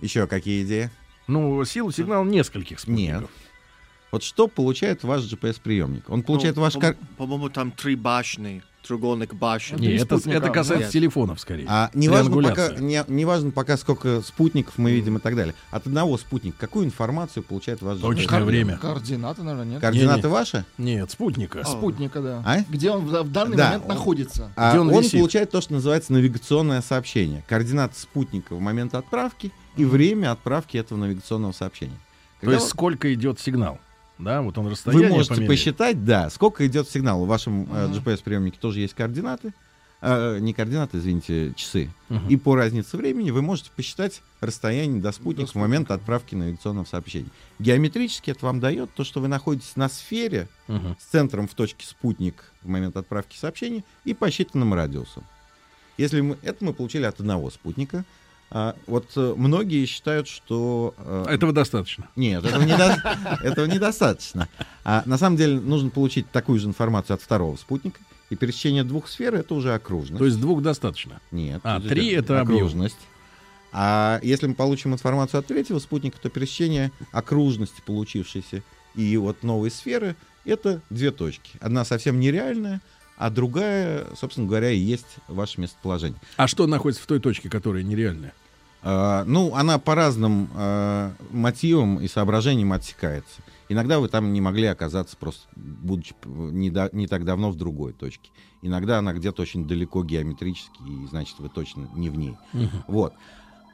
Еще 0.00 0.26
какие 0.26 0.64
идеи? 0.64 0.90
Ну, 1.26 1.64
силу 1.64 1.90
сигнала 1.90 2.24
нескольких 2.24 2.80
спутников. 2.80 3.20
Нет. 3.22 3.30
Вот 4.12 4.22
что 4.22 4.46
получает 4.46 5.02
ваш 5.02 5.22
GPS-приемник? 5.22 6.08
Он 6.08 6.22
получает 6.22 6.56
Ну, 6.56 6.62
ваш... 6.62 6.74
по- 6.74 6.80
кар- 6.80 6.96
По-моему, 7.16 7.48
там 7.48 7.72
три 7.72 7.96
башни, 7.96 8.62
треугольник 8.86 9.34
башен. 9.34 9.76
Не, 9.80 9.88
это, 9.96 10.20
это 10.26 10.50
касается 10.50 10.84
нет. 10.84 10.92
телефонов 10.92 11.40
скорее. 11.40 11.64
А 11.68 11.90
не 11.94 12.08
важно, 12.08 12.40
пока, 12.40 12.74
не, 12.76 13.02
не 13.08 13.24
важно 13.24 13.50
пока, 13.50 13.76
сколько 13.76 14.20
спутников 14.22 14.74
мы 14.78 14.92
видим 14.92 15.16
и 15.16 15.20
так 15.20 15.34
далее. 15.34 15.54
От 15.72 15.88
одного 15.88 16.16
спутника 16.16 16.56
какую 16.60 16.84
информацию 16.86 17.42
получает 17.42 17.82
ваш 17.82 17.98
Точное 17.98 18.40
GPS? 18.40 18.44
время. 18.44 18.76
Координаты, 18.76 19.42
наверное, 19.42 19.72
нет? 19.72 19.80
Координаты 19.80 20.20
Не-не. 20.20 20.32
ваши? 20.32 20.64
Нет, 20.78 21.10
спутника. 21.10 21.64
Спутника, 21.64 22.20
да. 22.20 22.42
А? 22.46 22.58
Где 22.68 22.90
он 22.92 23.06
в 23.06 23.22
в 23.24 23.32
данный 23.32 23.56
Да, 23.56 23.64
момент 23.66 23.82
он- 23.84 23.88
находится? 23.88 24.52
А 24.54 24.70
Где 24.70 24.78
он 24.80 24.90
он, 24.90 25.00
висит? 25.02 25.18
получает 25.18 25.50
то, 25.50 25.60
что 25.60 25.72
называется 25.72 26.12
навигационное 26.12 26.82
сообщение. 26.82 27.42
Координаты 27.48 27.98
спутника 27.98 28.54
в 28.54 28.60
момент 28.60 28.94
отправки 28.94 29.50
и 29.76 29.84
время 29.84 30.32
отправки 30.32 30.76
этого 30.76 30.98
навигационного 30.98 31.52
сообщения. 31.52 31.96
То 32.40 32.46
Когда 32.46 32.54
есть 32.56 32.68
сколько 32.68 33.12
идет 33.14 33.40
сигнал? 33.40 33.78
Да, 34.18 34.42
вот 34.42 34.56
он 34.58 34.68
расстояние 34.68 35.08
Вы 35.08 35.14
можете 35.14 35.34
померяет. 35.34 35.50
посчитать, 35.50 36.04
да, 36.04 36.30
сколько 36.30 36.66
идет 36.66 36.88
сигнал. 36.88 37.24
В 37.24 37.28
вашем 37.28 37.64
э, 37.72 37.88
GPS-приемнике 37.92 38.58
тоже 38.60 38.80
есть 38.80 38.94
координаты. 38.94 39.52
Э, 40.00 40.38
не 40.38 40.52
координаты, 40.52 40.98
извините, 40.98 41.52
часы. 41.56 41.90
Мгм. 42.10 42.28
И 42.28 42.36
по 42.36 42.54
разнице 42.54 42.96
времени 42.96 43.30
вы 43.32 43.42
можете 43.42 43.70
посчитать 43.74 44.22
расстояние 44.40 45.00
до 45.00 45.10
спутника 45.10 45.50
в 45.50 45.54
момент 45.56 45.90
отправки 45.90 46.34
навигационного 46.36 46.84
сообщения. 46.84 47.28
Геометрически 47.58 48.30
это 48.30 48.46
вам 48.46 48.60
дает 48.60 48.92
то, 48.94 49.02
что 49.02 49.20
вы 49.20 49.26
находитесь 49.28 49.74
на 49.74 49.88
сфере 49.88 50.46
Мгм. 50.68 50.96
с 51.00 51.04
центром 51.10 51.48
в 51.48 51.54
точке 51.54 51.84
спутник 51.86 52.52
в 52.62 52.68
момент 52.68 52.96
отправки 52.96 53.36
сообщения 53.36 53.82
и 54.04 54.14
посчитанным 54.14 54.74
радиусом. 54.74 55.24
Если 55.96 56.20
мы, 56.20 56.36
это 56.42 56.64
мы 56.64 56.72
получили 56.72 57.04
от 57.04 57.18
одного 57.18 57.50
спутника. 57.50 58.04
А, 58.56 58.76
вот 58.86 59.10
э, 59.16 59.34
многие 59.36 59.84
считают, 59.84 60.28
что... 60.28 60.94
э, 60.96 61.24
Этого 61.28 61.52
достаточно. 61.52 62.08
нет, 62.14 62.44
этого, 62.44 62.62
недо- 62.62 63.40
этого 63.42 63.66
недостаточно. 63.66 64.48
А 64.84 65.02
на 65.06 65.18
самом 65.18 65.36
деле 65.36 65.58
нужно 65.58 65.90
получить 65.90 66.30
такую 66.30 66.60
же 66.60 66.68
информацию 66.68 67.14
от 67.14 67.20
второго 67.22 67.56
спутника. 67.56 67.98
И 68.30 68.36
пересечение 68.36 68.84
двух 68.84 69.08
сфер 69.08 69.34
это 69.34 69.54
уже 69.54 69.74
окружность. 69.74 70.18
То 70.20 70.24
есть 70.24 70.40
двух 70.40 70.62
достаточно. 70.62 71.20
Нет. 71.32 71.60
А, 71.64 71.80
три 71.80 72.12
это 72.12 72.40
объем. 72.40 72.56
окружность. 72.58 72.96
А 73.72 74.20
если 74.22 74.46
мы 74.46 74.54
получим 74.54 74.92
информацию 74.92 75.40
от 75.40 75.46
третьего 75.46 75.80
спутника, 75.80 76.16
то 76.22 76.30
пересечение 76.30 76.92
окружности, 77.10 77.82
получившейся, 77.84 78.62
и 78.94 79.16
вот 79.16 79.42
новой 79.42 79.72
сферы, 79.72 80.14
это 80.44 80.80
две 80.90 81.10
точки. 81.10 81.58
Одна 81.60 81.84
совсем 81.84 82.20
нереальная, 82.20 82.80
а 83.16 83.30
другая, 83.30 84.06
собственно 84.16 84.46
говоря, 84.46 84.70
и 84.70 84.78
есть 84.78 85.16
ваше 85.26 85.60
местоположение. 85.60 86.20
А 86.36 86.46
что 86.46 86.68
находится 86.68 87.02
в 87.02 87.06
той 87.06 87.18
точке, 87.18 87.50
которая 87.50 87.82
нереальная? 87.82 88.32
А, 88.86 89.24
ну, 89.24 89.54
она 89.54 89.78
по 89.78 89.94
разным 89.94 90.50
а, 90.54 91.12
мотивам 91.30 92.00
и 92.00 92.06
соображениям 92.06 92.74
отсекается. 92.74 93.40
Иногда 93.70 93.98
вы 93.98 94.08
там 94.08 94.32
не 94.34 94.42
могли 94.42 94.66
оказаться, 94.66 95.16
просто 95.16 95.48
будучи 95.56 96.14
не, 96.26 96.68
да- 96.68 96.90
не 96.92 97.06
так 97.06 97.24
давно 97.24 97.50
в 97.50 97.56
другой 97.56 97.94
точке. 97.94 98.30
Иногда 98.60 98.98
она 98.98 99.14
где-то 99.14 99.40
очень 99.40 99.66
далеко 99.66 100.04
геометрически, 100.04 100.82
и 100.86 101.06
значит, 101.06 101.38
вы 101.38 101.48
точно 101.48 101.88
не 101.94 102.10
в 102.10 102.18
ней. 102.18 102.36
Вот. 102.86 103.14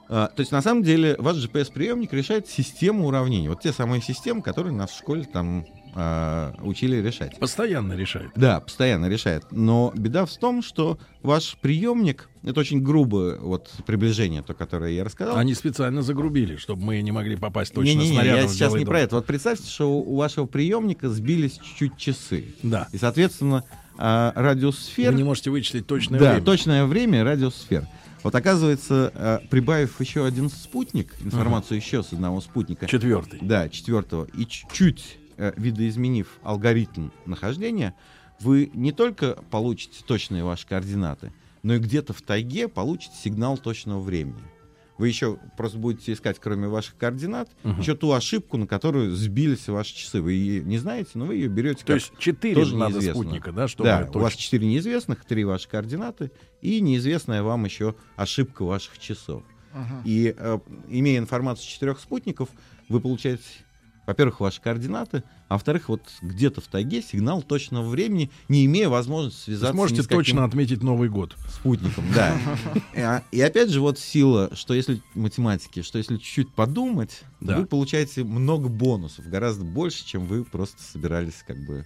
А, 0.08 0.28
то 0.28 0.40
есть, 0.40 0.52
на 0.52 0.62
самом 0.62 0.84
деле, 0.84 1.16
ваш 1.18 1.36
GPS-приемник 1.36 2.12
решает 2.12 2.48
систему 2.48 3.08
уравнений. 3.08 3.48
Вот 3.48 3.60
те 3.60 3.72
самые 3.72 4.02
системы, 4.02 4.42
которые 4.42 4.72
нас 4.72 4.90
в 4.90 4.98
школе 4.98 5.24
там 5.24 5.64
а, 5.94 6.54
учили 6.62 6.96
решать. 6.96 7.38
Постоянно 7.38 7.94
решает. 7.94 8.30
Да, 8.36 8.60
постоянно 8.60 9.06
решает. 9.06 9.44
Но 9.50 9.92
беда 9.96 10.26
в 10.26 10.36
том, 10.36 10.62
что 10.62 10.98
ваш 11.22 11.56
приемник, 11.60 12.28
это 12.42 12.60
очень 12.60 12.82
грубое 12.82 13.38
вот 13.38 13.70
приближение, 13.86 14.42
то, 14.42 14.54
которое 14.54 14.92
я 14.92 15.04
рассказал. 15.04 15.36
Они 15.36 15.54
специально 15.54 16.02
загрубили, 16.02 16.56
чтобы 16.56 16.82
мы 16.82 17.00
не 17.00 17.12
могли 17.12 17.36
попасть 17.36 17.74
точно 17.74 17.90
Не-не-не, 17.90 18.14
снарядом 18.14 18.42
я 18.42 18.46
в 18.46 18.52
сейчас 18.52 18.72
не 18.72 18.80
дом. 18.80 18.88
про 18.88 19.00
это. 19.00 19.16
Вот 19.16 19.26
представьте, 19.26 19.68
что 19.68 19.90
у 19.90 20.16
вашего 20.16 20.46
приемника 20.46 21.08
сбились 21.08 21.58
чуть-чуть 21.58 21.96
часы. 21.96 22.54
Да. 22.62 22.88
И, 22.92 22.98
соответственно, 22.98 23.64
а, 23.98 24.32
радиус 24.34 24.78
сфер... 24.78 25.12
Вы 25.12 25.18
не 25.18 25.24
можете 25.24 25.50
вычислить 25.50 25.86
точное 25.86 26.18
да, 26.18 26.30
время. 26.30 26.44
точное 26.44 26.86
время, 26.86 27.24
радиус 27.24 27.54
сфер. 27.54 27.86
Вот 28.22 28.34
оказывается, 28.34 29.12
а, 29.14 29.40
прибавив 29.50 30.00
еще 30.00 30.24
один 30.24 30.50
спутник, 30.50 31.14
информацию 31.20 31.78
еще 31.78 32.02
с 32.02 32.12
одного 32.12 32.40
спутника. 32.40 32.86
Четвертый. 32.86 33.40
Да, 33.42 33.68
четвертого. 33.68 34.26
И 34.36 34.46
чуть-чуть 34.46 35.18
э, 35.18 35.19
видоизменив 35.56 36.38
алгоритм 36.42 37.10
нахождения, 37.26 37.94
вы 38.40 38.70
не 38.74 38.92
только 38.92 39.38
получите 39.50 40.02
точные 40.06 40.44
ваши 40.44 40.66
координаты, 40.66 41.32
но 41.62 41.74
и 41.74 41.78
где-то 41.78 42.12
в 42.12 42.22
тайге 42.22 42.68
получите 42.68 43.14
сигнал 43.16 43.58
точного 43.58 44.00
времени. 44.00 44.42
Вы 44.96 45.08
еще 45.08 45.38
просто 45.56 45.78
будете 45.78 46.12
искать, 46.12 46.38
кроме 46.38 46.68
ваших 46.68 46.94
координат, 46.98 47.48
Мгм. 47.62 47.80
еще 47.80 47.96
ту 47.96 48.12
ошибку, 48.12 48.58
на 48.58 48.66
которую 48.66 49.14
сбились 49.14 49.66
ваши 49.68 49.94
часы. 49.96 50.20
Вы 50.20 50.32
ее 50.34 50.62
не 50.62 50.76
знаете, 50.76 51.12
но 51.14 51.24
вы 51.24 51.36
ее 51.36 51.48
берете 51.48 51.80
То 51.80 51.86
как 51.86 51.96
есть 51.96 52.12
четыре 52.18 52.54
тоже 52.54 52.76
надо 52.76 53.00
спутника, 53.00 53.50
да, 53.50 53.66
чтобы 53.66 53.88
Да, 53.88 54.04
точно. 54.04 54.20
у 54.20 54.22
вас 54.22 54.34
четыре 54.34 54.66
неизвестных, 54.66 55.24
три 55.24 55.44
ваши 55.44 55.68
координаты 55.70 56.30
и 56.60 56.82
неизвестная 56.82 57.42
вам 57.42 57.64
еще 57.64 57.94
ошибка 58.16 58.62
ваших 58.62 58.98
часов. 58.98 59.42
Ага. 59.72 60.02
И 60.04 60.34
э, 60.36 60.58
имея 60.88 61.18
информацию 61.18 61.66
четырех 61.66 61.98
спутников, 61.98 62.50
вы 62.90 63.00
получаете, 63.00 63.42
во-первых, 64.06 64.40
ваши 64.40 64.60
координаты, 64.60 65.22
а 65.50 65.54
во-вторых, 65.54 65.88
вот 65.88 66.00
где-то 66.22 66.60
в 66.60 66.68
тайге 66.68 67.02
сигнал 67.02 67.42
точного 67.42 67.88
времени, 67.88 68.30
не 68.48 68.64
имея 68.66 68.88
возможности 68.88 69.46
связаться 69.46 69.72
Сможете 69.72 69.98
ни 70.00 70.04
с 70.04 70.06
точно 70.06 70.44
отметить 70.44 70.80
Новый 70.82 71.08
год. 71.08 71.34
спутником. 71.52 72.04
Да. 72.14 72.38
И, 72.94 73.00
а- 73.00 73.24
И 73.32 73.40
опять 73.40 73.68
же, 73.70 73.80
вот 73.80 73.98
сила, 73.98 74.50
что 74.54 74.74
если 74.74 75.02
математики, 75.14 75.82
что 75.82 75.98
если 75.98 76.16
чуть-чуть 76.18 76.50
подумать, 76.54 77.22
Да. 77.40 77.56
вы 77.58 77.66
получаете 77.66 78.22
много 78.22 78.68
бонусов, 78.68 79.28
гораздо 79.28 79.64
больше, 79.64 80.06
чем 80.06 80.24
вы 80.26 80.44
просто 80.44 80.80
собирались 80.82 81.42
как 81.46 81.58
бы 81.66 81.84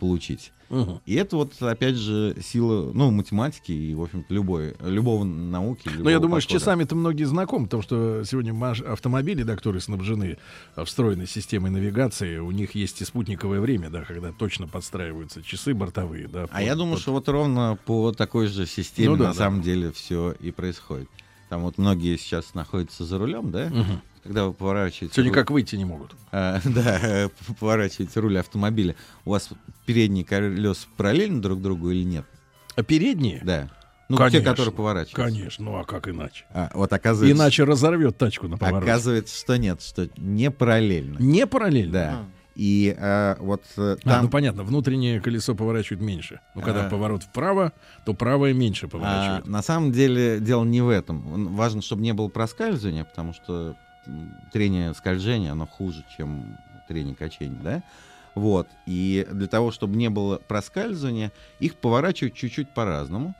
получить. 0.00 0.52
Мгм. 0.68 1.00
И 1.04 1.14
это 1.14 1.36
вот, 1.36 1.60
опять 1.60 1.96
же, 1.96 2.36
сила, 2.44 2.92
ну, 2.94 3.10
математики 3.10 3.72
и, 3.72 3.92
в 3.94 4.02
общем-то, 4.02 4.32
любой, 4.32 4.76
любого 4.80 5.24
науки. 5.24 5.86
Но 5.86 5.92
я 5.92 5.96
любого 5.98 6.20
думаю, 6.20 6.40
с 6.40 6.44
подхода. 6.44 6.60
часами-то 6.60 6.94
многие 6.94 7.24
знакомы, 7.24 7.64
потому 7.64 7.82
что 7.82 8.22
сегодня 8.24 8.52
автомобили, 8.86 9.42
да, 9.42 9.56
которые 9.56 9.80
снабжены 9.82 10.38
встроенной 10.84 11.26
системой 11.26 11.70
навигации, 11.72 12.38
у 12.38 12.52
них 12.52 12.76
есть 12.76 12.99
и 13.00 13.04
спутниковое 13.04 13.60
время, 13.60 13.90
да, 13.90 14.02
когда 14.02 14.32
точно 14.32 14.66
подстраиваются 14.68 15.42
часы 15.42 15.74
бортовые, 15.74 16.28
да. 16.28 16.46
А 16.50 16.62
я 16.62 16.74
думаю, 16.74 16.98
что 16.98 17.12
вот 17.12 17.28
ровно 17.28 17.78
по 17.86 18.12
такой 18.12 18.46
же 18.48 18.66
системе 18.66 19.10
Ну 19.10 19.16
да, 19.16 19.24
на 19.24 19.30
да. 19.30 19.34
самом 19.38 19.62
деле 19.62 19.92
все 19.92 20.32
и 20.40 20.50
происходит. 20.50 21.08
Там 21.48 21.62
вот 21.62 21.78
многие 21.78 22.16
сейчас 22.16 22.54
находятся 22.54 23.04
за 23.04 23.18
рулем, 23.18 23.50
да? 23.50 23.66
Мгм. 23.70 24.02
Когда 24.22 24.44
вы 24.44 24.52
поворачиваете... 24.52 25.12
Все 25.12 25.22
руль- 25.22 25.30
никак 25.30 25.50
выйти 25.50 25.76
не 25.76 25.84
могут. 25.84 26.14
А, 26.32 26.60
да, 26.64 27.30
поворачиваете 27.58 28.20
руль 28.20 28.38
автомобиля. 28.38 28.94
У 29.24 29.30
вас 29.30 29.48
передние 29.86 30.24
колеса 30.24 30.86
параллельно 30.96 31.40
друг 31.42 31.60
другу 31.60 31.90
или 31.90 32.04
нет? 32.04 32.24
А 32.76 32.82
передние? 32.82 33.40
Да. 33.44 33.70
Ну, 34.08 34.16
Конечно. 34.16 34.40
те, 34.40 34.44
которые 34.44 34.72
поворачиваются. 34.74 35.16
Конечно, 35.38 35.64
ну 35.64 35.76
а 35.76 35.84
как 35.84 36.08
иначе? 36.08 36.44
А, 36.52 36.70
вот 36.74 36.92
оказывается, 36.92 37.36
Иначе 37.36 37.62
разорвет 37.62 38.18
тачку 38.18 38.48
на 38.48 38.58
повороте. 38.58 38.90
оказывается, 38.90 39.38
что 39.38 39.56
нет, 39.56 39.80
что 39.82 40.08
не 40.16 40.50
параллельно. 40.50 41.16
Не 41.18 41.46
параллельно? 41.46 41.92
Да. 41.92 42.24
И 42.56 42.94
а, 42.98 43.36
вот 43.40 43.62
э, 43.76 43.96
А, 44.04 44.08
там... 44.08 44.24
ну 44.24 44.28
понятно, 44.30 44.64
внутреннее 44.64 45.20
колесо 45.20 45.54
поворачивает 45.54 46.02
меньше. 46.02 46.40
Ну, 46.54 46.62
когда 46.62 46.86
А. 46.86 46.90
поворот 46.90 47.22
вправо, 47.22 47.72
то 48.04 48.12
правое 48.14 48.52
меньше 48.52 48.86
А, 48.86 48.88
поворачивает. 48.88 49.46
на 49.46 49.62
самом 49.62 49.92
деле 49.92 50.40
дело 50.40 50.64
не 50.64 50.80
в 50.80 50.88
этом. 50.88 51.54
Важно, 51.54 51.80
чтобы 51.82 52.02
не 52.02 52.12
было 52.12 52.28
проскальзывания, 52.28 53.04
потому 53.04 53.32
что 53.32 53.76
трение 54.52 54.94
скольжения, 54.94 55.52
оно 55.52 55.66
хуже, 55.66 56.04
чем 56.16 56.56
трение 56.88 57.14
качения, 57.14 57.60
да? 57.62 57.82
Вот. 58.34 58.68
И 58.86 59.26
для 59.30 59.46
того, 59.46 59.70
чтобы 59.72 59.96
не 59.96 60.08
было 60.10 60.38
проскальзывания, 60.38 61.32
их 61.58 61.76
поворачивают 61.76 62.34
чуть-чуть 62.34 62.72
по-разному. 62.74 63.34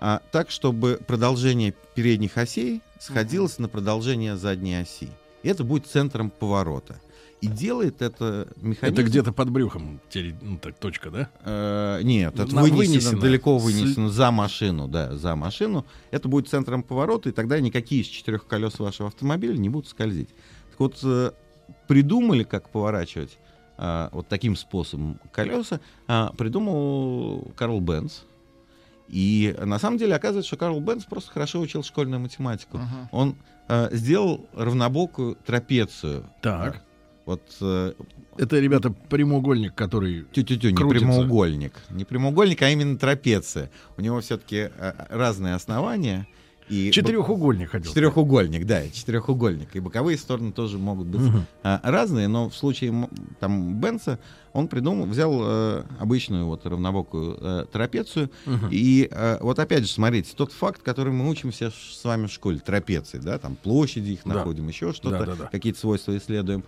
А, 0.00 0.20
так, 0.32 0.50
чтобы 0.50 1.00
продолжение 1.06 1.74
передних 1.94 2.36
осей 2.36 2.82
сходилось 2.98 3.58
на 3.58 3.68
продолжение 3.68 4.36
задней 4.36 4.74
оси. 4.80 5.10
И 5.44 5.48
это 5.48 5.62
будет 5.64 5.86
центром 5.86 6.30
поворота. 6.30 6.96
И 7.42 7.48
делает 7.48 8.02
это 8.02 8.48
механизм... 8.56 8.94
Это 8.94 9.02
где-то 9.02 9.32
под 9.32 9.50
брюхом 9.50 10.00
ну, 10.42 10.58
так, 10.58 10.78
точка, 10.78 11.10
да? 11.10 11.28
Э, 11.44 12.00
нет, 12.02 12.34
это 12.34 12.46
вынесено, 12.54 12.76
вынесено. 12.76 13.20
далеко 13.20 13.58
С- 13.58 13.64
вынесено 13.64 14.08
за 14.10 14.30
машину, 14.30 14.86
да, 14.86 15.16
за 15.16 15.34
машину. 15.34 15.84
Это 16.12 16.28
будет 16.28 16.48
центром 16.48 16.84
поворота, 16.84 17.30
и 17.30 17.32
тогда 17.32 17.58
никакие 17.58 18.02
из 18.02 18.06
четырех 18.06 18.46
колес 18.46 18.78
вашего 18.78 19.08
автомобиля 19.08 19.56
не 19.56 19.68
будут 19.68 19.88
скользить. 19.88 20.28
Так 20.70 20.78
вот, 20.78 21.00
э, 21.02 21.32
придумали, 21.88 22.44
как 22.44 22.70
поворачивать 22.70 23.38
а, 23.76 24.10
вот 24.12 24.28
таким 24.28 24.54
способом 24.54 25.18
колеса, 25.32 25.80
а, 26.06 26.32
придумал 26.38 27.52
Карл 27.56 27.80
Бенц. 27.80 28.20
И 29.08 29.54
на 29.60 29.80
самом 29.80 29.98
деле 29.98 30.14
оказывается, 30.14 30.46
что 30.46 30.56
Карл 30.56 30.80
Бенц 30.80 31.04
просто 31.04 31.32
хорошо 31.32 31.58
учил 31.58 31.82
школьную 31.82 32.20
математику. 32.20 32.78
Ага. 32.78 33.08
Он 33.10 33.36
э, 33.68 33.88
сделал 33.92 34.46
равнобокую 34.54 35.36
трапецию. 35.44 36.24
Так. 36.40 36.84
Э, 37.24 37.26
Вот 37.26 37.42
э, 37.60 37.92
Это, 38.38 38.58
ребята, 38.58 38.90
прямоугольник, 38.90 39.74
который 39.74 40.24
Тю-тю-тю, 40.32 40.70
не 40.70 40.74
крутится. 40.76 41.06
прямоугольник. 41.06 41.72
Не 41.90 42.04
прямоугольник, 42.04 42.62
а 42.62 42.70
именно 42.70 42.98
трапеция. 42.98 43.70
У 43.96 44.00
него 44.02 44.20
все-таки 44.20 44.70
разные 45.10 45.54
основания. 45.54 46.26
И 46.68 46.90
Четырехугольник 46.90 47.70
хотел. 47.70 47.90
Четырехугольник, 47.90 48.64
да, 48.66 48.88
четырехугольник. 48.88 49.74
И 49.76 49.80
боковые 49.80 50.16
стороны 50.16 50.52
тоже 50.52 50.78
могут 50.78 51.06
быть 51.08 51.20
Мгм. 51.20 51.44
а, 51.64 51.80
разные, 51.82 52.28
но 52.28 52.48
в 52.48 52.54
случае 52.56 53.08
там 53.40 53.78
Бенца 53.78 54.18
он 54.54 54.68
придумал, 54.68 55.04
взял 55.06 55.38
э, 55.42 55.82
обычную 55.98 56.46
вот 56.46 56.64
равнобокую 56.64 57.36
э, 57.40 57.66
трапецию. 57.70 58.30
Мгм. 58.46 58.68
И 58.70 59.08
э, 59.10 59.38
вот 59.42 59.58
опять 59.58 59.82
же, 59.82 59.88
смотрите, 59.88 60.32
тот 60.34 60.52
факт, 60.52 60.82
который 60.82 61.12
мы 61.12 61.28
учимся 61.28 61.70
с 61.70 62.02
вами 62.04 62.26
в 62.26 62.32
школе, 62.32 62.58
трапеции, 62.60 63.18
да, 63.18 63.38
там 63.38 63.56
площади 63.56 64.10
их 64.12 64.20
Да. 64.24 64.34
находим, 64.34 64.68
еще 64.68 64.92
что-то, 64.94 65.18
Да, 65.18 65.26
да, 65.26 65.34
да. 65.34 65.46
какие-то 65.48 65.78
свойства 65.80 66.16
исследуем. 66.16 66.64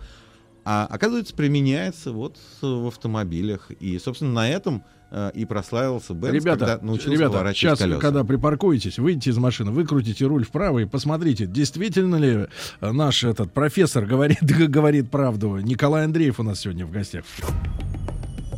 А 0.65 0.87
оказывается, 0.89 1.35
применяется 1.35 2.11
вот 2.11 2.37
в 2.61 2.87
автомобилях. 2.87 3.69
И, 3.79 3.99
собственно, 3.99 4.33
на 4.33 4.49
этом 4.49 4.83
э, 5.11 5.31
и 5.35 5.45
прославился 5.45 6.15
Бенц, 6.15 6.33
Ребята, 6.33 6.65
когда 6.65 6.79
научился 6.85 7.11
ребята, 7.11 7.53
сейчас, 7.53 7.77
колеса. 7.77 8.01
когда 8.01 8.23
припаркуетесь, 8.23 8.97
выйдите 8.97 9.29
из 9.29 9.37
машины, 9.37 9.69
выкрутите 9.69 10.25
руль 10.25 10.43
вправо 10.43 10.79
и 10.79 10.85
посмотрите, 10.85 11.45
действительно 11.45 12.15
ли 12.15 12.47
э, 12.81 12.91
наш 12.91 13.23
этот 13.23 13.53
профессор 13.53 14.07
говорит, 14.07 14.43
говорит 14.69 15.11
правду. 15.11 15.57
Николай 15.57 16.03
Андреев 16.03 16.39
у 16.39 16.43
нас 16.43 16.61
сегодня 16.61 16.87
в 16.87 16.91
гостях. 16.91 17.25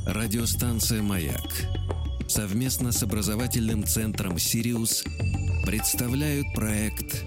Радиостанция 0.05 1.01
«Маяк» 1.01 1.67
совместно 2.29 2.93
с 2.93 3.03
образовательным 3.03 3.83
центром 3.83 4.39
«Сириус» 4.39 5.03
представляют 5.65 6.45
проект 6.55 7.25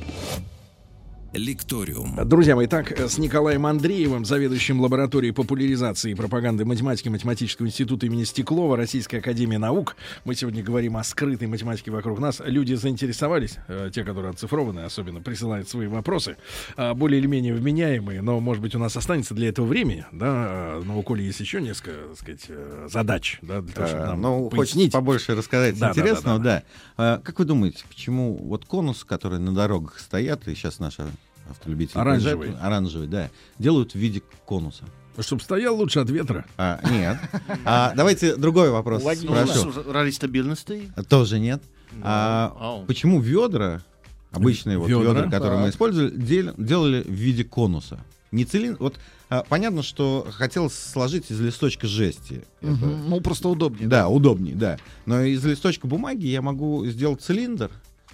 «Лекториум». 1.33 2.19
Друзья 2.29 2.57
мои, 2.57 2.67
так, 2.67 2.91
с 2.99 3.17
Николаем 3.17 3.65
Андреевым, 3.65 4.25
заведующим 4.25 4.81
лабораторией 4.81 5.33
популяризации 5.33 6.11
и 6.11 6.15
пропаганды 6.17 6.65
математики 6.65 7.09
Математического 7.09 7.67
института 7.67 8.07
имени 8.07 8.25
Стеклова 8.25 8.77
Российской 8.77 9.17
Академии 9.17 9.57
Наук, 9.57 9.95
мы 10.25 10.35
сегодня 10.35 10.63
говорим 10.63 10.97
о 10.97 11.05
скрытой 11.05 11.47
математике 11.47 11.93
вокруг 11.93 12.19
нас. 12.19 12.43
Люди 12.45 12.75
заинтересовались, 12.75 13.59
э, 13.69 13.91
те, 13.95 14.03
которые 14.03 14.31
оцифрованы, 14.31 14.81
особенно 14.81 15.21
присылают 15.21 15.69
свои 15.69 15.87
вопросы, 15.87 16.37
э, 16.77 16.95
более 16.95 17.21
или 17.21 17.29
менее 17.29 17.55
вменяемые, 17.55 18.23
но, 18.23 18.41
может 18.41 18.61
быть, 18.61 18.75
у 18.75 18.81
нас 18.81 18.97
останется 18.97 19.33
для 19.35 19.51
этого 19.51 19.67
времени, 19.67 20.05
да, 20.11 20.79
э, 20.79 20.83
но 20.85 20.99
у 20.99 21.03
Коли 21.03 21.23
есть 21.23 21.39
еще 21.39 21.61
несколько, 21.61 21.93
так 22.09 22.19
сказать, 22.19 22.45
э, 22.49 22.89
задач, 22.91 23.39
да, 23.43 23.61
для 23.61 23.73
того, 23.73 23.87
чтобы 23.87 24.03
А, 24.03 24.07
нам 24.09 24.21
ну, 24.21 24.51
хочется 24.51 24.57
пояснить. 24.57 24.93
побольше 24.93 25.37
рассказать 25.37 25.79
Да, 25.79 25.89
да, 25.89 25.95
да, 25.95 26.01
интересного, 26.01 26.39
да, 26.39 26.45
да. 26.45 26.63
А, 26.97 27.19
как 27.19 27.39
вы 27.39 27.45
думаете, 27.45 27.85
почему 27.89 28.37
вот 28.37 28.65
конус, 28.65 29.05
которые 29.05 29.39
на 29.39 29.55
дорогах 29.55 30.01
стоят, 30.01 30.49
и 30.49 30.55
сейчас 30.55 30.81
наши 30.81 31.05
автолюбители 31.51 31.99
Оранжевый. 31.99 32.37
проезжают, 32.49 32.65
оранжевый, 32.65 33.09
да, 33.09 33.31
делают 33.59 33.93
в 33.93 33.97
виде 33.97 34.23
конуса? 34.45 34.85
Чтобы 35.19 35.43
стоял 35.43 35.77
лучше 35.77 36.01
от 36.01 36.09
ветра. 36.09 36.47
А, 36.57 36.81
нет. 36.91 37.19
А, 37.65 37.93
давайте 37.95 38.37
другой 38.37 38.71
вопрос 38.71 39.03
Ну, 39.05 39.15
спрошу. 39.15 39.93
ради 39.93 40.11
стабильности. 40.11 40.91
Тоже 41.09 41.39
нет. 41.39 41.63
Ну, 41.93 42.01
А, 42.05 42.85
почему 42.87 43.21
ведра, 43.21 43.83
обычные 44.31 44.79
вот 44.79 44.89
Ведра, 44.89 45.03
ведра, 45.13 45.31
которые 45.31 45.59
мы 45.59 45.65
так. 45.67 45.75
использовали, 45.75 46.11
дел- 46.17 46.55
делали 46.57 47.03
в 47.03 47.11
виде 47.11 47.45
конуса? 47.45 47.99
Не 48.33 48.45
цилиндр. 48.45 48.79
Вот 48.81 48.99
а, 49.29 49.45
понятно, 49.49 49.83
что 49.83 50.27
хотелось 50.31 50.75
сложить 50.75 51.31
из 51.31 51.41
листочка 51.41 51.87
жести. 51.87 52.45
Это- 52.63 52.71
Мгм. 52.73 53.11
Ну, 53.11 53.21
просто 53.21 53.49
удобнее. 53.49 53.89
Да, 53.89 54.09
удобнее, 54.09 54.55
да. 54.57 54.79
Но 55.07 55.21
из 55.23 55.45
листочка 55.45 55.87
бумаги 55.87 56.27
я 56.27 56.41
могу 56.43 56.87
сделать 56.87 57.21
цилиндр 57.21 57.71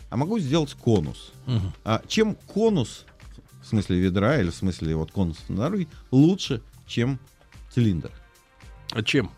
а 0.09 0.17
могу 0.17 0.39
сделать 0.39 0.73
конус. 0.75 1.33
Мгм. 1.47 1.73
А 1.85 2.01
чем 2.07 2.37
конус, 2.47 3.06
в 3.67 3.69
смысле 3.69 3.99
ведра 3.99 4.39
или 4.41 4.51
в 4.51 4.55
смысле 4.55 4.95
вот 4.95 5.11
конус 5.11 5.39
на 5.49 5.57
дороге, 5.57 5.89
лучше, 6.13 6.63
чем 6.87 7.19
цилиндр? 7.75 8.13
А 8.93 9.03
чем? 9.03 9.29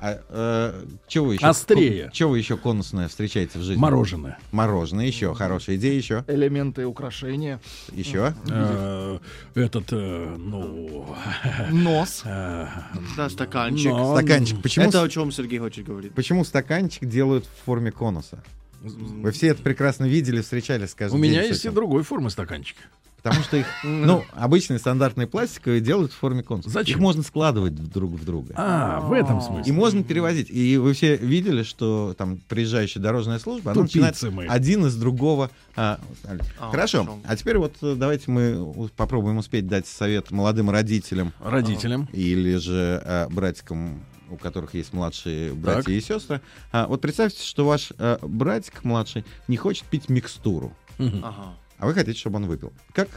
А, 0.00 0.20
э, 0.30 0.84
чего 1.06 1.26
вы 1.26 1.34
еще? 1.34 1.46
Острее. 1.46 2.10
Чего 2.14 2.30
вы 2.30 2.38
еще 2.38 2.56
конусное 2.56 3.08
встречаете 3.08 3.58
в 3.58 3.62
жизни? 3.62 3.80
Мороженое. 3.80 4.38
Мороженое 4.50 5.04
еще. 5.06 5.34
Хорошая 5.34 5.76
идея 5.76 5.94
еще. 5.94 6.24
Элементы 6.26 6.86
украшения. 6.86 7.60
Еще? 7.92 8.34
Э, 8.48 9.18
Этот, 9.54 9.88
э, 9.92 10.36
ну... 10.38 11.14
Нос. 11.70 12.22
Да, 12.24 13.28
стаканчик. 13.28 13.90
но- 13.92 14.16
Стаканчик. 14.16 14.62
Почему, 14.62 14.86
Это 14.88 15.02
о 15.02 15.08
чем 15.08 15.30
Сергей 15.32 15.58
хочет 15.58 15.84
говорить. 15.86 16.12
почему 16.14 16.44
стаканчик 16.44 17.06
делают 17.06 17.44
в 17.44 17.64
форме 17.66 17.90
конуса? 17.90 18.42
Вы 18.86 19.30
все 19.32 19.48
это 19.48 19.62
прекрасно 19.62 20.04
видели, 20.06 20.40
встречались, 20.40 20.90
скажем. 20.90 21.16
У 21.18 21.20
меня 21.20 21.42
есть 21.42 21.64
и 21.64 21.68
другой 21.70 22.02
формы 22.02 22.30
стаканчик. 22.30 22.76
Потому 23.22 23.42
что 23.42 23.56
их, 23.56 23.66
ну, 23.82 24.22
обычные 24.34 24.78
стандартные 24.78 25.26
пластиковые 25.26 25.80
делают 25.80 26.12
в 26.12 26.16
форме 26.16 26.44
конуса. 26.44 26.70
Зачем? 26.70 26.94
Их 26.94 27.02
можно 27.02 27.24
складывать 27.24 27.74
друг 27.74 28.12
в 28.12 28.24
друга. 28.24 28.54
А, 28.56 29.00
в 29.00 29.12
этом 29.12 29.40
смысле. 29.40 29.64
И 29.68 29.74
можно 29.74 30.04
перевозить. 30.04 30.48
И 30.48 30.76
вы 30.76 30.92
все 30.92 31.16
видели, 31.16 31.64
что 31.64 32.14
там 32.16 32.38
приезжающая 32.48 33.02
дорожная 33.02 33.40
служба, 33.40 33.72
она 33.72 33.82
начинает 33.82 34.22
мы. 34.22 34.46
один 34.46 34.86
из 34.86 34.94
другого. 34.94 35.50
а, 35.74 35.98
А, 36.22 36.70
хорошо. 36.70 36.98
хорошо. 37.04 37.18
А 37.26 37.36
теперь 37.36 37.58
вот 37.58 37.74
э, 37.82 37.96
давайте 37.98 38.30
мы 38.30 38.88
попробуем 38.94 39.38
успеть 39.38 39.66
дать 39.66 39.88
совет 39.88 40.30
молодым 40.30 40.70
родителям 40.70 41.32
Родителям. 41.40 42.08
или 42.12 42.54
же 42.58 43.02
а, 43.04 43.28
братикам, 43.28 44.02
у 44.30 44.36
которых 44.36 44.74
есть 44.74 44.92
младшие 44.92 45.54
братья 45.54 45.82
Так. 45.82 45.88
и 45.94 46.00
сестры. 46.00 46.40
А, 46.72 46.86
вот 46.86 47.00
представьте, 47.00 47.42
что 47.42 47.66
ваш 47.66 47.92
а, 47.98 48.18
братик 48.22 48.84
младший 48.84 49.24
не 49.48 49.56
хочет 49.56 49.84
пить 49.84 50.08
микстуру. 50.08 50.72
Ага. 50.98 51.54
а 51.78 51.86
вы 51.86 51.92
хотите, 51.94 52.18
чтобы 52.18 52.36
он 52.36 52.46
выпил. 52.46 52.72
Как 52.94 53.08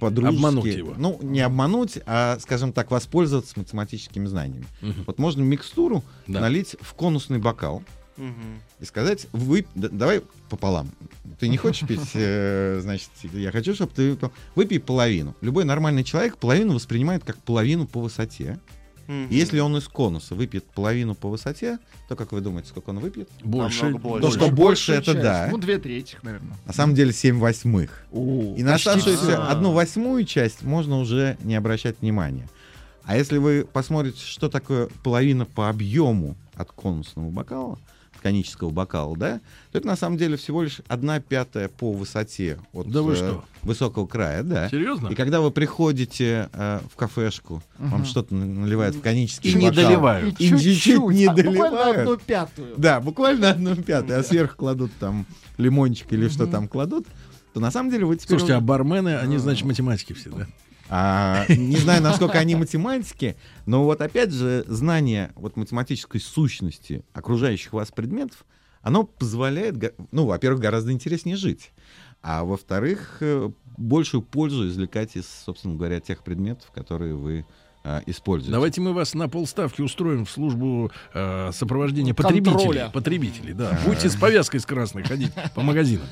по-дружески... 0.00 0.36
Обмануть 0.36 0.64
его. 0.74 0.94
Ну, 0.96 1.18
не 1.22 1.40
обмануть, 1.40 1.98
а, 2.06 2.38
скажем 2.40 2.72
так, 2.72 2.90
воспользоваться 2.90 3.58
математическими 3.58 4.26
знаниями. 4.26 4.66
Мгм. 4.80 5.04
Вот 5.06 5.18
можно 5.18 5.42
микстуру 5.42 6.02
Да. 6.26 6.40
налить 6.40 6.76
в 6.80 6.94
конусный 6.94 7.38
бокал 7.38 7.82
Мгм. 8.16 8.60
и 8.80 8.84
сказать, 8.84 9.28
вы, 9.32 9.64
давай 9.74 10.22
пополам. 10.50 10.90
Ты 11.38 11.48
не 11.48 11.56
хочешь 11.56 11.86
пить, 11.88 12.10
э, 12.14 12.80
значит, 12.82 13.10
я 13.32 13.50
хочу, 13.52 13.74
чтобы 13.74 13.92
ты 13.94 14.10
выпил. 14.10 14.32
Выпей 14.56 14.80
половину. 14.80 15.36
Любой 15.40 15.64
нормальный 15.64 16.02
человек 16.04 16.36
половину 16.36 16.74
воспринимает 16.74 17.22
как 17.24 17.36
половину 17.38 17.86
по 17.86 18.00
высоте. 18.00 18.58
И 19.08 19.26
Если 19.30 19.58
он 19.60 19.76
из 19.76 19.86
конуса 19.88 20.34
выпьет 20.34 20.64
половину 20.64 21.14
по 21.14 21.28
высоте, 21.28 21.78
то 22.08 22.16
как 22.16 22.32
вы 22.32 22.40
думаете, 22.40 22.68
сколько 22.70 22.90
он 22.90 22.98
выпьет? 22.98 23.28
Больше. 23.42 23.84
Намного 23.84 24.02
больше. 24.02 24.22
То, 24.22 24.30
что 24.32 24.50
больше, 24.50 24.92
Большая 24.92 24.98
это 24.98 25.12
часть. 25.12 25.22
да. 25.22 25.48
Ну, 25.50 25.58
две 25.58 25.78
трети, 25.78 26.16
наверное. 26.22 26.56
На 26.66 26.72
самом 26.72 26.94
деле 26.94 27.12
7 27.12 27.38
восьмых. 27.38 28.04
О, 28.12 28.54
И 28.56 28.62
на 28.62 28.74
оставшуюся 28.74 29.46
одну 29.48 29.72
восьмую 29.72 30.24
часть 30.24 30.62
можно 30.62 30.98
уже 30.98 31.36
не 31.42 31.54
обращать 31.54 32.00
внимания. 32.00 32.48
А 33.04 33.16
если 33.16 33.36
вы 33.38 33.66
посмотрите, 33.70 34.20
что 34.24 34.48
такое 34.48 34.88
половина 35.02 35.44
по 35.44 35.68
объему 35.68 36.36
от 36.54 36.72
конусного 36.72 37.28
бокала, 37.30 37.78
конического 38.24 38.70
бокала, 38.70 39.14
да, 39.18 39.40
то 39.70 39.78
это 39.78 39.86
на 39.86 39.96
самом 39.96 40.16
деле 40.16 40.38
всего 40.38 40.62
лишь 40.62 40.80
одна 40.88 41.20
пятая 41.20 41.68
по 41.68 41.92
высоте 41.92 42.58
от 42.72 42.90
Да 42.90 43.02
вы 43.02 43.12
э, 43.12 43.16
что? 43.16 43.44
высокого 43.62 44.06
края, 44.06 44.42
да. 44.42 44.70
Серьезно? 44.70 45.08
И 45.08 45.14
когда 45.14 45.42
вы 45.42 45.50
приходите 45.50 46.48
э, 46.54 46.80
в 46.90 46.96
кафешку, 46.96 47.62
вам 47.78 48.00
Мгм. 48.00 48.04
что-то 48.06 48.34
наливают 48.34 48.96
в 48.96 49.02
конический 49.02 49.50
И 49.50 49.54
не 49.54 49.68
бокал, 49.68 49.84
доливают. 49.84 50.40
И 50.40 50.44
И 50.46 50.48
чуть-чуть, 50.48 50.82
чуть-чуть 50.82 51.14
не 51.14 51.26
а 51.26 51.32
буквально 51.32 51.52
доливают. 51.60 51.98
одну 51.98 52.16
пятую. 52.16 52.74
Да, 52.78 53.00
буквально 53.00 53.50
одну 53.50 53.76
пятую, 53.76 54.18
а 54.18 54.22
сверху 54.22 54.56
кладут 54.56 54.90
там 54.98 55.26
лимончик 55.58 56.10
или 56.14 56.28
что 56.28 56.46
там 56.46 56.66
кладут, 56.66 57.06
то 57.52 57.60
на 57.60 57.70
самом 57.70 57.90
деле 57.90 58.06
вы 58.06 58.16
теперь... 58.16 58.30
Слушайте, 58.38 58.54
а 58.54 58.60
бармены, 58.62 59.16
они, 59.18 59.36
значит, 59.36 59.66
математики 59.66 60.14
все, 60.14 60.30
да? 60.30 60.46
А, 60.96 61.44
не 61.48 61.76
знаю, 61.76 62.00
насколько 62.02 62.38
они 62.38 62.54
математики, 62.54 63.36
но 63.66 63.82
вот 63.82 64.00
опять 64.00 64.30
же 64.30 64.64
знание 64.68 65.32
вот 65.34 65.56
математической 65.56 66.20
сущности 66.20 67.04
окружающих 67.12 67.72
вас 67.72 67.90
предметов, 67.90 68.44
оно 68.80 69.02
позволяет, 69.02 69.98
ну, 70.12 70.26
во-первых, 70.26 70.60
гораздо 70.60 70.92
интереснее 70.92 71.34
жить, 71.34 71.72
а 72.22 72.44
во-вторых, 72.44 73.16
э, 73.22 73.50
большую 73.76 74.22
пользу 74.22 74.68
извлекать 74.68 75.16
из, 75.16 75.26
собственно 75.26 75.74
говоря, 75.74 75.98
тех 75.98 76.22
предметов, 76.22 76.70
которые 76.70 77.16
вы 77.16 77.44
а, 77.82 78.00
используете. 78.06 78.52
Давайте 78.52 78.80
мы 78.80 78.92
вас 78.92 79.14
на 79.14 79.28
полставки 79.28 79.80
устроим 79.80 80.24
в 80.24 80.30
службу 80.30 80.92
э, 81.12 81.50
сопровождения 81.52 82.14
Контроля. 82.14 82.40
потребителей. 82.40 82.90
Потребителей, 82.92 83.52
да. 83.52 83.80
Будьте 83.84 84.08
с 84.08 84.14
повязкой 84.14 84.60
с 84.60 84.64
красной 84.64 85.02
ходить 85.02 85.32
по 85.56 85.60
магазинам. 85.60 86.06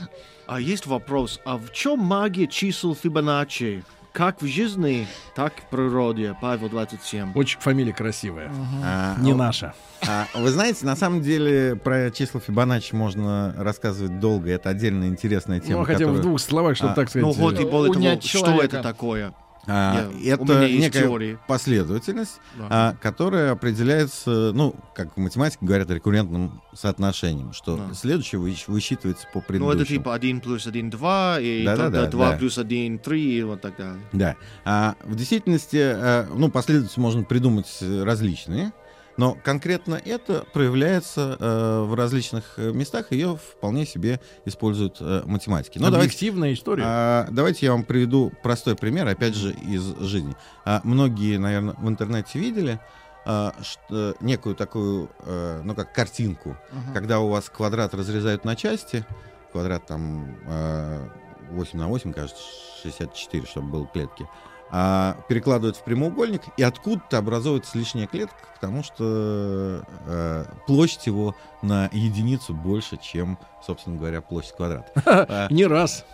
А 0.49 0.61
есть 0.61 0.87
вопрос, 0.87 1.39
а 1.45 1.57
в 1.57 1.73
чем 1.73 2.01
магия 2.01 2.49
чисел 2.49 2.97
Фибоначчи? 2.97 3.85
Как 4.13 4.43
в 4.43 4.47
жизни, 4.47 5.07
так 5.35 5.55
в 5.55 5.71
природе, 5.71 6.37
Павел 6.39 6.69
27. 6.69 7.33
Очень 7.35 7.59
фамилия 7.61 7.95
красивая. 7.95 8.53
А, 8.85 9.17
Не 9.19 9.33
а, 9.33 9.35
наша. 9.35 9.75
а, 10.07 10.27
вы 10.35 10.51
знаете, 10.51 10.85
на 10.85 10.97
самом 10.97 11.23
деле 11.23 11.77
про 11.77 12.11
числа 12.11 12.39
Фибоначчи 12.39 12.95
можно 12.95 13.55
рассказывать 13.57 14.21
долго. 14.21 14.51
Это 14.51 14.69
отдельная 14.69 15.09
интересная 15.09 15.61
тема. 15.61 15.81
Ну, 15.81 15.85
хотя 15.87 16.01
бы 16.01 16.05
в 16.05 16.07
которую- 16.09 16.23
двух 16.25 16.41
словах, 16.41 16.77
чтобы 16.77 16.93
А, 16.93 16.95
так 16.95 17.09
сказать. 17.09 17.27
Ну 17.27 17.33
вот 17.33 17.59
и 17.59 17.63
э, 17.63 17.67
более 17.67 17.95
того, 17.95 18.21
что 18.21 18.29
человека. 18.41 18.65
это 18.77 18.83
такое? 18.83 19.33
А, 19.69 20.11
Я- 20.19 20.35
это 20.35 20.69
некая 20.69 21.03
теории. 21.05 21.39
последовательность, 21.47 22.41
Да. 22.59 22.67
а, 22.71 22.97
которая 23.01 23.53
определяется, 23.53 24.51
ну, 24.55 24.75
как 24.95 25.15
в 25.17 25.21
математике 25.21 25.59
говорят, 25.65 25.89
рекуррентным 25.91 26.61
соотношением, 26.75 27.53
что 27.53 27.77
Да. 27.77 27.95
следующее 27.95 28.41
выщ- 28.41 28.65
высчитывается 28.67 29.27
по 29.33 29.39
Ну, 29.39 29.45
предыдущему. 29.47 29.81
это 29.83 29.87
типа 29.87 30.15
1 30.15 30.41
плюс 30.41 30.67
1, 30.67 30.91
2, 30.91 31.39
и 31.41 31.65
Да-да-да, 31.65 31.85
тогда 32.03 32.11
2 32.11 32.31
да. 32.33 32.37
плюс 32.39 32.59
1, 32.59 32.99
3, 32.99 33.39
и 33.39 33.43
вот 33.45 33.61
так 33.61 33.77
далее. 33.77 34.01
Да. 34.13 34.37
А 34.65 34.97
в 35.05 35.15
действительности, 35.15 35.77
э, 35.81 36.27
ну, 36.35 36.51
последовательности 36.51 36.99
можно 36.99 37.23
придумать 37.23 37.69
различные, 37.81 38.73
но 39.17 39.37
конкретно 39.43 40.01
это 40.05 40.45
проявляется 40.53 41.37
э, 41.39 41.83
в 41.83 41.95
различных 41.95 42.55
э, 42.57 42.73
местах, 42.73 43.13
ее 43.13 43.37
вполне 43.37 43.87
себе 43.87 44.21
используют 44.45 44.97
э, 45.01 45.23
математики. 45.25 45.79
Но 45.79 45.91
давайте 45.91 46.13
Объективная 46.13 46.53
история. 46.53 46.83
А, 46.87 47.29
давайте 47.31 47.67
я 47.67 47.73
вам 47.73 47.85
приведу 47.85 48.33
простой 48.43 48.77
пример, 48.77 49.07
опять 49.07 49.35
же, 49.35 49.53
из 49.53 49.83
жизни. 50.01 50.35
А, 50.65 50.81
многие, 50.85 51.39
наверное, 51.39 51.75
в 51.75 51.89
интернете 51.89 52.39
видели 52.39 52.81
а, 53.25 53.55
что, 53.63 54.17
некую 54.21 54.55
такую, 54.55 55.09
э, 55.21 55.61
ну, 55.63 55.75
как 55.75 55.93
картинку, 55.93 56.57
Ага. 56.71 56.93
когда 56.93 57.21
у 57.21 57.29
вас 57.29 57.49
квадрат 57.49 57.95
разрезают 57.95 58.45
на 58.45 58.57
части, 58.57 59.05
квадрат 59.53 59.87
там 59.87 60.37
э, 60.47 61.09
8 61.51 61.79
на 61.79 61.89
8, 61.89 62.13
кажется, 62.13 62.43
64, 62.83 63.47
чтобы 63.47 63.69
было 63.69 63.87
клетки, 63.87 64.27
а 64.74 65.19
перекладывают 65.28 65.77
в 65.77 65.85
прямоугольник, 65.85 66.43
и 66.57 66.62
откуда-то 66.62 67.19
образуется 67.19 67.77
лишняя 67.77 68.07
клетка, 68.07 68.36
потому 68.55 68.82
что 68.82 69.85
э, 70.07 70.44
площадь 70.66 71.07
его 71.07 71.36
на 71.61 71.90
единицу 71.93 72.55
больше, 72.55 72.97
чем, 72.97 73.39
собственно 73.65 73.99
говоря, 73.99 74.23
площадь 74.23 74.55
квадрата. 74.57 74.90
А, 75.05 75.49
Не 75.51 75.66
раз. 75.66 76.07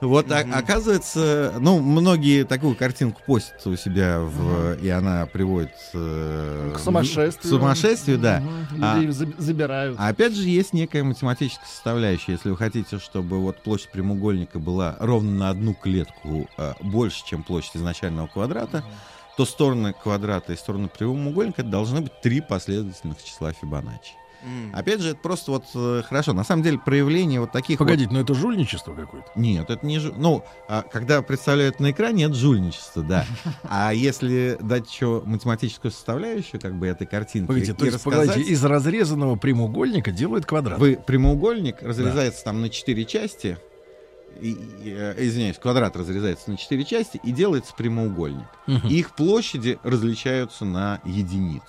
Вот, 0.00 0.30
а- 0.32 0.44
оказывается, 0.52 1.54
ну, 1.60 1.80
многие 1.80 2.44
такую 2.44 2.74
картинку 2.74 3.20
постят 3.26 3.64
у 3.66 3.76
себя, 3.76 4.20
в, 4.20 4.74
и 4.82 4.88
она 4.88 5.26
приводит 5.26 5.70
э, 5.94 6.72
К 6.74 6.78
сумасшествию. 6.78 7.38
К 7.42 7.46
сумасшествию, 7.58 8.18
да. 8.18 8.40
Мгм. 8.40 8.84
А- 8.84 8.96
Людей 8.98 9.10
заб- 9.10 9.34
забирают. 9.40 9.96
А 9.98 10.08
опять 10.08 10.34
же, 10.34 10.48
есть 10.48 10.72
некая 10.72 11.04
математическая 11.04 11.66
составляющая. 11.66 12.32
Если 12.32 12.50
вы 12.50 12.56
хотите, 12.56 12.98
чтобы 12.98 13.38
вот 13.40 13.62
площадь 13.62 13.90
прямоугольника 13.90 14.58
была 14.58 14.96
ровно 14.98 15.30
на 15.32 15.50
одну 15.50 15.74
клетку 15.74 16.48
э, 16.58 16.72
больше, 16.80 17.24
чем 17.24 17.42
площадь 17.42 17.76
изначального 17.76 18.26
квадрата, 18.26 18.84
то 19.36 19.44
стороны 19.46 19.94
квадрата 19.94 20.52
и 20.52 20.56
стороны 20.56 20.88
прямоугольника 20.88 21.62
должны 21.62 22.00
быть 22.02 22.20
три 22.20 22.40
последовательных 22.40 23.22
числа 23.22 23.52
Фибоначчи. 23.52 24.12
М. 24.44 24.70
Опять 24.74 25.00
же, 25.00 25.10
это 25.10 25.18
просто 25.20 25.50
вот 25.52 25.64
э, 25.74 26.02
хорошо. 26.06 26.32
На 26.32 26.44
самом 26.44 26.62
деле, 26.62 26.78
проявление 26.78 27.40
вот 27.40 27.52
таких 27.52 27.78
вот- 27.80 27.86
Погодите, 27.86 28.12
но 28.12 28.20
это 28.20 28.34
жульничество 28.34 28.94
какое-то. 28.94 29.28
нет, 29.36 29.70
это 29.70 29.86
не 29.86 29.98
жу... 29.98 30.12
Ну, 30.16 30.44
а, 30.68 30.82
когда 30.82 31.22
представляют 31.22 31.80
на 31.80 31.90
экране, 31.90 32.24
это 32.24 32.34
жульничество, 32.34 33.02
да. 33.02 33.24
А 33.64 33.92
если 33.94 34.58
дать 34.60 34.90
еще 34.90 35.22
математическую 35.24 35.90
составляющую, 35.92 36.60
как 36.60 36.74
бы 36.74 36.86
этой 36.86 37.06
картинки, 37.06 37.46
Погодите, 37.46 37.74
то 37.74 37.84
есть, 37.84 37.96
рассказать, 37.96 38.28
погодите, 38.28 38.50
из 38.52 38.64
разрезанного 38.64 39.36
прямоугольника 39.36 40.10
делают 40.10 40.46
квадрат. 40.46 40.78
вы 40.78 40.96
прямоугольник 40.96 41.82
разрезается 41.82 42.44
там 42.44 42.60
на 42.60 42.68
четыре 42.68 43.04
части, 43.04 43.58
и, 44.40 44.56
э, 44.84 45.14
извиняюсь, 45.18 45.58
квадрат 45.58 45.94
разрезается 45.96 46.50
на 46.50 46.56
четыре 46.56 46.84
части 46.84 47.20
и 47.22 47.32
делается 47.32 47.74
прямоугольник. 47.76 48.46
И 48.88 48.98
их 48.98 49.14
площади 49.14 49.78
различаются 49.82 50.64
на 50.64 51.00
единицу. 51.04 51.66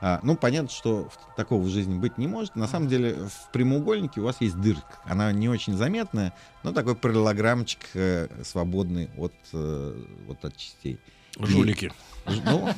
А, 0.00 0.20
ну, 0.22 0.36
понятно, 0.36 0.68
что 0.68 1.10
такого 1.36 1.60
в 1.62 1.68
жизни 1.68 1.98
быть 1.98 2.18
не 2.18 2.28
может. 2.28 2.54
На 2.54 2.68
самом 2.68 2.86
деле, 2.88 3.14
в 3.14 3.50
прямоугольнике 3.52 4.20
у 4.20 4.24
вас 4.24 4.36
есть 4.40 4.56
дырка. 4.60 4.98
Она 5.04 5.32
не 5.32 5.48
очень 5.48 5.74
заметная, 5.76 6.32
но 6.62 6.72
такой 6.72 6.94
параллелограммчик 6.94 7.80
э, 7.94 8.28
свободный 8.44 9.10
от, 9.16 9.32
э, 9.52 10.04
вот 10.26 10.44
от 10.44 10.56
частей. 10.56 10.98
И- 11.38 11.44
Жулики. 11.46 11.92
Ж- 12.26 12.40
ну, 12.44 12.68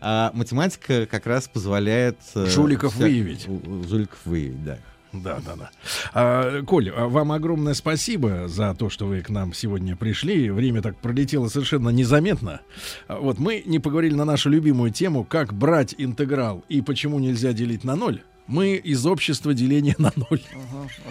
а 0.00 0.30
математика 0.34 1.06
как 1.06 1.26
раз 1.26 1.48
позволяет... 1.48 2.18
э, 2.34 2.46
Жуликов 2.46 2.94
вся- 2.94 3.04
выявить. 3.04 3.46
Жуликов 3.88 4.18
выявить, 4.26 4.62
да. 4.64 4.78
Да, 5.12 5.40
да, 5.44 5.56
да. 5.56 5.70
А, 6.14 6.62
Коль, 6.62 6.90
а 6.90 7.08
вам 7.08 7.32
огромное 7.32 7.74
спасибо 7.74 8.46
за 8.46 8.74
то, 8.74 8.90
что 8.90 9.06
вы 9.06 9.22
к 9.22 9.28
нам 9.28 9.52
сегодня 9.52 9.96
пришли. 9.96 10.50
Время 10.50 10.82
так 10.82 10.96
пролетело 10.96 11.48
совершенно 11.48 11.88
незаметно. 11.88 12.60
А, 13.08 13.18
Вот 13.18 13.38
мы 13.38 13.62
не 13.66 13.78
поговорили 13.80 14.14
на 14.14 14.24
нашу 14.24 14.50
любимую 14.50 14.92
тему, 14.92 15.24
как 15.24 15.52
брать 15.52 15.94
интеграл 15.98 16.64
и 16.68 16.80
почему 16.80 17.18
нельзя 17.18 17.52
делить 17.52 17.84
на 17.84 17.96
ноль. 17.96 18.22
Мы 18.50 18.74
из 18.74 19.06
общества 19.06 19.54
деления 19.54 19.94
на 19.98 20.12
ноль. 20.16 20.40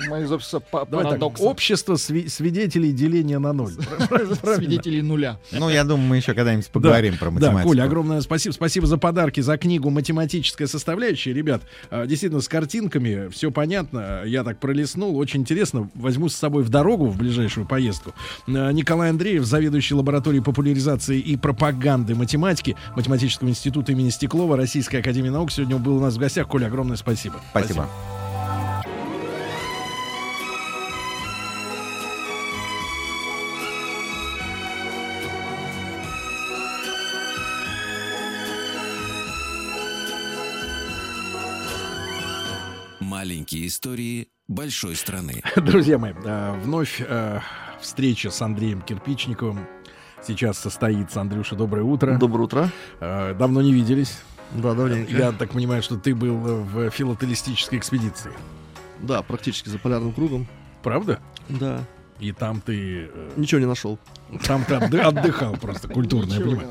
Мы 0.10 0.24
из 0.24 0.32
общества 0.32 0.60
па- 0.60 0.84
Давай 0.86 1.06
так, 1.06 1.12
парадокса. 1.14 1.44
общество 1.44 1.94
сви- 1.94 2.28
свидетелей 2.28 2.92
деления 2.92 3.40
на 3.40 3.54
ноль. 3.54 3.72
Свидетелей 4.56 5.02
нуля. 5.02 5.40
Ну, 5.54 5.70
я 5.70 5.86
думаю, 5.86 6.06
мы 6.08 6.18
еще 6.18 6.34
когда-нибудь 6.34 6.68
поговорим 6.68 7.18
про 7.18 7.28
Да, 7.28 7.32
математику. 7.32 7.70
Коля, 7.70 7.84
огромное 7.84 8.20
спасибо. 8.22 8.52
Спасибо 8.54 8.88
за 8.88 8.98
подарки, 8.98 9.40
за 9.40 9.58
книгу 9.58 9.90
«Математическая 9.90 10.68
составляющая». 10.68 11.32
Ребят, 11.34 11.62
а, 11.90 12.06
действительно, 12.06 12.42
с 12.42 12.50
картинками 12.50 13.30
все 13.30 13.52
понятно. 13.52 14.24
Я 14.26 14.44
так 14.44 14.60
пролистнул. 14.60 15.18
Очень 15.18 15.42
интересно. 15.42 15.90
Возьму 15.96 16.28
с 16.28 16.36
собой 16.36 16.64
в 16.64 16.70
дорогу 16.70 17.06
в 17.06 17.18
ближайшую 17.18 17.66
поездку. 17.66 18.14
А, 18.48 18.72
Николай 18.72 19.10
Андреев, 19.12 19.46
заведующий 19.46 19.96
лабораторией 19.96 20.44
популяризации 20.44 21.20
и 21.20 21.38
пропаганды 21.38 22.16
математики 22.16 22.76
Математического 22.98 23.48
института 23.48 23.94
имени 23.94 24.10
Стеклова 24.10 24.58
Российской 24.58 24.98
Академии 24.98 25.30
Наук. 25.30 25.52
Сегодня 25.54 25.78
был 25.78 25.98
у 25.98 26.02
нас 26.02 26.16
в 26.16 26.18
гостях. 26.20 26.48
Коля, 26.50 26.68
огромное 26.68 26.98
спасибо. 26.98 27.29
Спасибо. 27.52 27.88
Маленькие 43.00 43.68
истории 43.68 44.30
большой 44.48 44.96
страны. 44.96 45.44
Друзья 45.56 45.98
мои, 45.98 46.14
э, 46.14 46.60
вновь 46.64 47.02
э, 47.02 47.40
встреча 47.80 48.30
с 48.30 48.42
Андреем 48.42 48.82
Кирпичниковым 48.82 49.68
сейчас 50.26 50.58
состоится. 50.58 51.22
Андрюша, 51.22 51.56
доброе 51.56 51.84
утро. 51.84 52.18
Доброе 52.18 52.44
утро. 52.44 52.72
Э, 53.00 53.34
давно 53.34 53.62
не 53.62 53.74
виделись. 53.74 54.22
Да, 54.54 54.74
давненько. 54.74 55.12
Я 55.12 55.32
так 55.32 55.52
понимаю, 55.52 55.82
что 55.84 55.98
ты 55.98 56.16
был 56.16 56.48
э, 56.48 56.62
в 56.64 56.90
филателистической 56.90 57.78
экспедиции. 57.78 58.32
Да, 59.00 59.22
практически 59.22 59.70
за 59.70 59.78
полярным 59.78 60.12
кругом. 60.14 60.48
Правда? 60.84 61.20
Да. 61.48 61.84
И 62.20 62.32
там 62.32 62.62
ты... 62.62 63.10
э, 63.14 63.30
Ничего 63.38 63.60
не 63.62 63.68
нашел. 63.68 64.00
Там 64.46 64.64
ты 64.64 64.76
отды- 64.76 65.00
отдыхал 65.00 65.58
просто 65.58 65.88
культурно, 65.88 66.34
я 66.34 66.40
понимаю. 66.42 66.70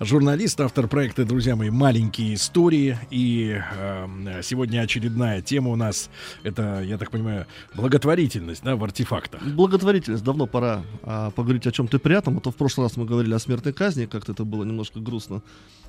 Журналист, 0.00 0.60
автор 0.60 0.88
проекта, 0.88 1.24
друзья 1.24 1.56
мои, 1.56 1.70
«Маленькие 1.70 2.34
истории». 2.34 2.98
И 3.10 3.58
э, 3.58 4.40
сегодня 4.42 4.80
очередная 4.80 5.40
тема 5.40 5.70
у 5.70 5.76
нас, 5.76 6.10
это, 6.42 6.82
я 6.82 6.98
так 6.98 7.10
понимаю, 7.10 7.46
благотворительность 7.74 8.62
да, 8.62 8.76
в 8.76 8.84
артефактах. 8.84 9.42
Благотворительность. 9.42 10.22
Давно 10.22 10.46
пора 10.46 10.82
а, 11.02 11.30
поговорить 11.30 11.66
о 11.66 11.72
чем-то 11.72 11.98
приятном. 11.98 12.38
А 12.38 12.40
то 12.40 12.50
в 12.50 12.56
прошлый 12.56 12.86
раз 12.86 12.96
мы 12.98 13.06
говорили 13.06 13.32
о 13.32 13.38
смертной 13.38 13.72
казни, 13.72 14.04
как-то 14.06 14.32
это 14.32 14.44
было 14.44 14.64
немножко 14.64 15.00
грустно. 15.00 15.42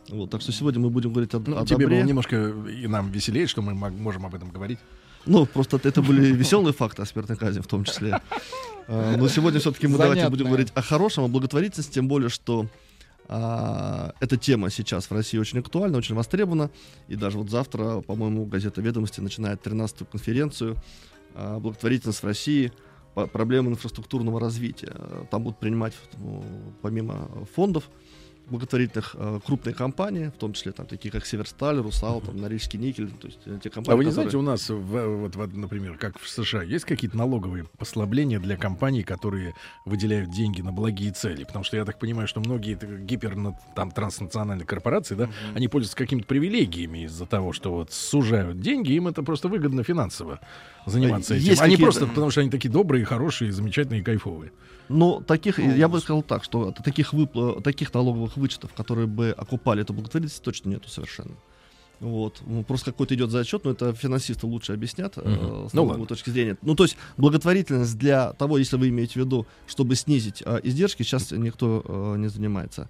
Вот, 0.08 0.30
так 0.30 0.42
что 0.42 0.52
сегодня 0.54 0.80
мы 0.80 0.90
будем 0.90 1.12
говорить 1.12 1.34
о, 1.34 1.40
Ну, 1.46 1.58
о 1.58 1.66
тебе 1.66 1.80
добре. 1.86 1.88
было 1.98 2.08
немножко 2.08 2.54
и 2.70 2.88
нам 2.88 3.12
веселее, 3.12 3.46
что 3.48 3.62
мы 3.62 3.74
можем 3.74 4.26
об 4.26 4.36
этом 4.36 4.50
говорить. 4.52 4.80
Ну, 5.26 5.46
просто 5.46 5.80
это 5.84 6.02
были 6.02 6.32
веселые 6.32 6.74
факты 6.74 7.02
о 7.02 7.06
смертной 7.06 7.38
казни 7.38 7.60
в 7.62 7.68
том 7.68 7.84
числе. 7.84 8.20
А, 8.88 9.16
Но 9.18 9.28
сегодня 9.28 9.60
все-таки 9.60 9.88
мы 9.88 9.94
давайте 9.98 10.22
Занятные. 10.22 10.30
будем 10.32 10.46
говорить 10.48 10.72
о 10.74 10.82
хорошем, 10.82 11.24
о 11.26 11.28
благотворительности, 11.28 11.94
тем 11.94 12.08
более, 12.08 12.30
что 12.30 12.66
а, 13.28 14.14
эта 14.20 14.38
тема 14.38 14.70
сейчас 14.72 15.06
в 15.06 15.12
России 15.14 15.38
очень 15.38 15.60
актуальна, 15.60 15.98
очень 15.98 16.16
востребована. 16.16 16.72
И 17.08 17.16
даже 17.16 17.38
вот 17.38 17.50
завтра, 17.50 18.02
по-моему, 18.02 18.46
газета 18.46 18.82
«Ведомости» 18.82 19.20
начинает 19.22 19.62
13-ю 19.66 20.06
конференцию 20.08 20.76
а, 21.36 21.60
«Благотворительность 21.60 22.24
в 22.24 22.26
России. 22.26 22.72
по- 23.14 23.28
Проблемы 23.28 23.72
инфраструктурного 23.72 24.40
развития». 24.40 24.96
Там 25.30 25.44
будут 25.44 25.60
принимать, 25.60 25.94
ну, 26.18 26.44
помимо 26.82 27.30
фондов, 27.56 27.84
благотворительных 28.50 29.16
э, 29.18 29.40
крупные 29.46 29.74
компании, 29.74 30.28
в 30.28 30.38
том 30.40 30.54
числе 30.54 30.72
там 30.72 30.86
такие 30.86 31.12
как 31.12 31.26
Северсталь, 31.26 31.78
Русал, 31.80 32.22
там 32.22 32.38
Норильский 32.38 32.80
никель, 32.80 33.10
то 33.12 33.28
есть 33.28 33.40
э, 33.46 33.60
те 33.64 33.70
компании, 33.70 33.94
А 33.94 33.98
вы 33.98 34.06
не 34.06 34.12
которые- 34.12 34.30
знаете, 34.32 34.38
у 34.38 34.42
нас, 34.42 34.70
в- 34.70 35.18
вот, 35.22 35.36
вот, 35.36 35.54
например, 35.56 35.98
как 35.98 36.20
в 36.20 36.28
США, 36.30 36.64
есть 36.64 36.86
какие-то 36.86 37.18
налоговые 37.18 37.66
послабления 37.78 38.40
для 38.40 38.58
компаний, 38.58 39.04
которые 39.04 39.54
выделяют 39.86 40.32
деньги 40.32 40.62
на 40.62 40.72
благие 40.72 41.12
цели? 41.12 41.44
Потому 41.44 41.64
что 41.64 41.78
я 41.78 41.86
так 41.86 42.00
понимаю, 42.00 42.28
что 42.28 42.40
многие 42.40 42.78
гипер, 43.04 43.38
там, 43.76 43.92
транснациональные 43.92 44.66
корпорации, 44.66 45.16
да, 45.16 45.30
они 45.56 45.68
пользуются 45.68 45.98
какими-то 45.98 46.28
привилегиями 46.28 47.06
из-за 47.06 47.26
того, 47.26 47.54
что 47.54 47.72
вот 47.72 47.92
сужают 47.92 48.60
деньги, 48.60 48.92
им 48.94 49.08
это 49.08 49.24
просто 49.24 49.48
выгодно 49.48 49.84
финансово 49.84 50.40
заниматься 50.86 51.36
этим. 51.36 51.46
Есть 51.46 51.62
Они 51.62 51.76
какие-то- 51.76 51.84
просто 51.84 52.08
потому, 52.08 52.32
что 52.32 52.42
они 52.42 52.50
такие 52.50 52.70
добрые, 52.72 53.06
хорошие, 53.06 53.52
замечательные 53.52 54.04
кайфовые. 54.04 54.52
Но 54.90 55.22
таких, 55.22 55.60
я 55.60 55.88
бы 55.88 56.00
сказал 56.00 56.24
так, 56.24 56.44
что 56.44 56.72
таких 56.84 57.14
выпла- 57.14 57.62
таких 57.62 57.94
налоговых 57.94 58.38
вычетов, 58.38 58.74
которые 58.74 59.08
бы 59.08 59.34
окупали 59.38 59.82
эту 59.84 59.94
благотворительность, 59.94 60.44
точно 60.44 60.70
нету 60.70 60.90
совершенно. 60.90 61.36
Вот. 62.00 62.42
Ну, 62.48 62.64
просто 62.64 62.92
какой-то 62.92 63.14
идет 63.14 63.30
зачет, 63.30 63.66
но 63.66 63.72
это 63.72 63.94
финансисты 63.94 64.48
лучше 64.48 64.72
объяснят 64.74 65.14
э, 65.18 65.22
Мгм. 65.30 65.70
с 65.70 65.74
Ну 65.74 66.06
точки 66.06 66.30
зрения. 66.30 66.58
Ну, 66.62 66.74
то 66.76 66.84
есть 66.84 66.96
благотворительность 67.18 67.98
для 67.98 68.32
того, 68.34 68.58
если 68.58 68.78
вы 68.78 68.88
имеете 68.90 69.14
в 69.14 69.18
виду, 69.18 69.46
чтобы 69.68 69.96
снизить 69.96 70.42
э, 70.46 70.60
издержки, 70.64 71.04
сейчас 71.04 71.32
никто 71.32 71.84
э, 71.86 72.16
не 72.18 72.30
занимается. 72.30 72.90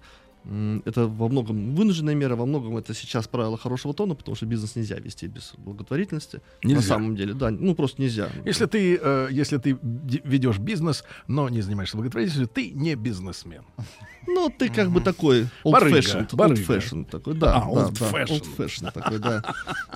Это 0.86 1.06
во 1.06 1.28
многом 1.28 1.74
вынужденная 1.74 2.14
мера, 2.14 2.34
во 2.34 2.46
многом 2.46 2.76
это 2.78 2.94
сейчас 2.94 3.28
правило 3.28 3.58
хорошего 3.58 3.92
тона, 3.92 4.14
потому 4.14 4.34
что 4.36 4.46
бизнес 4.46 4.74
нельзя 4.74 4.96
вести 4.96 5.26
без 5.26 5.52
благотворительности. 5.58 6.40
На 6.62 6.68
Нельзя. 6.68 6.82
самом 6.82 7.14
деле, 7.14 7.34
да, 7.34 7.50
ну 7.50 7.74
просто 7.74 8.00
нельзя. 8.00 8.30
Если 8.46 8.64
ты, 8.64 8.98
э, 9.00 9.28
если 9.30 9.58
ты 9.58 9.78
ведешь 9.82 10.58
бизнес, 10.58 11.04
но 11.28 11.48
не 11.50 11.60
занимаешься 11.60 11.96
благотворительностью, 11.98 12.48
ты 12.48 12.70
не 12.70 12.94
бизнесмен. 12.94 13.62
Ну, 14.26 14.48
ты 14.56 14.70
как 14.70 14.90
бы 14.90 15.00
такой 15.00 15.42
old 15.64 15.72
Барыга, 15.72 15.98
fashioned, 15.98 16.34
барыга. 16.34 16.60
old 16.60 16.66
fashioned 16.66 17.10
такой, 17.10 17.34
да, 17.34 17.56
А, 17.56 17.68
old 17.68 17.98
да, 17.98 18.06
fashioned. 18.06 18.40
old 18.40 18.56
fashioned 18.56 18.92
такой, 18.92 19.18
да, 19.18 19.42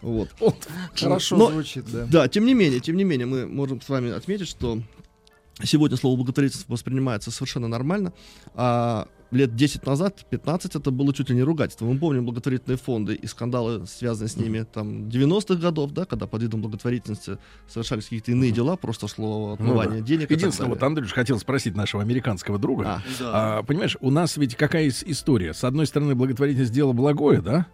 вот. 0.03 0.29
Хорошо 0.95 1.51
звучит, 1.53 1.85
да. 1.91 2.07
Да, 2.07 2.29
тем 2.29 2.45
не 2.45 2.53
менее, 2.55 2.81
тем 2.81 2.97
не 2.97 3.05
менее, 3.05 3.27
мы 3.27 3.47
можем 3.47 3.81
с 3.81 3.89
вами 3.89 4.11
отметить, 4.11 4.49
что 4.49 4.79
сегодня 5.63 5.97
слово 5.97 6.17
благотворительность 6.17 6.69
воспринимается 6.69 7.31
совершенно 7.31 7.69
нормально, 7.69 8.13
а 8.55 9.07
лет 9.31 9.57
10 9.57 9.85
назад, 9.87 10.25
15, 10.31 10.77
это 10.77 10.91
было 10.93 11.13
чуть 11.13 11.29
ли 11.31 11.35
не 11.35 11.43
ругательство. 11.43 11.87
Мы 11.87 11.99
помним 11.99 12.25
благотворительные 12.25 12.77
фонды 12.79 13.15
и 13.15 13.27
скандалы, 13.27 13.85
связанные 13.87 14.29
с 14.29 14.37
ними, 14.37 14.63
там, 14.65 15.09
90-х 15.09 15.57
годов, 15.61 15.91
да, 15.93 16.05
когда 16.05 16.27
под 16.29 16.43
видом 16.43 16.63
благотворительности 16.63 17.39
совершались 17.69 18.05
какие-то 18.05 18.31
иные 18.31 18.53
дела, 18.53 18.77
просто 18.77 19.09
шло 19.09 19.49
Ну 19.49 19.53
отмывание 19.55 20.01
да. 20.03 20.07
денег. 20.07 20.31
Единственное, 20.31 20.71
вот 20.71 20.83
Андрюш 20.83 21.13
хотел 21.13 21.39
спросить 21.41 21.75
нашего 21.75 22.03
американского 22.03 22.59
друга. 22.59 23.03
А, 23.21 23.59
А, 23.59 23.63
понимаешь, 23.65 23.97
у 24.01 24.11
нас 24.13 24.37
ведь 24.37 24.55
какая 24.55 24.87
ис- 24.87 25.03
история? 25.07 25.53
С 25.53 25.65
одной 25.65 25.87
стороны, 25.87 26.15
благотворительность 26.15 26.73
дело 26.73 26.93
благое, 26.93 27.41
да? 27.41 27.67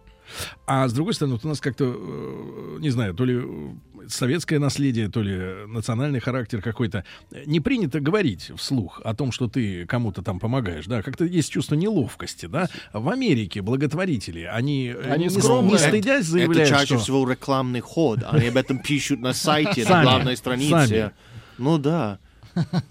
А 0.67 0.87
с 0.87 0.93
другой 0.93 1.13
стороны, 1.13 1.35
вот 1.35 1.45
у 1.45 1.47
нас 1.47 1.59
как-то, 1.59 1.85
э, 1.97 2.77
не 2.79 2.89
знаю, 2.89 3.13
то 3.13 3.25
ли 3.25 3.39
э, 3.43 3.69
советское 4.07 4.59
наследие, 4.59 5.09
то 5.09 5.21
ли 5.21 5.65
национальный 5.67 6.19
характер 6.19 6.61
какой-то. 6.61 7.03
Не 7.45 7.59
принято 7.59 7.99
говорить 7.99 8.51
вслух 8.55 9.01
о 9.03 9.13
том, 9.13 9.31
что 9.31 9.47
ты 9.47 9.85
кому-то 9.85 10.21
там 10.21 10.39
помогаешь, 10.39 10.85
да? 10.87 11.01
Как-то 11.01 11.25
есть 11.25 11.51
чувство 11.51 11.75
неловкости, 11.75 12.47
да? 12.47 12.69
В 12.93 13.09
Америке 13.09 13.61
благотворители, 13.61 14.41
они, 14.43 14.87
э, 14.95 15.11
Они 15.11 15.25
не, 15.25 15.29
скромные. 15.29 15.73
не 15.73 15.77
стыдясь 15.77 16.25
заявляют, 16.25 16.69
Это 16.69 16.79
чаще 16.79 16.95
что... 16.95 16.97
всего 16.99 17.29
рекламный 17.29 17.81
ход. 17.81 18.19
Они 18.27 18.47
об 18.47 18.57
этом 18.57 18.79
пишут 18.79 19.19
на 19.21 19.33
сайте, 19.33 19.87
на 19.87 20.03
главной 20.03 20.37
странице. 20.37 21.11
Ну 21.57 21.77
да. 21.77 22.19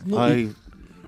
Ну, 0.05 0.17
А 0.19 0.35
и- 0.35 0.49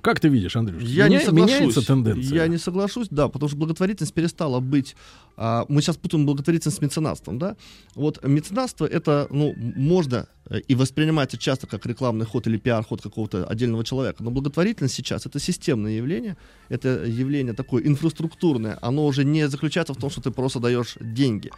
Как 0.02 0.18
ты 0.18 0.28
видишь, 0.28 0.56
Андрюш? 0.56 0.82
Я 0.82 1.08
не 1.08 1.16
Меня- 1.16 1.26
соглашусь. 1.26 1.54
Меняется 1.60 1.86
тенденция? 1.86 2.34
Я 2.34 2.48
не 2.48 2.58
соглашусь, 2.58 3.06
да, 3.10 3.28
потому 3.28 3.48
что 3.48 3.56
благотворительность 3.56 4.12
перестала 4.12 4.60
быть. 4.60 4.96
а, 5.36 5.64
мы 5.68 5.80
сейчас 5.80 5.96
путаем 5.96 6.26
благотворительность 6.26 6.76
с 6.78 6.82
меценатством, 6.82 7.38
да. 7.38 7.56
Вот 7.94 8.22
меценатство 8.22 8.84
это, 8.84 9.26
ну, 9.30 9.54
можно 9.56 10.26
э, 10.50 10.60
и 10.68 10.74
воспринимается 10.74 11.38
часто 11.38 11.66
как 11.66 11.86
рекламный 11.86 12.26
ход 12.26 12.46
или 12.46 12.58
пиар-ход 12.58 13.00
какого-то 13.00 13.46
отдельного 13.46 13.82
человека. 13.84 14.22
Но 14.22 14.30
благотворительность 14.30 14.94
сейчас 14.94 15.24
это 15.24 15.38
системное 15.38 15.92
явление, 15.92 16.36
это 16.68 17.04
явление 17.06 17.54
такое 17.54 17.82
инфраструктурное. 17.86 18.76
Оно 18.82 19.06
уже 19.06 19.24
не 19.24 19.48
заключается 19.48 19.94
в 19.94 19.96
том, 19.96 20.10
что 20.10 20.20
ты 20.20 20.30
просто 20.30 20.60
даешь 20.60 20.96
деньги. 21.00 21.50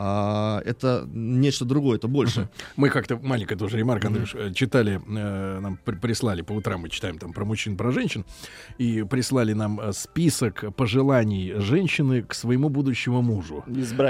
А, 0.00 0.62
это 0.64 1.06
нечто 1.12 1.64
другое, 1.64 1.98
это 1.98 2.06
больше. 2.06 2.48
Мы 2.76 2.88
как-то, 2.88 3.16
маленькая 3.16 3.56
тоже 3.56 3.76
ремарка, 3.78 4.06
Андрюш, 4.06 4.34
э, 4.34 4.52
читали, 4.54 5.00
э, 5.06 5.58
нам 5.60 5.76
при- 5.84 5.96
прислали, 5.96 6.42
по 6.42 6.52
утрам 6.52 6.80
мы 6.82 6.88
читаем 6.88 7.18
там 7.18 7.32
про 7.32 7.44
мужчин, 7.44 7.76
про 7.76 7.90
женщин, 7.90 8.24
и 8.78 9.02
прислали 9.02 9.54
нам 9.54 9.80
э, 9.80 9.92
список 9.92 10.64
пожеланий 10.76 11.54
женщины 11.54 12.22
к 12.22 12.32
своему 12.34 12.68
будущему 12.68 13.22
мужу. 13.22 13.64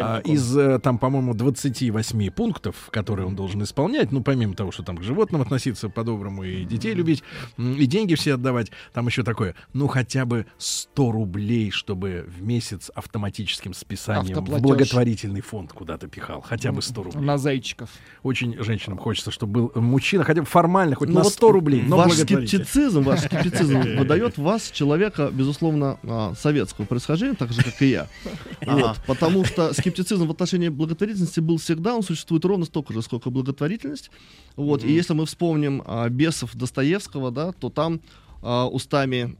А, 0.04 0.18
из, 0.20 0.56
э, 0.56 0.78
там, 0.78 0.98
по-моему, 0.98 1.32
28 1.32 2.30
пунктов, 2.30 2.90
которые 2.90 3.26
он 3.26 3.34
должен 3.34 3.62
исполнять, 3.62 4.12
ну, 4.12 4.22
помимо 4.22 4.52
того, 4.54 4.70
что 4.72 4.82
там 4.82 4.98
к 4.98 5.02
животным 5.02 5.40
относиться 5.40 5.88
по-доброму 5.88 6.44
и 6.44 6.64
детей 6.64 6.92
любить, 6.92 7.22
и 7.56 7.86
деньги 7.86 8.14
все 8.14 8.34
отдавать, 8.34 8.70
там 8.92 9.06
еще 9.06 9.22
такое, 9.22 9.54
ну, 9.72 9.86
хотя 9.86 10.26
бы 10.26 10.44
100 10.58 11.12
рублей, 11.12 11.70
чтобы 11.70 12.26
в 12.28 12.42
месяц 12.42 12.90
автоматическим 12.94 13.72
списанием 13.72 14.34
в 14.44 14.60
благотворительный 14.60 15.40
фонд 15.40 15.72
куда-то 15.78 16.08
пихал, 16.08 16.40
хотя 16.40 16.72
бы 16.72 16.82
100 16.82 17.02
рублей. 17.04 17.22
На 17.22 17.38
зайчиков. 17.38 17.88
Очень 18.24 18.60
женщинам 18.64 18.98
хочется, 18.98 19.30
чтобы 19.30 19.70
был 19.70 19.80
мужчина, 19.80 20.24
хотя 20.24 20.40
бы 20.40 20.46
формально, 20.46 20.96
хоть 20.96 21.08
Ну 21.08 21.14
на 21.14 21.22
вот 21.22 21.32
100 21.32 21.52
рублей, 21.52 21.82
но 21.86 21.96
ваш 21.96 22.14
скептицизм, 22.14 23.02
ваш 23.02 23.20
скептицизм 23.20 23.80
выдает 23.98 24.38
вас, 24.38 24.72
человека, 24.72 25.30
безусловно, 25.32 26.00
а, 26.02 26.34
советского 26.34 26.84
происхождения, 26.84 27.34
так 27.34 27.52
же, 27.52 27.62
как 27.62 27.80
и 27.80 27.90
я. 27.90 28.08
Вот, 28.66 28.96
потому 29.06 29.44
что 29.44 29.72
скептицизм 29.72 30.26
в 30.26 30.30
отношении 30.32 30.68
благотворительности 30.68 31.38
был 31.38 31.58
всегда, 31.58 31.94
он 31.94 32.02
существует 32.02 32.44
ровно 32.44 32.64
столько 32.64 32.92
же, 32.92 33.00
сколько 33.00 33.30
благотворительность. 33.30 34.10
Вот, 34.56 34.82
и 34.82 34.92
если 34.92 35.14
мы 35.14 35.26
вспомним 35.26 35.84
а, 35.86 36.08
бесов 36.08 36.56
Достоевского, 36.56 37.30
да, 37.30 37.52
то 37.52 37.70
там 37.70 38.00
а, 38.42 38.66
устами 38.66 39.36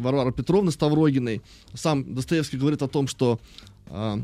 Варвары 0.00 0.32
Петровны 0.32 0.70
Ставрогиной 0.70 1.42
сам 1.74 2.14
Достоевский 2.14 2.56
говорит 2.56 2.80
о 2.80 2.88
том, 2.88 3.08
что 3.08 3.38
а, 3.88 4.20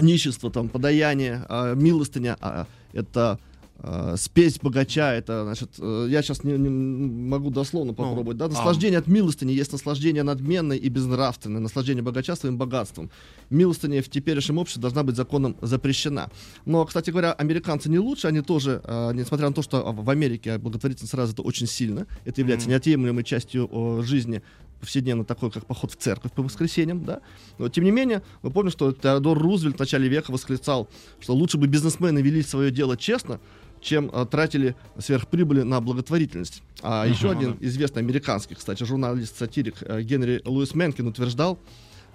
нищество, 0.00 0.50
там, 0.50 0.68
подаяние, 0.68 1.44
а, 1.48 1.74
милостыня, 1.74 2.36
а, 2.40 2.66
это 2.92 3.38
а, 3.80 4.16
спесь 4.16 4.58
богача, 4.58 5.14
это, 5.14 5.44
значит, 5.44 5.70
э, 5.78 6.08
я 6.10 6.20
сейчас 6.20 6.42
не, 6.42 6.54
не 6.54 6.68
могу 6.68 7.50
дословно 7.50 7.94
попробовать, 7.94 8.36
да, 8.36 8.46
а. 8.46 8.48
наслаждение 8.48 8.98
от 8.98 9.06
милостыни 9.06 9.52
есть 9.52 9.70
наслаждение 9.70 10.24
надменное 10.24 10.76
и 10.76 10.88
безнравственное, 10.88 11.60
наслаждение 11.60 12.02
богача 12.02 12.34
своим 12.34 12.58
богатством. 12.58 13.08
Милостыня 13.50 14.02
в 14.02 14.08
теперешнем 14.08 14.58
обществе 14.58 14.82
должна 14.82 15.04
быть 15.04 15.14
законом 15.14 15.56
запрещена. 15.60 16.28
Но, 16.64 16.84
кстати 16.86 17.10
говоря, 17.10 17.32
американцы 17.32 17.88
не 17.88 18.00
лучше, 18.00 18.26
они 18.26 18.40
тоже, 18.40 18.80
э, 18.82 19.12
несмотря 19.14 19.46
на 19.46 19.54
то, 19.54 19.62
что 19.62 19.92
в 19.92 20.10
Америке 20.10 20.58
благотворительность 20.58 21.14
развита 21.14 21.42
очень 21.42 21.68
сильно, 21.68 22.08
это 22.24 22.40
является 22.40 22.66
Мгм. 22.66 22.72
неотъемлемой 22.72 23.22
частью 23.22 23.70
э, 23.70 24.02
жизни 24.02 24.42
повседневно 24.80 25.24
такой, 25.24 25.50
как 25.50 25.66
поход 25.66 25.92
в 25.92 25.96
церковь 25.96 26.32
по 26.32 26.42
воскресеньям, 26.42 27.04
да. 27.04 27.20
Но 27.58 27.68
тем 27.68 27.84
не 27.84 27.90
менее, 27.90 28.22
мы 28.42 28.50
помним, 28.50 28.70
что 28.70 28.92
Теодор 28.92 29.38
Рузвельт 29.38 29.76
в 29.76 29.80
начале 29.80 30.08
века 30.08 30.30
восклицал, 30.30 30.88
что 31.20 31.34
лучше 31.34 31.58
бы 31.58 31.66
бизнесмены 31.66 32.20
вели 32.20 32.42
свое 32.42 32.70
дело 32.70 32.96
честно, 32.96 33.40
чем 33.80 34.10
э, 34.12 34.26
тратили 34.26 34.74
сверхприбыли 34.98 35.62
на 35.62 35.80
благотворительность. 35.80 36.62
А 36.82 37.04
Мгм. 37.04 37.12
еще 37.12 37.30
один 37.30 37.56
известный 37.60 38.02
американский, 38.02 38.54
кстати, 38.54 38.82
журналист-сатирик 38.84 39.76
э, 39.82 40.02
Генри 40.02 40.42
Луис 40.44 40.74
Менкин 40.74 41.06
утверждал, 41.08 41.58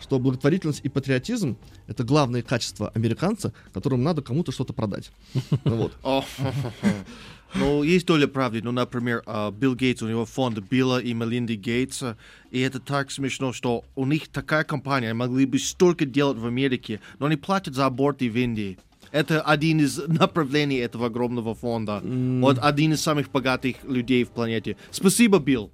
что 0.03 0.19
благотворительность 0.19 0.81
и 0.83 0.89
патриотизм— 0.89 1.57
это 1.87 2.03
главные 2.03 2.43
качества 2.43 2.89
американца, 2.93 3.53
которым 3.73 4.03
надо 4.03 4.21
кому-то 4.21 4.51
что-то 4.51 4.73
продать. 4.73 5.11
Ну 5.63 5.89
вот. 6.03 6.23
Ну, 7.55 7.83
есть 7.83 8.07
доля 8.07 8.27
правды. 8.27 8.61
Ну, 8.63 8.71
например, 8.71 9.21
а, 9.27 9.51
Билл 9.51 9.75
Гейтс, 9.75 10.01
у 10.01 10.07
него 10.07 10.25
фонд 10.25 10.57
Билла 10.57 10.99
и 10.99 11.13
Мелинды 11.13 11.53
Гейтса. 11.53 12.17
И 12.49 12.59
это 12.59 12.79
так 12.79 13.11
смешно, 13.11 13.53
что 13.53 13.83
у 13.95 14.07
них 14.07 14.27
такая 14.29 14.63
компания, 14.63 15.09
они 15.11 15.19
могли 15.19 15.45
бы 15.45 15.59
столько 15.59 16.05
делать 16.07 16.39
в 16.39 16.47
Америке, 16.47 16.99
но 17.19 17.27
они 17.27 17.35
платят 17.35 17.75
за 17.75 17.85
аборты 17.85 18.27
в 18.27 18.35
Индии. 18.35 18.79
Это 19.11 19.39
один 19.41 19.81
из 19.81 19.97
направлений 20.07 20.77
этого 20.77 21.05
огромного 21.05 21.53
фонда. 21.53 22.01
Вот 22.03 22.57
один 22.59 22.93
из 22.93 23.01
самых 23.01 23.29
богатых 23.29 23.75
людей 23.83 24.23
в 24.23 24.29
планете. 24.31 24.75
Спасибо, 24.89 25.37
Билл. 25.37 25.69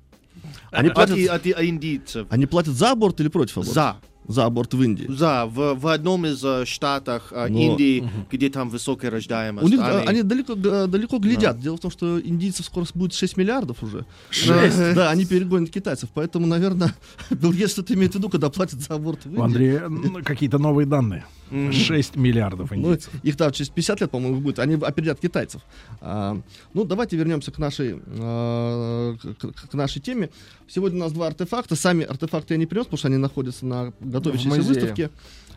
Они 0.71 0.89
От- 0.89 0.95
платят- 0.95 1.29
от, 1.29 1.47
от 1.47 1.63
индийцев. 1.63 2.27
Они 2.29 2.45
платят 2.45 2.73
за 2.73 2.91
аборт 2.91 3.21
или 3.21 3.29
против 3.29 3.57
аборта? 3.57 3.73
За. 3.73 3.95
За 4.27 4.45
аборт 4.45 4.73
в 4.75 4.83
Индии. 4.83 5.07
За, 5.09 5.45
в, 5.47 5.73
в 5.73 5.87
одном 5.87 6.25
из 6.27 6.43
э, 6.43 6.63
штатах 6.65 7.29
э, 7.31 7.47
Но- 7.49 7.57
Индии, 7.59 8.01
Мгм. 8.01 8.25
где 8.31 8.49
там 8.49 8.69
высокая 8.69 9.09
рождаемость. 9.09 9.65
У 9.65 9.69
них, 9.69 9.79
они- 9.81 9.97
а, 10.05 10.09
они 10.09 10.21
далеко, 10.21 10.53
далеко 10.53 11.17
глядят. 11.17 11.59
Дело 11.59 11.77
в 11.77 11.79
том, 11.79 11.89
что 11.89 12.19
индийцев 12.21 12.65
скоро 12.67 12.85
будет 12.93 13.13
6 13.13 13.37
миллиардов 13.37 13.81
уже. 13.81 14.05
Шесть? 14.29 14.77
Да, 14.77 14.93
Да, 14.99 15.09
они 15.09 15.25
перегонят 15.25 15.71
китайцев. 15.71 16.09
Поэтому, 16.13 16.45
наверное, 16.45 16.93
Билл 17.31 17.53
Гейтс 17.53 17.71
что-то 17.73 17.95
имеет 17.95 18.11
в 18.13 18.15
виду, 18.17 18.29
когда 18.29 18.49
платят 18.51 18.79
за 18.81 18.93
аборт 18.93 19.25
в 19.25 19.29
У 19.29 19.29
Индии. 19.31 19.41
Андрея 19.41 19.79
м, 19.85 20.21
какие-то 20.23 20.59
новые 20.59 20.85
данные. 20.85 21.25
6 21.51 22.15
миллиардов 22.15 22.71
Ну, 22.71 22.77
индийцев. 22.77 23.11
их 23.23 23.35
там 23.37 23.51
через 23.51 23.69
50 23.69 24.01
лет, 24.01 24.11
по-моему, 24.11 24.39
будет. 24.39 24.59
Они 24.59 24.75
опередят 24.75 25.19
китайцев. 25.19 25.61
А, 26.01 26.39
ну, 26.73 26.83
давайте 26.83 27.17
вернемся 27.17 27.51
к 27.51 27.57
нашей, 27.57 27.99
а, 28.19 29.15
к, 29.17 29.51
к- 29.69 29.73
нашей 29.73 30.01
теме. 30.01 30.29
Сегодня 30.67 30.99
у 30.99 31.03
нас 31.03 31.11
два 31.11 31.27
артефакта. 31.27 31.75
Сами 31.75 32.03
артефакты 32.05 32.53
я 32.53 32.57
не 32.57 32.65
принес, 32.65 32.85
потому 32.85 32.97
что 32.99 33.07
они 33.07 33.17
находятся 33.17 33.65
на 33.65 33.93
готовящейся 33.99 34.61
выставке. 34.61 35.09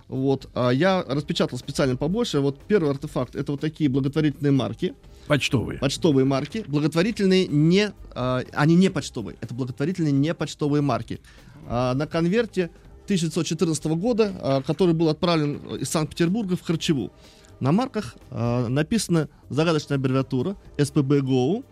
Вот. 0.09 0.49
А 0.55 0.71
я 0.71 1.03
распечатал 1.07 1.59
специально 1.59 1.97
побольше. 1.97 2.41
Вот 2.41 2.59
первый 2.67 2.91
артефакт 2.91 3.35
это 3.37 3.53
вот 3.53 3.61
такие 3.61 3.89
благотворительные 3.89 4.53
марки. 4.53 4.95
Почтовые. 5.27 5.79
Почтовые 5.79 6.25
марки. 6.25 6.65
Благотворительные 6.67 7.47
не... 7.47 7.93
а, 8.15 8.43
они 8.53 8.75
не 8.75 8.91
почтовые. 8.91 9.37
Это 9.41 9.55
благотворительные 9.55 10.13
не 10.13 10.35
почтовые 10.35 10.83
марки. 10.83 11.21
А, 11.67 11.95
на 11.95 12.07
конверте 12.07 12.71
1914 13.05 13.85
года, 13.97 14.33
а, 14.41 14.63
который 14.63 14.95
был 14.95 15.09
отправлен 15.09 15.57
из 15.77 15.89
Санкт-Петербурга 15.91 16.57
в 16.57 16.63
Харчеву. 16.63 17.13
На 17.61 17.73
марках 17.73 18.17
а, 18.31 18.69
написана 18.69 19.29
загадочная 19.49 19.99
аббревиатура 19.99 20.57
СПБ 20.79 21.21
ГОУ 21.21 21.65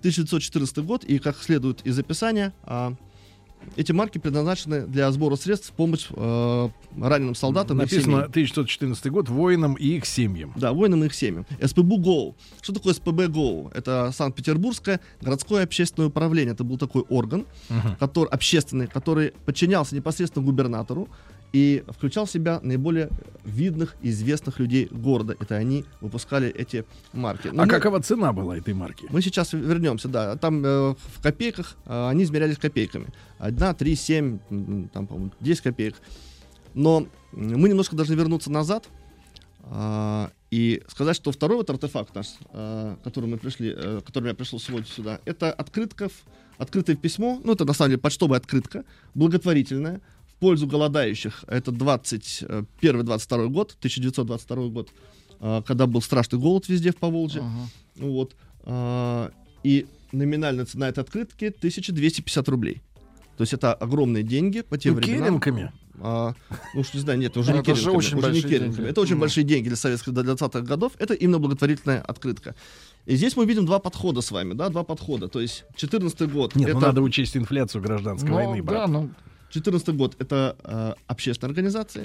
1914 0.00 0.78
год, 0.78 1.04
и 1.04 1.18
как 1.18 1.38
следует 1.42 1.80
из 1.86 1.98
описания, 1.98 2.52
а, 2.62 2.94
эти 3.76 3.92
марки 3.92 4.18
предназначены 4.18 4.86
для 4.86 5.10
сбора 5.12 5.36
средств 5.36 5.70
в 5.70 5.72
помощь 5.72 6.06
а, 6.10 6.70
раненым 7.00 7.34
солдатам 7.34 7.78
Написано 7.78 8.02
семьям. 8.02 8.18
1914 8.30 9.10
год 9.10 9.28
воинам 9.28 9.74
и 9.74 9.88
их 9.96 10.06
семьям. 10.06 10.52
Да, 10.56 10.72
воинам 10.72 11.02
и 11.04 11.06
их 11.06 11.14
семьям. 11.14 11.46
СПБ 11.62 11.98
ГОУ. 11.98 12.36
Что 12.60 12.72
такое 12.74 12.94
СПБ 12.94 13.28
ГОУ? 13.28 13.70
Это 13.74 14.12
Санкт-Петербургское 14.14 15.00
городское 15.20 15.64
общественное 15.64 16.08
управление. 16.08 16.54
Это 16.54 16.64
был 16.64 16.78
такой 16.78 17.02
орган, 17.08 17.46
Мгм. 17.68 17.96
который, 17.96 18.28
общественный, 18.28 18.86
который 18.86 19.32
подчинялся 19.44 19.94
непосредственно 19.94 20.44
губернатору 20.44 21.08
и 21.54 21.84
включал 21.88 22.24
в 22.26 22.30
себя 22.30 22.58
наиболее 22.64 23.08
видных 23.44 23.94
и 24.02 24.10
известных 24.10 24.58
людей 24.58 24.88
города. 24.90 25.36
Это 25.38 25.54
они 25.54 25.84
выпускали 26.00 26.48
эти 26.48 26.84
марки. 27.12 27.46
Но 27.46 27.62
А 27.62 27.66
мы- 27.66 27.70
какова 27.70 28.02
цена 28.02 28.32
была 28.32 28.58
этой 28.58 28.74
марки? 28.74 29.06
мы 29.08 29.22
сейчас 29.22 29.52
вернемся, 29.52 30.08
да. 30.08 30.34
Там 30.36 30.64
э, 30.66 30.94
в 30.96 31.22
копейках 31.22 31.76
э, 31.86 32.08
они 32.08 32.24
измерялись 32.24 32.58
копейками. 32.58 33.06
Одна, 33.38 33.72
три, 33.72 33.94
семь, 33.94 34.40
там, 34.92 35.06
по-моему, 35.06 35.30
10 35.40 35.60
копеек. 35.62 35.94
Но 36.74 37.06
мы 37.30 37.68
немножко 37.68 37.94
должны 37.94 38.14
вернуться 38.14 38.50
назад 38.50 38.88
а, 39.62 40.30
и 40.50 40.82
сказать, 40.88 41.14
что 41.16 41.30
второй 41.30 41.58
вот 41.58 41.70
артефакт 41.70 42.14
наш, 42.16 42.26
а, 42.52 42.96
который 43.04 43.26
мы 43.26 43.36
пришли, 43.38 43.72
э, 43.76 44.00
которым 44.04 44.28
я 44.30 44.34
пришел 44.34 44.58
сегодня 44.58 44.86
сюда, 44.86 45.20
это 45.24 45.52
открытка, 45.52 46.08
в- 46.08 46.24
открытое 46.58 46.96
письмо, 46.96 47.40
ну 47.44 47.52
это 47.52 47.64
на 47.64 47.72
самом 47.74 47.90
деле 47.90 48.00
почтовая 48.02 48.40
открытка, 48.40 48.84
благотворительная, 49.14 50.00
в 50.36 50.40
пользу 50.40 50.66
голодающих. 50.66 51.44
Это 51.48 51.70
21-22 51.72 53.48
год, 53.48 53.74
1922 53.78 54.68
год, 54.68 54.88
а, 55.40 55.62
когда 55.62 55.86
был 55.86 56.02
страшный 56.02 56.38
голод 56.38 56.68
везде 56.68 56.92
в 56.92 56.96
Поволжье. 56.96 57.42
Вот. 57.96 58.34
А, 58.64 59.30
и 59.62 59.86
номинальная 60.12 60.64
цена 60.66 60.88
этой 60.88 61.00
открытки 61.00 61.46
1250 61.46 62.48
рублей. 62.48 62.82
То 63.36 63.42
есть 63.42 63.52
это 63.52 63.74
огромные 63.74 64.22
деньги 64.22 64.60
по 64.60 64.78
тем 64.78 64.94
Ну, 64.94 65.00
временам. 65.00 65.40
керенками? 65.40 65.72
А, 66.00 66.34
ну 66.74 66.80
уж 66.80 66.92
не 66.94 67.00
знаю, 67.00 67.18
нет, 67.18 67.36
уже 67.36 67.50
Ну, 67.50 67.56
не 67.56 67.62
это 67.62 67.72
керенками, 67.72 67.96
очень 67.96 68.18
уже 68.18 68.32
не 68.32 68.42
керенками. 68.42 68.76
деньги. 68.76 68.90
Это 68.90 69.00
очень 69.00 69.14
Мгм. 69.14 69.20
большие 69.20 69.44
деньги 69.44 69.68
для 69.68 69.76
советских 69.76 70.12
до 70.12 70.22
20-х 70.22 70.60
годов. 70.66 70.92
Это 70.98 71.14
именно 71.14 71.38
благотворительная 71.38 72.00
открытка. 72.00 72.54
И 73.06 73.16
здесь 73.16 73.36
мы 73.36 73.44
видим 73.44 73.66
два 73.66 73.78
подхода 73.80 74.20
с 74.20 74.30
вами, 74.30 74.54
да, 74.54 74.68
два 74.68 74.82
подхода. 74.84 75.28
То 75.28 75.40
есть 75.40 75.64
14 75.76 76.30
год. 76.30 76.54
Нет, 76.56 76.68
это... 76.70 76.78
ну 76.78 76.86
надо 76.86 77.02
учесть 77.02 77.36
инфляцию 77.36 77.82
гражданской 77.82 78.28
Ну, 78.28 78.34
войны, 78.36 78.62
брат. 78.62 78.86
да, 78.86 78.92
ну, 78.92 79.10
14 79.54 79.88
год 79.94 80.16
это 80.18 80.56
э, 80.64 80.92
общественная 81.06 81.50
организация. 81.50 82.04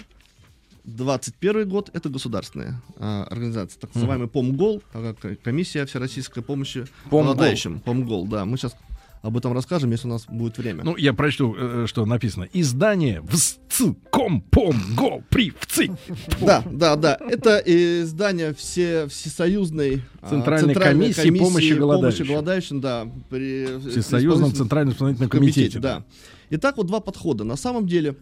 21 0.84 1.68
год 1.68 1.90
это 1.94 2.10
государственная 2.10 2.82
э, 2.96 3.24
организация, 3.30 3.80
так 3.80 3.94
называемый 3.96 4.28
ПОМГОЛ, 4.28 4.84
э, 4.94 5.14
к- 5.20 5.36
комиссия 5.44 5.86
всероссийской 5.86 6.44
помощи 6.44 6.86
ПОМГОЛ. 7.10 7.80
ПОМГОЛ, 7.84 8.28
да. 8.28 8.46
Мы 8.46 8.58
сейчас 8.58 8.76
об 9.22 9.36
этом 9.36 9.52
расскажем, 9.54 9.92
если 9.92 10.08
у 10.08 10.12
нас 10.12 10.26
будет 10.28 10.58
время. 10.60 10.84
Ну, 10.84 10.96
я 10.96 11.14
прочту, 11.14 11.56
э, 11.58 11.86
что 11.88 12.06
написано. 12.06 12.48
Издание 12.54 13.22
ВСЦКОМПОМГО 13.24 15.24
ПРИВЦИ. 15.30 15.92
Да, 16.42 16.64
да, 16.72 16.96
да. 16.96 17.18
Это 17.20 17.62
издание 17.66 18.54
все, 18.54 19.08
всесоюзной 19.08 20.04
а, 20.22 20.30
Центральной 20.30 20.76
комиссии 20.76 21.32
помощи 21.32 21.74
голодающим. 21.74 22.28
голодающим, 22.28 22.80
да, 22.80 23.08
при 23.30 23.66
Всесоюзном 23.90 24.54
Центральном 24.54 24.94
исполнительном 24.94 25.30
комитете. 25.30 25.80
да. 25.80 26.04
Итак, 26.52 26.78
вот 26.78 26.88
два 26.88 27.00
подхода. 27.00 27.44
На 27.44 27.56
самом 27.56 27.88
деле, 27.88 28.16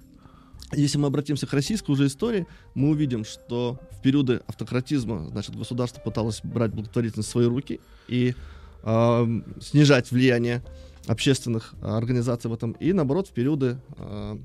если 0.74 0.98
мы 0.98 1.08
обратимся 1.08 1.48
к 1.48 1.54
российской 1.54 1.92
уже 1.92 2.08
истории, 2.08 2.46
мы 2.76 2.90
увидим, 2.90 3.24
что 3.24 3.80
в 3.92 4.02
периоды 4.02 4.42
автократизма, 4.48 5.30
значит, 5.30 5.56
государство 5.56 6.02
пыталось 6.02 6.42
брать 6.44 6.74
благотворительность 6.74 7.30
в 7.30 7.32
свои 7.32 7.46
руки 7.46 7.80
и 8.08 8.36
ам, 8.84 9.46
снижать 9.62 10.12
влияние 10.12 10.62
общественных 11.08 11.74
а, 11.82 11.98
организаций 11.98 12.50
в 12.50 12.54
этом. 12.54 12.74
И 12.74 12.92
наоборот, 12.92 13.30
в 13.30 13.32
периоды 13.32 13.78
а, 13.98 14.38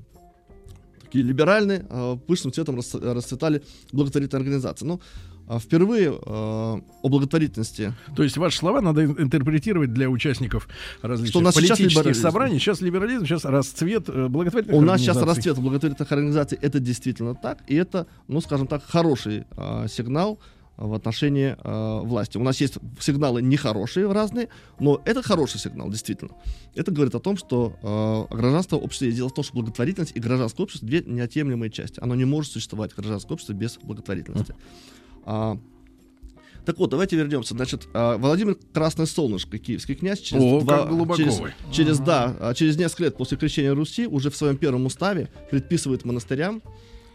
такие 1.01 1.25
либеральные, 1.25 1.85
а, 1.89 2.15
пышным 2.15 2.53
цветом 2.53 2.77
рас- 2.77 2.95
расцветали 2.95 3.61
благотворительные 3.91 4.39
организации. 4.39 4.89
А, 4.89 4.99
впервые 5.59 6.09
э, 6.09 6.13
о 6.25 7.09
благотворительности. 7.09 7.93
То 8.15 8.23
есть 8.23 8.37
ваши 8.37 8.57
слова 8.57 8.81
надо 8.81 9.03
ин- 9.03 9.15
интерпретировать 9.19 9.93
для 9.93 10.09
участников 10.09 10.67
различных 11.01 11.29
Что 11.29 11.39
у 11.39 11.41
нас 11.41 11.55
сейчас 11.55 11.77
политических 11.77 11.99
либерализм. 11.99 12.21
собраний. 12.21 12.59
Сейчас 12.59 12.81
либерализм, 12.81 13.25
сейчас 13.25 13.45
расцвет 13.45 14.09
э, 14.09 14.27
благотворительных 14.27 14.81
У 14.81 14.85
нас 14.85 15.01
сейчас 15.01 15.17
расцвет 15.17 15.57
благотворительных 15.57 16.11
организаций, 16.11 16.57
это 16.61 16.79
действительно 16.79 17.35
так, 17.35 17.59
и 17.67 17.75
это, 17.75 18.07
ну, 18.27 18.41
скажем 18.41 18.67
так, 18.67 18.83
хороший 18.83 19.45
а, 19.51 19.87
сигнал 19.87 20.39
в 20.77 20.93
отношении 20.93 21.55
а, 21.59 22.01
власти. 22.01 22.37
У 22.37 22.43
нас 22.43 22.59
есть 22.59 22.77
сигналы 22.99 23.41
нехорошие 23.41 24.11
разные, 24.11 24.49
но 24.79 25.01
это 25.05 25.21
хороший 25.21 25.59
сигнал, 25.59 25.89
действительно. 25.89 26.31
Это 26.75 26.91
говорит 26.91 27.13
о 27.15 27.19
том, 27.19 27.37
что 27.37 27.77
а, 27.83 28.25
гражданство 28.35 28.77
общества, 28.77 29.11
дело 29.11 29.29
в 29.29 29.33
том, 29.33 29.43
что 29.43 29.53
благотворительность 29.53 30.13
и 30.15 30.19
гражданское 30.19 30.63
общество 30.63 30.87
две 30.87 31.01
неотъемлемые 31.01 31.69
части. 31.69 31.99
Оно 31.99 32.15
не 32.15 32.25
может 32.25 32.51
существовать, 32.51 32.93
гражданское 32.95 33.33
общество, 33.33 33.53
без 33.53 33.77
благотворительности. 33.77 34.55
А, 35.25 35.57
так 36.65 36.77
вот, 36.77 36.89
давайте 36.89 37.15
вернемся. 37.15 37.53
Значит, 37.55 37.87
а, 37.93 38.17
Владимир 38.17 38.57
Красное 38.73 39.05
Солнышко, 39.05 39.57
киевский 39.57 39.95
князь, 39.95 40.19
через 40.19 40.43
О, 40.43 40.61
два, 40.61 41.15
через, 41.17 41.39
вы. 41.39 41.53
через, 41.71 41.99
да, 41.99 42.35
а, 42.39 42.53
через 42.53 42.77
несколько 42.77 43.03
лет 43.03 43.17
после 43.17 43.37
крещения 43.37 43.73
Руси 43.73 44.07
уже 44.07 44.29
в 44.29 44.35
своем 44.35 44.57
первом 44.57 44.85
уставе 44.85 45.29
предписывает 45.51 46.05
монастырям 46.05 46.61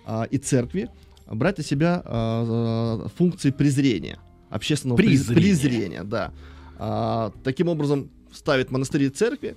а, 0.07 0.25
и 0.25 0.39
церкви 0.39 0.91
брать 1.31 1.59
на 1.59 1.65
себя 1.65 2.03
а, 2.05 3.05
а, 3.05 3.09
функции 3.17 3.51
презрения, 3.51 4.19
общественного 4.51 4.97
Презрения. 4.97 5.41
презрения, 5.41 6.05
да. 6.05 6.33
А, 6.79 7.33
таким 7.45 7.69
образом 7.69 8.11
ставит 8.33 8.71
монастыри 8.71 9.07
и 9.07 9.11
церкви 9.11 9.57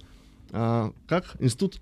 как 0.52 1.38
институт 1.40 1.80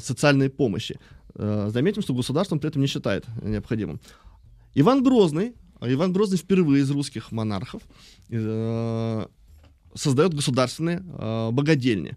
социальной 0.00 0.48
помощи. 0.48 1.00
Заметим, 1.34 2.02
что 2.02 2.14
государство 2.14 2.54
он 2.54 2.60
при 2.60 2.68
этом 2.68 2.80
не 2.80 2.86
считает 2.86 3.24
необходимым. 3.42 4.00
Иван 4.74 5.02
Грозный, 5.02 5.54
Иван 5.84 6.12
Грозный 6.12 6.38
впервые 6.38 6.82
из 6.82 6.90
русских 6.90 7.32
монархов 7.32 7.82
э, 8.30 9.26
создает 9.94 10.34
государственные 10.34 11.04
э, 11.06 11.50
богадельни. 11.50 12.16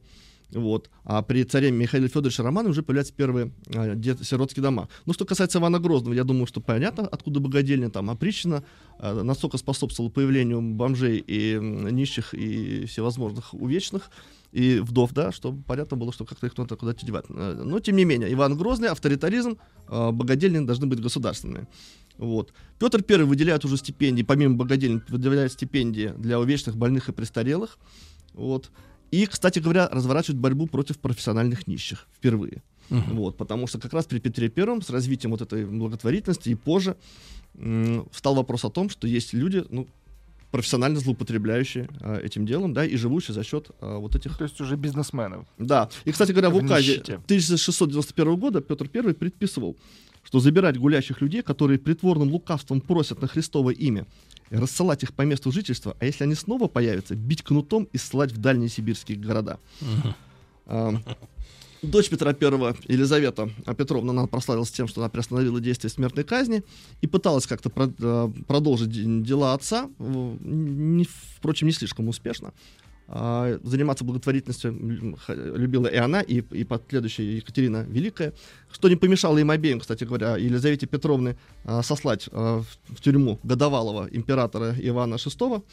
Вот. 0.52 0.90
А 1.04 1.22
при 1.22 1.44
царе 1.44 1.72
Михаиле 1.72 2.08
Федоровиче 2.08 2.44
Романове 2.44 2.72
уже 2.72 2.84
появляются 2.84 3.14
первые 3.14 3.52
э, 3.68 4.02
сиротские 4.22 4.64
дома. 4.64 4.88
Ну, 5.06 5.14
что 5.14 5.26
касается 5.26 5.60
Ивана 5.60 5.80
Грозного, 5.80 6.14
я 6.14 6.24
думаю, 6.24 6.48
что 6.48 6.62
понятно, 6.62 7.08
откуда 7.08 7.40
богадельня 7.40 7.90
там 7.90 8.10
опричина, 8.10 8.64
э, 9.00 9.22
настолько 9.22 9.58
способствовала 9.58 10.12
появлению 10.12 10.62
бомжей 10.62 11.18
и 11.26 11.58
нищих 11.60 12.34
и 12.34 12.86
всевозможных 12.86 13.54
увечных 13.54 14.10
и 14.52 14.80
вдов, 14.80 15.12
да, 15.12 15.34
чтобы 15.34 15.62
понятно 15.64 15.98
было, 15.98 16.14
что 16.14 16.24
как-то 16.24 16.48
их 16.48 16.58
надо 16.58 16.78
куда-то 16.78 17.06
девать. 17.06 17.26
Э, 17.30 17.62
Но, 17.66 17.80
тем 17.80 17.98
не 17.98 18.06
менее, 18.06 18.32
Иван 18.32 18.58
Грозный, 18.58 18.90
авторитаризм, 18.90 19.58
э, 19.90 20.12
богадельни 20.12 20.66
должны 20.66 20.88
быть 20.88 21.02
государственными. 21.02 21.68
Вот. 22.18 22.54
Петр 22.80 23.04
I 23.08 23.24
выделяет 23.24 23.66
уже 23.66 23.78
стипендии, 23.78 24.24
помимо 24.24 24.56
богадельни, 24.56 25.02
выделяет 25.10 25.52
стипендии 25.52 26.14
для 26.18 26.40
увечных, 26.40 26.78
больных 26.78 27.10
и 27.10 27.12
престарелых. 27.12 27.78
Вот. 28.34 28.72
И, 29.12 29.26
кстати 29.26 29.60
говоря, 29.60 29.88
разворачивает 29.90 30.40
борьбу 30.40 30.68
против 30.68 30.98
профессиональных 31.00 31.68
нищих 31.68 32.08
впервые. 32.16 32.64
Мгм. 32.90 33.16
Вот, 33.16 33.38
потому 33.38 33.68
что 33.68 33.80
как 33.80 33.94
раз 33.94 34.06
при 34.06 34.20
Петре 34.20 34.50
Первом 34.50 34.82
с 34.82 34.90
развитием 34.90 35.32
вот 35.32 35.42
этой 35.42 35.66
благотворительности 35.66 36.50
и 36.50 36.56
позже 36.56 36.98
м, 37.56 38.08
встал 38.12 38.36
вопрос 38.36 38.66
о 38.66 38.70
том, 38.70 38.90
что 38.90 39.08
есть 39.08 39.34
люди, 39.34 39.64
ну, 39.70 39.88
профессионально 40.52 41.00
злоупотребляющие 41.00 41.90
а, 42.00 42.18
этим 42.20 42.46
делом, 42.46 42.74
да, 42.74 42.86
и 42.86 42.96
живущие 42.96 43.34
за 43.34 43.44
счет 43.44 43.72
а, 43.82 43.98
вот 43.98 44.16
этих... 44.16 44.38
То 44.38 44.46
есть 44.46 44.62
уже 44.62 44.76
бизнесменов. 44.78 45.46
Да. 45.58 45.90
И, 46.06 46.12
кстати 46.12 46.32
говоря, 46.32 46.50
в 46.50 46.54
В 46.54 46.64
указе 46.64 46.92
нищете. 46.92 47.16
1691 47.16 48.36
года 48.38 48.62
Петр 48.62 48.90
I 48.94 49.14
предписывал, 49.14 49.76
что 50.26 50.40
забирать 50.40 50.78
гулящих 50.78 51.22
людей, 51.22 51.42
которые 51.42 51.80
притворным 51.80 52.32
лукавством 52.32 52.82
просят 52.82 53.22
на 53.22 53.28
Христово 53.28 53.70
имя, 53.70 54.06
рассылать 54.50 55.04
их 55.04 55.14
по 55.14 55.22
месту 55.22 55.52
жительства, 55.52 55.96
а 56.00 56.06
если 56.06 56.24
они 56.24 56.36
снова 56.36 56.68
появятся, 56.68 57.16
бить 57.16 57.44
кнутом 57.44 57.88
и 57.94 57.98
ссылать 57.98 58.32
в 58.32 58.38
дальние 58.38 58.70
сибирские 58.70 59.18
города. 59.18 59.60
Дочь 61.82 62.10
Петра 62.10 62.32
I, 62.32 62.92
Елизавета 62.92 63.50
Петровна, 63.78 64.12
она 64.12 64.26
прославилась 64.26 64.72
тем, 64.72 64.88
что 64.88 65.02
она 65.02 65.10
приостановила 65.10 65.60
действие 65.62 65.92
смертной 65.92 66.24
казни 66.24 66.64
и 67.02 67.08
пыталась 67.08 67.46
как-то 67.46 67.72
э, 67.76 68.30
продолжить 68.48 68.90
де- 68.90 69.04
дела 69.22 69.54
отца, 69.54 69.88
впрочем, 71.38 71.68
не 71.68 71.74
слишком 71.74 72.08
успешно. 72.08 72.54
А, 73.08 73.60
Заниматься 73.64 74.04
благотворительностью 74.04 74.74
любила 75.28 75.88
и 75.88 75.96
она, 75.98 76.22
и, 76.22 76.42
и 76.42 76.64
последующая 76.64 77.38
Екатерина 77.38 77.86
Великая, 77.88 78.34
что 78.72 78.90
не 78.90 78.96
помешало 78.96 79.38
им 79.38 79.52
обеим, 79.52 79.80
кстати 79.80 80.06
говоря, 80.06 80.38
Елизавете 80.38 80.88
Петровне 80.88 81.38
а, 81.66 81.84
сослать 81.84 82.28
а, 82.32 82.64
в, 82.88 83.02
тюрьму 83.02 83.40
годовалого 83.44 84.08
императора 84.12 84.74
Ивана 84.80 85.16
VI, 85.16 85.64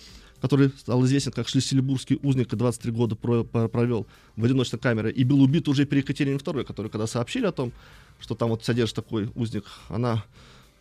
который 0.43 0.71
стал 0.77 1.03
известен 1.05 1.33
как 1.33 1.49
шлиссельбургский 1.49 2.19
узник 2.23 2.53
и 2.53 2.57
23 2.57 2.93
года 2.93 3.17
про- 3.17 3.45
про- 3.45 3.69
провел 3.69 4.07
в 4.37 4.45
одиночной 4.45 4.79
камере 4.79 5.11
и 5.11 5.25
был 5.25 5.41
убит 5.41 5.69
уже 5.69 5.87
при 5.87 5.99
Екатерине 5.99 6.37
II, 6.37 6.65
который, 6.65 6.91
когда 6.91 7.07
сообщили 7.07 7.47
о 7.47 7.53
том, 7.53 7.73
что 8.21 8.35
там 8.35 8.51
вот 8.51 8.63
содержит 8.65 8.97
такой 8.97 9.31
узник, 9.35 9.65
она 9.89 10.23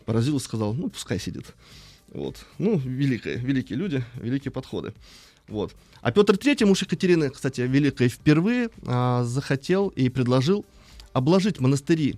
поразилась, 0.06 0.44
сказала, 0.44 0.73
ну, 0.73 0.90
пускай 0.90 1.19
сидит. 1.19 1.53
Вот. 2.10 2.45
Ну, 2.57 2.78
великие, 2.78 3.38
великие 3.38 3.78
люди, 3.78 4.03
великие 4.15 4.52
подходы. 4.52 4.94
Вот. 5.52 5.76
А 6.02 6.11
Петр 6.11 6.36
III, 6.36 6.65
муж 6.65 6.82
Екатерины, 6.82 7.30
кстати, 7.30 7.61
Великой, 7.61 8.07
впервые 8.07 8.69
а, 8.88 9.23
захотел 9.23 9.90
и 9.90 10.07
предложил 10.07 10.65
обложить 11.14 11.60
монастыри 11.60 12.15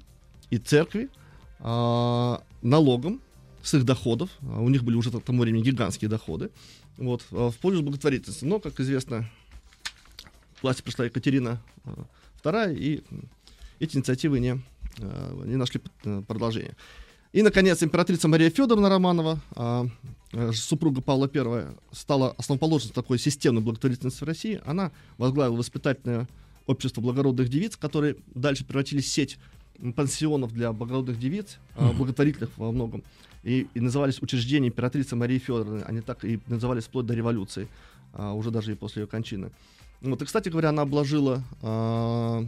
и 0.51 0.57
церкви 0.57 1.09
а, 1.59 2.43
налогом 2.61 3.21
с 3.63 3.73
их 3.73 3.85
доходов. 3.85 4.29
А 4.41 4.61
У 4.61 4.69
них 4.69 4.83
были 4.83 4.95
уже 4.95 5.09
к 5.09 5.19
тому 5.23 5.41
времени 5.41 5.63
гигантские 5.63 6.09
доходы. 6.09 6.51
Вот, 6.97 7.25
а, 7.31 7.49
в 7.49 7.57
пользу 7.57 7.81
благотворительности. 7.81 8.45
Но, 8.45 8.59
как 8.59 8.79
известно, 8.79 9.27
к 10.59 10.63
власти 10.63 10.83
пришла 10.83 11.05
Екатерина 11.05 11.59
а, 11.85 12.05
II, 12.43 12.75
и 12.75 13.03
м, 13.09 13.29
эти 13.79 13.97
инициативы 13.97 14.39
не, 14.39 14.61
а, 14.99 15.43
не 15.43 15.55
нашли 15.55 15.81
э, 16.05 16.21
продолжения. 16.27 16.75
И, 17.33 17.41
наконец, 17.41 17.81
императрица 17.81 18.27
Мария 18.27 18.51
Федоровна 18.51 18.89
Романова, 18.89 19.39
а, 19.55 19.87
э, 20.33 20.51
супруга 20.53 21.01
Павла 21.01 21.27
I, 21.33 21.65
стала 21.91 22.35
основоположницей 22.37 22.93
такой 22.93 23.17
системной 23.17 23.63
благотворительности 23.63 24.23
в 24.23 24.27
России. 24.27 24.61
Она 24.65 24.91
возглавила 25.17 25.55
воспитательное 25.55 26.27
общество 26.67 27.01
благородных 27.01 27.49
девиц, 27.49 27.75
которые 27.75 28.17
дальше 28.35 28.63
превратились 28.63 29.05
в 29.05 29.07
сеть 29.07 29.39
пансионов 29.95 30.53
для 30.53 30.71
благородных 30.71 31.19
девиц, 31.19 31.57
а, 31.75 31.91
благотворительных 31.91 32.51
во 32.55 32.71
многом. 32.71 33.03
И, 33.41 33.67
и 33.73 33.79
назывались 33.79 34.21
учреждения 34.21 34.67
императрицы 34.67 35.15
Марии 35.15 35.39
Федоровны. 35.39 35.81
Они 35.81 36.01
так 36.01 36.23
и 36.23 36.39
назывались 36.45 36.83
вплоть 36.83 37.07
до 37.07 37.15
революции, 37.15 37.67
а, 38.13 38.33
уже 38.33 38.51
даже 38.51 38.73
и 38.73 38.75
после 38.75 39.01
ее 39.01 39.07
кончины. 39.07 39.49
Вот, 40.01 40.21
и, 40.21 40.25
кстати 40.25 40.49
говоря, 40.49 40.69
она 40.69 40.83
обложила 40.83 41.43
а, 41.63 42.45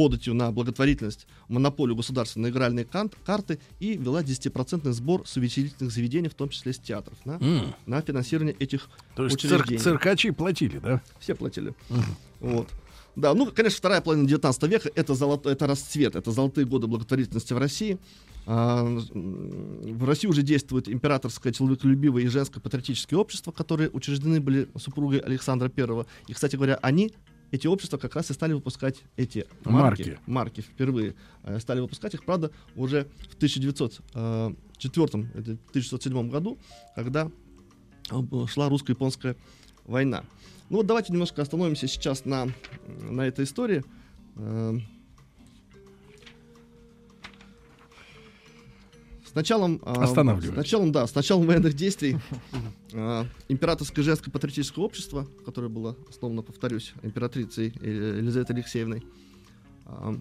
податью 0.00 0.32
на 0.32 0.50
благотворительность 0.50 1.26
монополию 1.48 1.94
государства 1.94 2.40
на 2.40 2.46
игральные 2.48 2.86
кан- 2.86 3.10
карты 3.26 3.58
и 3.80 3.98
вела 3.98 4.22
10% 4.22 4.90
сбор 4.94 5.28
с 5.28 5.36
увеселительных 5.36 5.92
заведений, 5.92 6.30
в 6.30 6.34
том 6.34 6.48
числе 6.48 6.72
с 6.72 6.78
театров, 6.78 7.18
на, 7.26 7.32
М. 7.32 7.74
на 7.84 8.00
финансирование 8.00 8.56
этих 8.58 8.88
То 9.14 9.24
есть 9.24 9.44
цирк- 9.44 9.76
циркачи 9.76 10.30
платили, 10.30 10.78
да? 10.78 11.02
Все 11.18 11.34
платили. 11.34 11.74
Вот. 12.40 12.68
Да, 13.14 13.34
ну, 13.34 13.44
конечно, 13.52 13.76
вторая 13.76 14.00
половина 14.00 14.26
19 14.26 14.62
века 14.68 14.90
это, 14.94 15.14
золото, 15.14 15.50
это 15.50 15.66
расцвет, 15.66 16.16
это 16.16 16.30
золотые 16.32 16.64
годы 16.66 16.86
благотворительности 16.86 17.52
в 17.52 17.58
России. 17.58 17.98
А, 18.46 18.82
в 18.82 20.04
России 20.06 20.28
уже 20.28 20.40
действует 20.40 20.88
императорское 20.88 21.52
человеколюбивое 21.52 22.22
и 22.22 22.28
женское 22.28 22.60
патриотическое 22.60 23.18
общество, 23.18 23.52
которые 23.52 23.90
учреждены 23.90 24.40
были 24.40 24.66
супругой 24.78 25.18
Александра 25.18 25.70
I. 25.76 26.06
И, 26.28 26.32
кстати 26.32 26.56
говоря, 26.56 26.78
они, 26.80 27.12
эти 27.50 27.66
общества, 27.66 27.98
как 27.98 28.14
раз 28.14 28.30
и 28.30 28.34
стали 28.34 28.52
выпускать 28.52 29.02
эти 29.16 29.46
марки, 29.64 30.02
Марки. 30.02 30.18
марки 30.26 30.60
впервые. 30.60 31.14
э, 31.42 31.58
Стали 31.58 31.80
выпускать 31.80 32.14
их, 32.14 32.24
правда, 32.24 32.50
уже 32.76 33.06
в 33.30 33.34
1904 33.36 35.28
это 35.34 35.52
1907 35.70 36.30
году, 36.30 36.58
когда 36.94 37.30
э, 38.10 38.46
шла 38.46 38.68
русско-японская 38.68 39.36
война. 39.84 40.24
Ну 40.68 40.76
вот 40.78 40.86
давайте 40.86 41.12
немножко 41.12 41.42
остановимся 41.42 41.88
сейчас 41.88 42.24
на, 42.24 42.48
на 42.86 43.22
этой 43.22 43.44
истории. 43.44 43.82
Эм. 44.36 44.82
С 49.28 49.34
началом, 49.34 49.80
Останавливаемся. 49.84 50.52
с 50.52 50.56
началом, 50.56 50.92
да, 50.92 51.06
с 51.06 51.14
началом 51.14 51.46
военных 51.46 51.74
действий 51.74 52.16
императорское 52.92 54.04
женское 54.04 54.30
патриотическое 54.30 54.84
общество, 54.84 55.26
которое 55.44 55.68
было 55.68 55.96
основано, 56.08 56.42
повторюсь, 56.42 56.92
императрицей 57.02 57.72
Елизаветой 57.80 58.56
Алексеевной, 58.56 59.02
а, 59.86 60.14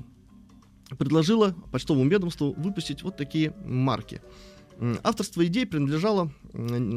предложило 0.98 1.56
почтовому 1.72 2.10
ведомству 2.10 2.54
выпустить 2.54 3.04
вот 3.04 3.18
такие 3.18 3.54
марки. 3.66 4.22
Авторство 5.04 5.46
идей 5.46 5.66
принадлежало 5.66 6.32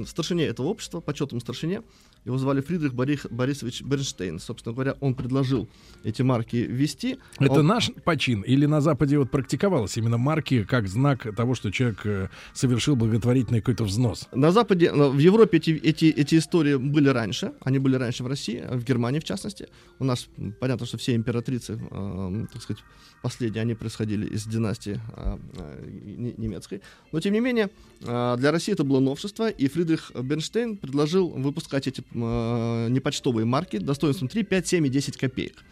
старшине 0.07 0.44
этого 0.44 0.69
общества, 0.69 1.01
почетному 1.01 1.40
старшине, 1.40 1.82
Его 2.24 2.39
звали 2.39 2.61
Фридрих 2.61 2.94
Борих- 2.94 3.27
Борисович 3.31 3.82
Бернштейн. 3.82 4.39
Собственно 4.39 4.73
говоря, 4.74 4.97
он 5.01 5.15
предложил 5.15 5.69
эти 6.05 6.23
марки 6.23 6.57
ввести. 6.57 7.19
Это 7.40 7.61
Он- 7.61 7.66
наш 7.66 7.90
почин 8.05 8.43
или 8.43 8.66
на 8.66 8.81
Западе 8.81 9.19
вот 9.19 9.31
практиковалось 9.31 9.97
именно 9.97 10.19
марки 10.19 10.62
как 10.65 10.86
знак 10.89 11.27
того, 11.36 11.55
что 11.55 11.70
человек 11.73 12.01
э, 12.07 12.28
совершил 12.55 12.94
благотворительный 12.97 13.61
какой-то 13.61 13.85
взнос? 13.85 14.28
На 14.32 14.53
Западе, 14.53 14.86
э, 14.86 15.09
в 15.09 15.19
Европе 15.19 15.57
эти, 15.59 15.70
эти, 15.70 16.05
эти 16.07 16.36
истории 16.36 16.77
были 16.77 17.09
раньше. 17.09 17.53
Они 17.61 17.78
были 17.81 17.97
раньше 17.97 18.23
в 18.23 18.28
России, 18.28 18.62
в 18.70 18.85
Германии 18.85 19.19
в 19.19 19.24
частности. 19.24 19.69
У 19.99 20.05
нас 20.05 20.28
понятно, 20.61 20.86
что 20.86 20.99
все 20.99 21.15
императрицы, 21.16 21.81
э, 21.90 22.47
так 22.53 22.62
сказать, 22.62 22.82
последние, 23.23 23.62
они 23.62 23.74
происходили 23.74 24.27
из 24.27 24.44
династии 24.47 25.01
э, 25.16 25.36
э, 25.57 25.90
не- 26.16 26.35
немецкой. 26.36 26.82
Но, 27.12 27.20
тем 27.20 27.32
не 27.32 27.40
менее, 27.40 27.69
э, 28.01 28.36
для 28.39 28.53
России 28.53 28.73
это 28.73 28.85
было 28.85 29.01
новшество, 29.01 29.49
и 29.51 29.66
Фридрих 29.69 30.12
Бернштейн 30.15 30.77
предложил 30.77 31.28
выпускать 31.31 31.86
эти 31.89 32.03
э, 32.15 32.89
непочтовые 32.91 33.45
марки 33.45 33.79
достоинством 33.79 34.29
3, 34.29 34.43
5, 34.45 34.67
7 34.69 34.87
и 34.87 34.89
10 34.91 35.17
копеек. 35.17 35.65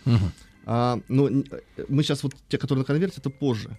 А, 0.66 1.00
но 1.08 1.28
н- 1.28 1.44
э, 1.50 1.84
мы 1.88 2.02
сейчас 2.02 2.22
вот 2.22 2.34
те, 2.48 2.58
которые 2.58 2.80
на 2.80 2.84
конверте, 2.84 3.16
это 3.18 3.30
позже, 3.30 3.76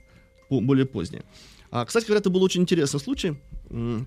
по- 0.50 0.62
более 0.62 0.86
позднее. 0.86 1.24
А, 1.72 1.86
кстати 1.86 2.06
говоря, 2.06 2.20
это 2.20 2.30
был 2.30 2.44
очень 2.44 2.62
интересный 2.62 3.00
случай, 3.00 3.38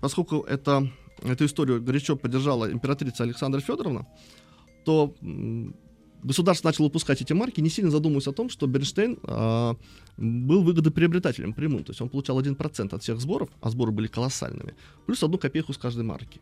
поскольку 0.00 0.40
это, 0.42 0.90
эту 1.22 1.44
историю 1.46 1.80
горячо 1.82 2.16
поддержала 2.16 2.70
императрица 2.70 3.22
Александра 3.22 3.60
Федоровна, 3.60 4.06
то 4.84 5.14
государство 6.22 6.68
начало 6.68 6.86
выпускать 6.86 7.22
эти 7.22 7.32
марки, 7.32 7.60
не 7.60 7.70
сильно 7.70 7.90
задумываясь 7.90 8.26
о 8.28 8.32
том, 8.32 8.48
что 8.50 8.66
Бернштейн 8.66 9.18
а, 9.22 9.76
был 10.16 10.62
выгодоприобретателем 10.62 11.52
прямым, 11.52 11.84
то 11.84 11.90
есть 11.90 12.00
он 12.00 12.08
получал 12.08 12.40
1% 12.40 12.94
от 12.94 13.02
всех 13.02 13.20
сборов, 13.20 13.48
а 13.60 13.70
сборы 13.70 13.92
были 13.92 14.06
колоссальными, 14.08 14.74
плюс 15.06 15.22
одну 15.22 15.38
копейку 15.38 15.72
с 15.72 15.78
каждой 15.78 16.04
марки. 16.04 16.40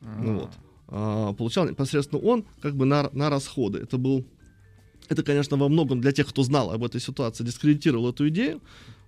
Ну 0.00 0.40
вот. 0.40 0.50
А, 0.88 1.32
получал 1.34 1.68
непосредственно 1.68 2.20
он 2.22 2.44
как 2.60 2.74
бы 2.74 2.84
на, 2.86 3.10
на 3.12 3.30
расходы. 3.30 3.80
Это 3.80 3.98
был 3.98 4.24
это, 5.08 5.22
конечно, 5.22 5.56
во 5.56 5.68
многом 5.68 6.00
для 6.00 6.12
тех, 6.12 6.28
кто 6.28 6.42
знал 6.42 6.70
об 6.70 6.84
этой 6.84 7.00
ситуации, 7.00 7.44
дискредитировал 7.44 8.10
эту 8.10 8.28
идею, 8.28 8.60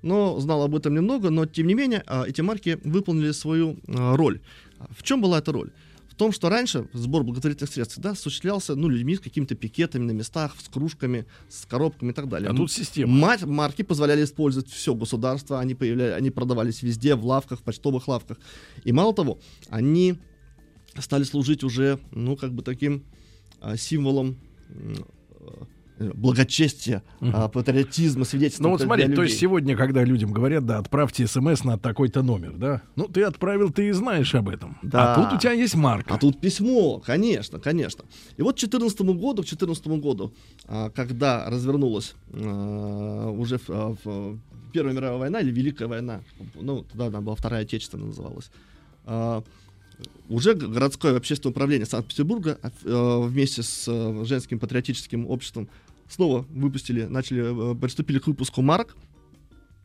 но 0.03 0.41
знал 0.41 0.63
об 0.63 0.75
этом 0.75 0.95
немного, 0.95 1.31
но 1.31 1.45
тем 1.47 1.67
не 1.67 1.75
менее 1.75 2.03
а, 2.07 2.25
эти 2.27 2.41
марки 2.41 2.79
выполнили 2.85 3.33
свою 3.33 3.79
а, 3.87 4.17
роль. 4.17 4.41
В 4.91 5.03
чем 5.03 5.21
была 5.21 5.39
эта 5.39 5.53
роль? 5.53 5.71
В 6.09 6.15
том, 6.15 6.33
что 6.33 6.51
раньше 6.51 6.87
сбор 6.93 7.23
благотворительных 7.23 7.73
средств 7.73 7.95
всегда 7.95 8.11
осуществлялся 8.11 8.75
ну, 8.75 8.89
людьми 8.89 9.17
с 9.17 9.21
какими-то 9.21 9.55
пикетами 9.55 10.05
на 10.05 10.11
местах, 10.11 10.55
с 10.59 10.69
кружками, 10.69 11.25
с 11.49 11.65
коробками 11.65 12.11
и 12.11 12.15
так 12.15 12.29
далее. 12.29 12.51
А 12.51 12.55
тут 12.55 12.71
система. 12.71 13.37
Марки 13.47 13.83
позволяли 13.83 14.25
использовать 14.25 14.71
все 14.71 14.95
государство, 14.95 15.61
они, 15.61 15.75
появляли, 15.75 16.13
они 16.13 16.31
продавались 16.31 16.83
везде, 16.83 17.15
в 17.15 17.25
лавках, 17.25 17.61
в 17.61 17.63
почтовых 17.63 18.07
лавках. 18.07 18.39
И 18.85 18.93
мало 18.93 19.15
того, 19.15 19.39
они 19.71 20.19
стали 21.01 21.25
служить 21.25 21.65
уже, 21.65 21.99
ну, 22.13 22.37
как 22.37 22.53
бы 22.53 22.63
таким 22.63 23.05
а, 23.61 23.77
символом 23.77 24.37
э, 26.01 26.13
благочестия, 26.15 27.03
а, 27.21 27.49
патриотизма, 27.49 28.25
свидетельства. 28.25 28.65
Ну 28.65 28.71
вот 28.71 28.81
смотри, 28.81 29.13
то 29.13 29.23
есть 29.23 29.39
сегодня, 29.39 29.77
когда 29.77 30.03
людям 30.03 30.33
говорят, 30.33 30.65
да, 30.65 30.79
отправьте 30.79 31.27
смс 31.27 31.63
на 31.65 31.79
такой-то 31.79 32.23
номер, 32.23 32.55
да, 32.57 32.83
ну 32.97 33.07
ты 33.07 33.23
отправил, 33.23 33.71
ты 33.71 33.89
и 33.89 33.93
знаешь 33.93 34.35
об 34.35 34.49
этом. 34.49 34.79
Да. 34.83 35.15
А 35.15 35.17
тут 35.17 35.35
у 35.35 35.39
тебя 35.39 35.53
есть 35.53 35.75
марка. 35.75 36.15
А 36.15 36.19
тут 36.19 36.41
письмо, 36.41 37.01
конечно, 37.05 37.59
конечно. 37.59 38.05
И 38.37 38.43
вот 38.43 38.57
к 38.57 38.61
2014 38.61 39.01
году, 39.01 39.43
к 39.43 39.47
2014 39.47 39.87
году, 40.01 40.33
а, 40.67 40.91
когда 40.91 41.49
развернулась 41.51 42.15
а, 42.33 43.31
уже 43.31 43.61
а, 43.69 43.95
Первая 44.73 44.95
мировая 44.95 45.19
война 45.19 45.41
или 45.41 45.51
Великая 45.51 45.89
война, 45.89 46.23
ну, 46.55 46.85
тогда 46.85 47.07
она 47.07 47.21
была 47.21 47.35
Вторая 47.35 47.63
Отечественная 47.63 48.07
называлась, 48.07 48.51
а, 49.05 49.43
уже 50.29 50.55
городское 50.55 51.17
общественное 51.17 51.51
управление 51.53 51.87
Санкт-Петербурга 51.87 52.59
а, 52.63 52.71
э, 52.85 53.29
вместе 53.29 53.63
с 53.63 53.85
э, 53.89 54.25
женским 54.25 54.59
патриотическим 54.59 55.27
обществом 55.27 55.69
снова 56.09 56.47
выпустили, 56.51 57.05
начали, 57.05 57.73
э, 57.73 57.75
приступили 57.75 58.19
к 58.19 58.27
выпуску 58.27 58.63
марок, 58.63 58.97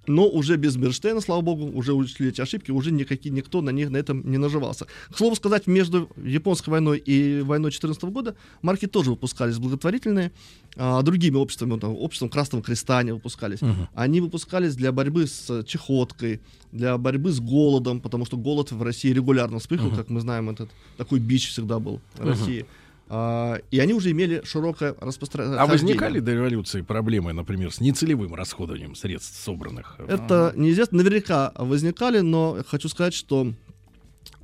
но 0.08 0.28
уже 0.28 0.58
без 0.58 0.76
Берштейна, 0.78 1.22
слава 1.22 1.42
богу, 1.42 1.66
уже 1.78 1.94
учли 1.94 2.30
эти 2.30 2.42
ошибки, 2.42 2.72
уже 2.72 2.92
никакие, 2.92 3.34
никто 3.34 3.62
на 3.62 3.70
них 3.72 3.90
на 3.90 3.98
этом 3.98 4.30
не 4.30 4.38
наживался. 4.38 4.86
К 5.12 5.18
слову 5.18 5.36
сказать, 5.36 5.68
между 5.68 6.10
японской 6.24 6.70
войной 6.70 6.98
и 6.98 7.42
войной 7.42 7.72
14 7.72 8.04
года 8.06 8.36
марки 8.62 8.88
тоже 8.88 9.12
выпускались 9.12 9.58
благотворительные, 9.58 10.32
а, 10.78 11.02
другими 11.02 11.38
обществами, 11.38 11.80
там, 11.80 11.96
обществом 11.96 12.30
Красного 12.30 12.64
Креста 12.64 13.00
они 13.00 13.12
выпускались. 13.12 13.62
Мгм. 13.62 13.88
Они 13.94 14.22
выпускались 14.22 14.76
для 14.76 14.92
борьбы 14.92 15.28
с 15.28 15.64
чехоткой, 15.64 16.42
для 16.72 16.98
борьбы 16.98 17.32
с 17.32 17.40
голодом, 17.40 18.02
потому 18.02 18.26
что 18.26 18.38
голод 18.38 18.72
в 18.72 18.82
России 18.84 19.12
регулярно 19.14 19.60
вспыхивал, 19.60 19.90
Мгм. 19.90 19.98
как 19.98 20.10
мы 20.10 20.20
знаем, 20.22 20.50
этот 20.50 20.70
такой 20.98 21.20
бич 21.20 21.50
всегда 21.50 21.80
был 21.80 22.02
в 22.16 22.20
Мгм. 22.20 22.30
России. 22.30 22.66
А, 23.08 23.60
и 23.70 23.80
они 23.80 23.94
уже 23.94 24.12
имели 24.12 24.42
широкое 24.44 24.96
распространение. 25.00 25.60
А 25.60 25.68
возникали 25.68 26.20
до 26.20 26.34
революции 26.34 26.82
проблемы, 26.82 27.34
например, 27.34 27.72
с 27.72 27.80
нецелевым 27.80 28.34
расходованием 28.34 28.96
средств, 28.96 29.42
собранных? 29.44 30.00
Это 30.08 30.54
неизвестно, 30.56 30.98
наверняка 30.98 31.52
возникали, 31.56 32.20
но 32.20 32.58
хочу 32.68 32.90
сказать, 32.90 33.14
что 33.14 33.54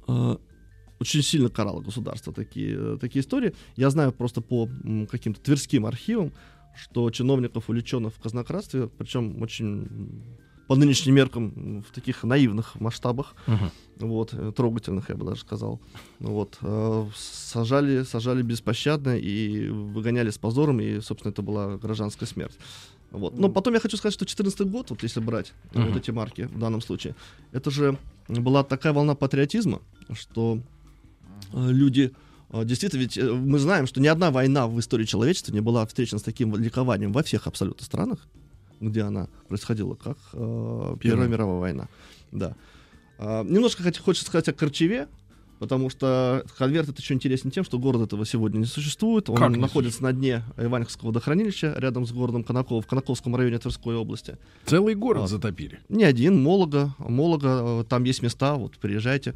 э, 0.07 0.37
очень 0.99 1.23
сильно 1.23 1.49
карало 1.49 1.81
государство 1.81 2.31
такие, 2.31 2.75
э, 2.77 2.97
такие 3.01 3.21
истории. 3.21 3.55
Я 3.75 3.89
знаю 3.89 4.11
просто 4.11 4.41
по 4.41 4.69
каким-то 5.09 5.41
тверским 5.41 5.87
архивам, 5.87 6.31
что 6.75 7.09
чиновников, 7.09 7.67
увлеченных 7.67 8.13
в 8.13 8.21
казнократстве, 8.21 8.87
причем 8.87 9.41
очень 9.41 10.27
по 10.71 10.75
нынешним 10.77 11.15
меркам 11.15 11.81
в 11.81 11.93
таких 11.93 12.23
наивных 12.23 12.79
масштабах, 12.79 13.35
Мгм. 13.45 13.71
вот, 13.99 14.33
э, 14.33 14.53
трогательных, 14.55 15.09
я 15.09 15.15
бы 15.15 15.25
даже 15.25 15.41
сказал, 15.41 15.81
вот, 16.19 16.57
э, 16.61 17.07
сажали, 17.13 18.03
сажали 18.03 18.41
беспощадно 18.41 19.17
и 19.17 19.67
выгоняли 19.67 20.29
с 20.29 20.37
позором, 20.37 20.79
и, 20.79 21.01
собственно, 21.01 21.33
это 21.33 21.41
была 21.41 21.75
гражданская 21.75 22.25
смерть. 22.25 22.57
Вот. 23.11 23.37
Но 23.37 23.49
потом 23.49 23.73
я 23.73 23.81
хочу 23.81 23.97
сказать, 23.97 24.13
что 24.13 24.25
14 24.25 24.69
год, 24.69 24.91
вот 24.91 25.03
если 25.03 25.19
брать 25.19 25.51
Мгм. 25.73 25.87
вот 25.87 25.97
эти 25.97 26.11
марки 26.11 26.43
в 26.43 26.57
данном 26.57 26.79
случае, 26.81 27.15
это 27.51 27.69
же 27.69 27.97
была 28.29 28.63
такая 28.63 28.93
волна 28.93 29.13
патриотизма, 29.13 29.81
что 30.13 30.61
люди 31.53 32.11
действительно, 32.63 33.01
ведь 33.01 33.17
мы 33.17 33.59
знаем, 33.59 33.87
что 33.87 33.99
ни 33.99 34.07
одна 34.07 34.31
война 34.31 34.67
в 34.67 34.79
истории 34.79 35.03
человечества 35.05 35.51
не 35.53 35.59
была 35.59 35.85
встречена 35.85 36.19
с 36.19 36.23
таким 36.23 36.55
ликованием 36.55 37.11
во 37.11 37.23
всех 37.23 37.47
абсолютно 37.47 37.85
странах, 37.85 38.25
где 38.81 39.03
она 39.03 39.29
происходила, 39.47 39.95
как 39.95 40.17
э, 40.33 40.95
Первая 40.99 41.27
мировая 41.27 41.59
война. 41.59 41.87
Да. 42.31 42.55
А, 43.17 43.43
немножко 43.43 43.83
хоть- 43.83 43.99
хочется 43.99 44.25
сказать 44.27 44.49
о 44.49 44.53
Корчеве, 44.53 45.07
потому 45.61 45.91
что 45.91 46.43
конверт 46.57 46.89
это 46.89 46.99
еще 47.01 47.13
интереснее 47.13 47.51
тем, 47.51 47.63
что 47.63 47.77
город 47.77 48.01
этого 48.01 48.25
сегодня 48.25 48.57
не 48.57 48.65
существует. 48.65 49.29
Он 49.29 49.37
Как 49.37 49.55
находится 49.55 50.01
на 50.01 50.11
дне 50.11 50.41
Иваневского 50.57 51.09
водохранилища, 51.09 51.75
рядом 51.77 52.07
с 52.07 52.11
городом 52.11 52.43
Конаково, 52.43 52.81
в 52.81 52.87
Конаковском 52.87 53.35
районе 53.35 53.59
Тверской 53.59 53.95
области. 53.95 54.37
Целый 54.65 54.95
город 54.95 55.23
А. 55.25 55.27
затопили. 55.27 55.79
Не 55.87 56.03
один, 56.03 56.41
Молога, 56.41 56.95
Молога, 56.97 57.59
э, 57.61 57.83
там 57.87 58.03
есть 58.05 58.23
места, 58.23 58.55
вот 58.55 58.79
приезжайте, 58.79 59.35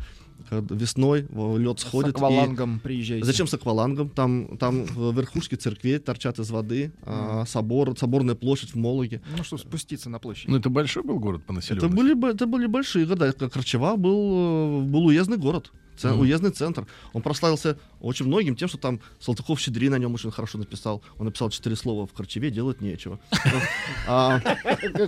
когда 0.49 0.75
весной 0.75 1.27
лед 1.59 1.79
сходит. 1.79 2.13
и- 2.13 2.17
аквалангом 2.17 2.79
приезжайте. 2.79 3.23
Зачем 3.23 3.45
с 3.47 3.53
аквалангом? 3.53 4.09
Там, 4.09 4.57
там 4.57 4.81
э, 4.83 5.11
верхушки 5.13 5.53
церквей 5.55 5.99
торчат 5.99 6.39
из 6.39 6.49
воды, 6.49 6.91
а, 7.03 7.45
собор, 7.45 7.95
соборная 7.97 8.35
площадь 8.35 8.71
в 8.71 8.75
Мологе. 8.77 9.21
Ну, 9.37 9.43
чтобы 9.43 9.61
спуститься 9.61 10.09
на 10.09 10.17
площадь. 10.19 10.47
Ну 10.49 10.57
это 10.57 10.69
большой 10.71 11.03
был 11.03 11.19
город 11.19 11.41
по 11.45 11.51
Это 11.51 11.53
населению. 11.53 11.89
были, 11.95 12.13
б- 12.13 12.29
это 12.29 12.47
были 12.47 12.65
большие 12.65 13.05
года. 13.05 13.31
Как 13.31 13.53
Корчева 13.53 13.95
был, 13.95 14.81
э, 14.81 14.81
был 14.89 15.05
уездный 15.05 15.37
город. 15.37 15.71
Ц- 15.97 16.09
Мгм. 16.11 16.19
Уездный 16.21 16.51
центр. 16.51 16.85
Он 17.13 17.21
прославился 17.21 17.77
очень 17.99 18.25
многим 18.25 18.55
тем, 18.55 18.67
что 18.67 18.77
там 18.77 18.99
Салтыков 19.19 19.59
Щедрин 19.59 19.91
на 19.91 19.97
нем 19.97 20.13
очень 20.13 20.31
хорошо 20.31 20.57
написал. 20.57 21.01
Он 21.17 21.25
написал 21.25 21.49
четыре 21.49 21.75
слова 21.75 22.05
в 22.05 22.13
Корчеве 22.13 22.51
делать 22.51 22.81
нечего. 22.81 23.19
А, 24.07 24.41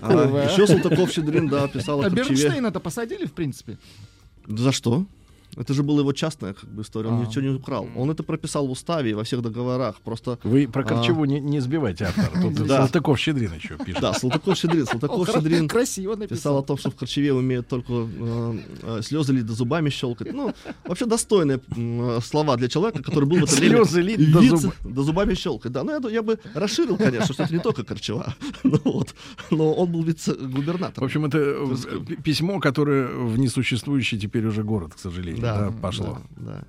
а? 0.01 0.49
Еще 0.51 0.65
Салтыков 0.67 1.11
Щедрин, 1.11 1.47
да, 1.49 1.67
писал 1.67 2.01
А 2.01 2.07
о 2.07 2.09
Корчеве. 2.09 2.29
Бернштейна-то 2.35 2.79
посадили, 2.79 3.25
в 3.25 3.33
принципе? 3.33 3.77
За 4.47 4.71
что? 4.71 5.05
Это 5.57 5.73
же 5.73 5.83
была 5.83 5.99
его 6.01 6.13
частная 6.13 6.53
как 6.53 6.69
бы, 6.69 6.81
история, 6.83 7.09
он 7.09 7.21
А. 7.21 7.25
ничего 7.25 7.41
не 7.41 7.49
украл. 7.49 7.87
Он 7.95 8.09
это 8.11 8.23
прописал 8.23 8.67
в 8.67 8.71
уставе 8.71 9.11
и 9.11 9.13
во 9.13 9.23
всех 9.23 9.41
договорах. 9.41 9.95
Просто 10.03 10.37
Вы 10.43 10.67
про 10.67 10.81
а, 10.83 10.85
Корчеву 10.85 11.25
не, 11.25 11.39
не 11.39 11.59
сбивайте 11.59 12.05
автора. 12.05 12.41
Тут 12.41 12.53
Да. 12.67 12.87
Салтыков-Щедрин 12.87 13.53
еще 13.55 13.77
пишет. 13.77 14.01
Да, 14.01 14.13
Салтыков-Щедрин. 14.13 14.85
Салтыков-Щедрин 14.91 15.67
кра- 15.67 15.77
красиво 15.79 16.13
писал 16.15 16.19
написал. 16.29 16.57
о 16.59 16.63
том, 16.63 16.77
что 16.77 16.91
в 16.91 16.95
Корчеве 16.95 17.33
умеют 17.33 17.67
только 17.67 17.91
э, 17.93 18.57
э, 18.83 19.01
слезы 19.03 19.33
лить 19.33 19.45
да 19.45 19.53
зубами 19.53 19.89
щелкать. 19.89 20.33
Ну, 20.33 20.53
вообще 20.85 21.05
достойные 21.05 21.59
э, 21.75 22.19
слова 22.23 22.55
для 22.57 22.67
человека, 22.67 23.01
который 23.03 23.25
был 23.25 23.37
в 23.39 23.43
это 23.43 23.55
время... 23.55 23.77
Слезы 23.85 24.01
лить 24.01 24.31
да 24.31 24.39
зуб- 24.41 24.73
да 24.83 25.01
зубами 25.01 25.33
щелкать. 25.33 25.71
Да, 25.71 25.83
ну 25.83 25.91
я, 25.99 26.09
я 26.09 26.21
бы 26.21 26.39
расширил, 26.53 26.97
конечно, 26.97 27.33
что 27.33 27.43
это 27.43 27.53
не 27.53 27.59
только 27.59 27.83
Корчева. 27.83 28.35
Ну, 28.63 28.79
вот. 28.83 29.15
Но 29.51 29.73
он 29.73 29.91
был 29.91 30.03
В 30.03 30.07
вице-губернатором. 30.07 31.05
общем, 31.05 31.25
это 31.25 31.37
э, 31.37 32.15
письмо, 32.23 32.59
которое 32.59 33.07
в 33.07 33.37
несуществующий 33.39 34.19
теперь 34.19 34.45
уже 34.45 34.63
город, 34.63 34.93
к 34.95 34.99
сожалению, 34.99 35.41
да, 35.55 35.71
пошло. 35.71 36.19
Да, 36.35 36.65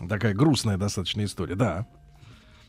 да. 0.00 0.08
Такая 0.08 0.34
грустная 0.34 0.78
достаточно 0.78 1.24
история, 1.24 1.54
да. 1.54 1.86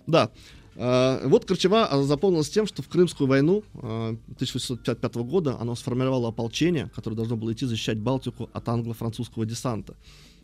Да. 0.08 0.32
А, 0.76 1.28
Вот 1.28 1.46
Корчева 1.46 1.86
а, 1.86 2.02
запомнилась 2.04 2.50
тем, 2.50 2.66
что 2.66 2.82
в 2.82 2.88
Крымскую 2.88 3.28
войну 3.28 3.64
а, 3.76 4.10
1855 4.36 5.16
года 5.16 5.58
оно 5.60 5.76
сформировало 5.76 6.30
ополчение, 6.30 6.90
которое 6.96 7.16
должно 7.16 7.38
было 7.38 7.54
идти 7.54 7.66
защищать 7.66 7.98
Балтику 8.00 8.50
от 8.54 8.70
англо-французского 8.70 9.46
десанта. 9.46 9.96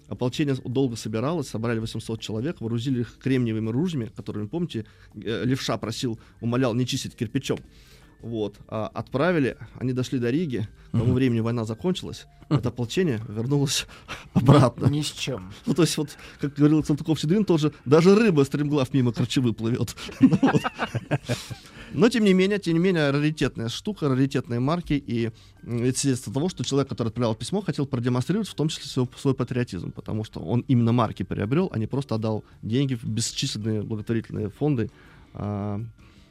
Ополчение 0.07 0.55
долго 0.55 0.95
собиралось, 0.95 1.49
собрали 1.49 1.79
800 1.79 2.21
человек, 2.21 2.61
вооружили 2.61 3.01
их 3.01 3.17
кремниевыми 3.17 3.69
ружьями, 3.69 4.09
которыми, 4.15 4.47
помните, 4.47 4.85
э, 5.15 5.43
левша 5.43 5.77
просил, 5.77 6.17
умолял 6.39 6.73
не 6.73 6.85
чистить 6.85 7.15
кирпичом. 7.15 7.59
Вот. 8.21 8.57
А 8.67 8.87
отправили, 8.87 9.57
они 9.79 9.93
дошли 9.93 10.19
до 10.19 10.29
Риги, 10.29 10.67
к 10.89 10.91
тому 10.91 11.13
времени 11.13 11.39
война 11.39 11.65
закончилась, 11.65 12.25
это 12.49 12.69
ополчение 12.69 13.19
вернулось 13.27 13.85
обратно. 14.33 14.87
Ни 14.87 15.01
с 15.01 15.11
чем. 15.11 15.51
Ну, 15.65 15.73
то 15.73 15.83
есть, 15.83 15.97
вот, 15.97 16.17
как 16.39 16.53
говорил 16.53 16.81
Салтыков-Щедрин, 16.83 17.45
тоже 17.45 17.73
даже 17.85 18.15
рыба 18.15 18.43
стремглав 18.43 18.93
мимо 18.93 19.11
корчевы 19.11 19.53
плывет. 19.53 19.95
Ну. 20.19 20.39
Но, 21.93 22.09
тем 22.09 22.25
не 22.25 22.33
менее, 22.33 22.59
тем 22.59 22.73
не 22.73 22.79
менее, 22.79 23.11
раритетная 23.11 23.69
штука, 23.69 24.09
раритетные 24.09 24.59
марки, 24.59 24.93
и 24.93 25.31
это 25.63 25.97
свидетельство 25.97 26.33
того, 26.33 26.49
что 26.49 26.65
человек, 26.65 26.89
который 26.89 27.07
отправлял 27.09 27.33
письмо, 27.33 27.61
хотел 27.61 27.85
продемонстрировать 27.85 28.49
в 28.49 28.55
том 28.55 28.67
числе 28.67 28.85
свой, 28.85 29.07
свой 29.15 29.33
патриотизм, 29.33 29.91
потому 29.91 30.25
что 30.25 30.41
он 30.41 30.65
именно 30.67 30.91
марки 30.91 31.23
приобрел, 31.23 31.69
а 31.71 31.79
не 31.79 31.87
просто 31.87 32.15
отдал 32.15 32.43
деньги 32.61 32.95
в 32.95 33.05
бесчисленные 33.05 33.83
благотворительные 33.83 34.49
фонды. 34.49 34.91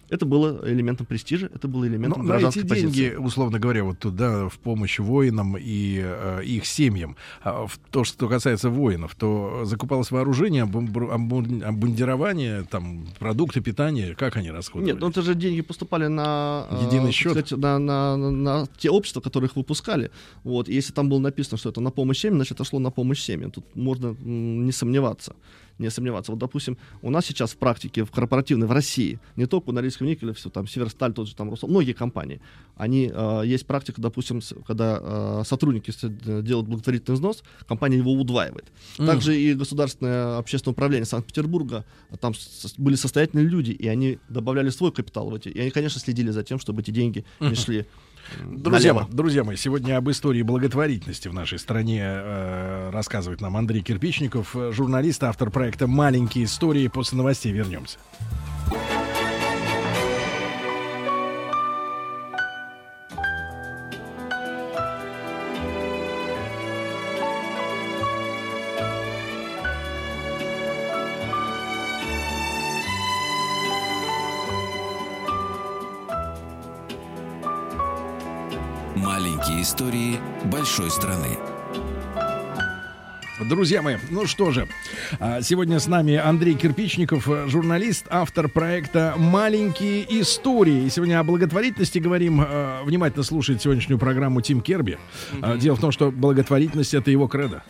Это 0.09 0.25
было 0.25 0.61
элементом 0.65 1.05
престижа, 1.07 1.51
это 1.53 1.67
было 1.69 1.85
элементом 1.87 2.23
Ну, 2.23 2.29
на 2.29 2.35
эти 2.37 2.43
гражданской 2.43 2.63
деньги, 2.81 2.87
позиции. 3.09 3.17
условно 3.17 3.59
говоря, 3.59 3.83
вот 3.85 3.99
туда 3.99 4.49
в 4.49 4.59
помощь 4.59 4.99
воинам 5.01 5.57
и 5.59 6.01
э, 6.05 6.43
их 6.45 6.65
семьям. 6.67 7.17
А 7.43 7.67
в 7.67 7.79
то, 7.91 8.05
что 8.05 8.29
касается 8.29 8.71
воинов, 8.71 9.15
то 9.17 9.63
закупалось 9.65 10.11
вооружение, 10.13 10.65
обмундир- 10.65 11.13
обмун- 11.13 11.63
обмундирование, 11.65 12.63
там, 12.71 13.07
продукты 13.19 13.61
питания, 13.61 14.15
как 14.15 14.37
они 14.37 14.51
расходовали? 14.51 14.93
Нет, 14.93 15.01
ну 15.01 15.09
это 15.09 15.23
же 15.23 15.35
деньги 15.35 15.61
поступали 15.63 16.07
на 16.07 16.67
э, 16.71 16.85
Единый 16.87 17.11
счет? 17.13 17.33
сказать, 17.33 17.51
на, 17.53 17.79
на- 17.79 18.17
на- 18.17 18.31
на 18.31 18.67
те 18.79 18.91
общества, 18.91 19.21
которые 19.21 19.49
их 19.49 19.57
выпускали. 19.57 20.11
Вот, 20.45 20.69
если 20.69 20.93
там 20.93 21.09
было 21.09 21.19
написано, 21.19 21.59
что 21.59 21.71
это 21.71 21.81
на 21.81 21.91
помощь 21.91 22.19
семьям, 22.21 22.37
значит, 22.39 22.53
это 22.53 22.65
шло 22.65 22.79
на 22.79 22.91
помощь 22.91 23.21
семьям. 23.21 23.51
Тут 23.51 23.65
можно 23.75 24.15
не 24.23 24.73
сомневаться. 24.73 25.35
Не 25.79 25.91
сомневаться. 25.91 26.33
Вот, 26.33 26.39
допустим, 26.39 26.79
у 27.03 27.11
нас 27.11 27.27
сейчас 27.27 27.51
в 27.53 27.57
практике, 27.59 28.05
в 28.05 28.11
корпоративной, 28.11 28.67
в 28.67 28.73
России, 28.73 29.21
не 29.37 29.45
только 29.47 29.69
у 29.71 29.73
Норильского 29.73 30.07
никеля, 30.07 30.33
все 30.33 30.49
там, 30.49 30.67
Северсталь, 30.67 31.13
тот 31.13 31.29
же 31.29 31.35
там, 31.37 31.51
Росол, 31.51 31.69
многие 31.69 31.93
компании, 31.93 32.41
они, 32.77 33.11
э, 33.15 33.43
есть 33.45 33.67
практика, 33.67 34.01
допустим, 34.01 34.41
с- 34.41 34.55
когда 34.67 34.99
э, 35.01 35.43
сотрудники 35.47 35.93
э, 36.03 36.43
делают 36.43 36.67
благотворительный 36.69 37.15
взнос, 37.17 37.43
компания 37.69 37.99
его 37.99 38.13
удваивает. 38.13 38.67
Мгм. 38.99 39.07
Также 39.07 39.39
и 39.39 39.53
государственное 39.55 40.39
общественное 40.39 40.73
управление 40.73 41.05
Санкт-Петербурга, 41.05 41.85
а 42.11 42.17
там 42.17 42.33
были 42.79 42.95
состоятельные 42.95 43.47
люди, 43.47 43.73
и 43.73 43.87
они 43.87 44.19
добавляли 44.29 44.71
свой 44.71 44.93
капитал 44.93 45.29
в 45.31 45.35
эти. 45.35 45.49
И 45.49 45.61
они, 45.61 45.71
конечно, 45.71 46.01
следили 46.01 46.31
за 46.31 46.43
тем, 46.43 46.59
чтобы 46.59 46.81
эти 46.81 46.91
деньги 46.91 47.25
не 47.41 47.49
Мгм. 47.49 47.57
шли 47.57 47.87
Друзья, 48.45 48.93
налево. 48.93 49.07
мои, 49.07 49.17
друзья 49.17 49.45
мои, 49.45 49.57
сегодня 49.57 49.97
об 49.97 50.11
истории 50.11 50.43
благотворительности 50.43 51.29
в 51.29 51.35
нашей 51.35 51.59
стране 51.59 52.03
э, 52.03 52.91
рассказывает 52.91 53.41
нам 53.41 53.57
Андрей 53.57 53.83
Кирпичников, 53.83 54.55
журналист, 54.73 55.23
автор 55.25 55.51
проекта 55.51 55.87
«Маленькие 55.87 56.45
истории». 56.45 56.89
После 56.89 57.19
новостей 57.19 57.53
вернемся. 57.53 57.99
Истории 79.67 80.21
большой 80.45 80.93
страны. 80.93 81.37
Друзья 83.51 83.83
мои, 83.83 83.97
ну 84.11 84.25
что 84.25 84.53
же, 84.53 84.69
а, 85.19 85.43
сегодня 85.43 85.81
с 85.81 85.89
нами 85.89 86.15
Андрей 86.15 86.55
Кирпичников, 86.55 87.29
э, 87.29 87.49
журналист, 87.49 88.07
автор 88.09 88.49
проекта 88.49 89.15
«Маленькие 89.17 90.07
истории». 90.21 90.85
И 90.85 90.89
сегодня 90.89 91.19
о 91.19 91.25
благотворительности 91.25 91.99
говорим. 91.99 92.41
э, 92.43 92.83
Внимательно 92.85 93.25
слушает 93.25 93.61
сегодняшнюю 93.61 93.99
программу 93.99 94.41
Тим 94.41 94.61
Керби. 94.61 95.01
А, 95.43 95.57
Дело 95.57 95.75
в 95.75 95.81
том, 95.81 95.91
что 95.91 96.13
благотворительность— 96.13 96.95
это 96.95 97.11
его 97.11 97.27
кредо. 97.27 97.65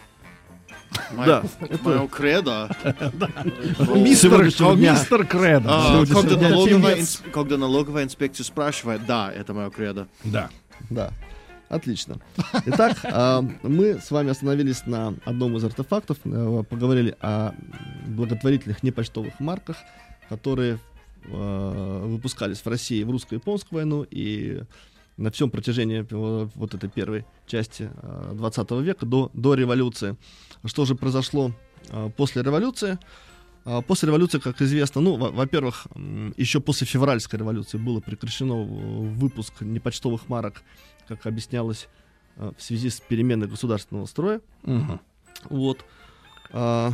Да. 1.26 1.42
Мое 1.82 2.06
кредо. 2.08 2.76
Мистер, 3.96 5.26
Кредо. 5.26 5.66
А, 5.66 6.04
когда 7.32 7.56
налоговая 7.56 8.04
инспекция 8.04 8.44
спрашивает, 8.44 9.06
да, 9.06 9.32
это 9.32 9.54
мое 9.54 9.70
кредо. 9.70 10.08
Да. 10.24 10.50
Да. 10.90 11.10
Отлично. 11.68 12.16
Итак, 12.66 12.98
а, 13.04 13.42
мы 13.62 13.98
с 13.98 14.10
вами 14.10 14.30
остановились 14.30 14.86
на 14.86 15.14
одном 15.24 15.56
из 15.56 15.64
артефактов, 15.64 16.18
э, 16.24 16.62
поговорили 16.68 17.16
о 17.20 17.52
благотворительных 18.06 18.82
непочтовых 18.84 19.40
марках, 19.40 19.76
которые 20.28 20.78
э, 21.24 22.02
выпускались 22.06 22.58
в 22.60 22.66
России 22.68 23.02
в 23.02 23.10
русско-японскую 23.10 23.78
войну 23.80 24.06
и 24.08 24.62
на 25.16 25.30
всем 25.30 25.50
протяжении 25.50 26.06
э, 26.08 26.48
вот 26.54 26.74
этой 26.74 26.88
первой 26.88 27.24
части 27.46 27.90
э, 28.02 28.32
20 28.34 28.70
века 28.82 29.06
до, 29.06 29.30
до 29.34 29.54
революции. 29.54 30.16
Что 30.64 30.84
же 30.84 30.94
произошло 30.94 31.50
э, 31.88 32.10
после 32.16 32.42
революции? 32.42 32.98
После 33.88 34.06
революции, 34.06 34.38
как 34.38 34.62
известно, 34.62 35.00
ну, 35.00 35.16
во- 35.16 35.32
во-первых, 35.32 35.88
еще 36.36 36.60
после 36.60 36.86
февральской 36.86 37.40
революции 37.40 37.78
было 37.78 37.98
прекращено 37.98 38.52
э, 38.52 38.64
выпуск 38.64 39.54
непочтовых 39.60 40.28
марок, 40.28 40.62
как 41.08 41.26
объяснялось, 41.26 41.88
э, 42.36 42.52
в 42.56 42.62
связи 42.62 42.90
с 42.90 43.00
переменой 43.00 43.48
государственного 43.48 44.06
строя. 44.06 44.40
Мгм. 44.62 45.00
Вот. 45.50 45.84
А, 46.52 46.92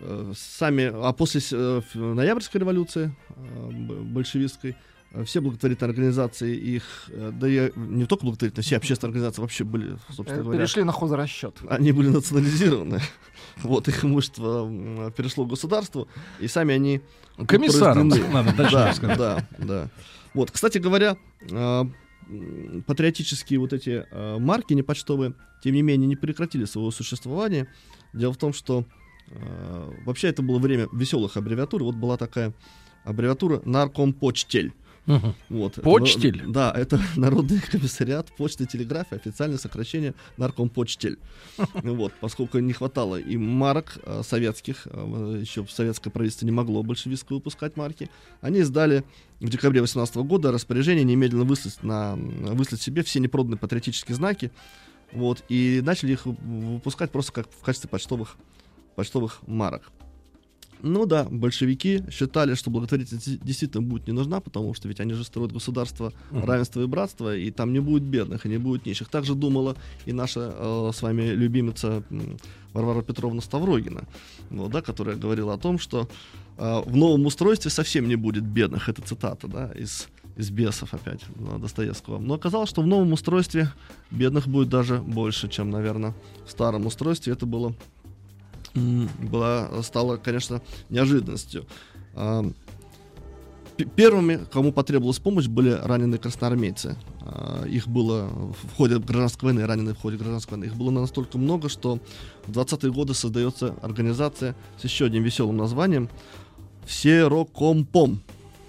э, 0.00 0.32
сами, 0.36 0.90
а 0.92 1.12
после 1.12 1.40
э, 1.50 1.80
ноябрьской 1.94 2.60
революции 2.60 3.14
большевистской 3.32 4.76
все 5.24 5.40
благотворительные 5.40 5.88
организации 5.88 6.54
их, 6.54 7.08
да 7.08 7.48
и 7.48 7.72
не 7.76 8.04
только 8.04 8.24
благотворительные, 8.24 8.62
все 8.62 8.76
общественные 8.76 9.12
организации 9.12 9.40
вообще 9.40 9.64
были, 9.64 9.96
собственно 10.10 10.42
говоря, 10.42 10.58
Перешли 10.58 10.84
на 10.84 10.92
хозрасчет. 10.92 11.56
они 11.70 11.92
были 11.92 12.08
национализированы. 12.08 13.00
Вот 13.62 13.88
их 13.88 14.04
имущество 14.04 15.10
перешло 15.16 15.46
государству, 15.46 16.08
и 16.40 16.46
сами 16.46 16.74
они 16.74 17.00
Комиссарам, 17.46 18.10
раздлены. 18.10 18.32
надо 18.34 18.52
точнее 18.52 19.16
да. 19.16 19.16
Да, 19.16 19.48
да. 19.58 19.88
Вот, 20.34 20.50
кстати 20.50 20.76
говоря, 20.78 21.16
патриотические 22.86 23.58
вот 23.58 23.72
эти 23.72 24.06
а, 24.10 24.38
марки 24.38 24.74
непочтовые, 24.74 25.34
тем 25.62 25.74
не 25.74 25.82
менее, 25.82 26.06
не 26.06 26.16
прекратили 26.16 26.64
своего 26.64 26.90
существования. 26.90 27.68
Дело 28.12 28.32
в 28.32 28.36
том, 28.36 28.52
что 28.52 28.84
а, 29.30 29.92
вообще 30.04 30.28
это 30.28 30.42
было 30.42 30.58
время 30.58 30.88
веселых 30.92 31.36
аббревиатур. 31.36 31.82
Вот 31.82 31.94
была 31.94 32.16
такая 32.16 32.52
аббревиатура 33.04 33.62
наркомпочтель. 33.64 34.72
Мгм. 35.08 35.34
Вот. 35.48 35.78
Это, 35.78 35.82
Почтель? 35.82 36.42
да, 36.46 36.70
это 36.70 37.00
Народный 37.16 37.60
комиссариат 37.60 38.30
почты 38.36 38.64
и 38.64 38.66
телеграфии, 38.66 39.16
официальное 39.16 39.58
сокращение 39.58 40.14
наркомпочтель. 40.36 41.18
Вот, 41.82 42.12
поскольку 42.20 42.58
не 42.58 42.72
хватало 42.74 43.16
и 43.16 43.36
марок 43.38 43.98
э, 44.04 44.22
советских, 44.22 44.86
э, 44.90 45.38
еще 45.40 45.64
в 45.64 45.70
советское 45.70 46.10
правительство 46.10 46.44
не 46.44 46.52
могло 46.52 46.82
большевистское 46.82 47.36
выпускать 47.36 47.76
марки, 47.76 48.10
они 48.42 48.60
издали 48.60 49.02
в 49.40 49.48
декабре 49.48 49.80
18 49.80 50.16
года 50.16 50.52
распоряжение 50.52 51.04
немедленно 51.04 51.44
выслать, 51.44 51.82
на, 51.82 52.14
выслать 52.16 52.82
себе 52.82 53.02
все 53.02 53.18
непроданные 53.18 53.58
патриотические 53.58 54.14
знаки, 54.14 54.52
вот, 55.12 55.42
и 55.48 55.80
начали 55.82 56.12
их 56.12 56.26
вы- 56.26 56.36
выпускать 56.74 57.10
просто 57.10 57.32
как 57.32 57.48
в 57.50 57.64
качестве 57.64 57.88
почтовых, 57.88 58.36
почтовых 58.94 59.40
марок. 59.46 59.90
Ну 60.82 61.06
да, 61.06 61.24
большевики 61.24 62.02
считали, 62.10 62.54
что 62.54 62.70
благотворительность 62.70 63.28
де- 63.28 63.38
действительно 63.42 63.82
будет 63.82 64.06
не 64.06 64.12
нужна, 64.12 64.40
потому 64.40 64.74
что 64.74 64.88
ведь 64.88 65.00
они 65.00 65.14
же 65.14 65.24
строят 65.24 65.52
государство 65.52 66.12
равенства 66.30 66.82
и 66.82 66.86
братства, 66.86 67.36
и 67.36 67.50
там 67.50 67.72
не 67.72 67.80
будет 67.80 68.02
бедных, 68.02 68.46
и 68.46 68.48
не 68.48 68.58
будет 68.58 68.86
нищих. 68.86 69.08
Так 69.08 69.24
же 69.24 69.34
думала 69.34 69.76
и 70.06 70.12
наша 70.12 70.54
э, 70.54 70.90
с 70.94 71.02
вами 71.02 71.22
любимица 71.22 72.02
Варвара 72.72 73.02
Петровна 73.02 73.40
Ставрогина, 73.40 74.04
ну, 74.50 74.68
да, 74.68 74.82
которая 74.82 75.16
говорила 75.16 75.54
о 75.54 75.58
том, 75.58 75.78
что 75.78 76.08
э, 76.56 76.82
в 76.86 76.96
новом 76.96 77.26
устройстве 77.26 77.70
совсем 77.70 78.08
не 78.08 78.16
будет 78.16 78.44
бедных. 78.44 78.88
Это 78.88 79.02
цитата 79.02 79.48
да, 79.48 79.72
из, 79.72 80.08
из 80.36 80.50
«Бесов» 80.50 80.94
опять, 80.94 81.20
Достоевского. 81.60 82.18
Но 82.18 82.34
оказалось, 82.34 82.70
что 82.70 82.82
в 82.82 82.86
новом 82.86 83.12
устройстве 83.12 83.72
бедных 84.10 84.46
будет 84.46 84.68
даже 84.68 84.98
больше, 84.98 85.48
чем, 85.48 85.70
наверное, 85.70 86.14
в 86.46 86.50
старом 86.50 86.86
устройстве. 86.86 87.32
Это 87.32 87.46
было 87.46 87.74
была, 89.20 89.82
стало, 89.82 90.16
конечно, 90.16 90.60
неожиданностью. 90.90 91.66
А, 92.14 92.44
Первыми, 93.94 94.40
кому 94.52 94.72
потребовалась 94.72 95.20
помощь, 95.20 95.46
были 95.46 95.70
раненые 95.70 96.18
красноармейцы. 96.18 96.96
А, 97.20 97.64
Их 97.64 97.86
было 97.86 98.26
в 98.26 98.74
ходе 98.76 98.98
гражданской 98.98 99.50
войны, 99.52 99.64
раненые 99.66 99.94
в 99.94 99.98
ходе 99.98 100.16
гражданской 100.16 100.58
войны. 100.58 100.68
Их 100.68 100.76
было 100.76 100.90
настолько 100.90 101.38
много, 101.38 101.68
что 101.68 102.00
в 102.46 102.50
20-е 102.50 102.90
годы 102.92 103.14
создается 103.14 103.76
организация 103.82 104.56
с 104.80 104.84
еще 104.84 105.04
одним 105.06 105.22
веселым 105.22 105.56
названием 105.56 106.08
Всерокомпом. 106.86 108.20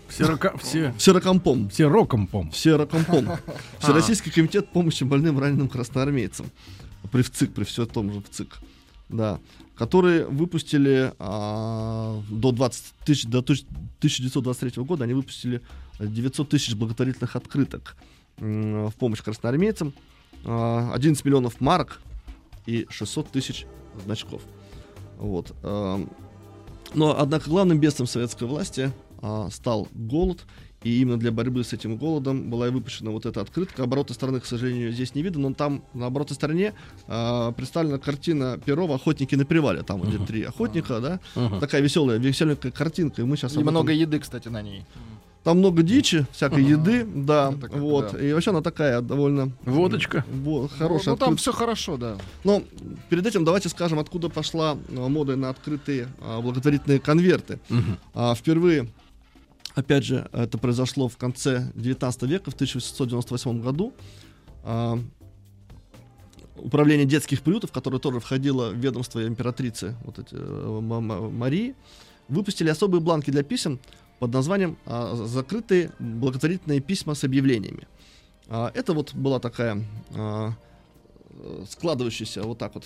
Всерока- 0.10 0.56
все- 0.60 0.94
Всерокомпом. 0.98 1.70
Всерокомпом. 1.70 2.52
Всерокомпом. 2.52 3.30
Всероссийский 3.80 4.32
комитет 4.32 4.72
помощи 4.72 5.04
больным 5.04 5.40
раненым 5.40 5.70
красноармейцам. 5.70 6.48
При 7.12 7.24
ВЦИК, 7.24 7.54
при 7.54 7.64
все 7.64 7.86
том 7.88 8.12
же 8.14 8.22
ВЦИК. 8.22 8.60
да, 9.10 9.40
которые 9.80 10.26
выпустили 10.26 11.14
а, 11.20 12.22
до, 12.30 12.52
20 12.52 12.84
тысяч, 13.06 13.24
до 13.24 13.42
тысяч- 13.42 13.66
1923 14.00 14.84
года, 14.84 15.06
они 15.06 15.14
выпустили 15.14 15.62
900 16.00 16.50
тысяч 16.50 16.76
благотворительных 16.76 17.38
открыток 17.38 17.96
в 18.38 18.92
помощь 19.00 19.22
красноармейцам, 19.22 19.94
а, 20.44 20.92
11 20.94 21.24
миллионов 21.24 21.62
марок 21.62 22.02
и 22.66 22.88
600 22.90 23.32
тысяч 23.32 23.66
значков. 24.04 24.42
Вот. 25.18 25.56
а, 25.64 26.06
Но, 26.94 27.18
однако, 27.18 27.50
главным 27.50 27.80
бедствием 27.80 28.08
советской 28.08 28.48
власти 28.50 28.92
а, 29.22 29.50
стал 29.50 29.88
голод, 29.94 30.46
и 30.84 31.02
именно 31.02 31.18
для 31.18 31.32
борьбы 31.32 31.64
с 31.64 31.74
этим 31.74 31.98
голодом 31.98 32.50
была 32.50 32.68
и 32.68 32.72
выпущена 32.72 33.12
вот 33.12 33.26
эта 33.26 33.42
открытка. 33.42 33.84
Оборотной 33.84 34.16
стороны, 34.16 34.40
к 34.40 34.46
сожалению, 34.46 34.92
здесь 34.92 35.14
не 35.14 35.22
видно, 35.22 35.50
но 35.50 35.54
там 35.54 35.84
на 35.94 36.06
оборотной 36.08 36.36
стороне 36.36 36.74
а, 37.08 37.52
представлена 37.52 37.98
картина 37.98 38.58
Перова 38.64 38.96
«Охотники 38.96 39.36
на 39.36 39.46
привале». 39.46 39.84
Там 39.84 40.02
где 40.02 40.18
три 40.26 40.44
охотника, 40.44 41.00
да? 41.00 41.20
Мгм. 41.36 41.60
Такая 41.60 41.82
веселая, 41.82 42.18
веселенькая 42.18 42.72
картинка. 42.72 43.22
И 43.22 43.26
мы 43.26 43.36
сейчас 43.36 43.56
И 43.56 43.60
много 43.60 43.92
еды, 43.92 44.20
кстати, 44.20 44.48
на 44.48 44.62
ней. 44.62 44.86
Там 45.44 45.60
много 45.60 45.84
дичи, 45.84 46.26
всякой 46.32 46.64
Ага. 46.66 46.72
еды, 46.72 47.06
да, 47.06 47.50
Это 47.58 47.68
как, 47.70 47.80
вот. 47.80 48.12
да. 48.12 48.20
И 48.20 48.34
вообще 48.34 48.52
она 48.52 48.62
такая 48.62 49.00
довольно... 49.02 49.52
Водочка. 49.64 50.26
Во- 50.30 50.68
хорошая. 50.68 51.14
Ну, 51.14 51.18
там 51.18 51.30
открыт- 51.30 51.40
все 51.40 51.52
хорошо, 51.54 51.96
да. 51.98 52.18
но 52.44 52.62
перед 53.10 53.26
этим 53.26 53.46
давайте 53.46 53.70
скажем, 53.70 54.00
откуда 54.00 54.28
пошла 54.30 54.78
а, 54.96 55.08
мода 55.08 55.38
на 55.38 55.50
открытые 55.50 56.10
а, 56.22 56.42
благотворительные 56.42 57.00
конверты. 57.00 57.60
А, 58.14 58.36
впервые, 58.36 58.90
опять 59.80 60.04
же, 60.04 60.30
это 60.34 60.58
произошло 60.58 61.08
в 61.08 61.18
конце 61.18 61.72
19 61.76 62.24
века, 62.24 62.52
в 62.52 62.54
1898 62.54 63.62
году. 63.62 63.94
А, 64.64 65.00
Управление 66.58 67.06
детских 67.06 67.42
приютов, 67.42 67.72
которое 67.72 68.00
тоже 68.00 68.20
входило 68.20 68.72
в 68.72 68.76
ведомство 68.76 69.26
императрицы 69.26 69.96
вот 70.04 70.20
эти, 70.20 70.36
э, 70.36 70.80
Ма- 70.82 71.00
Ма- 71.00 71.30
Марии, 71.30 71.74
выпустили 72.28 72.68
особые 72.70 73.00
бланки 73.00 73.32
для 73.32 73.44
писем 73.44 73.80
под 74.20 74.34
названием 74.34 74.78
а, 74.86 75.16
«Закрытые 75.16 75.92
благотворительные 76.00 76.82
письма 76.82 77.14
с 77.16 77.24
объявлениями». 77.24 77.88
А, 78.50 78.72
это 78.76 78.92
вот 78.94 79.14
была 79.14 79.40
такая 79.40 79.82
складывающийся 81.70 82.42
вот 82.44 82.58
так 82.58 82.74
вот 82.76 82.86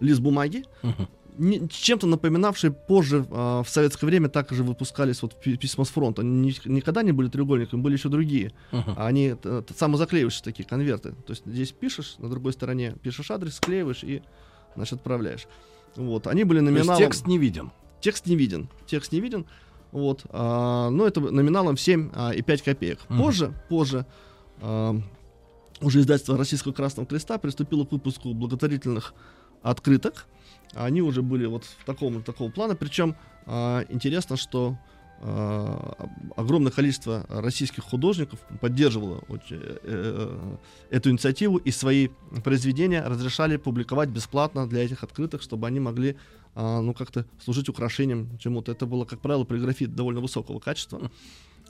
лист 0.00 0.20
бумаги, 0.20 0.64
не- 0.82 1.08
чем-то 1.38 2.06
напоминавший 2.06 2.70
позже 2.72 3.24
а, 3.30 3.62
в 3.62 3.68
советское 3.68 4.06
время 4.06 4.28
также 4.28 4.62
выпускались 4.62 5.22
вот 5.22 5.40
пи- 5.40 5.56
письма 5.56 5.84
с 5.84 5.88
фронта. 5.88 6.22
Они 6.22 6.48
ни- 6.48 6.68
никогда 6.68 7.02
не 7.02 7.12
были 7.12 7.28
треугольниками, 7.28 7.80
были 7.80 7.94
еще 7.94 8.08
другие. 8.08 8.52
А 8.70 9.06
Они 9.06 9.34
т- 9.34 9.64
самозаклеивающиеся 9.76 10.44
такие 10.44 10.68
конверты. 10.68 11.12
То 11.12 11.30
есть 11.32 11.42
здесь 11.46 11.72
пишешь, 11.72 12.16
на 12.18 12.28
другой 12.28 12.52
стороне 12.52 12.94
пишешь 13.02 13.30
адрес, 13.30 13.54
склеиваешь 13.56 14.04
и 14.04 14.22
значит, 14.74 14.94
отправляешь. 14.94 15.46
Вот. 15.96 16.26
Они 16.26 16.44
были 16.44 16.58
То 16.60 16.64
есть 16.66 16.74
номиналом... 16.78 16.98
текст 17.02 17.26
не 17.26 17.38
виден. 17.38 17.70
Текст 18.00 18.26
не 18.26 18.36
виден. 18.36 18.68
Текст 18.86 19.12
не 19.12 19.20
виден. 19.20 19.46
Вот. 19.90 20.22
а, 20.30 20.90
но 20.90 21.06
это 21.06 21.20
номиналом 21.20 21.76
7 21.76 22.10
а, 22.14 22.30
и 22.32 22.42
5 22.42 22.62
копеек. 22.62 22.98
Мгм. 23.08 23.18
Позже, 23.22 23.54
позже 23.68 24.06
а, 24.60 24.96
уже 25.80 26.00
издательство 26.00 26.36
Российского 26.36 26.72
Красного 26.72 27.06
Креста 27.06 27.38
приступило 27.38 27.84
к 27.84 27.92
выпуску 27.92 28.32
благотворительных 28.34 29.14
открыток. 29.62 30.26
Они 30.74 31.02
уже 31.02 31.22
были 31.22 31.46
вот 31.46 31.64
в 31.64 31.84
таком 31.84 32.22
такого 32.22 32.50
плана. 32.50 32.74
Причем 32.74 33.16
а, 33.46 33.84
интересно, 33.88 34.36
что 34.36 34.76
а, 35.20 36.08
огромное 36.36 36.72
количество 36.72 37.26
российских 37.28 37.84
художников 37.84 38.40
поддерживало 38.60 39.22
очень, 39.28 39.56
э, 39.60 39.78
э, 39.82 40.56
эту 40.90 41.10
инициативу 41.10 41.58
и 41.58 41.70
свои 41.70 42.08
произведения 42.42 43.02
разрешали 43.02 43.56
публиковать 43.56 44.08
бесплатно 44.08 44.66
для 44.66 44.84
этих 44.84 45.04
открыток, 45.04 45.42
чтобы 45.42 45.66
они 45.66 45.80
могли 45.80 46.16
а, 46.54 46.80
ну 46.80 46.92
как-то 46.92 47.24
служить 47.42 47.68
украшением 47.68 48.38
чему-то. 48.38 48.72
Это 48.72 48.86
было, 48.86 49.04
как 49.04 49.20
правило, 49.20 49.44
полиграфит 49.44 49.94
довольно 49.94 50.20
высокого 50.20 50.58
качества 50.58 51.10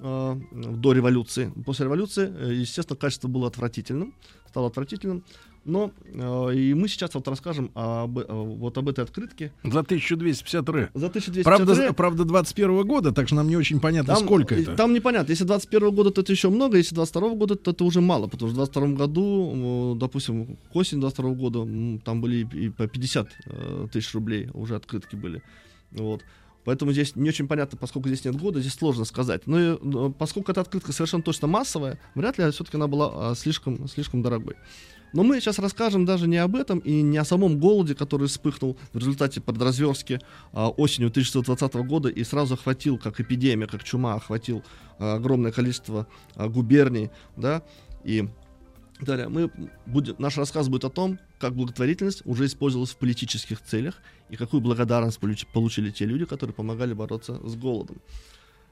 а, 0.00 0.38
до 0.52 0.92
революции. 0.92 1.52
После 1.64 1.84
революции, 1.84 2.32
э, 2.34 2.54
естественно, 2.54 2.96
качество 2.96 3.28
было 3.28 3.46
отвратительным, 3.46 4.14
стало 4.48 4.68
отвратительным. 4.68 5.24
Но 5.64 5.93
э, 6.05 6.55
и 6.55 6.74
мы 6.74 6.89
сейчас 6.89 7.14
вот 7.14 7.28
расскажем 7.28 7.70
об, 7.74 8.18
э, 8.18 8.24
вот 8.28 8.76
об 8.78 8.89
этой 8.89 9.05
открытке. 9.05 9.52
За 9.62 9.80
1250 9.80 10.68
р. 10.68 10.90
За 10.94 11.06
1250 11.06 11.44
Правда, 11.44 11.72
р. 11.82 11.94
правда 11.94 12.24
21 12.24 12.86
года, 12.86 13.12
так 13.12 13.26
что 13.28 13.36
нам 13.36 13.48
не 13.48 13.56
очень 13.56 13.78
понятно, 13.78 14.14
Там, 14.14 14.24
сколько 14.24 14.55
это. 14.55 14.74
Там 14.74 14.93
непонятно. 14.93 15.30
Если 15.30 15.44
21 15.44 15.94
года, 15.94 16.10
то 16.10 16.20
это 16.22 16.32
еще 16.32 16.48
много, 16.48 16.78
если 16.78 16.94
22 16.94 17.34
года, 17.34 17.55
то 17.55 17.70
это 17.70 17.84
уже 17.84 18.01
мало, 18.01 18.26
потому 18.26 18.51
что 18.51 18.55
в 18.55 18.72
22 18.72 18.86
году, 18.89 19.94
э, 19.94 19.98
допустим, 19.98 20.56
к 20.72 20.76
осени 20.76 21.01
22 21.01 21.30
года, 21.30 21.68
там 22.05 22.20
были 22.20 22.47
и 22.52 22.68
по 22.68 22.89
50 22.89 23.28
э, 23.47 23.86
тысяч 23.93 24.12
рублей 24.14 24.48
уже 24.55 24.74
открытки 24.74 25.14
были. 25.14 25.43
Вот. 25.93 26.22
Поэтому 26.64 26.93
здесь 26.93 27.16
не 27.16 27.28
очень 27.28 27.48
понятно, 27.48 27.76
поскольку 27.78 28.09
здесь 28.09 28.24
нет 28.24 28.36
года, 28.36 28.60
здесь 28.60 28.74
сложно 28.74 29.05
сказать. 29.05 29.47
Но, 29.47 29.60
и, 29.60 29.78
но 29.82 30.10
поскольку 30.10 30.52
эта 30.52 30.60
открытка 30.60 30.93
совершенно 30.93 31.22
точно 31.22 31.48
массовая, 31.48 31.98
вряд 32.14 32.39
ли 32.39 32.51
все-таки 32.51 32.76
она 32.76 32.86
была 32.86 33.30
а, 33.30 33.34
слишком, 33.34 33.89
слишком 33.89 34.22
дорогой. 34.22 34.55
Но 35.12 35.24
мы 35.24 35.40
сейчас 35.40 35.59
расскажем 35.59 36.06
даже 36.06 36.26
не 36.26 36.39
об 36.39 36.56
этом 36.56 36.78
и 36.78 37.02
не 37.02 37.18
о 37.18 37.24
самом 37.24 37.59
голоде, 37.59 37.94
который 37.94 38.28
вспыхнул 38.28 38.78
в 38.93 38.98
результате 38.98 39.40
подразверстки 39.40 40.20
а, 40.52 40.68
осенью 40.68 41.10
1920 41.10 41.74
года 41.86 42.09
и 42.09 42.24
сразу 42.24 42.55
охватил, 42.55 42.98
как 42.98 43.20
эпидемия, 43.20 43.66
как 43.66 43.84
чума, 43.84 44.14
охватил 44.14 44.62
а, 44.98 45.16
огромное 45.16 45.52
количество 45.52 46.06
а, 46.34 46.48
губерний, 46.48 47.10
да, 47.36 47.62
и 48.05 48.28
далее 49.04 49.28
мы 49.28 49.50
будем, 49.86 50.14
наш 50.18 50.36
рассказ 50.36 50.68
будет 50.68 50.84
о 50.84 50.90
том, 50.90 51.18
как 51.38 51.54
благотворительность 51.54 52.22
уже 52.24 52.46
использовалась 52.46 52.90
в 52.90 52.96
политических 52.96 53.60
целях 53.62 53.96
и 54.30 54.36
какую 54.36 54.60
благодарность 54.60 55.18
получи- 55.18 55.46
получили 55.52 55.90
те 55.90 56.04
люди, 56.04 56.24
которые 56.24 56.54
помогали 56.54 56.92
бороться 56.92 57.40
с 57.46 57.54
голодом. 57.56 57.96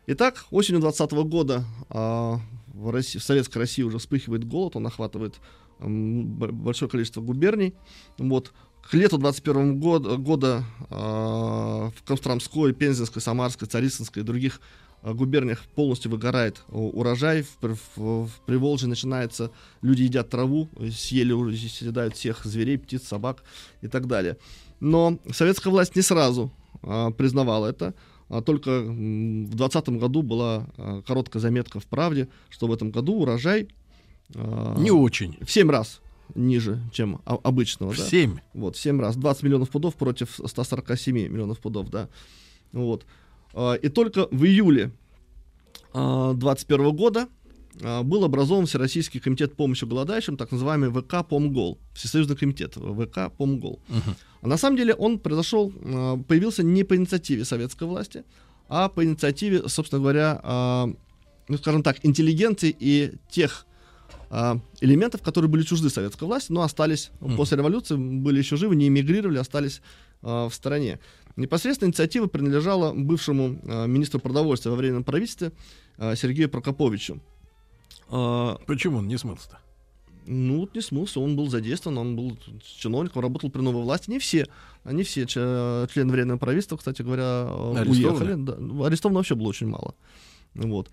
Итак, 0.07 0.47
осенью 0.51 0.81
20 0.81 1.13
года 1.13 1.65
а, 1.89 2.41
в, 2.75 2.91
России, 2.91 3.19
в 3.19 3.23
Советской 3.23 3.59
России 3.59 3.83
уже 3.83 3.99
вспыхивает 3.99 4.45
голод, 4.45 4.77
он 4.77 4.87
охватывает 4.87 5.39
б- 5.79 6.53
большое 6.53 6.91
количество 6.91 7.21
губерний. 7.21 7.75
Вот. 8.19 8.53
К 8.83 8.95
лету 8.95 9.19
21 9.19 9.79
год, 9.79 10.07
года 10.19 10.65
а, 10.89 11.91
в 11.91 12.03
Костромской, 12.03 12.73
Пензенской, 12.73 13.23
Самарской, 13.23 13.69
Царицынской 13.69 14.23
и 14.23 14.27
других 14.27 14.61
губерниях 15.03 15.63
полностью 15.75 16.11
выгорает 16.11 16.63
у- 16.69 16.91
урожай. 16.99 17.43
В, 17.43 17.59
в, 17.63 18.27
в 18.27 18.31
Приволжье 18.47 18.89
начинается, 18.89 19.51
люди 19.83 20.03
едят 20.03 20.31
траву, 20.31 20.69
съели, 20.91 21.33
уже 21.33 21.57
съедают 21.57 22.17
всех 22.17 22.45
зверей, 22.45 22.79
птиц, 22.79 23.05
собак 23.07 23.43
и 23.83 23.89
так 23.89 24.07
далее. 24.07 24.37
Но 24.81 25.19
советская 25.33 25.71
власть 25.71 25.97
не 25.97 26.03
сразу 26.03 26.51
а, 26.83 27.11
признавала 27.11 27.67
это. 27.67 27.95
А 28.29 28.43
только 28.43 28.81
в 28.81 29.55
2020 29.57 29.89
году 29.91 30.23
была 30.23 30.69
а, 30.77 31.03
короткая 31.03 31.41
заметка 31.41 31.81
в 31.81 31.87
«Правде», 31.87 32.29
что 32.49 32.67
в 32.67 32.73
этом 32.73 32.91
году 32.91 33.15
урожай... 33.21 33.69
а, 34.35 34.77
Не 34.79 34.91
очень. 34.91 35.37
В 35.41 35.51
7 35.51 35.71
раз 35.71 36.01
ниже, 36.35 36.81
чем 36.93 37.21
обычного. 37.25 37.93
В 37.93 37.99
да. 37.99 38.05
семь? 38.05 38.39
Вот, 38.55 38.77
в 38.77 38.81
7 38.81 39.01
раз. 39.01 39.17
20 39.17 39.43
миллионов 39.43 39.71
пудов 39.71 39.97
против 39.97 40.39
147 40.45 41.15
миллионов 41.29 41.59
пудов, 41.59 41.91
да. 41.91 42.09
Вот. 42.73 43.05
А, 43.55 43.75
И 43.75 43.89
только 43.89 44.29
в 44.31 44.45
июле 44.45 44.91
2021 45.93 46.91
года 46.97 47.29
а, 47.83 48.03
был 48.03 48.25
образован 48.25 48.67
Всероссийский 48.67 49.21
комитет 49.21 49.55
помощи 49.57 49.85
голодающим, 49.85 50.37
так 50.37 50.53
называемый 50.53 50.91
ВК 50.91 51.27
Помгол, 51.29 51.79
Всесоюзный 51.95 52.37
комитет 52.37 52.75
ВК 52.75 53.33
Помгол. 53.37 53.81
А 54.43 54.47
на 54.49 54.57
самом 54.57 54.77
деле 54.77 54.95
он 54.95 55.19
произошел, 55.19 55.73
а, 55.85 56.17
появился 56.17 56.63
не 56.63 56.85
по 56.85 56.97
инициативе 56.97 57.45
советской 57.45 57.85
власти, 57.85 58.25
а 58.69 58.89
по 58.89 59.05
инициативе, 59.05 59.69
собственно 59.69 60.01
говоря, 60.01 60.41
а, 60.43 60.89
ну, 61.49 61.59
скажем 61.59 61.83
так, 61.83 61.99
интеллигенции 62.05 62.75
и 62.79 63.13
тех 63.29 63.67
а, 64.31 64.59
элементов, 64.81 65.23
которые 65.23 65.51
были 65.51 65.63
чужды 65.65 65.91
советской 65.91 66.25
власти, 66.25 66.53
но 66.53 66.63
остались 66.63 67.11
Мгм. 67.21 67.37
после 67.37 67.57
революции, 67.59 67.97
были 67.97 68.39
еще 68.39 68.57
живы, 68.57 68.77
не 68.77 68.87
эмигрировали, 68.87 69.39
остались 69.39 69.83
а, 70.23 70.49
в 70.49 70.55
стране. 70.55 71.01
Непосредственно 71.37 71.89
инициатива 71.89 72.27
принадлежала 72.27 72.93
бывшему 72.93 73.59
а, 73.65 73.87
министру 73.87 74.21
продовольствия 74.21 74.71
во 74.71 74.77
временном 74.77 75.05
правительстве 75.05 75.53
а, 75.97 76.15
Сергею 76.17 76.49
Прокоповичу. 76.49 77.21
А, 78.09 78.57
Почему 78.67 78.99
он 78.99 79.09
не 79.09 79.17
смылся-то? 79.19 79.59
ну, 80.27 80.61
вот 80.61 80.75
не 80.75 80.81
смылся, 80.81 81.19
он 81.19 81.35
был 81.35 81.49
задействован, 81.49 81.99
он 81.99 82.15
был 82.15 82.39
чиновником, 82.63 83.23
работал 83.23 83.51
при 83.51 83.63
новой 83.63 83.83
власти. 83.83 84.11
Не 84.11 84.19
все, 84.21 84.47
не 84.85 85.03
все 85.03 85.27
ч- 85.27 85.89
члены 85.93 86.13
временного 86.13 86.39
правительства, 86.39 86.77
кстати 86.77 87.03
говоря, 87.03 87.49
э, 87.49 87.75
Арестованы? 87.79 87.91
уехали. 87.91 88.35
Да, 88.35 88.57
ну, 88.59 88.85
арестовано 88.85 89.19
вообще 89.19 89.35
было 89.35 89.49
очень 89.49 89.67
мало. 89.67 89.95
Вот. 90.55 90.91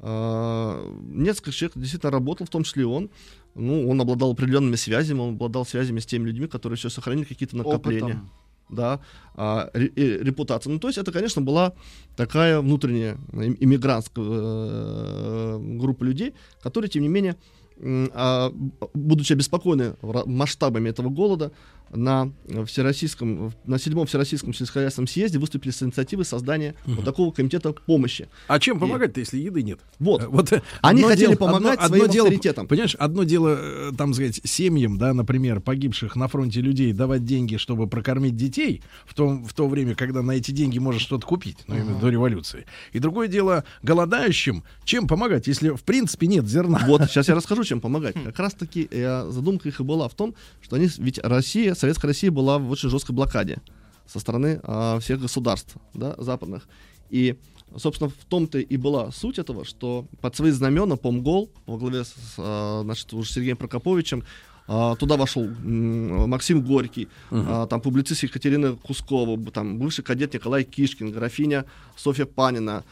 А, 0.00 0.82
Несколько 1.02 1.52
человек 1.52 1.76
действительно 1.76 2.10
работал, 2.10 2.46
в 2.46 2.50
том 2.50 2.64
числе 2.64 2.82
и 2.82 2.86
он. 2.86 3.10
Ну, 3.54 3.88
он 3.88 4.00
обладал 4.00 4.32
определенными 4.32 4.76
связями, 4.76 5.20
он 5.20 5.34
обладал 5.34 5.66
связями 5.66 6.00
с 6.00 6.06
теми 6.06 6.26
людьми, 6.26 6.46
которые 6.48 6.76
еще 6.76 6.90
сохранили 6.90 7.24
какие-то 7.26 7.56
накопления. 7.56 8.04
Опытом. 8.14 8.30
Да, 8.70 9.00
а, 9.34 9.68
ре- 9.74 9.92
репутация. 10.22 10.72
Ну, 10.72 10.78
то 10.78 10.88
есть 10.88 10.98
это, 10.98 11.12
конечно, 11.12 11.42
была 11.42 11.72
такая 12.16 12.60
внутренняя 12.60 13.18
им- 13.32 13.56
иммигрантская 13.58 14.24
э, 14.26 15.58
группа 15.78 16.04
людей, 16.04 16.34
которые, 16.62 16.88
тем 16.88 17.02
не 17.02 17.08
менее, 17.08 17.36
а, 17.82 18.52
будучи 18.94 19.32
обеспокоены 19.32 19.94
масштабами 20.26 20.90
этого 20.90 21.08
голода, 21.08 21.50
на 21.92 22.30
всероссийском, 22.66 23.52
на 23.66 23.78
седьмом 23.78 24.06
всероссийском 24.06 24.54
сельскохозяйственном 24.54 25.08
съезде 25.08 25.38
выступили 25.38 25.70
с 25.72 25.82
инициативой 25.82 26.24
создания 26.24 26.74
вот 26.86 27.04
такого 27.04 27.32
комитета 27.32 27.72
помощи. 27.72 28.28
А 28.48 28.58
чем 28.60 28.76
И- 28.76 28.80
помогать-то, 28.80 29.20
если 29.20 29.38
еды 29.38 29.62
нет? 29.62 29.80
Вот. 29.98 30.24
Вот 30.26 30.52
Они 30.82 31.02
хотели 31.02 31.28
дело- 31.28 31.36
помогать 31.36 31.78
одно, 31.78 31.88
своим 31.88 32.02
одно 32.04 32.12
дело, 32.14 32.28
авторитетом. 32.28 32.66
Понимаешь, 32.68 32.94
одно 32.94 33.24
дело, 33.24 33.58
э, 33.60 33.92
там 33.96 34.14
сказать, 34.14 34.40
семьям, 34.44 34.98
да, 34.98 35.12
например, 35.14 35.60
погибших 35.60 36.16
на 36.16 36.28
фронте 36.28 36.60
людей 36.60 36.92
давать 36.92 37.24
деньги, 37.24 37.56
чтобы 37.56 37.86
прокормить 37.88 38.36
детей 38.36 38.82
в, 39.06 39.14
том, 39.14 39.44
в 39.44 39.52
то 39.52 39.68
время, 39.68 39.94
когда 39.94 40.22
на 40.22 40.32
эти 40.32 40.52
деньги 40.52 40.78
можно 40.78 41.00
что-то 41.00 41.26
купить, 41.26 41.58
ну, 41.66 41.76
именно 41.76 41.98
до 41.98 42.08
революции. 42.08 42.66
И 42.92 42.98
другое 42.98 43.28
дело, 43.28 43.64
голодающим, 43.82 44.64
чем 44.84 45.06
помогать, 45.06 45.46
если 45.46 45.70
в 45.70 45.82
принципе 45.82 46.26
нет 46.26 46.46
зерна? 46.48 46.80
Вот, 46.86 47.02
сейчас 47.04 47.28
я 47.28 47.34
расскажу, 47.40 47.64
чем 47.64 47.80
помогать. 47.80 48.14
Как 48.24 48.38
раз 48.38 48.54
таки 48.54 48.88
э, 48.90 49.28
задумка 49.30 49.68
их 49.68 49.80
и 49.80 49.82
была 49.82 50.08
в 50.08 50.14
том, 50.14 50.34
что 50.62 50.76
они, 50.76 50.88
ведь 50.98 51.18
Россия, 51.18 51.74
Советская 51.80 52.10
Россия 52.10 52.30
была 52.30 52.58
в 52.58 52.70
очень 52.70 52.90
жесткой 52.90 53.14
блокаде 53.14 53.62
со 54.06 54.18
стороны 54.18 54.60
а, 54.64 54.98
всех 55.00 55.18
государств, 55.18 55.76
да, 55.94 56.14
западных. 56.18 56.68
И, 57.08 57.38
собственно, 57.74 58.10
в 58.10 58.24
том-то 58.26 58.58
и 58.58 58.76
была 58.76 59.10
суть 59.12 59.38
этого, 59.38 59.64
что 59.64 60.06
под 60.20 60.36
свои 60.36 60.50
знамена 60.50 60.96
Помгол 60.96 61.50
во 61.64 61.78
главе 61.78 62.04
с, 62.04 62.14
а, 62.36 62.82
значит, 62.84 63.14
уже 63.14 63.32
Сергеем 63.32 63.56
Прокоповичем 63.56 64.24
Туда 64.70 65.16
вошел 65.16 65.48
Максим 65.48 66.62
Горький, 66.62 67.08
а, 67.32 67.66
там 67.66 67.80
публицист 67.80 68.22
Екатерина 68.22 68.76
Кускова, 68.76 69.36
там 69.50 69.80
бывший 69.80 70.04
кадет 70.04 70.32
Николай 70.32 70.62
Кишкин, 70.62 71.10
графиня 71.10 71.64
Софья 71.96 72.24
Панина, 72.24 72.84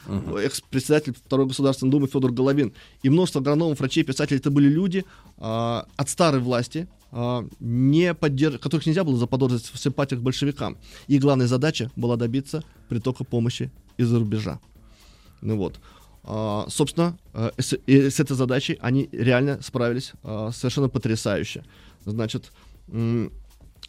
экс-председатель 0.42 1.14
Второй 1.14 1.46
Государственной 1.46 1.90
Думы 1.92 2.08
Федор 2.08 2.32
Головин. 2.32 2.72
И 3.04 3.10
множество 3.10 3.40
агрономов, 3.40 3.78
врачей, 3.78 4.02
писателей. 4.02 4.40
Это 4.40 4.50
были 4.50 4.68
люди 4.68 5.04
а, 5.36 5.86
от 5.96 6.08
старой 6.10 6.40
власти, 6.40 6.88
а, 7.12 7.46
не 7.60 8.12
поддерж... 8.12 8.58
которых 8.58 8.84
нельзя 8.86 9.04
было 9.04 9.16
заподозрить 9.16 9.70
в 9.72 9.78
симпатиях 9.78 10.20
к 10.20 10.24
большевикам. 10.24 10.78
И 11.06 11.20
главная 11.20 11.46
задача 11.46 11.92
была 11.94 12.16
добиться 12.16 12.64
притока 12.88 13.22
помощи 13.22 13.70
из-за 13.96 14.18
рубежа. 14.18 14.58
Ну 15.42 15.56
вот. 15.56 15.78
А, 16.30 16.66
собственно, 16.68 17.18
э, 17.32 17.52
с, 17.56 17.72
с 17.86 18.20
этой 18.20 18.36
задачей 18.36 18.76
они 18.82 19.08
реально 19.12 19.62
справились 19.62 20.12
а, 20.22 20.50
совершенно 20.52 20.90
потрясающе. 20.90 21.64
Значит, 22.04 22.52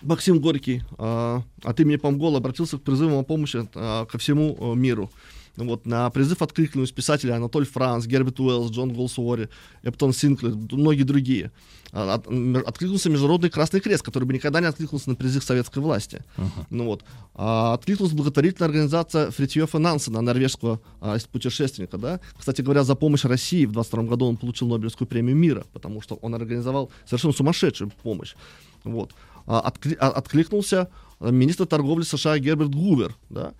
Максим 0.02 0.40
Горький 0.40 0.84
а, 0.98 1.44
от 1.64 1.80
имени 1.82 1.98
Помгола 1.98 2.38
обратился 2.38 2.78
к 2.78 2.82
призывам 2.82 3.16
о 3.16 3.24
помощи 3.24 3.68
ко 3.74 4.18
всему 4.18 4.56
э, 4.57 4.76
миру. 4.76 5.11
Ну 5.60 5.65
Вот, 5.72 5.86
на 5.86 6.10
призыв 6.10 6.41
откликнулись 6.41 6.91
писатели 6.91 7.31
Анатоль 7.31 7.65
Франц, 7.65 8.06
Герберт 8.06 8.40
Уэллс, 8.40 8.72
Джон 8.72 8.94
Голсуори, 8.94 9.49
Эптон 9.84 10.14
Синклер, 10.14 10.53
многие 10.72 11.03
другие. 11.03 11.52
А, 11.91 12.14
от- 12.14 12.27
откликнулся 12.68 13.10
Международный 13.10 13.49
Красный 13.49 13.81
Крест, 13.81 14.03
который 14.03 14.23
бы 14.23 14.34
никогда 14.34 14.61
не 14.61 14.68
откликнулся 14.68 15.10
на 15.10 15.15
призыв 15.15 15.44
советской 15.44 15.80
власти. 15.80 16.23
Ну 16.69 16.86
вот. 16.86 17.03
А, 17.36 17.73
откликнулась 17.73 18.14
благотворительная 18.14 18.69
организация 18.69 19.31
Фритьёфа 19.31 19.80
Нансена, 19.80 20.22
норвежского 20.22 20.80
а, 21.02 21.18
путешественника. 21.31 21.98
Да? 21.98 22.19
Кстати 22.38 22.61
говоря, 22.61 22.84
за 22.84 22.95
помощь 22.95 23.26
России 23.26 23.65
в 23.65 23.72
22 23.73 24.03
году 24.03 24.27
он 24.27 24.38
получил 24.38 24.68
Нобелевскую 24.69 25.07
премию 25.07 25.36
мира, 25.36 25.65
потому 25.73 26.02
что 26.02 26.15
он 26.15 26.36
организовал 26.36 26.90
совершенно 27.06 27.34
сумасшедшую 27.34 27.91
помощь. 28.03 28.36
Вот. 28.86 29.11
А, 29.45 29.69
откли- 29.69 29.98
а, 29.99 30.10
откликнулся 30.10 30.88
а, 31.19 31.31
министр 31.31 31.65
торговли 31.65 32.03
США 32.03 32.40
Герберт 32.40 32.69
Гувер, 32.73 33.14
да? 33.30 33.53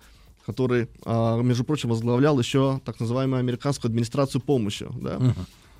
Который, 0.50 0.88
а, 1.04 1.40
между 1.40 1.64
прочим, 1.64 1.90
возглавлял 1.90 2.38
еще 2.38 2.80
так 2.84 2.98
называемую 2.98 3.38
американскую 3.38 3.88
администрацию 3.88 4.40
помощи. 4.40 4.86
Да? 5.00 5.34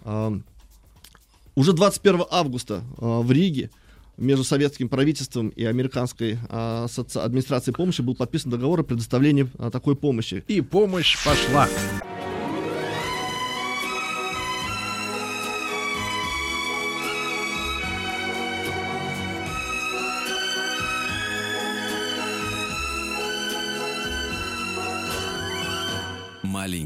А, 0.05 0.38
уже 1.56 1.72
21 1.72 2.24
августа 2.30 2.82
а, 2.98 3.20
в 3.20 3.30
Риге 3.32 3.70
между 4.16 4.44
советским 4.44 4.88
правительством 4.88 5.48
и 5.48 5.64
американской 5.64 6.38
а, 6.48 6.86
администрацией 7.16 7.74
помощи 7.74 8.02
был 8.02 8.14
подписан 8.14 8.51
договор 8.51 8.80
о 8.80 8.82
предоставлении 8.84 9.51
а, 9.59 9.70
такой 9.70 9.97
помощи. 9.97 10.44
И 10.47 10.60
помощь 10.60 11.16
пошла. 11.24 11.66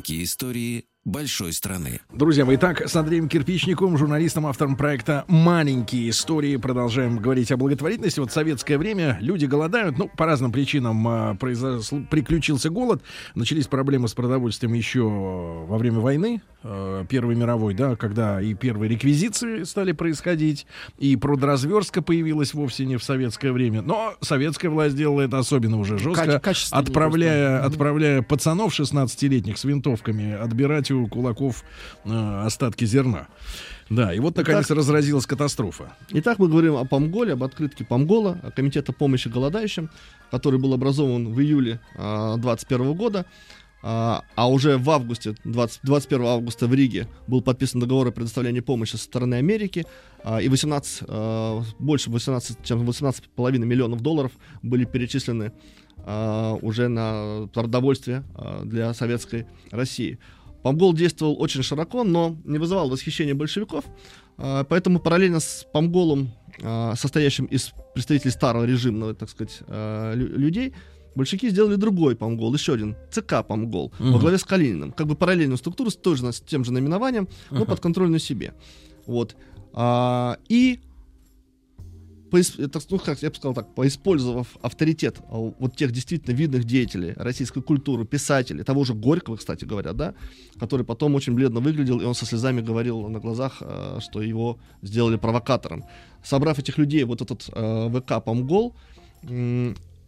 Маленькие 0.04 0.24
истории 0.24 0.84
большой 1.04 1.52
страны. 1.52 2.00
Друзья 2.12 2.44
мои, 2.46 2.56
итак, 2.56 2.88
с 2.88 2.96
Андреем 2.96 3.28
Кирпичником, 3.28 3.98
журналистом, 3.98 4.46
автором 4.46 4.74
проекта 4.76 5.24
«Маленькие 5.28 6.08
истории». 6.10 6.56
Продолжаем 6.56 7.18
говорить 7.18 7.52
о 7.52 7.56
благотворительности. 7.58 8.20
Вот 8.20 8.30
в 8.30 8.32
советское 8.32 8.78
время 8.78 9.18
люди 9.20 9.44
голодают, 9.44 9.98
ну, 9.98 10.08
по 10.16 10.24
разным 10.24 10.50
причинам 10.50 11.06
а, 11.06 11.34
произошло- 11.34 12.06
приключился 12.08 12.70
голод. 12.70 13.02
Начались 13.34 13.66
проблемы 13.66 14.08
с 14.08 14.14
продовольствием 14.14 14.72
еще 14.72 15.02
во 15.02 15.76
время 15.76 15.98
войны, 16.00 16.40
э, 16.62 17.04
Первой 17.08 17.34
мировой, 17.34 17.74
да, 17.74 17.96
когда 17.96 18.40
и 18.40 18.54
первые 18.54 18.88
реквизиции 18.88 19.64
стали 19.64 19.92
происходить, 19.92 20.66
и 20.98 21.16
продразверстка 21.16 22.00
появилась 22.00 22.54
вовсе 22.54 22.86
не 22.86 22.96
в 22.96 23.04
советское 23.04 23.52
время. 23.52 23.82
Но 23.82 24.14
советская 24.22 24.70
власть 24.70 24.96
делала 24.96 25.20
это 25.20 25.38
особенно 25.38 25.78
уже 25.78 25.98
жестко, 25.98 26.40
Каче- 26.42 26.68
отправляя, 26.70 27.58
просто. 27.58 27.66
отправляя 27.74 28.22
пацанов 28.22 28.72
16-летних 28.72 29.58
с 29.58 29.64
винтовками 29.64 30.32
отбирать 30.32 30.90
у 30.94 31.08
кулаков 31.08 31.64
э, 32.04 32.44
остатки 32.44 32.84
зерна. 32.84 33.28
Да, 33.90 34.14
и 34.14 34.18
вот 34.18 34.36
наконец 34.36 34.70
разразилась 34.70 35.26
катастрофа. 35.26 35.92
Итак, 36.10 36.38
мы 36.38 36.48
говорим 36.48 36.76
о 36.76 36.84
Помголе, 36.84 37.34
об 37.34 37.44
открытке 37.44 37.84
Помгола, 37.84 38.38
о 38.42 38.50
Комитета 38.50 38.92
помощи 38.92 39.28
голодающим, 39.28 39.90
который 40.30 40.58
был 40.58 40.72
образован 40.72 41.32
в 41.32 41.40
июле 41.40 41.80
2021 41.94 42.94
года. 42.94 43.26
А, 43.86 44.24
а 44.34 44.48
уже 44.48 44.78
в 44.78 44.88
августе, 44.88 45.34
20 45.44 45.80
21 45.82 46.24
августа 46.24 46.66
в 46.66 46.72
Риге 46.72 47.06
был 47.26 47.42
подписан 47.42 47.82
договор 47.82 48.08
о 48.08 48.12
предоставлении 48.12 48.60
помощи 48.60 48.92
со 48.92 48.98
стороны 48.98 49.34
Америки, 49.34 49.84
а, 50.22 50.40
и 50.40 50.48
18, 50.48 51.02
а, 51.06 51.62
больше 51.78 52.10
18, 52.10 52.64
чем 52.64 52.88
18,5 52.88 53.66
миллионов 53.66 54.00
долларов 54.00 54.32
были 54.62 54.86
перечислены 54.86 55.52
уже 56.06 56.88
на 56.88 57.48
продовольствие 57.54 58.24
для 58.64 58.92
советской 58.92 59.46
России. 59.70 60.18
Помгол 60.64 60.94
действовал 60.94 61.36
очень 61.40 61.62
широко, 61.62 62.04
но 62.04 62.36
не 62.44 62.58
вызывал 62.58 62.88
восхищения 62.88 63.34
большевиков, 63.34 63.84
а, 64.38 64.64
поэтому 64.64 64.98
параллельно 64.98 65.38
с 65.38 65.66
Помголом, 65.74 66.30
а, 66.62 66.94
состоящим 66.96 67.44
из 67.44 67.72
представителей 67.94 68.30
старого 68.32 68.64
режимного, 68.64 69.14
так 69.14 69.28
сказать, 69.28 69.58
а, 69.68 70.14
лю- 70.14 70.38
людей, 70.38 70.72
большевики 71.14 71.50
сделали 71.50 71.76
другой 71.76 72.16
Помгол, 72.16 72.54
еще 72.54 72.72
один, 72.72 72.96
ЦК 73.12 73.46
Помгол, 73.46 73.92
во 73.98 74.06
Мгм. 74.06 74.18
главе 74.20 74.38
с 74.38 74.44
Калининым. 74.44 74.92
Как 74.92 75.06
бы 75.06 75.14
параллельную 75.16 75.58
структуру 75.58 75.90
с, 75.90 75.96
той 75.96 76.16
же, 76.16 76.32
с 76.32 76.40
тем 76.40 76.64
же 76.64 76.72
наименованием, 76.72 77.28
но 77.50 77.58
Ага. 77.58 77.66
подконтрольную 77.66 78.18
себе. 78.20 78.54
Вот. 79.06 79.36
А, 79.74 80.38
и 80.48 80.80
поис- 82.34 82.58
это, 82.58 82.80
ну, 82.90 82.98
как 82.98 83.22
я 83.22 83.30
бы 83.30 83.36
сказал 83.36 83.54
так, 83.54 83.74
поиспользовав 83.74 84.46
авторитет 84.62 85.18
а, 85.30 85.36
вот 85.58 85.76
тех 85.76 85.92
действительно 85.92 86.34
видных 86.34 86.64
деятелей 86.64 87.12
российской 87.16 87.62
культуры, 87.62 88.04
писателей, 88.04 88.64
того 88.64 88.84
же 88.84 88.94
Горького, 88.94 89.36
кстати 89.36 89.64
говоря, 89.64 89.92
да, 89.92 90.14
который 90.58 90.84
потом 90.84 91.14
очень 91.14 91.34
бледно 91.34 91.60
выглядел, 91.60 92.00
и 92.00 92.04
он 92.04 92.14
со 92.14 92.26
слезами 92.26 92.60
говорил 92.60 93.08
на 93.08 93.20
глазах, 93.20 93.58
а, 93.60 93.98
что 94.00 94.20
его 94.22 94.58
сделали 94.82 95.16
провокатором. 95.16 95.84
Собрав 96.24 96.58
этих 96.58 96.78
людей, 96.78 97.04
вот 97.04 97.20
этот 97.22 97.48
а, 97.52 97.88
ВК 97.90 98.24
Помгол, 98.24 98.74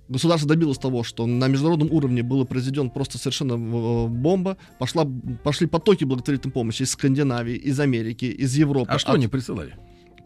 государство 0.09 0.49
добилось 0.49 0.79
того, 0.79 1.03
что 1.05 1.27
на 1.27 1.49
международном 1.49 1.91
уровне 1.93 2.23
было 2.23 2.45
произведен 2.45 2.91
просто 2.91 3.19
совершенно 3.19 3.55
э, 3.55 4.07
бомба, 4.09 4.57
пошла, 4.79 5.07
пошли 5.43 5.67
потоки 5.67 6.05
благотворительной 6.05 6.53
помощи 6.53 6.83
из 6.83 6.91
Скандинавии, 6.93 7.57
из 7.57 7.81
Америки, 7.81 8.27
из 8.27 8.55
Европы. 8.57 8.91
А 8.93 8.99
что 8.99 9.11
От- 9.13 9.17
они 9.17 9.27
присылали? 9.29 9.75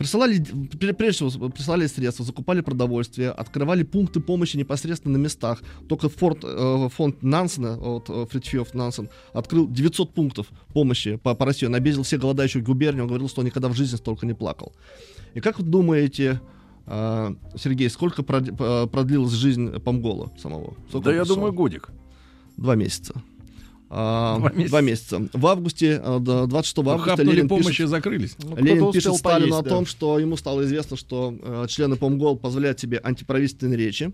Присылали, 0.00 0.38
пр- 0.80 0.94
прежде 0.94 1.28
всего, 1.28 1.50
присылали 1.50 1.86
средства, 1.86 2.24
закупали 2.24 2.62
продовольствие, 2.62 3.32
открывали 3.32 3.82
пункты 3.82 4.20
помощи 4.20 4.56
непосредственно 4.56 5.18
на 5.18 5.22
местах. 5.22 5.62
Только 5.90 6.08
фонд, 6.08 6.38
э, 6.42 6.88
фонд 6.88 7.22
Нансена, 7.22 7.76
вот, 7.76 8.08
э, 8.08 8.24
Фритьёв 8.30 8.72
Нансен, 8.72 9.10
открыл 9.34 9.68
900 9.68 10.14
пунктов 10.14 10.46
помощи 10.72 11.16
по, 11.16 11.34
по 11.34 11.44
России. 11.44 11.66
Он 11.66 11.74
объездил 11.74 12.02
все 12.02 12.16
голодающие 12.16 12.62
губернии, 12.62 13.02
он 13.02 13.08
говорил, 13.08 13.28
что 13.28 13.40
он 13.42 13.46
никогда 13.46 13.68
в 13.68 13.74
жизни 13.74 13.96
столько 13.96 14.24
не 14.24 14.32
плакал. 14.32 14.72
И 15.34 15.40
как 15.40 15.58
вы 15.58 15.66
думаете, 15.66 16.40
э, 16.86 17.34
Сергей, 17.58 17.90
сколько 17.90 18.22
э, 18.22 18.86
продлилась 18.86 19.32
жизнь 19.32 19.68
Помгола 19.80 20.32
самого? 20.38 20.78
Сколько 20.88 21.10
Да 21.10 21.14
я 21.14 21.24
думаю, 21.26 21.52
годик. 21.52 21.90
Два 22.56 22.74
месяца. 22.74 23.22
А, 23.92 24.38
Два 24.38 24.50
месяца. 24.50 24.68
Два 24.68 24.80
месяца. 24.80 25.28
В 25.32 25.46
августе, 25.48 26.00
э, 26.02 26.18
до 26.20 26.46
26 26.46 26.76
Ну, 26.84 26.90
августа, 26.92 27.22
Ленин 27.24 27.48
помощи 27.48 27.68
пишет, 27.68 27.88
закрылись. 27.88 28.36
Ну, 28.38 28.56
Ленин 28.56 28.92
пишет 28.92 29.16
Сталину 29.16 29.48
поесть, 29.50 29.58
о 29.58 29.62
да. 29.62 29.70
том, 29.70 29.84
что 29.86 30.18
ему 30.20 30.36
стало 30.36 30.62
известно, 30.62 30.96
что 30.96 31.34
э, 31.42 31.66
члены 31.68 31.96
Помгол 31.96 32.36
позволяют 32.36 32.78
себе 32.78 33.00
антиправительственные 33.02 33.76
речи, 33.76 34.12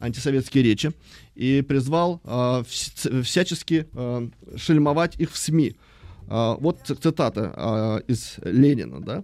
антисоветские 0.00 0.64
речи, 0.64 0.92
и 1.36 1.62
призвал 1.62 2.20
э, 2.24 2.28
вс- 2.68 3.22
всячески 3.22 3.86
э, 3.92 4.28
шельмовать 4.56 5.14
их 5.20 5.30
в 5.30 5.36
СМИ. 5.36 5.76
Э, 6.26 6.56
вот 6.58 6.80
цитата 6.84 8.02
э, 8.06 8.12
из 8.12 8.36
Ленина, 8.42 9.00
да. 9.00 9.22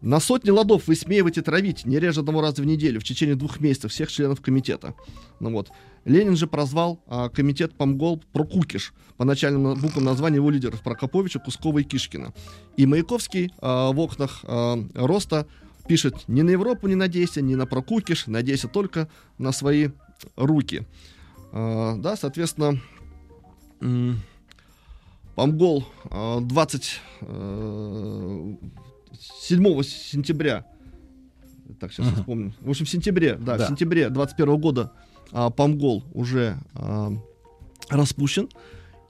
На 0.00 0.20
сотни 0.20 0.50
ладов 0.50 0.86
высмеивать 0.86 1.38
и 1.38 1.40
травить 1.40 1.86
не 1.86 1.98
реже 1.98 2.20
одного 2.20 2.42
раза 2.42 2.60
в 2.62 2.66
неделю 2.66 3.00
в 3.00 3.04
течение 3.04 3.36
двух 3.36 3.60
месяцев 3.60 3.90
всех 3.90 4.10
членов 4.10 4.40
комитета. 4.42 4.94
Ну 5.40 5.50
вот. 5.50 5.70
Ленин 6.04 6.36
же 6.36 6.46
прозвал 6.46 7.02
а, 7.06 7.28
комитет 7.28 7.74
Помгол 7.74 8.22
Прокукиш 8.32 8.92
по 9.16 9.24
начальным 9.24 9.74
буквам 9.74 10.04
названия 10.04 10.36
его 10.36 10.50
лидеров 10.50 10.82
Прокоповича, 10.82 11.38
Кускова 11.38 11.78
и 11.78 11.82
Кишкина. 11.82 12.32
И 12.76 12.86
Маяковский 12.86 13.52
а, 13.60 13.90
в 13.92 13.98
окнах 13.98 14.40
а, 14.44 14.76
Роста 14.94 15.46
пишет 15.88 16.28
«Не 16.28 16.42
на 16.42 16.50
Европу 16.50 16.88
не 16.88 16.94
надейся, 16.94 17.40
не 17.40 17.56
на 17.56 17.66
Прокукиш, 17.66 18.26
надейся 18.26 18.68
только 18.68 19.08
на 19.38 19.52
свои 19.52 19.90
руки». 20.36 20.86
А, 21.52 21.96
да, 21.96 22.16
соответственно, 22.16 22.80
Помгол 25.34 25.84
а, 26.10 26.40
20 26.40 27.00
э, 27.22 28.54
7 29.40 29.82
сентября 29.82 30.64
так, 31.80 31.92
сейчас 31.92 32.08
Ага. 32.08 32.16
вспомню. 32.16 32.54
В 32.60 32.70
общем, 32.70 32.84
в 32.84 32.90
сентябре, 32.90 33.36
да, 33.36 33.56
Да. 33.56 33.64
в 33.64 33.68
сентябре 33.68 34.10
21 34.10 34.56
года 34.58 34.92
а, 35.34 35.50
Помгол 35.50 36.04
уже 36.14 36.56
а, 36.74 37.12
распущен. 37.90 38.48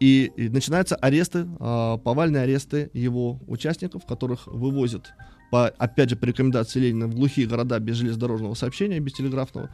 И, 0.00 0.32
и 0.36 0.48
начинаются 0.48 0.96
аресты, 0.96 1.46
а, 1.60 1.98
повальные 1.98 2.42
аресты 2.42 2.90
его 2.92 3.38
участников, 3.46 4.04
которых 4.06 4.46
вывозят, 4.46 5.12
по, 5.50 5.68
опять 5.68 6.10
же, 6.10 6.16
по 6.16 6.24
рекомендации 6.24 6.80
Ленина, 6.80 7.06
в 7.06 7.14
глухие 7.14 7.46
города 7.46 7.78
без 7.78 7.96
железнодорожного 7.96 8.54
сообщения, 8.54 8.98
без 8.98 9.12
телеграфного, 9.12 9.70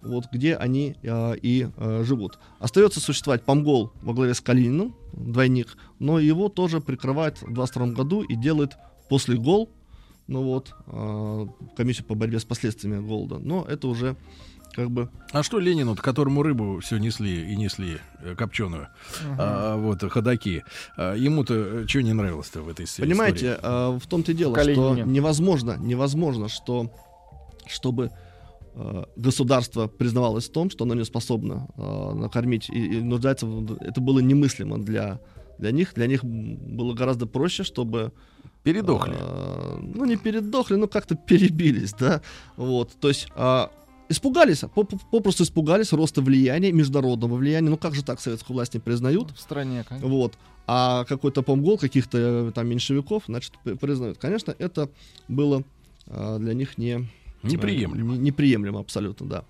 вот, 0.00 0.26
где 0.32 0.56
они 0.56 0.96
а, 1.04 1.32
и 1.34 1.68
а, 1.76 2.02
живут. 2.04 2.38
Остается 2.60 3.00
существовать 3.00 3.42
Помгол 3.42 3.92
во 4.00 4.14
главе 4.14 4.34
с 4.34 4.40
Калининым, 4.40 4.94
двойник, 5.12 5.76
но 5.98 6.18
его 6.18 6.48
тоже 6.48 6.80
прикрывает 6.80 7.42
в 7.42 7.52
22 7.52 7.88
году 7.88 8.22
и 8.22 8.36
делает 8.36 8.76
после 9.08 9.36
гол, 9.36 9.70
ну 10.28 10.42
вот, 10.44 10.74
а, 10.86 11.46
комиссию 11.76 12.06
по 12.06 12.14
борьбе 12.14 12.38
с 12.38 12.44
последствиями 12.44 13.04
голода. 13.04 13.38
Но 13.38 13.64
это 13.68 13.88
уже 13.88 14.16
как 14.72 14.90
бы... 14.90 15.08
А 15.32 15.42
что 15.42 15.58
Ленину, 15.58 15.94
которому 15.96 16.42
рыбу 16.42 16.78
все 16.80 16.98
несли 16.98 17.52
и 17.52 17.56
несли 17.56 17.98
копченую, 18.36 18.88
Ага. 19.38 19.76
вот 19.76 20.02
ходаки, 20.10 20.64
а, 20.96 21.14
ему-то 21.14 21.86
что 21.88 22.02
не 22.02 22.12
нравилось-то 22.12 22.62
в 22.62 22.68
этой 22.68 22.86
с- 22.86 22.96
Понимаете, 22.96 23.52
истории? 23.54 23.58
а, 23.62 23.98
в 23.98 24.06
том-то 24.06 24.32
и 24.32 24.34
дело, 24.34 24.54
В 24.54 24.62
что 24.62 24.94
невозможно, 25.04 25.76
невозможно, 25.78 26.48
что 26.48 26.92
чтобы 27.66 28.10
а, 28.74 29.04
государство 29.16 29.86
признавалось 29.88 30.48
в 30.48 30.52
том, 30.52 30.70
что 30.70 30.84
оно 30.84 30.94
не 30.94 31.04
способно 31.04 31.68
а, 31.76 32.14
накормить. 32.14 32.70
И, 32.70 32.98
и 32.98 33.00
нуждается, 33.02 33.46
в- 33.46 33.76
это 33.82 34.00
было 34.00 34.20
немыслимо 34.20 34.78
для 34.78 35.20
для 35.58 35.72
них, 35.72 35.92
для 35.94 36.06
них 36.06 36.22
было 36.24 36.94
гораздо 36.94 37.26
проще, 37.26 37.64
чтобы 37.64 38.12
Передохли. 38.62 39.16
а, 39.18 39.76
ну 39.82 40.04
не 40.04 40.16
передохли, 40.16 40.76
но 40.76 40.86
как-то 40.86 41.16
перебились, 41.16 41.92
да, 41.94 42.22
вот, 42.56 42.92
то 43.00 43.08
есть 43.08 43.26
а, 43.34 43.72
испугались, 44.08 44.64
поп- 44.74 45.00
попросту 45.10 45.44
испугались 45.44 45.92
роста 45.92 46.20
влияния, 46.22 46.72
международного 46.72 47.36
влияния, 47.36 47.70
ну 47.70 47.76
как 47.76 47.94
же 47.94 48.02
так 48.02 48.20
советскую 48.20 48.54
власть 48.54 48.74
не 48.74 48.80
признают? 48.80 49.30
В 49.32 49.40
стране, 49.40 49.84
конечно. 49.88 50.08
Вот. 50.08 50.34
А 50.66 51.04
какой-то 51.04 51.42
помгол 51.42 51.78
каких-то 51.78 52.18
э, 52.48 52.52
там 52.54 52.68
меньшевиков, 52.68 53.24
значит, 53.26 53.54
признают. 53.80 54.18
Конечно, 54.18 54.54
это 54.58 54.90
было 55.28 55.64
а, 56.06 56.38
для 56.38 56.54
них 56.54 56.76
не... 56.78 57.08
Неприемлемо. 57.42 58.14
э, 58.14 58.16
не- 58.16 58.24
неприемлемо 58.24 58.80
абсолютно, 58.80 59.26
да. 59.26 59.44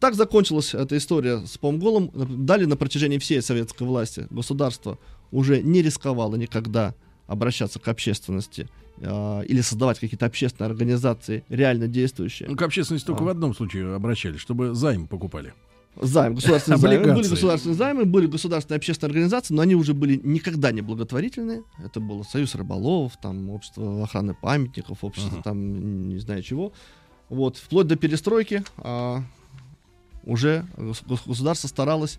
Так 0.00 0.14
закончилась 0.14 0.74
эта 0.74 0.96
история 0.96 1.46
с 1.46 1.56
Помголом. 1.58 2.10
Далее 2.14 2.66
на 2.66 2.76
протяжении 2.76 3.18
всей 3.18 3.42
советской 3.42 3.84
власти 3.84 4.26
государство 4.30 4.98
уже 5.30 5.62
не 5.62 5.82
рисковало 5.82 6.36
никогда 6.36 6.94
обращаться 7.26 7.78
к 7.78 7.86
общественности 7.88 8.68
а, 9.02 9.40
или 9.42 9.60
создавать 9.60 9.98
какие-то 9.98 10.26
общественные 10.26 10.70
организации, 10.70 11.44
реально 11.48 11.88
действующие. 11.88 12.48
Ну, 12.48 12.56
к 12.56 12.62
общественности 12.62 13.06
только 13.06 13.22
А. 13.22 13.26
в 13.26 13.28
одном 13.28 13.54
случае 13.54 13.94
обращались, 13.94 14.40
чтобы 14.40 14.74
займ 14.74 15.06
покупали. 15.06 15.52
Займ, 16.00 16.34
государственные 16.34 16.78
займы. 16.80 17.14
Были 17.14 17.28
государственные 17.28 17.76
займы, 17.76 18.04
были 18.04 18.26
государственные 18.26 18.78
общественные 18.78 19.10
организации, 19.10 19.54
но 19.54 19.62
они 19.62 19.76
уже 19.76 19.94
были 19.94 20.20
никогда 20.24 20.72
не 20.72 20.80
благотворительные. 20.80 21.62
Это 21.84 22.00
было 22.00 22.24
Союз 22.24 22.56
рыболовов, 22.56 23.12
там, 23.22 23.48
общество 23.50 24.02
охраны 24.02 24.34
памятников, 24.34 25.04
общество 25.04 25.34
Ага. 25.34 25.42
там 25.44 26.08
не 26.08 26.18
знаю 26.18 26.42
чего. 26.42 26.72
Вот, 27.28 27.56
вплоть 27.58 27.86
до 27.86 27.94
перестройки 27.96 28.64
а, 28.78 29.22
уже 30.24 30.66
гос- 30.76 31.04
гос- 31.06 31.22
государство 31.26 31.68
старалось 31.68 32.18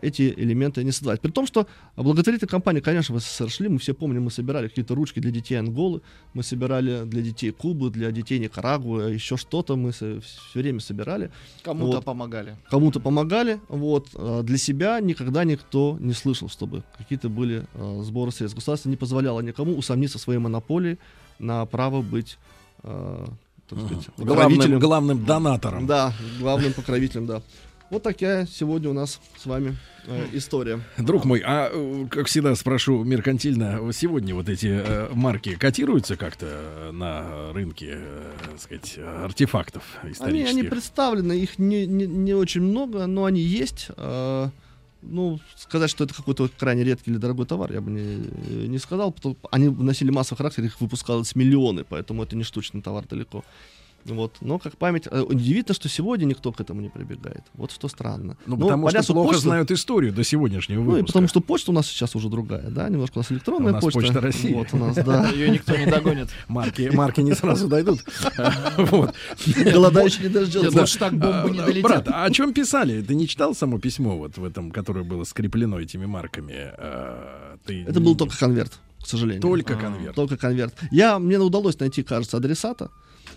эти 0.00 0.32
элементы 0.36 0.84
не 0.84 0.92
создавать. 0.92 1.20
При 1.20 1.30
том, 1.32 1.46
что 1.46 1.66
благотворительные 1.96 2.48
компании, 2.48 2.80
конечно, 2.80 3.14
в 3.14 3.18
СССР 3.20 3.50
шли, 3.50 3.68
мы 3.68 3.78
все 3.78 3.94
помним, 3.94 4.22
мы 4.24 4.30
собирали 4.30 4.68
какие-то 4.68 4.94
ручки 4.94 5.18
для 5.18 5.30
детей 5.32 5.56
Анголы, 5.56 6.00
мы 6.34 6.42
собирали 6.42 7.04
для 7.04 7.20
детей 7.22 7.50
Кубы, 7.50 7.90
для 7.90 8.10
детей 8.12 8.38
Никарагуа, 8.38 9.08
еще 9.08 9.36
что-то 9.36 9.76
мы 9.76 9.90
все 9.90 10.20
время 10.54 10.78
собирали. 10.80 11.30
Кому-то 11.62 11.96
Вот 11.96 12.04
помогали. 12.04 12.56
кому-то 12.70 13.00
помогали, 13.00 13.60
вот, 13.68 14.08
а 14.14 14.42
для 14.42 14.56
себя 14.58 15.00
никогда 15.00 15.44
никто 15.44 15.96
не 16.00 16.12
слышал, 16.12 16.48
чтобы 16.48 16.84
какие-то 16.96 17.28
были 17.28 17.64
а, 17.74 18.02
сборы 18.04 18.30
средств. 18.30 18.54
Государство 18.56 18.88
не 18.88 18.96
позволяло 18.96 19.40
никому 19.40 19.76
усомниться 19.76 20.18
в 20.18 20.22
своей 20.22 20.38
монополии 20.38 20.98
на 21.40 21.66
право 21.66 22.02
быть, 22.02 22.38
так 22.82 23.78
сказать, 23.78 24.06
Главным, 24.16 24.36
покровителем. 24.36 24.78
главным 24.78 25.24
донатором. 25.24 25.86
Да, 25.86 26.12
главным 26.38 26.72
покровителем, 26.72 27.26
да. 27.26 27.42
Вот 27.92 28.02
такая 28.02 28.46
сегодня 28.46 28.88
у 28.88 28.94
нас 28.94 29.20
с 29.36 29.44
вами 29.44 29.76
э, 30.06 30.28
история. 30.32 30.80
Друг 30.96 31.26
мой, 31.26 31.42
а 31.44 31.68
э, 31.70 32.06
как 32.10 32.26
всегда 32.26 32.54
спрошу 32.54 33.04
меркантильно, 33.04 33.92
сегодня 33.92 34.34
вот 34.34 34.48
эти 34.48 34.68
э, 34.68 35.10
марки 35.12 35.56
котируются 35.56 36.16
как-то 36.16 36.46
э, 36.48 36.90
на 36.90 37.52
рынке, 37.52 37.98
э, 37.98 38.32
так 38.48 38.60
сказать, 38.62 38.98
артефактов 38.98 39.82
Они, 40.00 40.12
исторических? 40.12 40.48
они 40.48 40.62
представлены, 40.62 41.34
их 41.34 41.58
не, 41.58 41.84
не, 41.84 42.06
не 42.06 42.32
очень 42.32 42.62
много, 42.62 43.04
но 43.04 43.26
они 43.26 43.42
есть. 43.42 43.88
А, 43.98 44.48
ну, 45.02 45.38
сказать, 45.54 45.90
что 45.90 46.04
это 46.04 46.14
какой-то 46.14 46.48
крайне 46.48 46.84
редкий 46.84 47.10
или 47.10 47.18
дорогой 47.18 47.44
товар, 47.44 47.74
я 47.74 47.82
бы 47.82 47.90
не, 47.90 48.68
не 48.68 48.78
сказал. 48.78 49.12
Потому, 49.12 49.36
они 49.50 49.68
носили 49.68 50.10
массовый 50.10 50.38
характер, 50.38 50.64
их 50.64 50.80
выпускалось 50.80 51.34
миллионы, 51.34 51.84
поэтому 51.84 52.22
это 52.22 52.36
не 52.36 52.42
штучный 52.42 52.80
товар 52.80 53.04
далеко. 53.06 53.44
Вот. 54.04 54.36
Но 54.40 54.58
как 54.58 54.76
память... 54.76 55.06
э, 55.10 55.20
Удивительно, 55.20 55.74
что 55.74 55.88
сегодня 55.88 56.24
никто 56.24 56.50
к 56.52 56.60
этому 56.60 56.80
не 56.80 56.88
прибегает. 56.88 57.42
Вот 57.54 57.70
что 57.72 57.88
странно. 57.88 58.36
Ну, 58.46 58.56
потому 58.56 58.88
что 58.90 59.12
плохо 59.12 59.34
почта- 59.34 59.40
знают 59.40 59.70
историю 59.70 60.12
до 60.12 60.24
сегодняшнего 60.24 60.80
Ну, 60.80 60.86
выпуска. 60.90 61.04
и 61.04 61.06
потому 61.06 61.28
что 61.28 61.40
почта 61.40 61.70
у 61.70 61.74
нас 61.74 61.86
сейчас 61.86 62.14
уже 62.16 62.28
другая, 62.28 62.68
да, 62.70 62.88
немножко 62.88 63.18
у 63.18 63.20
нас 63.20 63.30
электронная 63.32 63.70
У 63.70 63.74
нас 63.74 63.82
почта. 63.82 64.00
почта 64.00 64.20
России. 64.20 64.52
Вот 64.54 64.68
у 64.72 64.76
нас, 64.76 64.96
да. 64.96 65.28
Ее 65.34 65.50
никто 65.50 65.76
не 65.76 65.86
догонит. 65.86 66.28
Марки, 66.48 66.90
марки 66.92 67.20
не 67.20 67.34
сразу 67.34 67.68
дойдут. 67.68 68.00
Вот. 68.76 69.14
Голодающий 69.72 70.22
не 70.24 70.28
дождется. 70.28 70.78
Лучше 70.80 70.98
так 70.98 71.12
бомбы 71.16 71.50
не 71.50 71.58
А, 71.60 71.66
долетят. 71.66 71.82
Брат, 71.82 72.08
а 72.08 72.24
о 72.24 72.30
чем 72.30 72.52
писали? 72.52 73.02
Ты 73.02 73.14
не 73.14 73.28
читал 73.28 73.54
само 73.54 73.78
письмо 73.78 74.16
вот 74.18 74.36
в 74.38 74.44
этом, 74.44 74.70
которое 74.70 75.04
было 75.04 75.24
скреплено 75.24 75.78
этими 75.80 76.06
марками? 76.06 76.52
А, 76.54 77.56
Это 77.66 78.00
был 78.00 78.16
только 78.16 78.36
конверт, 78.38 78.78
к 79.02 79.06
сожалению. 79.06 79.42
Только 79.42 79.74
А, 79.74 79.76
конверт. 79.76 80.14
Только 80.14 80.36
конверт. 80.36 80.74
Я, 80.90 81.18
мне 81.18 81.38
удалось 81.38 81.78
найти, 81.78 82.02
кажется, 82.02 82.36
адресата. 82.38 82.90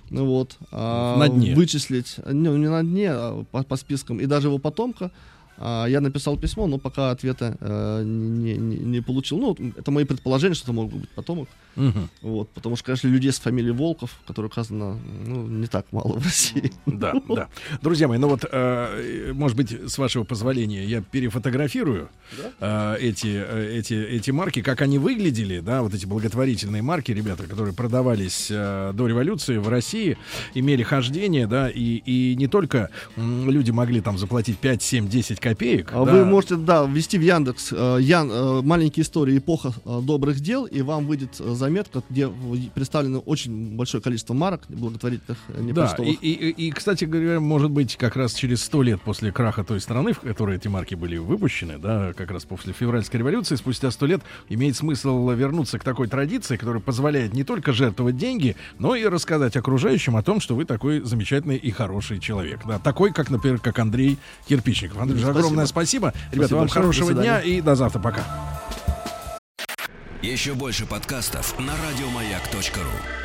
Ну 0.09 0.25
вот. 0.25 0.57
а, 0.71 1.17
На 1.17 1.29
дне. 1.29 1.55
Вычислить. 1.55 2.17
Не, 2.25 2.49
не 2.49 2.69
на 2.69 2.83
дне, 2.83 3.11
а 3.11 3.43
по, 3.51 3.63
по 3.63 3.75
спискам. 3.75 4.19
И 4.19 4.25
даже 4.25 4.47
его 4.47 4.57
потомка. 4.57 5.11
А, 5.57 5.85
я 5.85 6.01
написал 6.01 6.37
письмо, 6.37 6.67
но 6.67 6.77
пока 6.77 7.11
ответа 7.11 7.57
э, 7.59 8.03
не, 8.03 8.55
не- 8.55 8.77
не 8.77 9.01
получил. 9.01 9.37
Ну, 9.39 9.57
это 9.77 9.91
мои 9.91 10.03
предположения, 10.05 10.55
что 10.55 10.65
это 10.65 10.73
мог 10.73 10.91
быть 10.91 11.09
потомок. 11.09 11.47
Мгм. 11.75 12.09
Вот, 12.21 12.49
потому 12.49 12.75
что, 12.75 12.85
конечно, 12.85 13.07
людей 13.07 13.31
с 13.31 13.39
фамилией 13.39 13.73
Волков, 13.73 14.11
которые 14.25 14.49
указано, 14.49 14.97
ну, 15.25 15.47
не 15.47 15.67
так 15.67 15.85
мало 15.91 16.13
в 16.19 16.23
России. 16.23 16.71
Да, 16.85 17.13
да. 17.29 17.49
Друзья 17.81 18.07
мои, 18.07 18.17
ну 18.17 18.29
вот, 18.29 18.45
э, 18.49 19.31
может 19.33 19.57
быть, 19.57 19.71
с 19.71 19.97
вашего 19.97 20.23
позволения, 20.23 20.85
я 20.85 21.01
перефотографирую 21.01 22.09
э, 22.59 22.97
эти, 22.99 23.27
э, 23.27 23.77
эти, 23.77 23.93
эти 23.93 24.31
марки, 24.31 24.61
как 24.61 24.81
они 24.81 24.97
выглядели, 24.99 25.59
да, 25.59 25.81
вот 25.81 25.93
эти 25.93 26.05
благотворительные 26.05 26.81
марки, 26.81 27.11
ребята, 27.11 27.43
которые 27.43 27.73
продавались 27.73 28.47
э, 28.49 28.91
до 28.93 29.07
революции 29.07 29.57
в 29.57 29.67
России, 29.67 30.17
имели 30.53 30.83
хождение, 30.83 31.47
да, 31.47 31.69
и, 31.69 31.97
и 32.05 32.35
не 32.35 32.47
только 32.47 32.89
люди 33.17 33.71
могли 33.71 33.99
там 34.01 34.17
заплатить 34.17 34.57
5, 34.59 34.81
7, 34.81 35.09
10 35.09 35.39
копеек. 35.49 35.91
А 35.93 36.05
да, 36.05 36.11
Вы 36.11 36.25
можете, 36.25 36.55
да, 36.55 36.85
ввести 36.85 37.17
в 37.17 37.21
Яндекс 37.21 37.69
э, 37.71 37.97
Ян, 38.01 38.31
э, 38.31 38.61
маленькие 38.63 39.03
истории 39.03 39.37
эпоха 39.37 39.73
э, 39.85 39.99
добрых 40.01 40.39
дел, 40.39 40.65
и 40.65 40.81
вам 40.81 41.05
выйдет 41.05 41.35
заметка, 41.35 42.01
где 42.09 42.29
представлено 42.73 43.19
очень 43.19 43.75
большое 43.75 44.01
количество 44.01 44.33
марок 44.33 44.63
благотворительных, 44.69 45.37
э, 45.49 45.71
Да, 45.73 45.95
и, 45.99 46.11
и, 46.11 46.67
и, 46.67 46.71
кстати 46.71 47.05
говоря, 47.05 47.39
может 47.39 47.69
быть, 47.69 47.95
как 47.95 48.15
раз 48.15 48.33
через 48.33 48.63
сто 48.63 48.81
лет 48.81 49.01
после 49.01 49.31
краха 49.31 49.63
той 49.63 49.79
страны, 49.79 50.13
в 50.13 50.19
которой 50.19 50.57
эти 50.57 50.67
марки 50.67 50.95
были 50.95 51.17
выпущены, 51.17 51.77
да, 51.77 52.13
как 52.13 52.31
раз 52.31 52.45
после 52.45 52.73
февральской 52.73 53.19
революции, 53.19 53.55
спустя 53.55 53.91
сто 53.91 54.07
лет 54.07 54.21
имеет 54.49 54.75
смысл 54.75 55.29
вернуться 55.29 55.77
к 55.77 55.83
такой 55.83 56.07
традиции, 56.07 56.57
которая 56.57 56.81
позволяет 56.81 57.33
не 57.33 57.43
только 57.43 57.71
жертвовать 57.71 58.17
деньги, 58.17 58.55
но 58.79 58.95
и 58.95 59.05
рассказать 59.05 59.55
окружающим 59.55 60.15
о 60.15 60.23
том, 60.23 60.39
что 60.39 60.55
вы 60.55 60.65
такой 60.65 61.01
замечательный 61.01 61.57
и 61.57 61.69
хороший 61.69 62.19
человек. 62.19 62.61
Да, 62.65 62.79
такой, 62.79 63.13
как, 63.13 63.29
например, 63.29 63.59
как 63.59 63.77
Андрей 63.77 64.17
Кирпичников. 64.47 64.97
Андрей. 64.97 65.34
Огромное 65.39 65.65
спасибо. 65.65 66.13
Ребята, 66.31 66.35
Спасибо 66.37 66.55
вам 66.57 66.63
большое. 66.65 66.83
хорошего 66.83 67.13
дня 67.13 67.41
и 67.41 67.61
до 67.61 67.75
завтра. 67.75 67.99
Пока. 67.99 68.23
Еще 70.21 70.53
больше 70.53 70.85
подкастов 70.85 71.57
на 71.59 71.73
радиомаяк.ру. 71.87 73.24